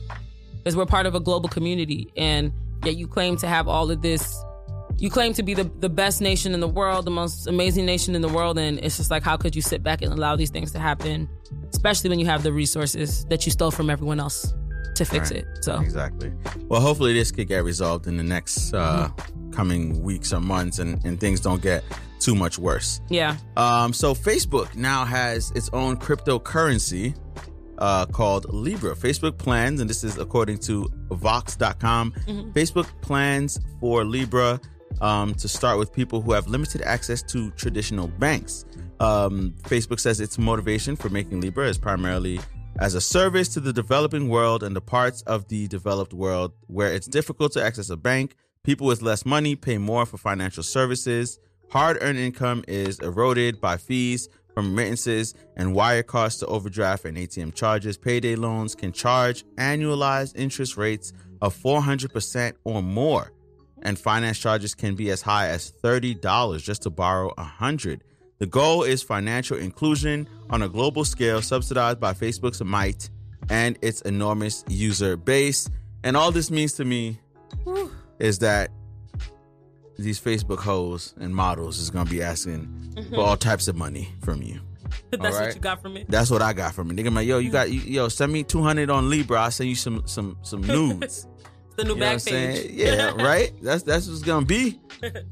Because 0.59 0.77
we're 0.77 0.87
part 0.87 1.07
of 1.07 1.15
a 1.15 1.21
global 1.21 1.49
community, 1.49 2.11
and 2.17 2.53
yet 2.85 2.97
you 2.97 3.07
claim 3.07 3.37
to 3.39 3.47
have 3.47 3.69
all 3.69 3.91
of 3.91 4.03
this. 4.03 4.37
You 4.97 5.11
claim 5.11 5.33
to 5.35 5.43
be 5.43 5.55
the, 5.55 5.65
the 5.81 5.89
best 5.89 6.21
nation 6.21 6.55
in 6.55 6.61
the 6.61 6.69
world, 6.69 7.05
the 7.05 7.11
most 7.11 7.47
amazing 7.47 7.85
nation 7.85 8.15
in 8.15 8.23
the 8.23 8.29
world, 8.29 8.59
and 8.59 8.79
it's 8.79 8.97
just 8.97 9.11
like, 9.11 9.23
how 9.23 9.37
could 9.37 9.57
you 9.57 9.63
sit 9.63 9.83
back 9.83 10.03
and 10.03 10.13
allow 10.13 10.37
these 10.37 10.51
things 10.51 10.73
to 10.73 10.79
happen, 10.79 11.29
especially 11.71 12.11
when 12.11 12.19
you 12.19 12.27
have 12.27 12.43
the 12.43 12.53
resources 12.53 13.25
that 13.27 13.45
you 13.45 13.53
stole 13.53 13.71
from 13.71 13.91
everyone 13.91 14.21
else 14.21 14.55
to 14.97 15.05
fix 15.05 15.31
Right. 15.31 15.41
it? 15.41 15.65
So 15.65 15.79
Exactly. 15.81 16.33
Well, 16.69 16.81
hopefully 16.81 17.13
this 17.15 17.31
could 17.31 17.49
get 17.49 17.65
resolved 17.65 18.07
in 18.07 18.17
the 18.17 18.23
next 18.23 18.73
uh, 18.75 19.09
coming 19.53 20.03
weeks 20.03 20.33
or 20.33 20.41
months, 20.41 20.79
and, 20.79 21.05
and 21.05 21.19
things 21.21 21.41
don't 21.41 21.63
get 21.63 21.85
too 22.21 22.35
much 22.35 22.59
worse. 22.59 23.01
yeah, 23.11 23.37
Um, 23.57 23.93
so 23.93 24.15
Facebook 24.15 24.75
now 24.75 25.05
has 25.05 25.51
its 25.55 25.69
own 25.73 25.97
cryptocurrency 25.97 27.15
uh, 27.79 28.07
called 28.07 28.53
Libra. 28.53 28.95
Facebook 28.95 29.37
plans, 29.37 29.81
and 29.81 29.91
this 29.91 30.05
is 30.05 30.17
according 30.19 30.59
to 30.59 30.89
Vox.com. 31.11 32.13
Facebook 32.55 32.87
plans 33.03 33.59
for 33.81 34.05
Libra 34.05 34.61
um, 35.01 35.35
to 35.35 35.49
start 35.49 35.79
with 35.79 35.93
people 35.93 36.21
who 36.23 36.33
have 36.33 36.47
limited 36.47 36.83
access 36.83 37.21
to 37.23 37.51
traditional 37.53 38.07
banks. 38.09 38.65
Um, 39.01 39.55
Facebook 39.65 39.99
says 40.01 40.21
its 40.21 40.39
motivation 40.39 40.95
for 40.97 41.09
making 41.09 41.41
Libra 41.41 41.69
is 41.69 41.77
primarily 41.77 42.39
as 42.79 42.95
a 42.95 43.01
service 43.01 43.49
to 43.51 43.61
the 43.61 43.73
developing 43.73 44.29
world 44.29 44.63
and 44.63 44.75
the 44.75 44.81
parts 44.81 45.23
of 45.23 45.49
the 45.49 45.69
developed 45.69 46.13
world 46.13 46.53
where 46.67 46.93
it's 46.93 47.07
difficult 47.07 47.53
to 47.53 47.63
access 47.63 47.91
a 47.91 47.97
bank. 47.97 48.35
People 48.65 48.87
with 48.87 49.03
less 49.03 49.25
money 49.25 49.55
pay 49.55 49.79
more 49.79 50.07
for 50.07 50.17
financial 50.17 50.63
services. 50.63 51.39
Hard 51.71 51.99
earned 52.01 52.19
income 52.19 52.65
is 52.67 52.99
eroded 53.01 53.61
by 53.61 53.77
fees 53.77 54.29
from 54.55 54.71
remittances 54.71 55.35
and 55.57 55.75
wire 55.75 56.03
costs 56.03 56.41
to 56.41 56.47
overdraft 56.47 57.05
and 57.05 57.17
ATM 57.17 57.55
charges. 57.55 57.97
Payday 57.97 58.37
loans 58.37 58.75
can 58.75 58.93
charge 58.93 59.45
annualized 59.57 60.37
interest 60.37 60.77
rates 60.77 61.13
of 61.43 61.55
400% 61.57 62.55
or 62.65 62.83
more. 62.83 63.33
And 63.83 63.99
finance 63.99 64.39
charges 64.39 64.75
can 64.75 64.95
be 64.95 65.11
as 65.11 65.23
high 65.23 65.49
as 65.49 65.73
$30 65.83 66.63
just 66.63 66.83
to 66.83 66.91
borrow 66.91 67.33
100 67.37 68.03
The 68.39 68.47
goal 68.47 68.83
is 68.83 69.03
financial 69.03 69.57
inclusion 69.57 70.29
on 70.51 70.63
a 70.63 70.69
global 70.69 71.05
scale, 71.05 71.41
subsidized 71.41 72.01
by 72.01 72.13
Facebook's 72.13 72.63
might 72.63 73.09
and 73.49 73.79
its 73.83 74.01
enormous 74.03 74.65
user 74.69 75.17
base. 75.17 75.69
And 76.03 76.17
all 76.17 76.33
this 76.33 76.51
means 76.51 76.75
to 76.75 76.85
me 76.85 77.21
is 78.19 78.41
that 78.41 78.71
these 79.99 80.21
Facebook 80.21 80.59
hoes 80.59 81.15
and 81.19 81.35
models 81.35 81.79
is 81.79 81.91
gonna 81.91 82.11
be 82.11 82.23
asking 82.23 83.09
for 83.11 83.21
all 83.21 83.37
types 83.49 83.69
of 83.69 83.77
money 83.77 84.09
from 84.23 84.43
you. 84.43 84.61
That's 85.11 85.37
All 85.37 85.43
what 85.43 85.55
you 85.55 85.61
got 85.61 85.83
from 85.83 85.97
it. 85.97 86.07
That's 86.09 86.31
what 86.31 86.43
I 86.43 86.53
got 86.53 86.75
from 86.75 86.91
it. 86.91 86.97
Nigga, 86.97 87.15
like, 87.15 87.27
yo, 87.27 87.39
you 87.39 87.49
hmm. 87.49 87.53
got, 87.53 87.71
you, 87.71 87.81
yo, 87.81 88.09
send 88.09 88.33
me 88.33 88.43
two 88.45 88.63
hundred 88.63 88.91
on 88.91 89.11
Libra. 89.11 89.43
I'll 89.43 89.51
send 89.51 89.71
you 89.71 89.77
some, 89.77 90.03
some, 90.07 90.37
some 90.43 90.63
nudes. 90.67 91.27
The 91.77 91.85
new 91.85 91.95
You 91.95 91.97
know 92.01 92.07
Backpage. 92.07 92.71
Yeah, 92.73 93.11
right. 93.23 93.53
That's 93.63 93.83
that's 93.83 94.07
what's 94.09 94.23
gonna 94.23 94.47
be. 94.47 94.79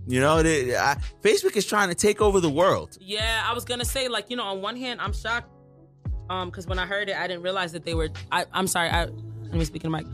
You 0.06 0.20
know, 0.20 0.43
they, 0.43 0.77
I, 0.77 0.97
Facebook 1.23 1.56
is 1.56 1.64
trying 1.64 1.89
to 1.89 1.94
take 1.94 2.20
over 2.20 2.40
the 2.40 2.51
world. 2.51 2.98
Yeah, 3.01 3.43
I 3.48 3.55
was 3.55 3.64
gonna 3.64 3.85
say 3.85 4.09
like 4.09 4.28
you 4.31 4.36
know 4.36 4.44
on 4.44 4.60
one 4.60 4.77
hand 4.77 5.01
I'm 5.01 5.12
shocked, 5.12 5.48
um, 6.31 6.51
because 6.51 6.66
when 6.66 6.78
I 6.78 6.86
heard 6.86 7.09
it 7.09 7.16
I 7.16 7.27
didn't 7.28 7.43
realize 7.43 7.73
that 7.73 7.85
they 7.85 7.94
were. 7.94 8.10
I, 8.32 8.44
I'm 8.52 8.66
sorry. 8.66 8.89
I 8.90 9.05
let 9.06 9.52
me 9.55 9.64
speak 9.64 9.85
in 9.85 9.93
the 9.93 9.97
mic. 9.98 10.06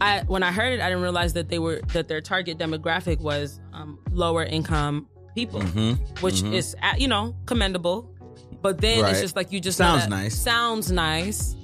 I 0.00 0.20
when 0.26 0.42
I 0.42 0.50
heard 0.52 0.72
it 0.74 0.80
I 0.80 0.88
didn't 0.88 1.02
realize 1.02 1.32
that 1.34 1.48
they 1.48 1.58
were 1.58 1.80
that 1.92 2.08
their 2.08 2.20
target 2.20 2.58
demographic 2.58 3.20
was 3.20 3.60
um, 3.72 3.98
lower 4.10 4.42
income 4.44 5.06
people, 5.34 5.60
Mm-hmm. 5.60 5.92
which 6.24 6.42
is 6.42 6.74
uh, 6.82 6.94
you 6.98 7.08
know 7.08 7.34
commendable. 7.46 8.12
But 8.60 8.80
then 8.80 9.02
Right. 9.02 9.12
it's 9.12 9.20
just 9.20 9.36
like 9.36 9.52
you 9.52 9.60
just 9.60 9.78
Sounds 9.78 10.00
gotta- 10.02 10.10
nice. 10.10 10.36
Sounds 10.36 10.90
nice. 10.90 11.54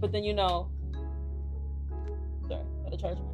But 0.00 0.12
then 0.12 0.24
you 0.24 0.32
know. 0.34 0.70
Sorry, 2.48 2.62
gotta 2.84 2.96
charge 2.96 3.18
my. 3.18 3.24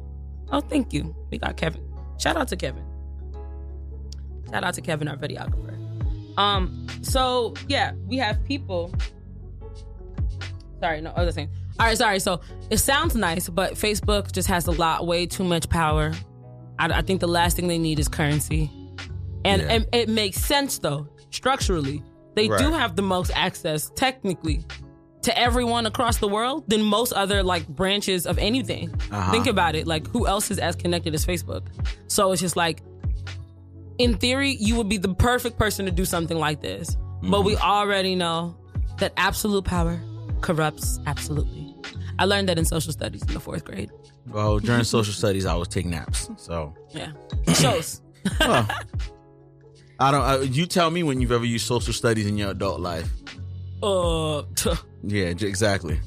Oh, 0.51 0.59
thank 0.61 0.93
you. 0.93 1.15
We 1.31 1.37
got 1.37 1.57
Kevin. 1.57 1.81
Shout 2.19 2.35
out 2.37 2.47
to 2.49 2.55
Kevin. 2.55 2.83
Shout 4.51 4.63
out 4.63 4.73
to 4.75 4.81
Kevin, 4.81 5.07
our 5.07 5.15
videographer. 5.15 5.77
Um, 6.37 6.87
so 7.01 7.53
yeah, 7.67 7.93
we 8.07 8.17
have 8.17 8.43
people. 8.45 8.93
Sorry, 10.79 11.01
no 11.01 11.11
other 11.11 11.31
thing. 11.31 11.49
All 11.79 11.85
right, 11.85 11.97
sorry. 11.97 12.19
So 12.19 12.41
it 12.69 12.77
sounds 12.77 13.15
nice, 13.15 13.47
but 13.49 13.73
Facebook 13.73 14.31
just 14.31 14.47
has 14.47 14.67
a 14.67 14.71
lot, 14.71 15.05
way 15.07 15.25
too 15.25 15.43
much 15.43 15.69
power. 15.69 16.11
I, 16.79 16.87
I 16.87 17.01
think 17.01 17.21
the 17.21 17.27
last 17.27 17.55
thing 17.55 17.67
they 17.67 17.77
need 17.77 17.99
is 17.99 18.07
currency, 18.07 18.69
and, 19.45 19.61
Yeah. 19.61 19.67
and 19.73 19.87
it 19.93 20.09
makes 20.09 20.37
sense 20.37 20.79
though 20.79 21.07
structurally. 21.29 22.03
They 22.35 22.47
do 22.47 22.71
have 22.71 22.95
the 22.95 23.01
most 23.01 23.31
access 23.35 23.91
technically 23.95 24.63
to 25.23 25.37
everyone 25.37 25.85
across 25.85 26.17
the 26.17 26.27
world 26.27 26.63
than 26.67 26.81
most 26.81 27.13
other 27.13 27.43
like 27.43 27.67
branches 27.67 28.25
of 28.25 28.37
anything. 28.39 28.93
Uh-huh. 29.11 29.31
Think 29.31 29.47
about 29.47 29.75
it. 29.75 29.85
Like 29.87 30.07
who 30.07 30.27
else 30.27 30.49
is 30.51 30.57
as 30.59 30.75
connected 30.75 31.13
as 31.13 31.25
Facebook? 31.25 31.67
So 32.07 32.31
it's 32.31 32.41
just 32.41 32.55
like 32.55 32.81
in 33.97 34.17
theory, 34.17 34.57
you 34.59 34.75
would 34.77 34.89
be 34.89 34.97
the 34.97 35.13
perfect 35.13 35.59
person 35.59 35.85
to 35.85 35.91
do 35.91 36.05
something 36.05 36.37
like 36.37 36.61
this. 36.61 36.97
But 37.21 37.41
we 37.41 37.55
already 37.55 38.15
know 38.15 38.57
that 38.97 39.13
absolute 39.15 39.63
power 39.63 40.01
corrupts 40.41 40.99
absolutely. 41.05 41.75
I 42.17 42.25
learned 42.25 42.49
that 42.49 42.57
in 42.57 42.65
social 42.65 42.91
studies 42.91 43.21
in 43.21 43.33
the 43.33 43.39
fourth 43.39 43.63
grade. 43.63 43.91
Well, 44.27 44.57
during 44.59 44.83
social 44.97 45.13
studies, 45.13 45.45
I 45.45 45.53
was 45.55 45.67
taking 45.67 45.91
naps. 45.91 46.29
So 46.37 46.73
Yeah. 46.89 47.11
Shows. 47.53 48.01
well, 48.39 48.67
I 49.99 50.09
don't. 50.11 50.21
Uh, 50.23 50.39
you 50.41 50.65
tell 50.65 50.89
me 50.89 51.03
when 51.03 51.21
you've 51.21 51.31
ever 51.31 51.45
used 51.45 51.67
social 51.67 51.93
studies 51.93 52.25
in 52.25 52.37
your 52.37 52.51
adult 52.51 52.79
life. 52.79 53.07
Uh, 53.83 54.43
to, 54.55 54.79
Yeah, 55.03 55.25
exactly. 55.25 55.99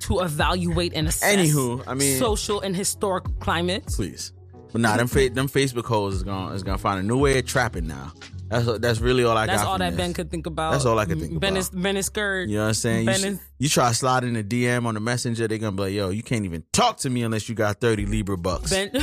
to 0.00 0.20
evaluate 0.20 0.92
and 0.94 1.08
assess 1.08 1.34
Anywho, 1.36 1.82
I 1.86 1.94
mean- 1.94 2.18
social 2.18 2.60
and 2.60 2.74
historical 2.76 3.32
climate. 3.40 3.86
Please, 3.86 4.32
but 4.72 4.80
nah, 4.80 4.96
them 4.96 5.06
fa- 5.06 5.30
them 5.30 5.48
Facebook 5.48 5.84
hoes 5.86 6.14
is 6.14 6.22
gonna 6.22 6.54
is 6.54 6.62
gonna 6.62 6.78
find 6.78 7.00
a 7.00 7.02
new 7.02 7.18
way 7.18 7.38
of 7.38 7.46
trapping 7.46 7.86
now. 7.86 8.12
That's 8.52 8.78
that's 8.78 9.00
really 9.00 9.24
all 9.24 9.36
I 9.36 9.46
That's 9.46 9.62
got. 9.62 9.64
That's 9.64 9.68
all 9.72 9.78
that 9.78 9.90
this. 9.90 9.96
Ben 9.96 10.12
could 10.14 10.30
think 10.30 10.46
about. 10.46 10.72
That's 10.72 10.84
all 10.84 10.98
I 10.98 11.04
could 11.06 11.18
think 11.20 11.40
ben 11.40 11.52
about. 11.52 11.58
Is, 11.60 11.70
ben 11.70 11.96
is 11.96 12.06
scared. 12.06 12.48
You 12.50 12.56
know 12.56 12.62
what 12.62 12.68
I'm 12.68 12.74
saying? 12.74 13.00
You, 13.00 13.06
Ben 13.06 13.14
s- 13.14 13.24
is- 13.24 13.40
you 13.58 13.68
try 13.68 13.92
sliding 13.92 14.34
slide 14.34 14.40
a 14.40 14.48
DM 14.48 14.86
on 14.86 14.94
the 14.94 15.00
messenger, 15.00 15.48
they're 15.48 15.58
gonna 15.58 15.72
be 15.76 15.82
like, 15.82 15.92
"Yo, 15.94 16.10
you 16.10 16.22
can't 16.22 16.44
even 16.44 16.62
talk 16.72 16.98
to 16.98 17.10
me 17.10 17.22
unless 17.22 17.48
you 17.48 17.54
got 17.54 17.80
thirty 17.80 18.06
Libra 18.06 18.36
bucks." 18.36 18.70
Ben, 18.70 18.90
ben, 18.92 19.00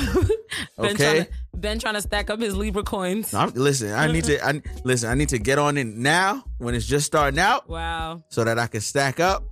Okay. 0.77 0.93
trying 0.95 1.25
to, 1.25 1.29
ben 1.55 1.79
trying 1.79 1.93
to 1.95 2.01
stack 2.01 2.29
up 2.29 2.39
his 2.39 2.55
Libra 2.55 2.83
coins. 2.83 3.33
I'm, 3.33 3.49
listen, 3.51 3.91
I 3.93 4.11
need 4.11 4.25
to. 4.25 4.45
I, 4.45 4.61
listen, 4.83 5.09
I 5.09 5.13
need 5.15 5.29
to 5.29 5.39
get 5.39 5.59
on 5.59 5.77
it 5.77 5.87
now 5.87 6.43
when 6.57 6.75
it's 6.75 6.85
just 6.85 7.05
starting 7.05 7.39
out, 7.39 7.69
Wow. 7.69 8.23
so 8.29 8.43
that 8.43 8.59
I 8.59 8.67
can 8.67 8.81
stack 8.81 9.19
up, 9.19 9.43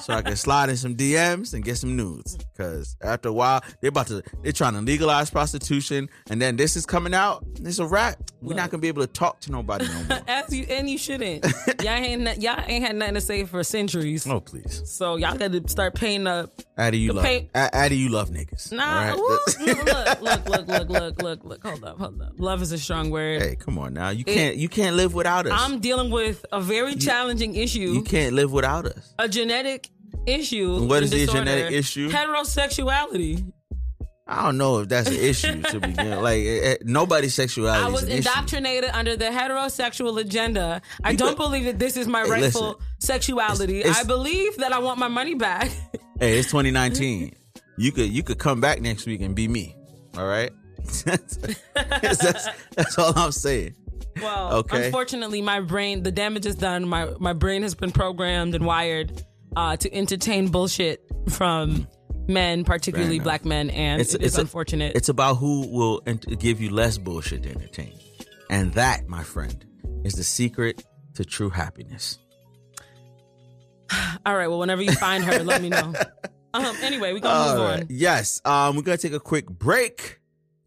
so 0.00 0.14
I 0.14 0.22
can 0.22 0.36
slide 0.36 0.68
in 0.68 0.76
some 0.76 0.94
DMs 0.96 1.54
and 1.54 1.64
get 1.64 1.76
some 1.78 1.96
nudes. 1.96 2.36
Because 2.36 2.96
after 3.02 3.28
a 3.28 3.32
while, 3.32 3.62
they're 3.80 3.88
about 3.90 4.06
to. 4.08 4.22
They're 4.42 4.52
trying 4.52 4.74
to 4.74 4.80
legalize 4.80 5.30
prostitution, 5.30 6.08
and 6.30 6.40
then 6.40 6.56
this 6.56 6.76
is 6.76 6.86
coming 6.86 7.14
out. 7.14 7.44
It's 7.60 7.78
a 7.78 7.86
wrap. 7.86 8.18
We're 8.40 8.54
not 8.54 8.70
gonna 8.70 8.80
be 8.80 8.88
able 8.88 9.02
to 9.02 9.12
talk 9.12 9.40
to 9.40 9.52
nobody 9.52 9.86
no 9.86 10.04
more. 10.04 10.18
As 10.28 10.52
you 10.54 10.64
and 10.70 10.88
you 10.88 10.98
shouldn't. 10.98 11.44
y'all 11.82 11.88
ain't 11.92 12.40
y'all 12.42 12.62
ain't 12.66 12.84
had 12.84 12.96
nothing 12.96 13.14
to 13.14 13.20
say 13.20 13.44
for 13.44 13.62
centuries. 13.64 14.26
oh 14.26 14.40
please, 14.40 14.82
So 14.84 15.16
y'all 15.16 15.36
got 15.36 15.52
to 15.52 15.68
start 15.68 15.94
paying 15.94 16.26
up. 16.26 16.50
Addy, 16.76 16.98
you 16.98 17.12
love. 17.12 17.24
pay- 17.24 17.50
Addy, 17.54 17.96
you 17.96 18.08
love 18.08 18.30
niggas. 18.30 18.70
Nah, 18.70 19.10
right? 19.10 19.16
look, 19.16 20.20
look, 20.20 20.46
look, 20.46 20.68
look, 20.68 20.88
look, 20.88 21.22
look, 21.22 21.44
look. 21.44 21.62
Hold 21.66 21.84
up, 21.84 21.98
hold 21.98 22.22
up. 22.22 22.32
Love 22.38 22.62
is 22.62 22.70
a 22.70 22.78
strong 22.78 23.10
word. 23.10 23.42
Hey, 23.42 23.56
come 23.56 23.78
on 23.78 23.94
now. 23.94 24.10
You 24.10 24.24
can't. 24.24 24.56
You 24.56 24.68
can't 24.68 24.94
live 24.94 25.14
without 25.14 25.46
us. 25.46 25.52
I'm 25.54 25.80
dealing 25.80 26.10
with 26.10 26.46
a 26.52 26.60
very 26.60 26.94
challenging 26.94 27.56
issue, 27.56 27.80
you 27.80 28.02
can't 28.02 28.34
live 28.34 28.52
without 28.52 28.86
us. 28.86 29.12
a 29.18 29.28
genetic 29.28 29.67
issue. 30.26 30.86
What 30.86 31.02
is 31.02 31.10
the 31.10 31.26
genetic 31.26 31.72
issue? 31.72 32.08
Heterosexuality. 32.10 33.52
I 34.30 34.42
don't 34.44 34.58
know 34.58 34.80
if 34.80 34.88
that's 34.90 35.08
an 35.08 35.14
issue 35.16 35.62
to 35.62 35.80
begin. 35.80 36.20
Like 36.28 36.40
eh, 36.42 36.60
eh, 36.72 36.76
nobody's 36.84 37.34
sexuality. 37.34 37.82
I 37.82 37.86
is 37.88 37.92
was 37.94 38.02
an 38.02 38.08
issue. 38.10 38.16
indoctrinated 38.18 38.90
under 38.92 39.16
the 39.16 39.24
heterosexual 39.26 40.20
agenda. 40.20 40.82
I 41.02 41.14
don't 41.14 41.36
believe 41.36 41.64
that 41.64 41.78
this 41.78 41.96
is 41.96 42.06
my 42.06 42.24
Hey, 42.24 42.30
rightful 42.30 42.62
listen. 42.68 42.82
sexuality. 42.98 43.80
It's- 43.80 43.98
I 43.98 44.04
believe 44.04 44.58
that 44.58 44.72
I 44.72 44.80
want 44.80 44.98
my 44.98 45.08
money 45.08 45.34
back. 45.34 45.70
Hey, 46.20 46.36
it's 46.36 46.48
2019. 46.48 47.32
you 47.78 47.92
could 47.92 48.10
you 48.10 48.24
could 48.24 48.38
come 48.40 48.60
back 48.60 48.80
next 48.82 49.06
week 49.06 49.20
and 49.20 49.36
be 49.36 49.46
me. 49.46 49.76
All 50.16 50.26
right. 50.26 50.50
that's, 51.04 51.36
that's 51.76 52.48
that's 52.74 52.98
all 52.98 53.12
I'm 53.16 53.30
saying. 53.30 53.76
Well, 54.20 54.52
Okay. 54.56 54.86
unfortunately, 54.86 55.42
my 55.42 55.60
brain, 55.60 56.02
the 56.02 56.10
damage 56.10 56.44
is 56.44 56.56
done. 56.56 56.88
My 56.88 57.10
my 57.20 57.34
brain 57.34 57.62
has 57.62 57.76
been 57.76 57.92
programmed 57.92 58.56
and 58.56 58.66
wired 58.66 59.24
uh, 59.58 59.76
to 59.76 59.92
entertain 59.92 60.48
bullshit 60.48 61.04
from 61.30 61.88
men, 62.28 62.62
particularly 62.64 63.18
black 63.18 63.44
men, 63.44 63.70
and 63.70 64.00
it's, 64.00 64.14
it's 64.14 64.38
a- 64.38 64.42
unfortunate. 64.42 64.94
it's 64.94 65.08
about 65.08 65.34
who 65.34 65.66
will 65.66 66.00
ent- 66.06 66.38
give 66.38 66.60
you 66.60 66.70
less 66.70 66.96
bullshit 66.96 67.42
to 67.42 67.50
entertain, 67.50 67.92
and 68.48 68.72
that, 68.74 69.08
my 69.08 69.24
friend, 69.24 69.64
is 70.04 70.14
the 70.14 70.22
secret 70.22 70.84
to 71.14 71.24
true 71.24 71.50
happiness. 71.50 72.18
All 74.24 74.36
right. 74.36 74.46
Well, 74.46 74.60
whenever 74.60 74.82
you 74.82 74.92
find 74.92 75.24
her, 75.24 75.42
let 75.42 75.60
me 75.60 75.70
know. 75.70 75.92
Um. 76.54 76.74
Anyway, 76.80 77.12
we 77.12 77.20
gonna 77.20 77.52
move 77.52 77.60
All 77.60 77.72
on. 77.72 77.86
Yes. 77.90 78.40
Um, 78.42 78.74
we're 78.74 78.80
gonna 78.80 78.96
take 78.96 79.12
a 79.12 79.20
quick 79.20 79.46
break. 79.50 80.18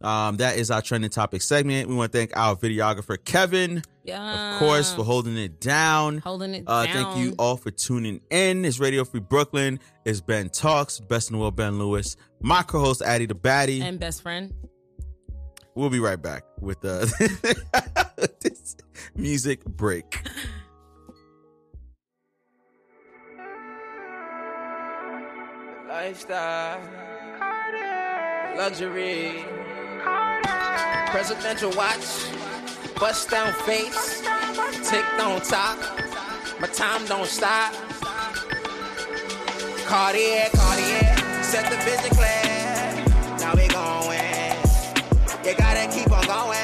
Um, 0.02 0.36
that 0.38 0.58
is 0.58 0.70
our 0.70 0.82
trending 0.82 1.10
topic 1.10 1.42
segment. 1.42 1.88
We 1.88 1.94
want 1.94 2.12
to 2.12 2.18
thank 2.18 2.36
our 2.36 2.56
videographer 2.56 3.16
Kevin, 3.24 3.82
Yeah. 4.04 4.54
of 4.54 4.58
course, 4.58 4.92
for 4.92 5.04
holding 5.04 5.36
it 5.36 5.60
down. 5.60 6.18
holding 6.18 6.54
it 6.54 6.64
Uh, 6.66 6.86
down. 6.86 6.92
thank 7.14 7.18
you 7.24 7.34
all 7.38 7.56
for 7.56 7.70
tuning 7.70 8.20
in. 8.30 8.64
It's 8.64 8.78
Radio 8.80 9.04
Free 9.04 9.20
Brooklyn. 9.20 9.78
It's 10.04 10.20
Ben 10.20 10.48
Talks, 10.50 10.98
Best 11.00 11.30
in 11.30 11.34
the 11.36 11.40
World, 11.40 11.56
Ben 11.56 11.78
Lewis. 11.78 12.16
My 12.40 12.62
co-host 12.62 13.02
Addie 13.02 13.26
the 13.26 13.34
Baddie. 13.34 13.80
And 13.82 14.00
best 14.00 14.22
friend. 14.22 14.52
we'll 15.74 15.88
be 15.90 16.00
right 16.00 16.20
back 16.20 16.44
with 16.60 16.84
uh, 16.84 17.06
this 18.40 18.76
music 19.16 19.64
break. 19.64 20.26
Lifestyle, 25.88 26.80
luxury, 28.56 29.44
presidential 31.10 31.70
watch, 31.72 32.06
bust 32.98 33.30
down 33.30 33.52
face, 33.64 34.20
tick 34.88 35.04
on 35.20 35.40
top. 35.40 35.78
My 36.60 36.68
time 36.68 37.04
don't 37.06 37.26
stop. 37.26 37.74
Cartier, 39.86 40.48
Cartier, 40.54 41.16
set 41.42 41.70
the 41.70 41.76
vision 41.84 42.10
clear. 42.16 42.42
Now 43.38 43.54
we 43.54 43.68
going. 43.68 44.56
You 45.44 45.54
gotta 45.56 45.90
keep 45.92 46.10
on 46.10 46.24
going. 46.26 46.61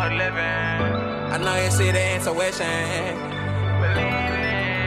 We 0.00 0.08
billboard 0.08 0.12
living. 0.18 0.80
I 1.32 1.38
know 1.38 1.56
you 1.62 1.70
see 1.70 1.90
the 1.90 2.14
intuition. 2.14 3.16
Believe 3.80 4.34
it. 4.40 4.80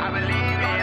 I 0.00 0.08
believe 0.10 0.60
it. 0.72 0.80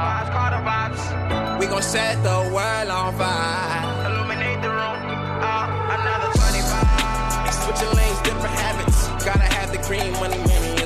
Vibes, 0.00 0.30
call 0.34 0.50
the 0.50 0.60
vibes. 0.68 1.58
We 1.58 1.66
gon' 1.66 1.82
set 1.82 2.22
the 2.22 2.38
world 2.54 2.90
on 2.90 3.14
fire. 3.14 4.10
Illuminate 4.10 4.62
the 4.62 4.70
room. 4.70 4.98
Uh, 5.42 5.96
another 5.96 6.30
25. 6.38 7.54
Switching 7.54 7.92
lanes, 7.96 8.20
different 8.22 8.54
habits. 8.54 9.08
Gotta 9.24 9.48
have 9.54 9.70
the 9.72 9.78
cream, 9.78 10.12
money, 10.14 10.38
money 10.38 10.79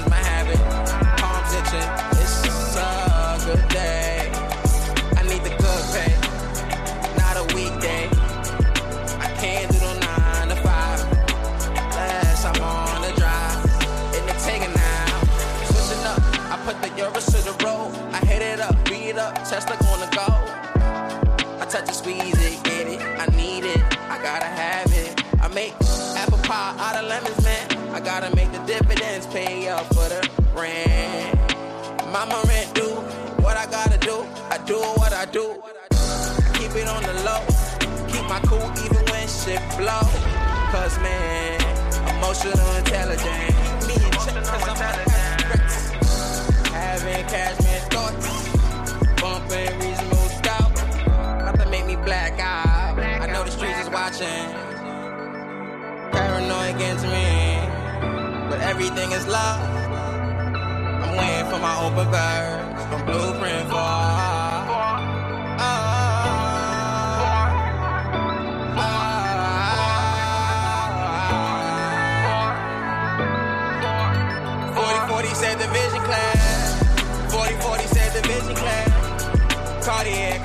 dividends 28.78 29.26
pay 29.28 29.68
up 29.68 29.86
for 29.94 30.08
the 30.10 30.20
rent. 30.52 31.38
Mama 32.10 32.42
rent 32.48 32.74
do 32.74 32.88
what 33.44 33.56
I 33.56 33.66
gotta 33.70 33.98
do. 33.98 34.26
I 34.50 34.58
do 34.66 34.78
what 34.98 35.12
I 35.12 35.26
do. 35.26 35.62
Keep 36.58 36.72
it 36.80 36.88
on 36.88 37.02
the 37.04 37.14
low. 37.28 37.42
Keep 38.10 38.26
my 38.28 38.40
cool 38.50 38.66
even 38.84 39.02
when 39.10 39.28
shit 39.28 39.62
blow. 39.78 40.06
Cause 40.74 40.98
man, 40.98 41.60
emotional 42.16 42.70
intelligence. 42.82 43.54
Keep 43.86 43.98
me 44.00 44.06
in 44.06 44.12
check 44.24 44.42
cause 44.42 44.66
I'm 44.66 44.74
intelligent. 44.74 45.34
Having 46.74 47.24
cashmere 47.32 47.84
thoughts. 47.94 48.26
Bumping 49.20 49.72
reasonable 49.78 50.30
doubt. 50.42 50.72
About 51.42 51.60
to 51.60 51.70
make 51.70 51.86
me 51.86 51.94
black 51.94 52.40
out. 52.40 52.98
I 52.98 53.26
know 53.26 53.44
the 53.44 53.52
streets 53.52 53.78
is 53.82 53.90
watching. 53.90 54.73
Everything 58.74 59.12
is 59.12 59.24
love. 59.28 59.60
I'm 61.04 61.16
waiting 61.16 61.48
for 61.48 61.60
my 61.60 61.74
open 61.86 62.10
verse. 62.10 62.82
From 62.90 63.06
blueprint 63.06 63.68
for. 63.70 63.84
Said 75.34 75.58
the 75.58 75.66
class. 76.08 77.32
Forty 77.32 77.54
forty 77.60 77.86
said 77.86 78.12
the 78.14 78.22
class. 78.54 79.84
Cartier, 79.84 80.40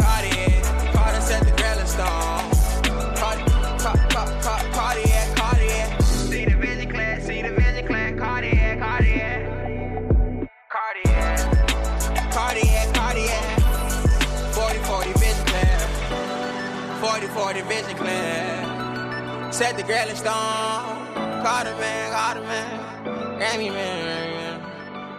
Set 19.59 19.75
the 19.75 19.83
Grelin 19.83 20.15
stone. 20.15 20.33
Carter 21.43 21.75
man, 21.81 22.11
Carter 22.13 22.41
man. 22.43 23.03
Grammy 23.37 23.69
man. 23.73 24.61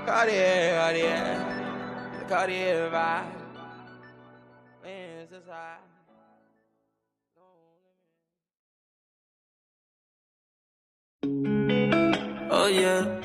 Cartier, 0.06 0.78
Cartier. 0.80 2.16
The 2.18 2.24
Cartier 2.24 2.90
vibe. 2.90 3.26
Man, 4.82 5.18
it's 5.20 5.30
just 5.30 5.46
high. 5.46 5.76
Oh 12.50 12.66
yeah, 12.66 13.20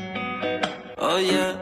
oh 0.98 1.16
yeah. 1.16 1.56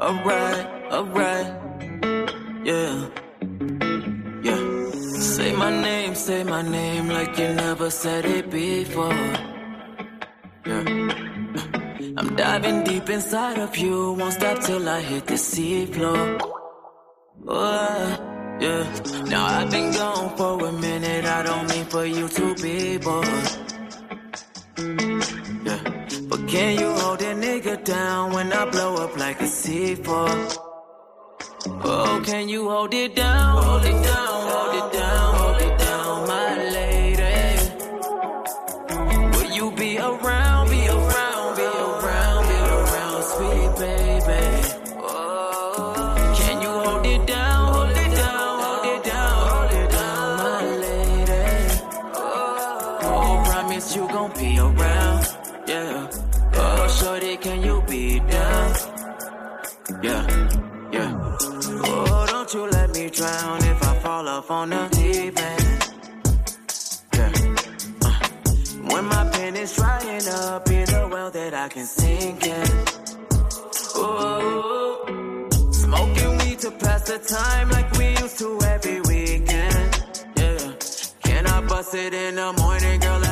Alright, 0.00 0.66
alright, 0.92 1.52
yeah. 2.64 3.17
Say 6.28 6.44
my 6.44 6.60
name 6.60 7.08
like 7.08 7.38
you 7.38 7.48
never 7.54 7.88
said 7.88 8.24
it 8.26 8.50
before. 8.50 9.24
Yeah. 10.68 10.84
I'm 12.18 12.30
diving 12.36 12.84
deep 12.84 13.08
inside 13.08 13.58
of 13.66 13.74
you, 13.78 14.12
won't 14.12 14.34
stop 14.34 14.58
till 14.66 14.86
I 14.96 15.00
hit 15.00 15.24
the 15.26 15.38
sea 15.38 15.86
floor. 15.86 16.38
Oh, 17.46 18.06
yeah. 18.60 18.84
Now 19.32 19.44
I've 19.56 19.70
been 19.70 19.90
gone 20.00 20.36
for 20.36 20.66
a 20.66 20.72
minute, 20.72 21.24
I 21.24 21.40
don't 21.48 21.66
mean 21.72 21.86
for 21.94 22.04
you 22.04 22.28
to 22.38 22.46
be 22.62 22.98
bored. 22.98 23.48
Yeah. 25.68 25.82
But 26.30 26.40
can 26.52 26.70
you 26.80 26.90
hold 27.00 27.22
a 27.22 27.32
nigga 27.46 27.74
down 27.84 28.34
when 28.34 28.52
I 28.52 28.64
blow 28.74 28.96
up 29.04 29.16
like 29.16 29.40
a 29.40 29.50
C4? 29.60 30.58
Oh, 31.90 32.22
can 32.24 32.48
you? 32.50 32.68
Hold 32.68 32.92
it 32.92 33.16
down, 33.16 33.62
hold 33.62 33.84
it 33.84 34.02
down, 34.10 34.40
hold 34.50 34.74
it 34.80 34.92
down, 34.92 35.47
be 39.78 39.96
around, 39.96 40.70
be 40.70 40.88
around, 40.88 41.56
be 41.56 41.62
around, 41.62 42.48
be 42.48 42.54
around, 42.76 43.22
sweet 43.22 43.70
baby? 43.78 44.42
Oh, 44.96 46.34
can 46.36 46.62
you 46.62 46.68
hold 46.68 47.06
it 47.06 47.26
down, 47.26 47.72
hold 47.72 47.90
it 47.90 48.16
down, 48.16 48.60
hold 48.60 48.86
it 48.86 49.04
down, 49.04 49.48
hold 49.48 49.72
it 49.72 49.90
down, 49.90 50.36
my 50.38 50.64
lady? 50.84 51.44
Oh, 53.04 53.42
promise 53.46 53.94
you 53.94 54.08
gon' 54.08 54.32
be 54.32 54.58
around, 54.58 55.26
yeah. 55.68 56.10
Oh, 56.54 56.88
shorty, 56.88 57.36
can 57.36 57.62
you 57.62 57.80
be 57.86 58.18
down? 58.18 58.74
Yeah, 60.02 60.26
yeah. 60.90 61.36
Oh, 61.84 62.26
don't 62.28 62.52
you 62.52 62.66
let 62.68 62.90
me 62.90 63.10
drown 63.10 63.62
if 63.62 63.82
I 63.84 63.94
fall 64.00 64.28
off 64.28 64.50
on 64.50 64.70
the 64.70 64.97
I 71.58 71.68
can 71.68 71.86
sink 71.86 72.46
in. 72.46 72.66
Smoking 75.72 76.38
weed 76.38 76.60
to 76.60 76.70
pass 76.70 77.02
the 77.08 77.18
time 77.18 77.68
like 77.70 77.90
we 77.98 78.10
used 78.10 78.38
to 78.38 78.60
every 78.62 79.00
weekend. 79.00 80.04
Yeah, 80.36 80.72
can 81.24 81.46
I 81.48 81.60
bust 81.62 81.96
it 81.96 82.14
in 82.14 82.36
the 82.36 82.52
morning, 82.52 83.00
girl? 83.00 83.27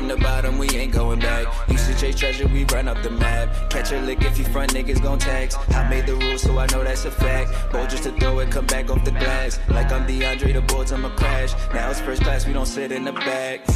From 0.00 0.08
the 0.08 0.16
bottom, 0.16 0.56
we 0.56 0.66
ain't 0.70 0.92
going 0.92 1.18
back. 1.18 1.46
Used 1.68 1.86
to 1.86 1.94
chase 1.94 2.14
treasure, 2.14 2.48
we 2.48 2.64
run 2.64 2.88
up 2.88 3.02
the 3.02 3.10
map. 3.10 3.68
Catch 3.68 3.92
a 3.92 4.00
lick 4.00 4.22
if 4.22 4.38
you 4.38 4.44
front 4.46 4.72
niggas 4.72 5.02
gon' 5.02 5.18
tax. 5.18 5.56
I 5.74 5.86
made 5.90 6.06
the 6.06 6.14
rules, 6.14 6.40
so 6.40 6.58
I 6.58 6.66
know 6.68 6.82
that's 6.82 7.04
a 7.04 7.10
fact. 7.10 7.70
Bold 7.70 7.90
just 7.90 8.04
to 8.04 8.12
throw 8.12 8.38
it, 8.38 8.50
come 8.50 8.66
back 8.66 8.88
off 8.88 9.04
the 9.04 9.10
glass. 9.10 9.60
Like 9.68 9.92
I'm 9.92 10.06
DeAndre, 10.06 10.54
the 10.54 10.62
boards, 10.62 10.90
I'ma 10.92 11.10
crash. 11.16 11.52
Now 11.74 11.90
it's 11.90 12.00
first 12.00 12.22
class, 12.22 12.46
we 12.46 12.54
don't 12.54 12.64
sit 12.64 12.92
in 12.92 13.04
the 13.04 13.12
back. 13.12 13.66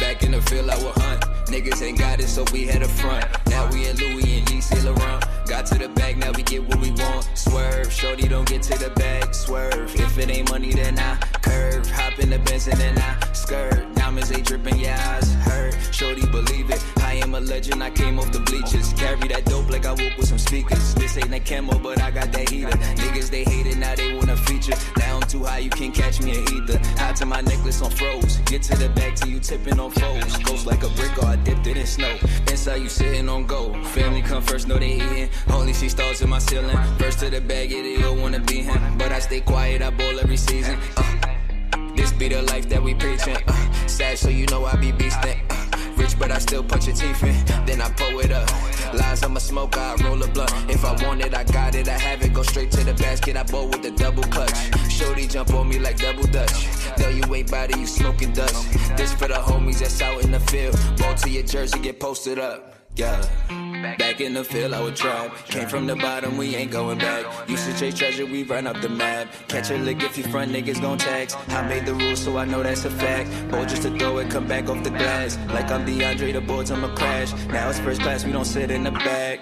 Back 0.00 0.24
in 0.24 0.32
the 0.32 0.42
field, 0.42 0.68
I 0.68 0.76
would 0.82 0.94
hunt. 0.96 1.20
Niggas 1.46 1.80
ain't 1.80 1.98
got 1.98 2.18
it, 2.18 2.28
so 2.28 2.44
we 2.52 2.66
had 2.66 2.82
a 2.82 2.88
front. 2.88 3.24
Now 3.46 3.70
we 3.70 3.86
in 3.86 3.96
Louis 3.98 4.38
and 4.38 4.64
Saint 4.64 4.84
Laurent. 4.84 5.24
Got 5.46 5.66
to 5.66 5.78
the 5.78 5.88
bag, 5.88 6.18
now 6.18 6.32
we 6.32 6.42
get 6.42 6.66
what 6.66 6.80
we 6.80 6.90
want. 6.90 7.28
Swerve, 7.34 7.92
shorty 7.92 8.26
don't 8.26 8.48
get 8.48 8.62
to 8.64 8.76
the 8.78 8.90
bag. 8.90 9.32
Swerve, 9.32 9.94
if 9.94 10.18
it 10.18 10.28
ain't 10.28 10.50
money, 10.50 10.72
then 10.72 10.98
I 10.98 11.16
curve. 11.40 11.88
Hop 11.90 12.18
in 12.18 12.30
the 12.30 12.40
Benz 12.40 12.66
and 12.66 12.78
then 12.80 12.98
I 12.98 13.32
skirt. 13.32 13.87
Diamonds 14.08 14.32
ain't 14.32 14.46
dripping, 14.46 14.80
yeah, 14.80 15.18
eyes 15.20 15.34
hurt. 15.34 15.76
Shorty 15.92 16.24
believe 16.28 16.70
it. 16.70 16.82
I 17.04 17.16
am 17.16 17.34
a 17.34 17.40
legend, 17.40 17.82
I 17.82 17.90
came 17.90 18.18
off 18.18 18.32
the 18.32 18.40
bleachers. 18.40 18.94
Carry 18.94 19.28
that 19.28 19.44
dope 19.44 19.68
like 19.68 19.84
I 19.84 19.90
woke 19.90 20.16
with 20.16 20.28
some 20.28 20.38
speakers. 20.38 20.94
This 20.94 21.18
ain't 21.18 21.28
that 21.28 21.44
camo, 21.44 21.78
but 21.78 22.00
I 22.00 22.10
got 22.10 22.32
that 22.32 22.48
heater. 22.48 22.70
Niggas 22.70 23.28
they 23.28 23.44
hate 23.44 23.66
it, 23.66 23.76
now 23.76 23.94
they 23.94 24.14
wanna 24.14 24.34
feature. 24.34 24.72
Now 24.96 25.16
I'm 25.16 25.28
too 25.28 25.44
high, 25.44 25.58
you 25.58 25.68
can't 25.68 25.94
catch 25.94 26.22
me 26.22 26.38
in 26.38 26.42
ether. 26.54 26.78
High 26.96 27.12
to 27.16 27.26
my 27.26 27.42
necklace 27.42 27.82
on 27.82 27.90
froze. 27.90 28.38
Get 28.46 28.62
to 28.62 28.78
the 28.78 28.88
back 28.88 29.14
till 29.16 29.28
you 29.28 29.40
tipping 29.40 29.78
on 29.78 29.90
foes. 29.90 30.38
Ghost 30.38 30.64
like 30.64 30.82
a 30.84 30.88
brick 30.88 31.18
or 31.18 31.26
I 31.26 31.36
dipped 31.36 31.66
it 31.66 31.76
in 31.76 31.84
snow. 31.84 32.16
Inside 32.48 32.76
you 32.76 32.88
sitting 32.88 33.28
on 33.28 33.44
gold. 33.44 33.76
Family 33.88 34.22
come 34.22 34.42
first, 34.42 34.68
know 34.68 34.78
they 34.78 34.92
eating. 34.92 35.28
Only 35.50 35.74
see 35.74 35.90
stars 35.90 36.22
in 36.22 36.30
my 36.30 36.38
ceiling. 36.38 36.78
First 36.96 37.18
to 37.18 37.28
the 37.28 37.42
bag, 37.42 37.70
yeah, 37.70 37.82
they 37.82 38.02
all 38.04 38.16
wanna 38.16 38.40
be 38.40 38.62
him. 38.62 38.96
But 38.96 39.12
I 39.12 39.18
stay 39.18 39.42
quiet, 39.42 39.82
I 39.82 39.90
ball 39.90 40.18
every 40.18 40.38
season. 40.38 40.78
Uh, 40.96 41.04
this 41.94 42.12
be 42.12 42.28
the 42.28 42.40
life 42.42 42.68
that 42.70 42.82
we 42.82 42.94
preaching. 42.94 43.36
Uh, 43.46 43.67
sad, 43.88 44.18
so 44.18 44.28
you 44.28 44.46
know 44.46 44.64
I 44.64 44.76
be 44.76 44.92
beastin'. 44.92 45.38
Uh, 45.50 45.96
rich, 45.96 46.18
but 46.18 46.30
I 46.30 46.38
still 46.38 46.62
punch 46.62 46.86
your 46.86 46.96
teeth 46.96 47.22
in. 47.22 47.34
Then 47.66 47.80
I 47.80 47.90
pull 47.90 48.20
it 48.20 48.30
up. 48.30 48.48
Lies, 48.94 49.22
I'm 49.22 49.36
a 49.36 49.40
smoker, 49.40 49.80
I 49.80 49.96
roll 50.04 50.22
a 50.22 50.28
blunt. 50.28 50.52
If 50.68 50.84
I 50.84 50.92
want 51.04 51.24
it, 51.24 51.34
I 51.34 51.44
got 51.44 51.74
it, 51.74 51.88
I 51.88 51.98
have 51.98 52.22
it. 52.22 52.32
Go 52.32 52.42
straight 52.42 52.70
to 52.72 52.84
the 52.84 52.94
basket, 52.94 53.36
I 53.36 53.42
bowl 53.42 53.66
with 53.68 53.82
the 53.82 53.90
double 53.90 54.22
clutch. 54.24 54.56
Shorty 54.90 55.26
jump 55.26 55.52
on 55.54 55.68
me 55.68 55.78
like 55.78 55.98
double 55.98 56.24
dutch. 56.24 56.66
No, 56.98 57.08
you 57.08 57.22
ain't 57.34 57.50
body, 57.50 57.78
you 57.80 57.86
smoking 57.86 58.32
dust. 58.32 58.72
This 58.96 59.12
for 59.12 59.28
the 59.28 59.34
homies 59.34 59.80
that's 59.80 60.00
out 60.00 60.22
in 60.24 60.32
the 60.32 60.40
field. 60.40 60.78
Ball 60.98 61.14
to 61.16 61.30
your 61.30 61.44
jersey, 61.44 61.78
get 61.78 62.00
posted 62.00 62.38
up. 62.38 62.74
Yeah. 62.96 63.67
Back 63.96 64.20
in 64.20 64.34
the 64.34 64.44
field, 64.44 64.74
I 64.74 64.82
would 64.82 64.96
trap. 64.96 65.34
Came 65.46 65.68
from 65.68 65.86
the 65.86 65.96
bottom, 65.96 66.36
we 66.36 66.54
ain't 66.56 66.70
going 66.70 66.98
back. 66.98 67.24
Used 67.48 67.66
to 67.66 67.78
chase 67.78 67.94
treasure, 67.94 68.26
we 68.26 68.42
run 68.42 68.66
up 68.66 68.80
the 68.80 68.88
map. 68.88 69.28
Catch 69.48 69.70
a 69.70 69.78
lick 69.78 70.02
if 70.02 70.18
you 70.18 70.24
front 70.24 70.52
niggas 70.52 70.80
gon' 70.80 70.98
tax. 70.98 71.34
I 71.48 71.66
made 71.66 71.86
the 71.86 71.94
rules, 71.94 72.20
so 72.20 72.36
I 72.36 72.44
know 72.44 72.62
that's 72.62 72.84
a 72.84 72.90
fact. 72.90 73.30
Bold 73.50 73.68
just 73.68 73.82
to 73.82 73.98
throw 73.98 74.18
it, 74.18 74.30
come 74.30 74.46
back 74.46 74.68
off 74.68 74.82
the 74.84 74.90
glass. 74.90 75.38
Like 75.48 75.70
I'm 75.70 75.86
DeAndre, 75.86 76.32
the 76.32 76.40
boards, 76.40 76.70
I'ma 76.70 76.94
crash. 76.94 77.32
Now 77.46 77.70
it's 77.70 77.78
first 77.78 78.00
class, 78.00 78.24
we 78.24 78.32
don't 78.32 78.44
sit 78.44 78.70
in 78.70 78.84
the 78.84 78.90
back. 78.90 79.40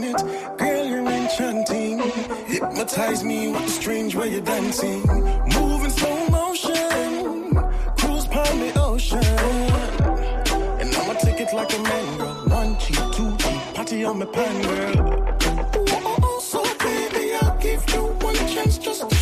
on 0.00 0.14
it. 0.14 0.58
Girl, 0.58 0.86
you're 0.86 1.06
enchanting. 1.06 1.98
Hypnotize 2.46 3.24
me 3.24 3.52
with 3.52 3.62
the 3.62 3.70
strange 3.70 4.14
way 4.14 4.32
you're 4.32 4.40
dancing. 4.40 5.00
Move 5.54 5.84
in 5.84 5.90
slow 5.90 6.28
motion. 6.28 7.54
Cruise 7.96 8.26
upon 8.26 8.60
the 8.60 8.72
ocean. 8.76 9.24
And 10.80 10.94
I'ma 10.94 11.14
take 11.14 11.40
it 11.40 11.52
like 11.52 11.72
a 11.72 11.82
man, 11.82 12.18
girl. 12.18 12.34
One 12.48 12.78
cheek, 12.78 12.96
two 13.12 13.36
cheek. 13.36 13.74
Party 13.74 14.04
on 14.04 14.18
my 14.18 14.26
pan, 14.26 14.62
girl. 14.62 15.08
Ooh, 15.08 15.86
oh, 15.92 16.18
oh, 16.22 16.40
so 16.40 16.62
baby, 16.78 17.34
I'll 17.42 17.58
give 17.58 17.88
you 17.90 18.02
one 18.20 18.36
chance 18.48 18.78
just 18.78 19.08
to 19.08 19.19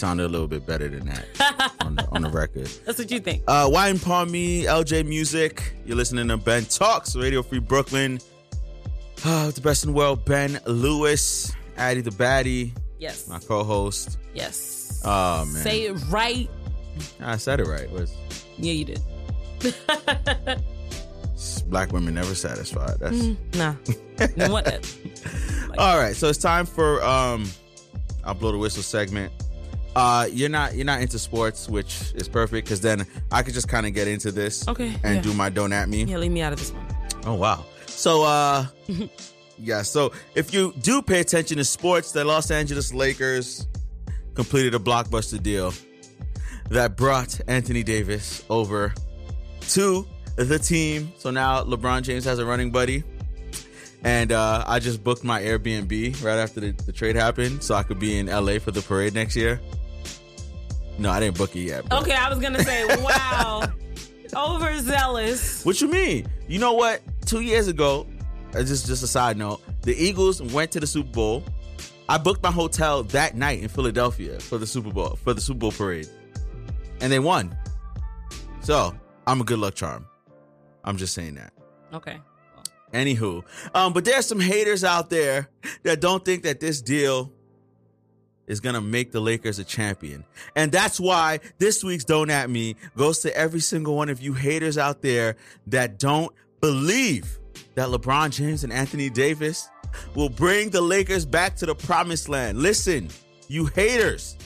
sounded 0.00 0.24
a 0.24 0.28
little 0.28 0.48
bit 0.48 0.66
better 0.66 0.88
than 0.88 1.06
that 1.06 1.26
on, 1.80 1.94
the, 1.96 2.08
on 2.10 2.22
the 2.22 2.30
record. 2.30 2.66
That's 2.86 2.98
what 2.98 3.10
you 3.10 3.20
think. 3.20 3.42
Uh, 3.46 3.68
Wine 3.70 3.98
Palm 3.98 4.30
Me, 4.30 4.64
LJ 4.64 5.06
Music. 5.06 5.74
You're 5.84 5.96
listening 5.96 6.26
to 6.28 6.36
Ben 6.38 6.64
Talks, 6.64 7.14
Radio 7.14 7.42
Free 7.42 7.60
Brooklyn. 7.60 8.18
Uh, 9.22 9.50
the 9.50 9.60
best 9.60 9.84
in 9.84 9.90
the 9.90 9.94
world, 9.94 10.24
Ben 10.24 10.58
Lewis, 10.64 11.52
Addie 11.76 12.00
the 12.00 12.10
Baddie, 12.10 12.72
Yes. 12.98 13.28
my 13.28 13.38
co-host. 13.38 14.16
Yes. 14.32 15.02
Oh 15.04 15.44
man, 15.44 15.62
Say 15.62 15.82
it 15.82 15.92
right. 16.08 16.48
I 17.20 17.36
said 17.36 17.60
it 17.60 17.66
right. 17.66 17.90
Was 17.90 18.14
Yeah, 18.56 18.72
you 18.72 18.86
did. 18.86 19.00
black 21.66 21.92
women 21.92 22.14
never 22.14 22.34
satisfied? 22.34 22.98
That's 22.98 23.14
Mm, 23.16 23.36
nah. 23.56 24.48
What? 24.48 24.96
all 25.78 25.98
right. 25.98 26.16
So 26.16 26.28
it's 26.28 26.38
time 26.38 26.64
for 26.64 27.04
um, 27.04 27.46
I'll 28.24 28.32
blow 28.32 28.52
the 28.52 28.58
whistle 28.58 28.82
segment. 28.82 29.32
Uh, 29.96 30.28
you're 30.30 30.48
not 30.48 30.74
you're 30.74 30.84
not 30.84 31.00
into 31.00 31.18
sports, 31.18 31.68
which 31.68 32.12
is 32.14 32.28
perfect 32.28 32.66
because 32.66 32.80
then 32.80 33.06
I 33.32 33.42
could 33.42 33.54
just 33.54 33.68
kind 33.68 33.86
of 33.86 33.92
get 33.94 34.06
into 34.06 34.30
this, 34.30 34.66
Okay, 34.68 34.94
and 35.02 35.16
yeah. 35.16 35.22
do 35.22 35.34
my 35.34 35.48
don't 35.48 35.72
at 35.72 35.88
me. 35.88 36.04
Yeah, 36.04 36.18
leave 36.18 36.30
me 36.32 36.42
out 36.42 36.52
of 36.52 36.58
this 36.58 36.72
one. 36.72 36.86
Oh 37.26 37.34
wow. 37.34 37.64
So 37.86 38.22
uh 38.24 38.66
yeah, 39.58 39.82
so 39.82 40.12
if 40.34 40.54
you 40.54 40.72
do 40.80 41.02
pay 41.02 41.20
attention 41.20 41.56
to 41.58 41.64
sports, 41.64 42.12
the 42.12 42.24
Los 42.24 42.50
Angeles 42.50 42.94
Lakers 42.94 43.66
completed 44.34 44.74
a 44.74 44.78
blockbuster 44.78 45.42
deal 45.42 45.72
that 46.70 46.96
brought 46.96 47.40
Anthony 47.48 47.82
Davis 47.82 48.44
over 48.48 48.94
to 49.70 50.06
the 50.36 50.58
team. 50.58 51.12
So 51.18 51.30
now 51.30 51.64
LeBron 51.64 52.02
James 52.02 52.24
has 52.24 52.38
a 52.38 52.46
running 52.46 52.70
buddy. 52.70 53.02
And 54.02 54.32
uh, 54.32 54.64
I 54.66 54.78
just 54.78 55.04
booked 55.04 55.24
my 55.24 55.42
Airbnb 55.42 56.24
right 56.24 56.38
after 56.38 56.60
the, 56.60 56.70
the 56.70 56.92
trade 56.92 57.16
happened 57.16 57.62
so 57.62 57.74
I 57.74 57.82
could 57.82 57.98
be 57.98 58.18
in 58.18 58.26
LA 58.28 58.58
for 58.58 58.70
the 58.70 58.80
parade 58.80 59.12
next 59.12 59.36
year. 59.36 59.60
No, 61.00 61.10
I 61.10 61.18
didn't 61.18 61.38
book 61.38 61.56
it 61.56 61.60
yet. 61.60 61.90
Okay, 61.90 62.12
I 62.12 62.28
was 62.28 62.38
gonna 62.38 62.62
say, 62.62 62.84
wow, 63.02 63.64
overzealous. 64.36 65.64
What 65.64 65.80
you 65.80 65.88
mean? 65.88 66.28
You 66.46 66.58
know 66.58 66.74
what? 66.74 67.00
Two 67.24 67.40
years 67.40 67.68
ago, 67.68 68.06
uh, 68.54 68.62
just 68.62 68.86
just 68.86 69.02
a 69.02 69.06
side 69.06 69.38
note, 69.38 69.62
the 69.80 69.94
Eagles 69.94 70.42
went 70.42 70.70
to 70.72 70.80
the 70.80 70.86
Super 70.86 71.10
Bowl. 71.10 71.42
I 72.06 72.18
booked 72.18 72.42
my 72.42 72.50
hotel 72.50 73.02
that 73.04 73.34
night 73.34 73.62
in 73.62 73.68
Philadelphia 73.68 74.38
for 74.40 74.58
the 74.58 74.66
Super 74.66 74.90
Bowl 74.92 75.16
for 75.16 75.32
the 75.32 75.40
Super 75.40 75.60
Bowl 75.60 75.72
parade, 75.72 76.08
and 77.00 77.10
they 77.10 77.18
won. 77.18 77.56
So 78.60 78.94
I'm 79.26 79.40
a 79.40 79.44
good 79.44 79.58
luck 79.58 79.74
charm. 79.74 80.06
I'm 80.84 80.98
just 80.98 81.14
saying 81.14 81.36
that. 81.36 81.54
Okay. 81.94 82.18
Anywho, 82.92 83.42
um, 83.74 83.94
but 83.94 84.04
there's 84.04 84.26
some 84.26 84.40
haters 84.40 84.84
out 84.84 85.08
there 85.08 85.48
that 85.84 86.00
don't 86.00 86.24
think 86.26 86.42
that 86.42 86.60
this 86.60 86.82
deal 86.82 87.32
is 88.50 88.60
gonna 88.60 88.80
make 88.80 89.12
the 89.12 89.20
Lakers 89.20 89.58
a 89.58 89.64
champion, 89.64 90.24
and 90.56 90.72
that's 90.72 90.98
why 90.98 91.38
this 91.58 91.84
week's 91.84 92.04
"Don't 92.04 92.30
at 92.30 92.50
Me" 92.50 92.76
goes 92.96 93.20
to 93.20 93.34
every 93.36 93.60
single 93.60 93.96
one 93.96 94.08
of 94.08 94.20
you 94.20 94.34
haters 94.34 94.76
out 94.76 95.02
there 95.02 95.36
that 95.68 95.98
don't 95.98 96.34
believe 96.60 97.38
that 97.76 97.88
LeBron 97.88 98.30
James 98.30 98.64
and 98.64 98.72
Anthony 98.72 99.08
Davis 99.08 99.68
will 100.14 100.28
bring 100.28 100.70
the 100.70 100.80
Lakers 100.80 101.24
back 101.24 101.56
to 101.56 101.66
the 101.66 101.74
promised 101.74 102.28
land. 102.28 102.58
Listen, 102.58 103.08
you 103.48 103.66
haters, 103.66 104.36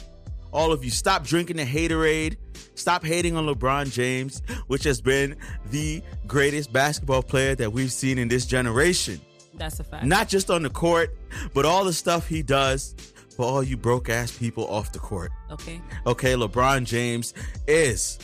all 0.52 0.70
of 0.70 0.84
you, 0.84 0.90
stop 0.90 1.24
drinking 1.24 1.56
the 1.56 1.64
haterade. 1.64 2.36
Stop 2.76 3.04
hating 3.04 3.36
on 3.36 3.46
LeBron 3.46 3.92
James, 3.92 4.42
which 4.66 4.82
has 4.84 5.00
been 5.00 5.36
the 5.70 6.02
greatest 6.26 6.72
basketball 6.72 7.22
player 7.22 7.54
that 7.54 7.72
we've 7.72 7.92
seen 7.92 8.18
in 8.18 8.26
this 8.26 8.46
generation. 8.46 9.20
That's 9.54 9.78
a 9.78 9.84
fact. 9.84 10.04
Not 10.04 10.28
just 10.28 10.50
on 10.50 10.62
the 10.62 10.70
court, 10.70 11.16
but 11.54 11.64
all 11.64 11.84
the 11.84 11.92
stuff 11.92 12.26
he 12.26 12.42
does 12.42 12.96
for 13.34 13.44
all 13.44 13.62
you 13.62 13.76
broke 13.76 14.08
ass 14.08 14.36
people 14.36 14.66
off 14.68 14.92
the 14.92 14.98
court. 14.98 15.32
Okay. 15.50 15.80
Okay, 16.06 16.32
LeBron 16.34 16.84
James 16.84 17.34
is 17.66 18.18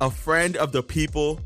a 0.00 0.10
friend 0.10 0.56
of 0.56 0.72
the 0.72 0.82
people, 0.82 1.40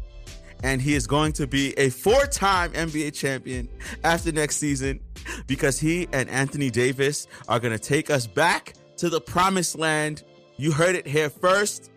and 0.62 0.80
he 0.80 0.94
is 0.94 1.06
going 1.06 1.32
to 1.34 1.46
be 1.46 1.72
a 1.78 1.90
four 1.90 2.26
time 2.26 2.72
NBA 2.72 3.14
champion 3.14 3.68
after 4.04 4.32
next 4.32 4.56
season 4.56 5.00
because 5.46 5.78
he 5.78 6.08
and 6.12 6.28
Anthony 6.30 6.70
Davis 6.70 7.26
are 7.48 7.60
going 7.60 7.76
to 7.76 7.82
take 7.82 8.10
us 8.10 8.26
back 8.26 8.74
to 8.96 9.08
the 9.08 9.20
promised 9.20 9.78
land. 9.78 10.22
You 10.56 10.72
heard 10.72 10.94
it 10.94 11.06
here 11.06 11.30
first. 11.30 11.90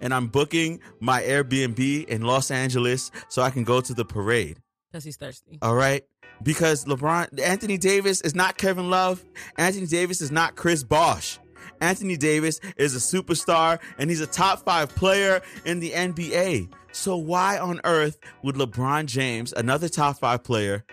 And 0.00 0.14
I'm 0.14 0.28
booking 0.28 0.80
my 1.00 1.22
Airbnb 1.22 2.06
in 2.06 2.22
Los 2.22 2.50
Angeles 2.50 3.10
so 3.28 3.42
I 3.42 3.50
can 3.50 3.64
go 3.64 3.80
to 3.80 3.92
the 3.92 4.04
parade. 4.04 4.58
Because 4.90 5.04
he's 5.04 5.16
thirsty. 5.16 5.58
All 5.60 5.74
right. 5.74 6.04
Because 6.42 6.84
LeBron, 6.84 7.40
Anthony 7.40 7.78
Davis 7.78 8.20
is 8.20 8.34
not 8.34 8.58
Kevin 8.58 8.90
Love. 8.90 9.24
Anthony 9.56 9.86
Davis 9.86 10.20
is 10.20 10.30
not 10.30 10.56
Chris 10.56 10.82
Bosh. 10.82 11.38
Anthony 11.80 12.16
Davis 12.16 12.60
is 12.76 12.94
a 12.94 12.98
superstar 12.98 13.78
and 13.98 14.10
he's 14.10 14.20
a 14.20 14.26
top 14.26 14.64
five 14.64 14.94
player 14.94 15.42
in 15.64 15.80
the 15.80 15.90
NBA. 15.90 16.68
So 16.92 17.16
why 17.16 17.58
on 17.58 17.80
earth 17.84 18.18
would 18.42 18.54
LeBron 18.54 19.06
James, 19.06 19.52
another 19.52 19.88
top 19.88 20.18
five 20.18 20.44
player, 20.44 20.84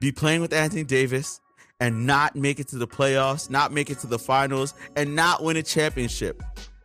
be 0.00 0.12
playing 0.12 0.40
with 0.40 0.52
Anthony 0.52 0.84
Davis 0.84 1.40
and 1.80 2.06
not 2.06 2.34
make 2.34 2.58
it 2.58 2.68
to 2.68 2.78
the 2.78 2.88
playoffs, 2.88 3.50
not 3.50 3.72
make 3.72 3.90
it 3.90 3.98
to 4.00 4.06
the 4.06 4.18
finals, 4.18 4.74
and 4.96 5.14
not 5.14 5.42
win 5.42 5.56
a 5.56 5.62
championship? 5.62 6.42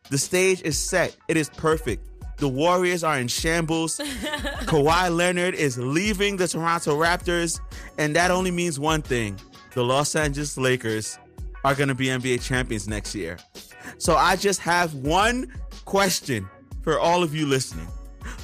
The 0.09 0.17
stage 0.17 0.61
is 0.63 0.77
set. 0.77 1.15
It 1.27 1.37
is 1.37 1.49
perfect. 1.49 2.07
The 2.37 2.47
Warriors 2.47 3.03
are 3.03 3.19
in 3.19 3.27
shambles. 3.27 3.99
Kawhi 4.65 5.15
Leonard 5.15 5.55
is 5.55 5.77
leaving 5.77 6.37
the 6.37 6.47
Toronto 6.47 6.97
Raptors, 6.97 7.59
and 7.97 8.15
that 8.15 8.31
only 8.31 8.51
means 8.51 8.79
one 8.79 9.01
thing 9.01 9.39
the 9.73 9.83
Los 9.83 10.15
Angeles 10.15 10.57
Lakers 10.57 11.17
are 11.63 11.75
going 11.75 11.89
to 11.89 11.95
be 11.95 12.07
NBA 12.07 12.41
champions 12.43 12.87
next 12.87 13.15
year. 13.15 13.37
So 13.97 14.15
I 14.15 14.35
just 14.35 14.59
have 14.61 14.93
one 14.95 15.47
question 15.85 16.47
for 16.81 16.99
all 16.99 17.23
of 17.23 17.33
you 17.33 17.45
listening 17.45 17.87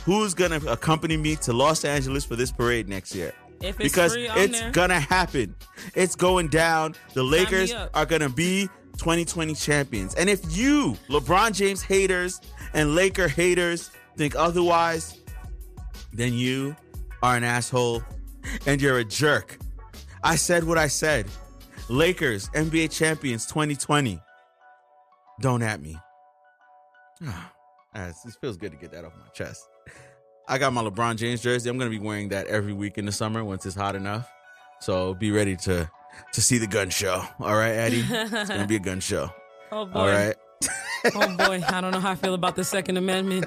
Who's 0.05 0.33
going 0.33 0.59
to 0.59 0.71
accompany 0.71 1.17
me 1.17 1.35
to 1.37 1.53
Los 1.53 1.85
Angeles 1.85 2.25
for 2.25 2.35
this 2.35 2.51
parade 2.51 2.89
next 2.89 3.13
year? 3.13 3.33
It's 3.61 3.77
because 3.77 4.13
free, 4.13 4.29
it's 4.29 4.59
there. 4.59 4.71
gonna 4.71 4.99
happen. 4.99 5.55
It's 5.93 6.15
going 6.15 6.47
down. 6.47 6.95
The 7.13 7.23
Lakers 7.23 7.73
are 7.93 8.05
gonna 8.05 8.29
be 8.29 8.69
2020 8.93 9.53
champions. 9.53 10.15
And 10.15 10.29
if 10.29 10.39
you, 10.55 10.97
LeBron 11.09 11.53
James 11.53 11.81
haters 11.81 12.39
and 12.73 12.95
Laker 12.95 13.27
haters, 13.27 13.91
think 14.15 14.35
otherwise, 14.35 15.19
then 16.13 16.33
you 16.33 16.75
are 17.23 17.35
an 17.35 17.43
asshole 17.43 18.03
and 18.65 18.81
you're 18.81 18.99
a 18.99 19.05
jerk. 19.05 19.57
I 20.23 20.35
said 20.35 20.63
what 20.63 20.77
I 20.77 20.87
said. 20.87 21.27
Lakers, 21.89 22.49
NBA 22.49 22.91
champions 22.91 23.45
2020. 23.45 24.21
Don't 25.41 25.61
at 25.63 25.81
me. 25.81 25.97
Ah, 27.25 27.51
it 27.95 28.15
feels 28.41 28.57
good 28.57 28.71
to 28.71 28.77
get 28.77 28.91
that 28.91 29.05
off 29.05 29.13
my 29.15 29.29
chest. 29.33 29.67
I 30.47 30.57
got 30.57 30.73
my 30.73 30.83
LeBron 30.83 31.17
James 31.17 31.41
jersey. 31.41 31.69
I'm 31.69 31.77
gonna 31.77 31.89
be 31.89 31.99
wearing 31.99 32.29
that 32.29 32.47
every 32.47 32.73
week 32.73 32.97
in 32.97 33.05
the 33.05 33.11
summer 33.11 33.43
once 33.43 33.65
it's 33.65 33.75
hot 33.75 33.95
enough. 33.95 34.29
So 34.81 35.13
be 35.13 35.31
ready 35.31 35.55
to 35.57 35.89
to 36.33 36.41
see 36.41 36.57
the 36.57 36.67
gun 36.67 36.89
show. 36.89 37.23
All 37.39 37.55
right, 37.55 37.71
Eddie. 37.71 38.03
It's 38.09 38.49
gonna 38.49 38.67
be 38.67 38.75
a 38.75 38.79
gun 38.79 38.99
show. 38.99 39.29
Oh 39.71 39.85
boy. 39.85 39.99
All 39.99 40.07
right. 40.07 40.35
Oh 41.05 41.37
boy. 41.37 41.61
I 41.67 41.81
don't 41.81 41.91
know 41.91 41.99
how 41.99 42.11
I 42.11 42.15
feel 42.15 42.33
about 42.33 42.55
the 42.55 42.63
Second 42.63 42.97
Amendment. 42.97 43.45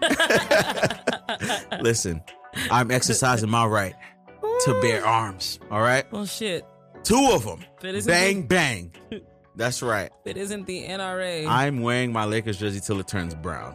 Listen, 1.80 2.22
I'm 2.70 2.90
exercising 2.90 3.50
my 3.50 3.66
right 3.66 3.94
to 4.64 4.78
bear 4.80 5.04
arms. 5.04 5.58
All 5.70 5.80
right, 5.80 6.10
Well, 6.12 6.26
shit. 6.26 6.64
two 7.02 7.30
of 7.32 7.44
them. 7.44 7.64
If 7.78 7.84
it 7.84 7.94
isn't 7.96 8.10
Bang 8.10 8.42
the- 8.42 8.46
bang. 8.48 8.92
That's 9.56 9.80
right. 9.82 10.10
It 10.26 10.36
isn't 10.36 10.66
the 10.66 10.84
NRA. 10.84 11.46
I'm 11.48 11.80
wearing 11.80 12.12
my 12.12 12.26
Lakers 12.26 12.58
jersey 12.58 12.78
till 12.78 13.00
it 13.00 13.08
turns 13.08 13.34
brown. 13.34 13.74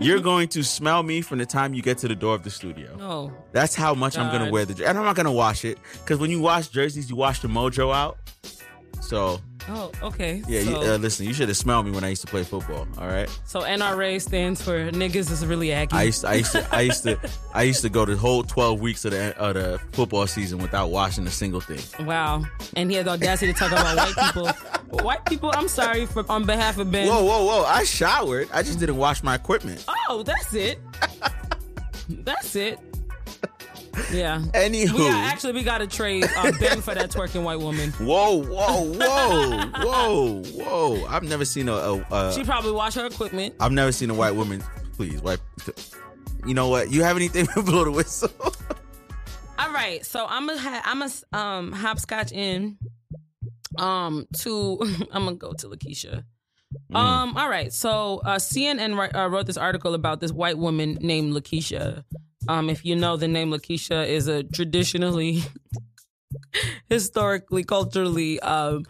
You're 0.00 0.18
going 0.18 0.48
to 0.48 0.64
smell 0.64 1.04
me 1.04 1.20
from 1.20 1.38
the 1.38 1.46
time 1.46 1.74
you 1.74 1.82
get 1.82 1.98
to 1.98 2.08
the 2.08 2.16
door 2.16 2.34
of 2.34 2.42
the 2.42 2.50
studio. 2.50 2.96
no. 2.98 3.32
That's 3.52 3.76
how 3.76 3.94
much 3.94 4.18
I'm 4.18 4.32
gonna 4.36 4.50
wear 4.50 4.64
the 4.64 4.74
jersey. 4.74 4.86
And 4.86 4.98
I'm 4.98 5.04
not 5.04 5.14
gonna 5.14 5.30
wash 5.30 5.64
it 5.64 5.78
because 6.00 6.18
when 6.18 6.32
you 6.32 6.40
wash 6.40 6.66
jerseys, 6.68 7.08
you 7.08 7.14
wash 7.14 7.38
the 7.40 7.46
mojo 7.46 7.94
out. 7.94 8.18
So 9.12 9.42
Oh, 9.68 9.92
okay. 10.02 10.42
yeah, 10.48 10.60
you, 10.60 10.74
uh, 10.74 10.96
listen, 10.96 11.26
you 11.26 11.34
should 11.34 11.48
have 11.48 11.56
smelled 11.58 11.84
me 11.84 11.92
when 11.92 12.02
I 12.02 12.08
used 12.08 12.22
to 12.22 12.26
play 12.28 12.44
football. 12.44 12.88
All 12.96 13.06
right, 13.06 13.28
so 13.44 13.60
NRA 13.60 14.18
stands 14.22 14.62
for 14.62 14.90
niggas 14.90 15.30
is 15.30 15.44
really 15.44 15.70
aggy. 15.70 15.94
I 15.94 16.04
used 16.04 16.22
to, 16.22 16.28
I 16.28 16.34
used 16.36 16.52
to, 16.52 16.74
I 16.74 16.80
used 16.80 17.02
to, 17.02 17.18
I 17.54 17.62
used 17.64 17.82
to 17.82 17.90
go 17.90 18.06
the 18.06 18.16
whole 18.16 18.42
12 18.42 18.80
weeks 18.80 19.04
of 19.04 19.10
the 19.10 19.36
of 19.38 19.52
the 19.52 19.78
football 19.92 20.26
season 20.26 20.60
without 20.60 20.88
washing 20.88 21.26
a 21.26 21.30
single 21.30 21.60
thing. 21.60 22.06
Wow. 22.06 22.42
And 22.74 22.90
he 22.90 22.96
had 22.96 23.04
the 23.04 23.10
audacity 23.10 23.52
to 23.52 23.58
talk 23.58 23.70
about 23.70 23.96
white 23.96 24.16
people. 24.16 24.48
White 25.04 25.24
people, 25.26 25.50
I'm 25.54 25.68
sorry 25.68 26.04
for 26.06 26.24
on 26.30 26.44
behalf 26.44 26.78
of 26.78 26.90
Ben. 26.90 27.06
Whoa, 27.08 27.22
whoa, 27.22 27.44
whoa! 27.44 27.64
I 27.64 27.84
showered. 27.84 28.48
I 28.52 28.62
just 28.62 28.78
didn't 28.78 28.96
wash 28.96 29.22
my 29.22 29.34
equipment. 29.34 29.84
Oh, 30.08 30.22
that's 30.22 30.54
it. 30.54 30.80
that's 32.08 32.56
it. 32.56 32.78
Yeah. 34.12 34.40
Anywho. 34.54 34.92
We 34.92 34.98
got, 35.08 35.32
actually, 35.32 35.52
we 35.52 35.62
got 35.62 35.78
to 35.78 35.86
trade 35.86 36.24
uh, 36.36 36.52
Ben 36.58 36.80
for 36.80 36.94
that 36.94 37.10
twerking 37.10 37.42
white 37.42 37.60
woman. 37.60 37.90
Whoa, 37.98 38.42
whoa, 38.42 38.84
whoa, 38.84 39.66
whoa, 39.84 40.42
whoa! 40.42 41.06
I've 41.06 41.22
never 41.22 41.44
seen 41.44 41.68
a. 41.68 41.72
a, 41.74 42.06
a 42.10 42.32
She 42.32 42.44
probably 42.44 42.72
washed 42.72 42.96
her 42.96 43.06
equipment. 43.06 43.54
I've 43.60 43.72
never 43.72 43.92
seen 43.92 44.10
a 44.10 44.14
white 44.14 44.34
woman. 44.34 44.62
Please, 44.96 45.20
white. 45.22 45.40
You 46.46 46.54
know 46.54 46.68
what? 46.68 46.90
You 46.90 47.02
have 47.02 47.16
anything 47.16 47.46
to 47.54 47.62
blow 47.62 47.84
the 47.84 47.90
whistle? 47.92 48.30
All 49.58 49.70
right, 49.72 50.04
so 50.04 50.26
I'm 50.28 50.48
ha- 50.48 50.82
I'm 50.84 50.98
gonna 51.00 51.12
um 51.32 51.72
hopscotch 51.72 52.32
in 52.32 52.78
um 53.78 54.26
to 54.38 54.78
I'm 55.12 55.24
gonna 55.24 55.36
go 55.36 55.52
to 55.52 55.68
Lakeisha. 55.68 56.24
Um, 56.94 57.36
all 57.36 57.48
right, 57.50 57.70
so 57.72 58.22
uh, 58.24 58.36
CNN 58.36 59.14
uh, 59.14 59.28
wrote 59.28 59.46
this 59.46 59.58
article 59.58 59.92
about 59.94 60.20
this 60.20 60.32
white 60.32 60.56
woman 60.56 60.96
named 61.02 61.34
Lakeisha. 61.34 62.04
Um, 62.48 62.68
if 62.70 62.84
you 62.84 62.96
know, 62.96 63.16
the 63.16 63.28
name 63.28 63.50
Lakeisha 63.50 64.06
is 64.06 64.26
a 64.28 64.42
traditionally, 64.42 65.42
historically, 66.88 67.64
culturally 67.64 68.40
um, 68.40 68.84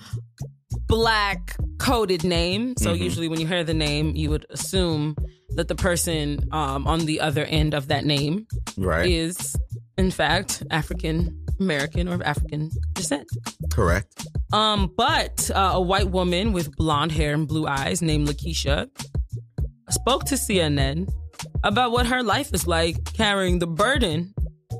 black 0.86 1.56
coded 1.78 2.24
name. 2.24 2.74
So 2.78 2.92
usually, 2.92 3.28
when 3.28 3.40
you 3.40 3.46
hear 3.46 3.64
the 3.64 3.74
name, 3.74 4.14
you 4.16 4.30
would 4.30 4.46
assume 4.50 5.16
that 5.50 5.68
the 5.68 5.74
person 5.74 6.48
um, 6.52 6.86
on 6.86 7.00
the 7.00 7.20
other 7.20 7.44
end 7.44 7.74
of 7.74 7.88
that 7.88 8.04
name 8.06 8.46
Right. 8.78 9.10
is 9.10 9.54
in 9.98 10.10
fact 10.10 10.62
African 10.70 11.38
American 11.60 12.08
or 12.08 12.14
of 12.14 12.22
African 12.22 12.70
descent. 12.94 13.28
Correct. 13.70 14.26
Um, 14.52 14.90
but 14.96 15.50
uh, 15.54 15.72
a 15.74 15.80
white 15.80 16.10
woman 16.10 16.52
with 16.52 16.74
blonde 16.76 17.12
hair 17.12 17.34
and 17.34 17.46
blue 17.46 17.66
eyes 17.66 18.00
named 18.02 18.28
Lakeisha 18.28 18.88
spoke 19.90 20.24
to 20.24 20.36
CNN 20.36 21.08
about 21.64 21.92
what 21.92 22.06
her 22.06 22.22
life 22.22 22.52
is 22.52 22.66
like 22.66 23.12
carrying 23.14 23.58
the 23.58 23.66
burden, 23.66 24.34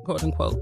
quote 0.05 0.23
unquote, 0.23 0.59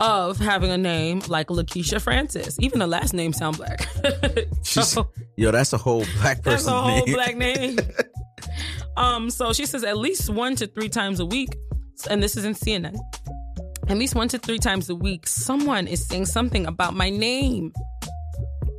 of 0.00 0.38
having 0.38 0.70
a 0.70 0.78
name 0.78 1.22
like 1.28 1.48
Lakeisha 1.48 2.00
Francis. 2.00 2.56
Even 2.60 2.78
the 2.78 2.86
last 2.86 3.14
name 3.14 3.32
sound 3.32 3.56
black. 3.56 3.86
So- 4.62 5.08
yo, 5.36 5.50
that's 5.52 5.72
a 5.72 5.78
whole 5.78 6.04
black 6.20 6.42
person. 6.42 6.50
that's 6.50 6.66
a 6.66 6.70
whole 6.72 7.04
name. 7.06 7.14
black 7.14 7.36
name. 7.36 7.78
um, 8.96 9.30
so 9.30 9.52
she 9.52 9.64
says 9.66 9.84
at 9.84 9.96
least 9.96 10.28
one 10.28 10.56
to 10.56 10.66
three 10.66 10.88
times 10.88 11.20
a 11.20 11.26
week, 11.26 11.50
and 12.10 12.22
this 12.22 12.36
is 12.36 12.44
in 12.44 12.54
CNN. 12.54 12.96
At 13.88 13.96
least 13.96 14.14
one 14.16 14.28
to 14.28 14.38
three 14.38 14.58
times 14.58 14.90
a 14.90 14.94
week, 14.94 15.26
someone 15.28 15.86
is 15.86 16.06
saying 16.06 16.26
something 16.26 16.66
about 16.66 16.94
my 16.94 17.08
name. 17.08 17.72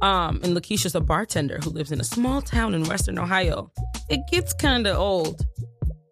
Um, 0.01 0.41
and 0.43 0.55
Lakeisha's 0.55 0.93
a 0.93 0.99
bartender 1.01 1.59
who 1.63 1.69
lives 1.71 1.91
in 1.91 1.99
a 1.99 2.03
small 2.03 2.41
town 2.41 2.75
in 2.75 2.83
Western 2.83 3.17
Ohio. 3.17 3.71
It 4.09 4.19
gets 4.29 4.53
kind 4.53 4.85
of 4.85 4.97
old. 4.97 5.41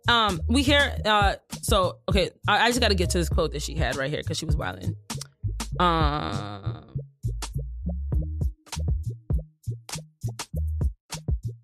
Um, 0.07 0.40
we 0.48 0.64
hear. 0.64 0.95
Uh, 1.03 1.36
so 1.61 1.99
okay, 2.10 2.30
I, 2.48 2.65
I 2.65 2.68
just 2.69 2.82
got 2.82 2.90
to 2.90 2.95
get 2.95 3.10
to 3.11 3.18
this 3.18 3.30
quote 3.30 3.52
that 3.53 3.61
she 3.61 3.76
had 3.76 3.95
right 3.95 4.10
here 4.10 4.22
because 4.22 4.38
she 4.38 4.45
was 4.45 4.56
wilding. 4.56 4.95
Um. 5.80 6.94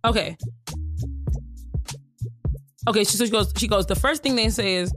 Okay. 0.05 0.35
Okay, 2.87 3.03
so 3.03 3.23
she 3.23 3.31
goes. 3.31 3.53
She 3.55 3.67
goes. 3.67 3.85
The 3.85 3.95
first 3.95 4.23
thing 4.23 4.35
they 4.35 4.49
say 4.49 4.75
is, 4.75 4.93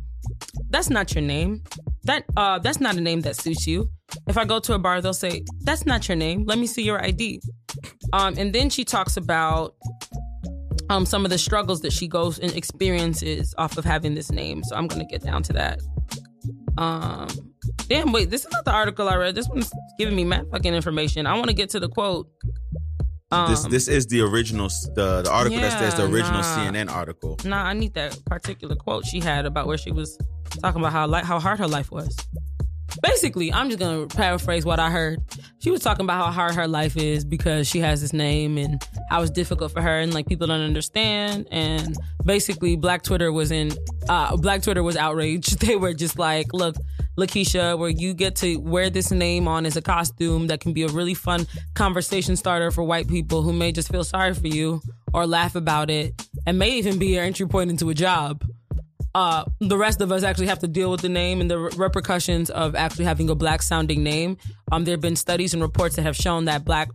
"That's 0.71 0.89
not 0.89 1.15
your 1.15 1.23
name. 1.23 1.63
That 2.05 2.25
uh, 2.37 2.59
that's 2.59 2.81
not 2.81 2.97
a 2.97 3.01
name 3.01 3.21
that 3.23 3.37
suits 3.37 3.67
you." 3.67 3.91
If 4.27 4.39
I 4.39 4.45
go 4.45 4.59
to 4.61 4.75
a 4.75 4.79
bar, 4.79 5.03
they'll 5.03 5.13
say, 5.13 5.45
"That's 5.61 5.85
not 5.85 6.09
your 6.09 6.17
name. 6.17 6.45
Let 6.47 6.59
me 6.59 6.67
see 6.67 6.83
your 6.83 7.05
ID." 7.05 7.41
Um, 8.13 8.35
and 8.39 8.55
then 8.55 8.71
she 8.71 8.85
talks 8.85 9.17
about 9.19 9.75
um 10.95 11.05
some 11.05 11.25
of 11.25 11.31
the 11.31 11.39
struggles 11.39 11.81
that 11.81 11.93
she 11.93 12.07
goes 12.07 12.39
and 12.39 12.53
experiences 12.53 13.55
off 13.59 13.77
of 13.77 13.85
having 13.85 14.15
this 14.15 14.31
name. 14.31 14.63
So 14.65 14.77
I'm 14.77 14.87
gonna 14.87 15.05
get 15.05 15.23
down 15.23 15.43
to 15.45 15.53
that. 15.55 15.81
Um, 16.79 17.29
damn, 17.89 18.13
wait, 18.13 18.31
this 18.31 18.45
is 18.45 18.53
not 18.53 18.65
the 18.65 18.73
article 18.73 19.09
I 19.09 19.17
read. 19.17 19.35
This 19.35 19.49
one's 19.49 19.71
giving 19.99 20.17
me 20.17 20.25
mad 20.25 20.47
fucking 20.51 20.75
information. 20.75 21.27
I 21.27 21.35
want 21.35 21.49
to 21.49 21.53
get 21.55 21.71
to 21.71 21.81
the 21.81 21.89
quote. 21.89 22.29
Um, 23.31 23.51
this 23.51 23.65
this 23.65 23.89
is 23.89 24.07
the 24.07 24.21
original 24.21 24.69
the, 24.95 25.23
the 25.23 25.31
article 25.33 25.61
that 25.61 25.79
says 25.79 25.95
the 25.97 26.05
original 26.05 26.41
nah. 26.41 26.57
CNN 26.57 26.91
article. 26.91 27.39
Nah, 27.45 27.65
I 27.65 27.73
need 27.73 27.95
that 27.95 28.19
particular 28.27 28.77
quote 28.77 29.05
she 29.05 29.21
had 29.21 29.47
about 29.47 29.67
where 29.67 29.79
she 29.79 29.91
was 29.91 30.17
talking 30.63 30.81
about 30.81 30.93
how 30.93 31.07
like 31.07 31.25
how 31.25 31.41
hard 31.41 31.59
her 31.59 31.69
life 31.69 31.91
was. 31.91 32.17
Basically, 33.03 33.53
I'm 33.53 33.69
just 33.69 33.79
gonna 33.79 34.07
paraphrase 34.07 34.65
what 34.65 34.79
I 34.79 34.91
heard. 34.91 35.21
She 35.59 35.71
was 35.71 35.81
talking 35.81 36.05
about 36.05 36.25
how 36.25 36.31
hard 36.31 36.55
her 36.55 36.69
life 36.69 36.97
is 36.97 37.25
because 37.25 37.69
she 37.69 37.81
has 37.81 38.01
this 38.01 38.13
name 38.13 38.57
and 38.57 38.83
how 39.11 39.23
it's 39.23 39.31
difficult 39.31 39.73
for 39.73 39.83
her 39.83 40.01
and 40.01 40.15
like 40.15 40.27
people 40.27 40.47
don't 40.47 40.61
understand. 40.61 41.49
And 41.51 41.97
basically, 42.25 42.77
Black 42.77 43.03
Twitter 43.03 43.33
was 43.33 43.51
in 43.51 43.73
uh, 44.09 44.37
Black 44.37 44.63
Twitter 44.63 44.83
was 44.83 44.97
outraged. 44.97 45.61
They 45.65 45.77
were 45.77 45.95
just 45.95 46.19
like, 46.19 46.53
"Look, 46.53 46.77
Lakeisha, 47.19 47.79
where 47.79 47.89
you 47.89 48.13
get 48.15 48.37
to 48.37 48.59
wear 48.59 48.91
this 48.91 49.11
name 49.11 49.49
on 49.49 49.67
as 49.67 49.77
a 49.77 49.83
costume 49.83 50.49
that 50.49 50.61
can 50.61 50.73
be 50.73 50.83
a 50.83 50.89
really 50.89 51.15
fun 51.15 51.47
conversation 51.75 52.37
starter 52.37 52.71
for 52.71 52.85
white 52.85 53.09
people 53.09 53.43
who 53.43 53.53
may 53.53 53.73
just 53.73 53.91
feel 53.91 54.05
sorry 54.05 54.35
for 54.35 54.47
you 54.47 54.81
or 55.13 55.27
laugh 55.27 55.55
about 55.55 55.91
it, 55.91 56.29
and 56.47 56.59
may 56.59 56.71
even 56.73 56.99
be 56.99 57.15
your 57.15 57.25
entry 57.25 57.47
point 57.47 57.71
into 57.71 57.91
a 57.91 57.95
job." 57.95 58.45
Uh, 59.15 59.45
the 59.61 59.79
rest 59.79 60.01
of 60.01 60.11
us 60.11 60.23
actually 60.23 60.49
have 60.49 60.59
to 60.59 60.69
deal 60.69 60.91
with 60.91 61.01
the 61.01 61.09
name 61.09 61.41
and 61.41 61.51
the 61.51 61.59
repercussions 61.59 62.51
of 62.51 62.75
actually 62.75 63.05
having 63.05 63.31
a 63.31 63.35
black 63.35 63.63
sounding 63.63 64.03
name. 64.03 64.37
Um, 64.73 64.85
there 64.85 64.93
have 64.95 65.01
been 65.01 65.17
studies 65.17 65.55
and 65.55 65.63
reports 65.63 65.97
that 65.97 66.03
have 66.03 66.17
shown 66.17 66.47
that 66.47 66.65
black 66.65 66.89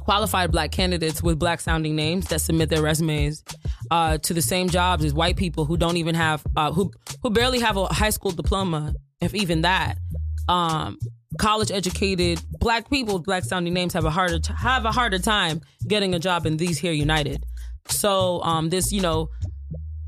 qualified 0.00 0.50
black 0.50 0.72
candidates 0.72 1.22
with 1.22 1.38
black 1.38 1.60
sounding 1.60 1.94
names 1.94 2.26
that 2.28 2.40
submit 2.40 2.68
their 2.68 2.82
resumes 2.82 3.44
uh, 3.90 4.18
to 4.18 4.34
the 4.34 4.42
same 4.42 4.68
jobs 4.68 5.04
as 5.04 5.14
white 5.14 5.36
people 5.36 5.64
who 5.64 5.76
don't 5.76 5.96
even 5.96 6.14
have 6.14 6.42
uh, 6.56 6.72
who 6.72 6.90
who 7.22 7.30
barely 7.30 7.60
have 7.60 7.76
a 7.76 7.86
high 7.86 8.10
school 8.10 8.30
diploma, 8.30 8.94
if 9.20 9.34
even 9.34 9.62
that. 9.62 9.96
Um, 10.48 10.98
college 11.38 11.70
educated 11.70 12.42
black 12.58 12.90
people 12.90 13.14
with 13.14 13.24
black 13.24 13.44
sounding 13.44 13.72
names 13.72 13.94
have 13.94 14.04
a 14.04 14.10
harder 14.10 14.38
t- 14.38 14.52
have 14.54 14.84
a 14.84 14.92
harder 14.92 15.18
time 15.18 15.62
getting 15.86 16.14
a 16.14 16.18
job 16.18 16.44
in 16.44 16.56
these 16.58 16.78
here 16.78 16.92
United. 16.92 17.44
So 17.88 18.42
um, 18.42 18.68
this 18.68 18.92
you 18.92 19.00
know 19.00 19.30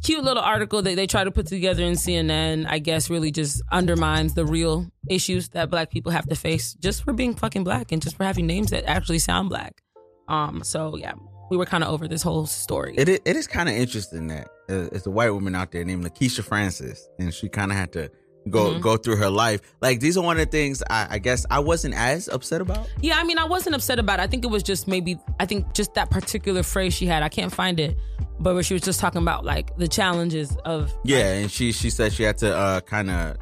cute 0.04 0.22
little 0.22 0.42
article 0.42 0.82
that 0.82 0.96
they 0.96 1.06
try 1.06 1.24
to 1.24 1.30
put 1.30 1.46
together 1.46 1.82
in 1.82 1.94
CNN, 1.94 2.66
I 2.68 2.78
guess, 2.78 3.08
really 3.10 3.30
just 3.30 3.62
undermines 3.72 4.34
the 4.34 4.44
real 4.44 4.86
issues 5.08 5.48
that 5.50 5.70
black 5.70 5.90
people 5.90 6.12
have 6.12 6.28
to 6.28 6.36
face 6.36 6.74
just 6.74 7.02
for 7.02 7.12
being 7.12 7.34
fucking 7.34 7.64
black 7.64 7.90
and 7.90 8.00
just 8.00 8.16
for 8.16 8.24
having 8.24 8.46
names 8.46 8.70
that 8.70 8.84
actually 8.84 9.18
sound 9.18 9.48
black. 9.48 9.82
Um, 10.28 10.62
so 10.62 10.96
yeah, 10.96 11.14
we 11.50 11.56
were 11.56 11.66
kind 11.66 11.82
of 11.82 11.90
over 11.90 12.06
this 12.06 12.22
whole 12.22 12.46
story. 12.46 12.94
It 12.96 13.08
is, 13.08 13.20
it 13.24 13.34
is 13.34 13.46
kind 13.46 13.68
of 13.68 13.74
interesting 13.74 14.28
that 14.28 14.48
uh, 14.70 14.88
it's 14.92 15.06
a 15.06 15.10
white 15.10 15.30
woman 15.30 15.54
out 15.54 15.72
there 15.72 15.84
named 15.84 16.04
Lakeisha 16.04 16.44
Francis, 16.44 17.08
and 17.18 17.32
she 17.32 17.48
kind 17.48 17.72
of 17.72 17.78
had 17.78 17.92
to 17.94 18.10
go 18.50 18.74
Mhm. 18.74 18.80
go 18.80 18.96
through 18.96 19.16
her 19.16 19.30
life. 19.30 19.60
Like 19.80 20.00
these 20.00 20.16
are 20.16 20.22
one 20.24 20.38
of 20.38 20.44
the 20.46 20.50
things 20.50 20.82
I, 20.90 21.06
I 21.10 21.18
guess 21.18 21.46
I 21.50 21.60
wasn't 21.60 21.94
as 21.94 22.28
upset 22.28 22.60
about. 22.60 22.88
Yeah, 23.00 23.16
I 23.18 23.24
mean, 23.24 23.38
I 23.38 23.44
wasn't 23.44 23.74
upset 23.74 23.98
about 23.98 24.18
it. 24.20 24.22
I 24.22 24.26
think 24.26 24.44
it 24.44 24.48
was 24.48 24.62
just 24.62 24.86
maybe, 24.86 25.18
I 25.40 25.46
think 25.46 25.72
just 25.74 25.94
that 25.94 26.10
particular 26.10 26.62
phrase 26.62 26.92
she 26.94 27.06
had, 27.06 27.22
I 27.22 27.28
can't 27.28 27.52
find 27.52 27.80
it, 27.80 27.96
but 28.40 28.54
where 28.54 28.62
she 28.62 28.74
was 28.74 28.82
just 28.82 29.00
talking 29.00 29.22
about 29.22 29.44
like 29.44 29.76
the 29.78 29.88
challenges 29.88 30.56
of, 30.64 30.92
Yeah, 31.04 31.32
and 31.34 31.50
she 31.50 31.72
she 31.72 31.88
said 31.90 32.12
she 32.12 32.22
had 32.22 32.38
to 32.38 32.54
uh, 32.54 32.80
kind 32.80 33.10
of 33.10 33.36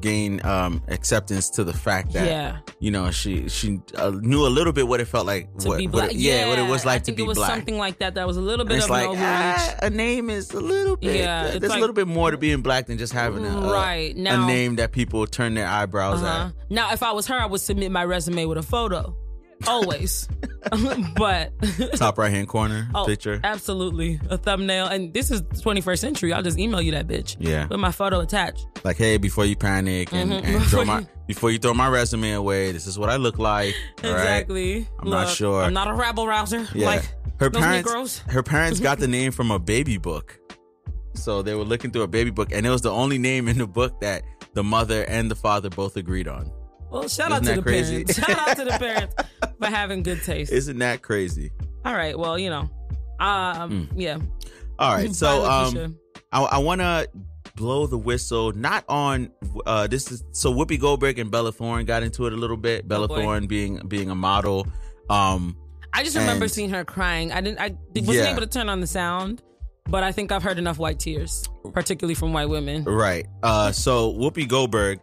gain 0.00 0.44
um 0.44 0.82
acceptance 0.88 1.48
to 1.50 1.64
the 1.64 1.72
fact 1.72 2.12
that 2.12 2.26
Yeah. 2.26 2.58
you 2.80 2.90
know 2.90 3.10
she 3.10 3.48
she 3.48 3.80
uh, 3.96 4.10
knew 4.20 4.44
a 4.46 4.48
little 4.48 4.72
bit 4.72 4.86
what 4.88 5.00
it 5.00 5.06
felt 5.06 5.26
like 5.26 5.56
To 5.58 5.68
what, 5.68 5.78
be 5.78 5.86
what 5.86 6.10
it- 6.10 6.16
yeah, 6.16 6.48
what 6.48 6.58
it 6.58 6.68
was 6.68 6.84
I 6.84 6.88
like 6.88 7.02
to 7.02 7.06
think 7.06 7.16
be 7.18 7.22
it 7.22 7.26
was 7.26 7.38
black 7.38 7.50
something 7.50 7.78
like 7.78 7.98
that. 8.00 8.14
That 8.16 8.26
was 8.26 8.36
a 8.36 8.40
little 8.40 8.62
And 8.62 8.68
bit 8.68 8.76
it's 8.76 8.84
of 8.86 8.90
like 8.90 9.08
ah, 9.12 9.74
a 9.82 9.90
name 9.90 10.28
is 10.30 10.50
a 10.52 10.60
little 10.60 10.96
bit 10.96 11.16
Yeah, 11.20 11.42
there's 11.44 11.56
it's 11.62 11.74
a 11.74 11.78
little 11.78 11.94
bit 11.94 12.08
more 12.08 12.30
to 12.30 12.36
being 12.36 12.62
black 12.62 12.86
than 12.86 12.98
just 12.98 13.12
having 13.12 13.44
a, 13.44 13.48
a- 13.48 13.72
Right, 13.72 14.14
a 14.14 14.18
now- 14.20 14.46
name 14.46 14.76
that 14.76 14.92
people 14.92 15.26
turn 15.26 15.54
their 15.54 15.66
eyebrows 15.68 16.22
Uh-huh. 16.22 16.50
Now, 16.68 16.92
if 16.92 17.02
I 17.02 17.12
was 17.12 17.26
her, 17.28 17.36
I 17.38 17.46
would 17.46 17.60
submit 17.60 17.92
my 17.92 18.04
resume 18.04 18.44
with 18.46 18.58
a 18.58 18.62
photo, 18.62 19.14
always. 19.66 20.28
but 21.16 21.52
top 21.94 22.18
right 22.18 22.30
hand 22.30 22.48
corner 22.48 22.88
oh, 22.94 23.04
picture 23.06 23.40
absolutely 23.44 24.20
a 24.30 24.36
thumbnail. 24.36 24.86
And 24.86 25.12
this 25.14 25.30
is 25.30 25.42
21st 25.42 25.98
century. 25.98 26.32
I'll 26.32 26.42
just 26.42 26.58
email 26.58 26.80
you 26.82 26.92
that 26.92 27.06
bitch. 27.06 27.36
Yeah. 27.38 27.66
with 27.66 27.80
my 27.80 27.92
photo 27.92 28.20
attached. 28.20 28.66
like 28.84 28.96
hey 28.96 29.16
before 29.16 29.44
you 29.44 29.56
panic 29.56 30.12
and, 30.12 30.32
Mhm. 30.32 30.44
and 30.44 30.64
throw 30.64 30.84
my 30.84 31.06
before 31.26 31.50
you 31.50 31.58
throw 31.58 31.74
my 31.74 31.88
resume 31.88 32.32
away 32.32 32.72
this 32.72 32.86
is 32.86 32.98
what 32.98 33.10
I 33.10 33.16
look 33.16 33.38
like 33.38 33.74
all 34.04 34.10
right? 34.12 34.20
Exactly. 34.20 34.88
I'm 35.00 35.10
not 35.10 35.28
sure 35.28 35.62
I'm 35.62 35.72
not 35.74 35.88
a 35.88 35.94
rabble 35.94 36.26
rouser. 36.26 36.66
Yeah. 36.74 36.86
Like 36.86 37.14
her 37.38 37.50
parents 37.50 37.88
Negroes. 37.88 38.18
her 38.28 38.42
parents 38.42 38.80
got 38.80 38.98
the 38.98 39.08
name 39.08 39.30
from 39.32 39.50
a 39.50 39.58
baby 39.58 39.98
book. 39.98 40.38
So 41.14 41.42
they 41.42 41.54
were 41.54 41.64
looking 41.64 41.90
through 41.92 42.02
a 42.02 42.08
baby 42.08 42.30
book 42.30 42.50
and 42.52 42.66
it 42.66 42.70
was 42.70 42.82
the 42.82 42.90
only 42.92 43.18
name 43.18 43.48
in 43.48 43.58
the 43.58 43.66
book 43.66 44.00
that 44.00 44.22
the 44.54 44.64
mother 44.64 45.04
and 45.04 45.30
the 45.30 45.34
father 45.36 45.70
both 45.70 45.96
agreed 45.96 46.28
on. 46.28 46.50
Well, 46.90 47.08
shout 47.08 47.32
Isn't 47.32 47.48
out 47.48 47.50
to 47.50 47.56
the 47.56 47.62
crazy? 47.62 48.04
parents. 48.04 48.14
Shout 48.18 48.48
out 48.48 48.56
to 48.56 48.64
the 48.64 48.70
parents 48.78 49.14
for 49.58 49.66
having 49.66 50.02
good 50.02 50.22
taste. 50.22 50.52
Isn't 50.52 50.78
that 50.78 51.02
crazy? 51.02 51.50
All 51.84 51.94
right. 51.94 52.18
Well, 52.18 52.38
you 52.38 52.50
know, 52.50 52.68
um, 53.20 53.88
yeah. 53.94 54.18
All 54.78 54.94
right. 54.94 55.14
So 55.14 55.44
um 55.44 55.96
I, 56.32 56.42
I 56.42 56.58
want 56.58 56.80
to 56.80 57.08
blow 57.54 57.86
the 57.86 57.96
whistle 57.96 58.52
not 58.52 58.84
on 58.88 59.30
uh 59.64 59.86
this 59.86 60.10
is 60.12 60.22
so 60.32 60.52
Whoopi 60.52 60.78
Goldberg 60.78 61.18
and 61.18 61.30
Bella 61.30 61.52
Thorne 61.52 61.86
got 61.86 62.02
into 62.02 62.26
it 62.26 62.32
a 62.32 62.36
little 62.36 62.56
bit. 62.58 62.86
Bella 62.86 63.06
Oh. 63.10 63.14
Thorne 63.16 63.46
being 63.46 63.80
being 63.88 64.10
a 64.10 64.14
model. 64.14 64.66
Um 65.08 65.56
I 65.94 66.02
just 66.02 66.16
remember 66.16 66.44
and- 66.44 66.52
seeing 66.52 66.70
her 66.70 66.84
crying. 66.84 67.32
I 67.32 67.40
didn't. 67.40 67.58
I 67.58 67.74
wasn't 67.94 68.16
Yeah. 68.16 68.32
able 68.32 68.42
to 68.42 68.46
turn 68.46 68.68
on 68.68 68.80
the 68.80 68.86
sound, 68.86 69.42
but 69.88 70.02
I 70.02 70.12
think 70.12 70.30
I've 70.30 70.42
heard 70.42 70.58
enough 70.58 70.78
white 70.78 70.98
tears, 70.98 71.48
particularly 71.72 72.14
from 72.14 72.34
white 72.34 72.50
women. 72.50 72.84
Right. 72.84 73.26
Uh. 73.42 73.72
So 73.72 74.12
Whoopi 74.12 74.46
Goldberg, 74.46 75.00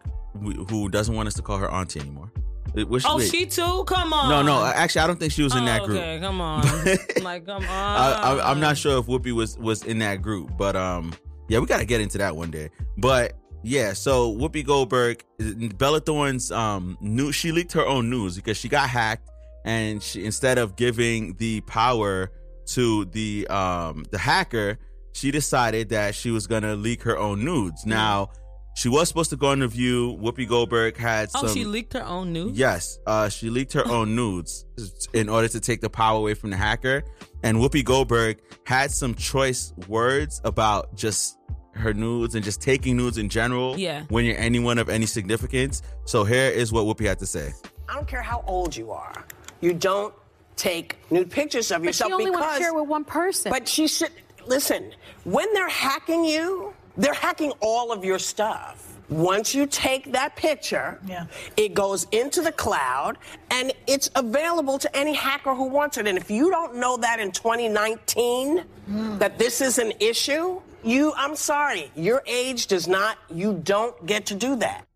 who 0.70 0.90
doesn't 0.90 1.16
want 1.16 1.26
us 1.28 1.34
to 1.36 1.42
call 1.42 1.58
her 1.58 1.72
auntie 1.72 2.00
anymore. 2.00 2.32
It- 2.76 2.88
Oh, 3.06 3.18
wait. 3.18 3.30
she 3.30 3.45
too? 3.45 3.84
Come 3.86 4.14
on. 4.14 4.30
No, 4.30 4.41
no. 4.41 4.66
Actually, 4.66 5.02
I 5.02 5.08
don't 5.08 5.20
think 5.20 5.32
she 5.32 5.44
was 5.44 5.56
in 5.56 5.64
Oh, 5.64 5.66
that 5.66 5.84
group. 5.84 6.00
Okay, 6.00 6.20
come 6.20 6.41
on. 6.41 6.64
like, 7.22 7.45
come 7.45 7.64
on. 7.64 7.70
I, 7.70 8.12
I, 8.40 8.52
I'm 8.52 8.60
not 8.60 8.78
sure 8.78 8.98
if 9.00 9.06
Whoopi 9.06 9.32
was 9.32 9.58
was 9.58 9.84
in 9.84 10.00
that 10.00 10.22
group, 10.22 10.52
but 10.58 10.76
um, 10.76 11.14
yeah, 11.50 11.60
we 11.60 11.66
got 11.68 11.80
to 11.80 11.86
get 11.86 12.02
into 12.02 12.18
that 12.18 12.36
one 12.36 12.50
day. 12.52 12.70
But 12.98 13.34
yeah, 13.64 13.94
so 13.94 14.36
Whoopi 14.36 14.66
Goldberg, 14.66 15.24
Bella 15.78 16.00
Thorne's 16.00 16.52
um, 16.52 16.98
news, 17.00 17.36
she 17.36 17.52
leaked 17.52 17.74
her 17.74 17.86
own 17.86 18.10
news 18.10 18.36
because 18.36 18.58
she 18.58 18.70
got 18.70 18.90
hacked, 18.90 19.30
and 19.66 20.02
she 20.02 20.26
instead 20.26 20.58
of 20.58 20.76
giving 20.76 21.36
the 21.36 21.62
power 21.62 22.32
to 22.66 23.06
the 23.06 23.45
um 23.48 24.04
the 24.12 24.18
hacker, 24.18 24.80
she 25.12 25.30
decided 25.32 25.90
that 25.90 26.16
she 26.16 26.32
was 26.32 26.48
gonna 26.48 26.76
leak 26.76 27.04
her 27.04 27.18
own 27.20 27.45
nudes. 27.45 27.86
Now, 27.86 28.32
she 28.76 28.90
was 28.90 29.08
supposed 29.08 29.30
to 29.30 29.36
go 29.36 29.48
on 29.50 29.60
the 29.60 29.68
View. 29.68 30.18
Whoopi 30.18 30.48
Goldberg 30.48 30.98
had 30.98 31.30
some. 31.32 31.45
Oh, 31.45 31.54
she 31.54 31.64
leaked 31.66 31.94
her 31.94 32.04
own 32.06 32.34
nudes? 32.34 32.58
Yes, 32.58 32.98
uh, 33.06 33.30
she 33.30 33.50
leaked 33.50 33.74
her 33.74 33.88
own 33.91 34.16
nudes 34.16 34.66
in 35.14 35.30
order 35.30 35.48
to 35.48 35.60
take 35.60 35.82
the 35.82 35.90
power 35.90 36.18
away 36.18 36.34
from 36.34 36.50
the 36.50 36.58
hacker. 36.58 37.04
And 37.44 37.58
Whoopi 37.58 37.84
Goldberg 37.84 38.40
had 38.66 38.91
some 38.91 39.16
choice 39.16 39.74
words 39.88 40.41
about 40.44 40.95
just 40.95 41.38
her 41.72 41.94
nudes 41.94 42.36
and 42.36 42.44
just 42.44 42.62
taking 42.62 42.95
nudes 42.98 43.18
in 43.18 43.30
general. 43.30 43.78
Yeah. 43.78 44.04
When 44.10 44.26
you're 44.26 44.38
anyone 44.38 44.78
of 44.78 44.90
any 44.90 45.06
significance. 45.08 45.82
So 46.06 46.24
here 46.24 46.50
is 46.52 46.72
what 46.72 46.86
Whoopi 46.86 47.06
had 47.06 47.20
to 47.20 47.26
say. 47.26 47.52
I 47.90 47.95
don't 47.95 48.08
care 48.08 48.22
how 48.22 48.44
old 48.48 48.76
you 48.76 48.91
are. 48.91 49.26
You 49.60 49.74
don't 49.74 50.14
take 50.56 50.98
nude 51.12 51.32
pictures 51.32 51.72
of 51.72 51.82
But 51.82 51.88
yourself 51.88 52.10
she 52.10 52.14
only 52.14 52.26
because. 52.26 52.41
wants 52.41 52.58
to 52.58 52.64
share 52.64 52.74
with 52.74 52.88
one 52.88 53.04
person. 53.06 53.52
But 53.52 53.68
she 53.68 53.88
should 53.88 54.12
listen. 54.45 54.91
When 55.24 55.52
they're 55.54 55.68
hacking 55.70 56.24
you, 56.24 56.74
they're 56.98 57.14
hacking 57.14 57.52
all 57.60 57.91
of 57.91 58.03
your 58.06 58.20
stuff. 58.20 58.90
Once 59.10 59.53
you 59.53 59.68
take 59.68 60.11
that 60.11 60.36
picture, 60.36 60.99
yeah. 61.06 61.26
it 61.57 61.74
goes 61.74 62.07
into 62.11 62.41
the 62.41 62.52
cloud 62.52 63.18
and 63.52 63.72
it's 63.86 64.10
available 64.15 64.80
to 64.80 64.95
any 64.95 65.14
hacker 65.14 65.53
who 65.53 65.65
wants 65.65 65.98
it. 65.98 66.07
And 66.07 66.18
if 66.18 66.32
you 66.32 66.49
don't 66.49 66.78
know 66.78 66.98
that 66.98 67.20
in 67.20 67.32
2019, 67.32 68.60
hmm. 68.60 69.18
that 69.18 69.38
this 69.38 69.61
is 69.61 69.78
an 69.78 69.94
issue, 69.99 70.61
you, 70.84 71.14
I'm 71.15 71.36
sorry, 71.36 71.91
your 71.95 72.24
age 72.26 72.68
does 72.68 72.88
not, 72.88 73.18
you 73.30 73.60
don't 73.64 74.06
get 74.06 74.26
to 74.28 74.36
do 74.36 74.56
that. 74.57 74.88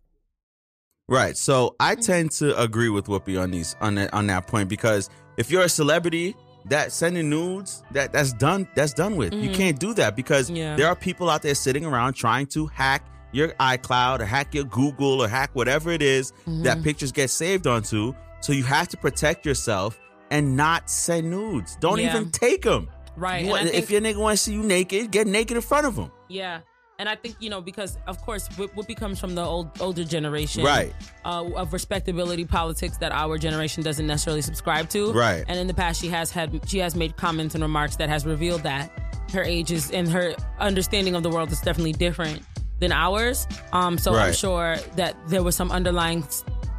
Right. 1.10 1.38
So 1.38 1.76
I 1.80 1.96
tend 1.96 2.32
to 2.32 2.60
agree 2.60 2.90
with 2.90 3.06
Whoopi 3.06 3.42
on 3.42 3.52
these 3.52 3.76
on 3.80 3.96
that 3.96 4.14
on 4.14 4.28
that 4.28 4.48
point 4.48 4.68
because 4.68 5.10
if 5.38 5.50
you're 5.50 5.64
a 5.64 5.70
celebrity 5.70 6.36
that 6.70 6.92
sending 6.92 7.30
nudes 7.30 7.84
that 7.92 8.12
that's 8.12 8.34
done 8.34 8.68
that's 8.76 8.94
done 8.94 9.16
with. 9.16 9.34
You 9.34 9.50
Mhm. 9.50 9.56
can't 9.56 9.80
do 9.80 9.94
that 9.96 10.16
because 10.16 10.50
Yeah. 10.50 10.76
there 10.76 10.88
are 10.88 10.96
people 10.96 11.30
out 11.30 11.42
there 11.42 11.56
sitting 11.56 11.86
around 11.86 12.14
trying 12.14 12.48
to 12.48 12.68
hack 12.68 13.04
your 13.32 13.50
iCloud 13.60 14.20
or 14.22 14.26
hack 14.26 14.54
your 14.54 14.64
Google 14.66 15.22
or 15.22 15.28
hack 15.28 15.50
whatever 15.54 15.92
it 15.92 16.02
is 16.02 16.32
that 16.46 16.78
Mhm. 16.80 16.84
pictures 16.84 17.12
get 17.12 17.30
saved 17.30 17.68
onto. 17.68 18.14
So 18.42 18.54
you 18.54 18.64
have 18.64 18.88
to 18.90 18.98
protect 18.98 19.46
yourself 19.46 20.00
and 20.32 20.56
not 20.56 20.90
send 20.90 21.30
nudes. 21.32 21.78
Don't 21.80 22.00
Yeah. 22.00 22.10
even 22.16 22.32
take 22.32 22.64
them. 22.64 22.90
Right, 23.16 23.44
You 23.44 23.56
and 23.56 23.70
I 23.70 23.72
want- 23.72 23.76
if 23.76 23.90
your 23.90 24.00
nigga 24.02 24.18
want 24.18 24.38
to 24.38 24.44
see 24.44 24.54
you 24.54 24.62
naked, 24.62 25.10
get 25.12 25.26
naked 25.26 25.58
in 25.58 25.62
front 25.64 25.88
of 25.88 25.96
him. 25.96 26.12
Yeah. 26.30 26.60
And 27.00 27.08
I 27.08 27.16
think, 27.16 27.36
you 27.40 27.52
know, 27.52 27.62
because 27.62 27.98
of 28.08 28.20
course 28.22 28.48
Whoopi 28.50 28.98
comes 28.98 29.20
from 29.20 29.36
the 29.36 29.44
old 29.44 29.70
older 29.80 30.04
generation. 30.04 30.64
Right. 30.64 30.96
Uh, 31.24 31.46
of 31.56 31.72
respectability 31.72 32.44
politics 32.44 32.98
that 32.98 33.12
our 33.12 33.38
generation 33.38 33.84
doesn't 33.84 34.08
necessarily 34.08 34.42
subscribe 34.42 34.90
to. 34.90 35.12
Right. 35.14 35.46
And 35.48 35.60
in 35.60 35.68
the 35.68 35.76
past 35.76 36.02
she 36.02 36.08
has 36.08 36.32
had 36.32 36.68
she 36.68 36.80
has 36.80 36.96
made 36.96 37.16
comments 37.16 37.54
and 37.54 37.62
remarks 37.62 37.98
that 37.98 38.10
has 38.10 38.26
revealed 38.26 38.64
that 38.64 38.92
her 39.32 39.44
age 39.44 39.72
is 39.72 39.92
and 39.92 40.10
her 40.10 40.34
understanding 40.60 41.14
of 41.14 41.22
the 41.22 41.30
world 41.30 41.52
is 41.52 41.62
definitely 41.62 41.94
different 41.94 42.42
than 42.80 42.92
ours. 42.92 43.48
Um 43.74 44.00
so 44.00 44.16
I'm 44.16 44.34
sure 44.34 44.78
that 44.96 45.16
there 45.28 45.44
was 45.44 45.56
some 45.56 45.72
underlying 45.72 46.26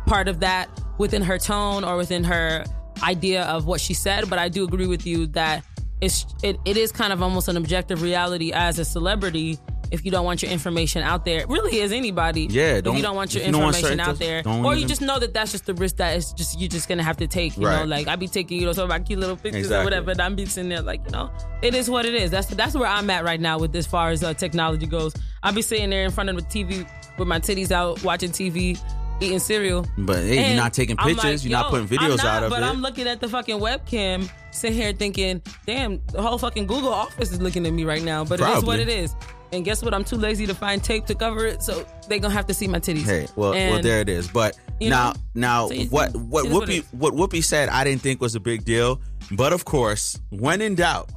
part 0.06 0.26
of 0.26 0.40
that 0.40 0.68
within 0.98 1.22
her 1.22 1.38
tone 1.38 1.84
or 1.84 1.96
within 1.96 2.24
her 2.24 2.64
idea 3.04 3.44
of 3.44 3.66
what 3.66 3.80
she 3.80 3.94
said, 3.94 4.28
but 4.28 4.40
I 4.40 4.48
do 4.48 4.64
agree 4.64 4.88
with 4.88 5.06
you 5.06 5.28
that 5.28 5.64
it's 6.00 6.26
it, 6.42 6.56
it 6.64 6.76
is 6.76 6.90
kind 6.90 7.12
of 7.12 7.22
almost 7.22 7.46
an 7.46 7.56
objective 7.56 8.02
reality 8.02 8.52
as 8.52 8.80
a 8.80 8.84
celebrity 8.84 9.58
if 9.90 10.04
you 10.04 10.10
don't 10.10 10.24
want 10.24 10.42
your 10.42 10.50
information 10.50 11.02
out 11.02 11.24
there. 11.24 11.40
It 11.40 11.48
really 11.48 11.78
is 11.80 11.92
anybody. 11.92 12.46
Yeah, 12.50 12.80
don't- 12.80 12.94
if 12.94 12.98
you 12.98 13.02
don't 13.02 13.16
want 13.16 13.34
your 13.34 13.42
you 13.42 13.48
information 13.48 14.00
out 14.00 14.18
there, 14.18 14.42
or 14.46 14.74
you 14.74 14.86
just 14.86 15.00
know 15.00 15.18
that 15.18 15.34
that's 15.34 15.52
just 15.52 15.66
the 15.66 15.74
risk 15.74 15.96
that 15.96 16.16
it's 16.16 16.32
just 16.32 16.58
you're 16.60 16.68
just 16.68 16.88
gonna 16.88 17.02
have 17.02 17.16
to 17.18 17.26
take. 17.26 17.56
You 17.56 17.62
know, 17.64 17.68
Right. 17.68 17.88
like 17.88 18.08
I 18.08 18.16
be 18.16 18.28
taking 18.28 18.60
you 18.60 18.66
know 18.66 18.72
some 18.72 18.84
of 18.84 18.90
my 18.90 19.00
cute 19.00 19.18
little 19.18 19.36
pictures 19.36 19.66
Exactly. 19.66 19.80
or 19.80 19.84
whatever, 19.84 20.10
and 20.12 20.20
I'm 20.20 20.34
be 20.34 20.46
sitting 20.46 20.68
there 20.68 20.82
like 20.82 21.00
you 21.06 21.12
know, 21.12 21.30
it 21.62 21.74
is 21.74 21.88
what 21.90 22.04
it 22.06 22.14
is. 22.14 22.30
That's 22.30 22.46
that's 22.48 22.74
where 22.74 22.88
I'm 22.88 23.08
at 23.10 23.24
right 23.24 23.40
now 23.40 23.58
with 23.58 23.74
as 23.76 23.86
far 23.86 24.10
as 24.10 24.22
uh, 24.22 24.34
technology 24.34 24.86
goes. 24.86 25.14
I'll 25.42 25.52
be 25.52 25.62
sitting 25.62 25.90
there 25.90 26.04
in 26.04 26.10
front 26.10 26.30
of 26.30 26.36
the 26.36 26.42
TV 26.42 26.88
with 27.18 27.28
my 27.28 27.38
titties 27.40 27.70
out, 27.72 28.02
watching 28.04 28.30
TV. 28.30 28.78
Eating 29.20 29.40
cereal, 29.40 29.84
But 29.98 30.18
hey, 30.18 30.50
you're 30.50 30.56
not 30.62 30.72
taking 30.72 30.96
pictures, 30.96 31.24
like, 31.24 31.42
you're 31.42 31.50
not 31.50 31.70
putting 31.70 31.88
videos 31.88 32.18
not, 32.18 32.24
out 32.24 32.42
of 32.44 32.50
but 32.50 32.58
it. 32.58 32.60
But 32.60 32.62
I'm 32.62 32.82
looking 32.82 33.08
at 33.08 33.18
the 33.20 33.26
fucking 33.26 33.58
webcam, 33.58 34.30
sitting 34.52 34.78
here 34.78 34.92
thinking, 34.92 35.42
damn, 35.66 36.00
the 36.12 36.22
whole 36.22 36.38
fucking 36.38 36.68
Google 36.68 36.92
office 36.94 37.32
is 37.32 37.40
looking 37.40 37.66
at 37.66 37.72
me 37.72 37.82
right 37.84 38.04
now. 38.04 38.24
But 38.24 38.40
it 38.40 38.46
is 38.48 38.62
what 38.64 38.78
it 38.78 38.88
is. 38.88 39.16
And 39.52 39.64
guess 39.64 39.82
what? 39.82 39.94
I'm 39.94 40.04
too 40.04 40.16
lazy 40.16 40.46
to 40.46 40.54
find 40.54 40.82
tape 40.82 41.06
to 41.06 41.14
cover 41.14 41.46
it, 41.46 41.62
so 41.62 41.86
they 42.08 42.18
gonna 42.18 42.34
have 42.34 42.46
to 42.46 42.54
see 42.54 42.68
my 42.68 42.78
titties. 42.78 43.04
Hey, 43.04 43.26
well, 43.34 43.52
well, 43.52 43.80
there 43.82 44.00
it 44.00 44.08
is. 44.08 44.28
But 44.28 44.58
you 44.80 44.90
now, 44.90 45.12
know? 45.12 45.18
now, 45.34 45.68
So 45.68 45.74
what 45.84 46.14
what 46.14 46.44
is 46.46 46.52
what 46.52 46.68
Whoopi 46.68 46.84
what 46.92 47.14
Whoopi 47.14 47.42
said, 47.42 47.68
I 47.70 47.84
didn't 47.84 48.02
think 48.02 48.20
was 48.20 48.34
a 48.34 48.40
big 48.40 48.64
deal. 48.64 49.00
But 49.32 49.52
of 49.52 49.64
course, 49.64 50.18
when 50.30 50.60
in 50.60 50.74
doubt, 50.74 51.10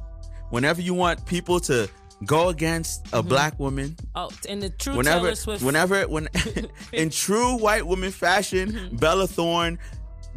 whenever 0.50 0.80
you 0.80 0.94
want 0.94 1.24
people 1.26 1.60
to 1.60 1.88
go 2.24 2.48
against 2.48 3.06
a 3.12 3.22
black 3.22 3.58
woman, 3.58 3.96
Oh, 4.14 4.30
and 4.48 4.62
the 4.62 4.70
true 4.70 4.96
whenever, 4.96 5.32
whenever, 5.60 6.02
when 6.08 6.28
in 6.92 7.10
true 7.10 7.56
white 7.56 7.86
woman 7.86 8.10
fashion, 8.12 8.72
Mm-hmm. 8.72 8.96
Bella 8.96 9.26
Thorne 9.26 9.78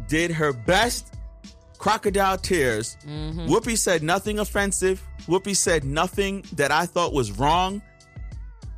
did 0.08 0.30
her 0.32 0.52
best 0.52 1.14
crocodile 1.78 2.38
tears. 2.38 2.96
Mhm. 3.06 3.48
Whoopi 3.48 3.76
said 3.78 4.02
nothing 4.02 4.38
offensive. 4.38 5.02
Whoopi 5.26 5.56
said 5.56 5.84
nothing 5.84 6.44
that 6.52 6.70
I 6.72 6.86
thought 6.86 7.12
was 7.12 7.32
wrong. 7.32 7.82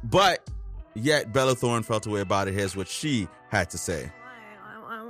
But 0.05 0.49
yet 0.95 1.33
Bella 1.33 1.55
Thorne 1.55 1.83
felt 1.83 2.07
a 2.07 2.11
way 2.11 2.21
about 2.21 2.49
it. 2.49 2.55
Here's 2.55 2.77
what 2.77 2.89
she 2.89 3.29
had 3.51 3.71
to 3.71 3.79
say. 3.79 4.11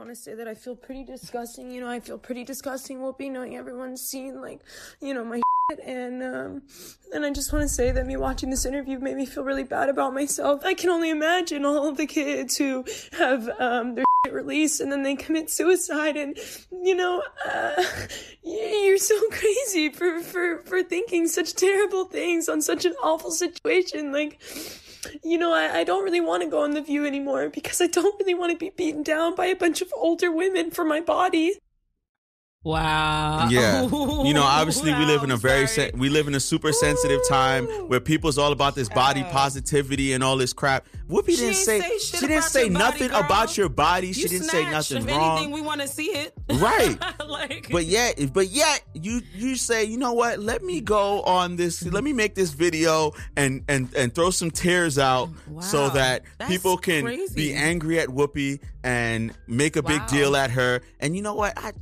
Want 0.08 0.16
to 0.16 0.22
say 0.22 0.34
that 0.36 0.48
I 0.48 0.54
feel 0.54 0.74
pretty 0.74 1.04
disgusting. 1.04 1.70
You 1.70 1.82
know, 1.82 1.86
I 1.90 2.00
feel 2.00 2.16
pretty 2.16 2.42
disgusting, 2.42 3.00
Whoopi, 3.00 3.30
knowing 3.30 3.56
everyone's 3.56 4.00
seen, 4.00 4.40
like, 4.40 4.60
you 5.02 5.12
know, 5.12 5.22
my 5.22 5.42
shit. 5.70 5.80
And, 5.84 6.22
um, 6.22 6.62
and 7.12 7.26
I 7.26 7.30
just 7.30 7.52
want 7.52 7.64
to 7.64 7.68
say 7.68 7.90
that 7.90 8.06
me 8.06 8.16
watching 8.16 8.48
this 8.48 8.64
interview 8.64 8.98
made 9.00 9.18
me 9.18 9.26
feel 9.26 9.44
really 9.44 9.64
bad 9.64 9.90
about 9.90 10.14
myself. 10.14 10.64
I 10.64 10.72
can 10.72 10.88
only 10.88 11.10
imagine 11.10 11.66
all 11.66 11.86
of 11.86 11.98
the 11.98 12.06
kids 12.06 12.56
who 12.56 12.86
have, 13.18 13.50
um, 13.60 13.96
their 13.96 14.06
shit 14.24 14.32
released 14.32 14.80
and 14.80 14.90
then 14.90 15.02
they 15.02 15.14
commit 15.14 15.50
suicide. 15.50 16.16
And, 16.16 16.38
you 16.72 16.94
know, 16.94 17.22
uh, 17.46 17.84
you're 18.42 18.96
so 18.96 19.20
crazy 19.28 19.90
for, 19.90 20.20
for, 20.20 20.62
for 20.62 20.82
thinking 20.82 21.28
such 21.28 21.52
terrible 21.52 22.06
things 22.06 22.48
on 22.48 22.62
such 22.62 22.86
an 22.86 22.94
awful 23.02 23.30
situation. 23.30 24.10
Like, 24.10 24.40
you 25.22 25.38
know, 25.38 25.52
I, 25.52 25.78
I 25.78 25.84
don't 25.84 26.04
really 26.04 26.20
want 26.20 26.42
to 26.42 26.48
go 26.48 26.62
on 26.62 26.72
The 26.72 26.80
View 26.80 27.06
anymore 27.06 27.48
because 27.48 27.80
I 27.80 27.86
don't 27.86 28.18
really 28.18 28.34
want 28.34 28.52
to 28.52 28.58
be 28.58 28.70
beaten 28.70 29.02
down 29.02 29.34
by 29.34 29.46
a 29.46 29.56
bunch 29.56 29.82
of 29.82 29.92
older 29.96 30.30
women 30.32 30.70
for 30.70 30.84
my 30.84 31.00
body. 31.00 31.54
Wow. 32.64 33.48
Yeah. 33.48 33.82
You 33.84 34.34
know, 34.34 34.42
obviously 34.42 34.92
we 34.92 35.04
live 35.04 35.22
in 35.22 35.30
a 35.30 35.36
very 35.36 35.68
sen- 35.68 35.92
we 35.96 36.08
live 36.08 36.26
in 36.26 36.34
a 36.34 36.40
super 36.40 36.72
sensitive 36.72 37.20
time 37.28 37.66
where 37.88 38.00
people's 38.00 38.36
all 38.36 38.50
about 38.50 38.74
this 38.74 38.88
body 38.88 39.22
positivity 39.22 40.12
and 40.12 40.24
all 40.24 40.36
this 40.36 40.52
crap. 40.52 40.86
Whoopi 41.08 41.30
She 41.30 41.36
didn't 41.36 41.54
say, 41.54 41.98
she 41.98 42.18
didn't 42.26 42.42
say 42.42 42.64
your 42.64 42.72
body, 42.72 42.84
nothing 42.84 43.10
about 43.12 43.56
your 43.56 43.68
body. 43.68 44.12
She 44.12 44.22
You 44.22 44.28
didn't 44.28 44.48
say 44.48 44.68
nothing 44.70 44.98
if 44.98 45.06
wrong. 45.06 45.38
anything, 45.38 45.52
we 45.54 45.60
want 45.62 45.80
to 45.82 45.88
see 45.88 46.06
it. 46.06 46.34
Right. 46.50 46.98
like, 47.28 47.68
But 47.70 47.86
yet, 47.86 48.20
but 48.34 48.48
yet, 48.48 48.82
you 48.92 49.22
you 49.34 49.54
say, 49.54 49.84
you 49.84 49.96
know 49.96 50.12
what? 50.12 50.40
Let 50.40 50.62
me 50.64 50.80
go 50.80 51.22
on 51.22 51.56
this. 51.56 51.84
Let 51.86 52.02
me 52.02 52.12
make 52.12 52.34
this 52.34 52.50
video 52.50 53.12
and 53.36 53.64
and 53.68 53.88
and 53.94 54.12
throw 54.12 54.30
some 54.30 54.50
tears 54.50 54.98
out 54.98 55.30
so 55.60 55.90
that 55.90 56.22
people 56.48 56.76
can 56.76 57.04
crazy. 57.04 57.34
be 57.34 57.54
angry 57.54 58.00
at 58.00 58.08
Whoopi 58.08 58.60
and 58.82 59.32
make 59.46 59.76
a 59.76 59.82
big 59.82 60.04
deal 60.08 60.36
at 60.36 60.50
her. 60.50 60.80
And 61.00 61.14
you 61.14 61.22
know 61.22 61.34
what? 61.34 61.56
I 61.56 61.72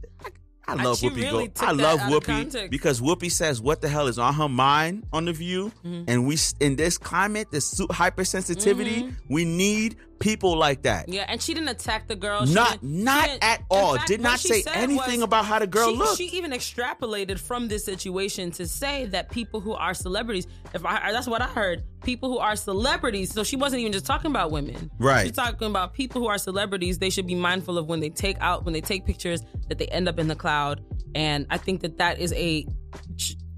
I, 0.69 0.75
love 0.83 0.99
she 0.99 1.09
Whoopi. 1.11 1.17
really 1.23 1.49
Go- 1.49 1.67
I 1.67 1.73
love 1.73 2.01
Whoopi 2.01 2.71
because 2.71 3.01
Whoopi 3.01 3.31
says 3.31 3.61
what 3.61 3.81
the 3.83 3.89
hell 3.89 4.09
is 4.09 4.19
on 4.19 4.35
her 4.35 4.49
mind 4.49 5.05
on 5.13 5.25
the 5.27 5.33
View, 5.33 5.71
Mm-hmm. 5.85 6.05
and 6.09 6.27
we 6.27 6.37
in 6.61 6.77
this 6.77 6.99
climate, 6.99 7.49
this 7.53 7.81
hypersensitivity, 7.81 9.15
we 9.29 9.45
need 9.45 9.97
people 10.19 10.57
like 10.57 10.83
that. 10.83 11.09
Yeah, 11.09 11.25
and 11.29 11.41
she 11.41 11.55
didn't 11.55 11.69
attack 11.69 12.09
the 12.09 12.17
girl. 12.17 12.47
She 12.47 12.55
Not- 12.55 12.81
she 12.83 13.39
at 13.43 13.63
all. 13.71 13.97
fact, 13.97 14.09
Did 14.09 14.21
not 14.21 14.41
say 14.41 14.63
anything 14.75 15.23
about 15.23 15.45
how 15.45 15.59
the 15.59 15.67
girl 15.67 15.91
she, 15.91 15.97
looked. 15.97 16.19
She 16.19 16.25
even 16.37 16.53
extrapolated 16.53 17.39
from 17.39 17.69
this 17.69 17.85
situation 17.85 18.51
to 18.53 18.67
say 18.67 19.07
that 19.07 19.31
people 19.31 19.61
who 19.61 19.73
are 19.73 19.95
celebrities, 19.95 20.47
if 20.75 20.85
I 20.85 21.13
that's 21.13 21.27
what 21.27 21.43
I 21.43 21.47
heard, 21.47 21.83
people 22.03 22.31
who 22.31 22.39
are 22.39 22.57
celebrities. 22.57 23.33
So 23.33 23.45
she 23.45 23.57
wasn't 23.57 23.81
even 23.81 23.93
just 23.93 24.07
talking 24.07 24.31
about 24.31 24.51
women. 24.51 24.91
Right. 24.99 25.27
She's 25.27 25.37
talking 25.37 25.69
about 25.69 25.95
people 25.95 26.21
who 26.21 26.29
are 26.29 26.39
celebrities. 26.39 26.99
They 26.99 27.11
should 27.11 27.27
be 27.27 27.35
mindful 27.35 27.79
of 27.79 27.87
when 27.87 28.01
they 28.01 28.11
take 28.11 28.37
out 28.41 28.65
when 28.65 28.73
they 28.73 28.81
take 28.81 29.05
pictures 29.05 29.43
that 29.69 29.79
they 29.79 29.87
end 29.87 30.09
up 30.09 30.19
in 30.19 30.29
the 30.29 30.37
cloud. 30.37 30.83
And 31.15 31.47
I 31.51 31.59
think 31.59 31.83
that 31.83 31.99
that 31.99 32.19
is 32.19 32.33
a 32.33 32.67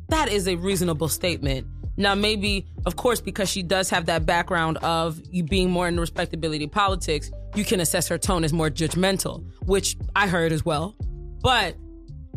that 0.09 0.29
is 0.29 0.49
a 0.49 0.57
reasonable 0.57 1.09
statement. 1.09 1.67
Now, 1.99 2.15
maybe, 2.15 2.65
of 2.87 2.95
course, 2.95 3.21
because 3.21 3.51
she 3.51 3.63
does 3.65 3.91
have 3.91 4.07
that 4.07 4.25
background 4.25 4.79
of 4.79 5.21
you 5.33 5.43
being 5.43 5.69
more 5.69 5.89
in 5.89 5.97
the 5.97 6.01
respectability 6.01 6.69
politics, 6.69 7.31
you 7.57 7.65
can 7.65 7.81
assess 7.81 8.07
her 8.07 8.17
tone 8.17 8.45
as 8.45 8.53
more 8.53 8.71
judgmental, 8.71 9.45
which 9.67 9.97
I 10.15 10.29
heard 10.29 10.53
as 10.53 10.65
well. 10.65 10.95
But 11.43 11.75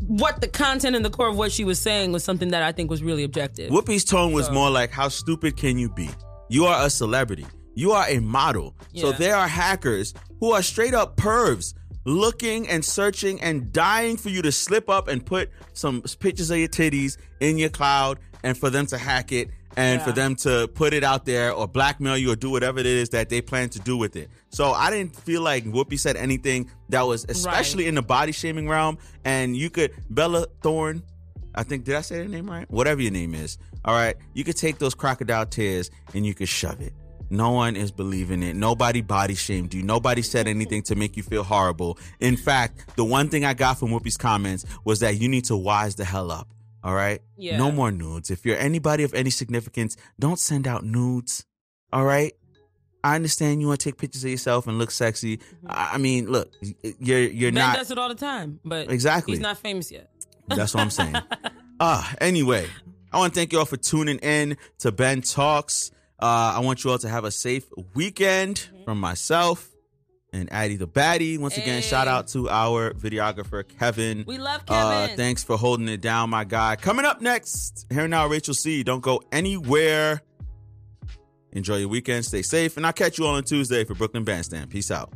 what 0.07 0.41
the 0.41 0.47
content 0.47 0.95
and 0.95 1.05
the 1.05 1.11
core 1.11 1.27
of 1.27 1.37
what 1.37 1.51
she 1.51 1.63
was 1.63 1.77
saying 1.79 2.11
was 2.11 2.23
something 2.23 2.49
that 2.49 2.63
I 2.63 2.71
think 2.71 2.89
was 2.89 3.03
really 3.03 3.23
objective. 3.23 3.69
Whoopi's 3.71 4.03
tone 4.03 4.33
was 4.33 4.47
So- 4.47 4.53
more 4.53 4.71
like, 4.71 4.89
"How 4.89 5.09
stupid 5.09 5.57
can 5.57 5.77
you 5.77 5.89
be? 5.89 6.09
You 6.49 6.65
are 6.65 6.83
a 6.83 6.89
celebrity. 6.89 7.45
You 7.75 7.91
are 7.91 8.07
a 8.09 8.19
model. 8.19 8.75
So 8.95 9.11
Yeah. 9.11 9.17
there 9.17 9.35
are 9.35 9.47
hackers 9.47 10.15
who 10.39 10.51
are 10.53 10.63
straight 10.63 10.95
up 10.95 11.17
pervs." 11.17 11.75
Looking 12.03 12.67
and 12.67 12.83
searching 12.83 13.39
and 13.41 13.71
dying 13.71 14.17
for 14.17 14.29
you 14.29 14.41
to 14.41 14.51
slip 14.51 14.89
up 14.89 15.07
and 15.07 15.23
put 15.23 15.51
some 15.73 16.01
pictures 16.19 16.49
of 16.49 16.57
your 16.57 16.67
titties 16.67 17.15
in 17.39 17.59
your 17.59 17.69
cloud 17.69 18.17
and 18.43 18.57
for 18.57 18.69
them 18.69 18.85
to 18.87 18.97
hack 18.97 19.31
it 19.31 19.49
and 19.77 20.01
for 20.01 20.11
them 20.11 20.35
to 20.35 20.67
put 20.73 20.93
it 20.93 21.03
out 21.03 21.25
there 21.25 21.53
or 21.53 21.67
blackmail 21.67 22.17
you 22.17 22.31
or 22.31 22.35
do 22.35 22.49
whatever 22.49 22.79
it 22.79 22.85
is 22.85 23.09
that 23.09 23.29
they 23.29 23.41
plan 23.41 23.69
to 23.69 23.79
do 23.79 23.97
with 23.97 24.15
it. 24.15 24.29
So 24.49 24.71
I 24.71 24.89
didn't 24.89 25.15
feel 25.15 25.41
like 25.41 25.63
Whoopi 25.65 25.99
said 25.99 26.17
anything 26.17 26.69
that 26.89 27.03
was 27.03 27.25
especially 27.29 27.87
in 27.87 27.95
the 27.95 28.01
body 28.01 28.31
shaming 28.31 28.67
realm. 28.67 28.97
And 29.23 29.55
you 29.55 29.69
could 29.69 29.93
Bella 30.09 30.47
Thorne, 30.61 31.03
I 31.55 31.63
think 31.63 31.85
did 31.85 31.95
I 31.95 32.01
say 32.01 32.17
her 32.17 32.27
name 32.27 32.49
right? 32.49 32.69
Whatever 32.69 33.01
your 33.01 33.11
name 33.11 33.33
is. 33.33 33.57
All 33.85 33.95
right. 33.95 34.15
You 34.33 34.43
could 34.43 34.57
take 34.57 34.77
those 34.77 34.93
crocodile 34.93 35.45
tears 35.45 35.89
and 36.13 36.25
you 36.25 36.33
could 36.33 36.49
shove 36.49 36.81
it. 36.81 36.93
No 37.29 37.51
one 37.51 37.77
is 37.77 37.93
believing 37.93 38.43
it. 38.43 38.57
Nobody 38.57 38.99
body 38.99 39.35
shamed 39.35 39.73
you. 39.73 39.83
Nobody 39.83 40.21
said 40.21 40.49
anything 40.49 40.83
to 40.83 40.95
make 40.95 41.15
you 41.15 41.23
feel 41.23 41.43
horrible. 41.43 41.97
In 42.19 42.35
fact, 42.35 42.97
the 42.97 43.05
one 43.05 43.29
thing 43.29 43.45
I 43.45 43.53
got 43.53 43.79
from 43.79 43.89
Whoopi's 43.89 44.17
comments 44.17 44.65
was 44.83 44.99
that 44.99 45.15
you 45.15 45.29
need 45.29 45.45
to 45.45 45.55
wise 45.55 45.95
the 45.95 46.03
hell 46.03 46.29
up. 46.29 46.49
All 46.83 46.93
right. 46.93 47.21
Yeah. 47.37 47.57
No 47.57 47.71
more 47.71 47.91
nudes. 47.91 48.31
If 48.31 48.45
you're 48.45 48.57
anybody 48.57 49.03
of 49.03 49.13
any 49.13 49.29
significance, 49.29 49.95
don't 50.19 50.39
send 50.39 50.67
out 50.67 50.83
nudes. 50.83 51.45
All 51.93 52.03
right. 52.05 52.33
I 53.03 53.15
understand 53.15 53.61
you 53.61 53.67
want 53.67 53.79
to 53.79 53.89
take 53.89 53.97
pictures 53.97 54.23
of 54.23 54.29
yourself 54.29 54.67
and 54.67 54.77
look 54.77 54.91
sexy. 54.91 55.39
I 55.67 55.91
I 55.93 55.97
mean, 55.97 56.29
look, 56.31 56.51
you're 56.99 57.19
you're 57.21 57.51
Ben 57.51 57.61
not. 57.67 57.77
does 57.77 57.89
it 57.91 57.97
all 57.97 58.09
the 58.09 58.15
time, 58.15 58.59
but 58.63 58.91
Exactly. 58.91 59.33
he's 59.33 59.39
not 59.41 59.57
famous 59.57 59.91
yet. 59.91 60.09
That's 60.47 60.73
what 60.73 60.81
I'm 60.81 60.89
saying. 60.91 61.15
Ah, 61.83 62.13
anyway, 62.21 62.67
I 63.11 63.17
want 63.17 63.33
to 63.33 63.39
thank 63.39 63.51
you 63.53 63.57
all 63.57 63.65
for 63.65 63.75
tuning 63.75 64.19
in 64.19 64.55
to 64.81 64.91
Ben 64.91 65.23
Talks. 65.23 65.89
Uh, 66.21 66.53
I 66.55 66.59
want 66.59 66.83
you 66.83 66.91
all 66.91 66.99
to 66.99 67.09
have 67.09 67.23
a 67.25 67.31
safe 67.31 67.65
weekend 67.95 68.67
from 68.85 68.99
myself 68.99 69.70
and 70.33 70.51
Addie 70.51 70.77
the 70.77 70.87
Baddie. 70.87 71.37
Once 71.37 71.57
again, 71.57 71.81
shout 71.81 72.07
out 72.07 72.27
to 72.29 72.49
our 72.49 72.93
videographer, 72.93 73.67
Kevin. 73.79 74.23
We 74.25 74.37
love 74.37 74.61
Uh, 74.67 75.01
Kevin. 75.01 75.17
thanks 75.17 75.43
for 75.43 75.57
holding 75.57 75.87
it 75.89 76.01
down, 76.01 76.29
my 76.29 76.43
guy. 76.43 76.75
Coming 76.77 77.05
up 77.05 77.21
next, 77.21 77.85
here 77.89 78.07
now, 78.07 78.27
Rachel 78.27 78.53
C. 78.53 78.83
Don't 78.83 79.01
go 79.01 79.21
anywhere. 79.31 80.21
Enjoy 81.51 81.77
your 81.77 81.89
weekend. 81.89 82.23
Stay 82.25 82.41
safe. 82.43 82.77
And 82.77 82.85
I'll 82.85 82.93
catch 82.93 83.17
you 83.17 83.25
all 83.25 83.35
on 83.35 83.43
Tuesday 83.43 83.83
for 83.83 83.93
Brooklyn 83.93 84.23
Bandstand. 84.23 84.69
Peace 84.69 84.89
out. 84.89 85.11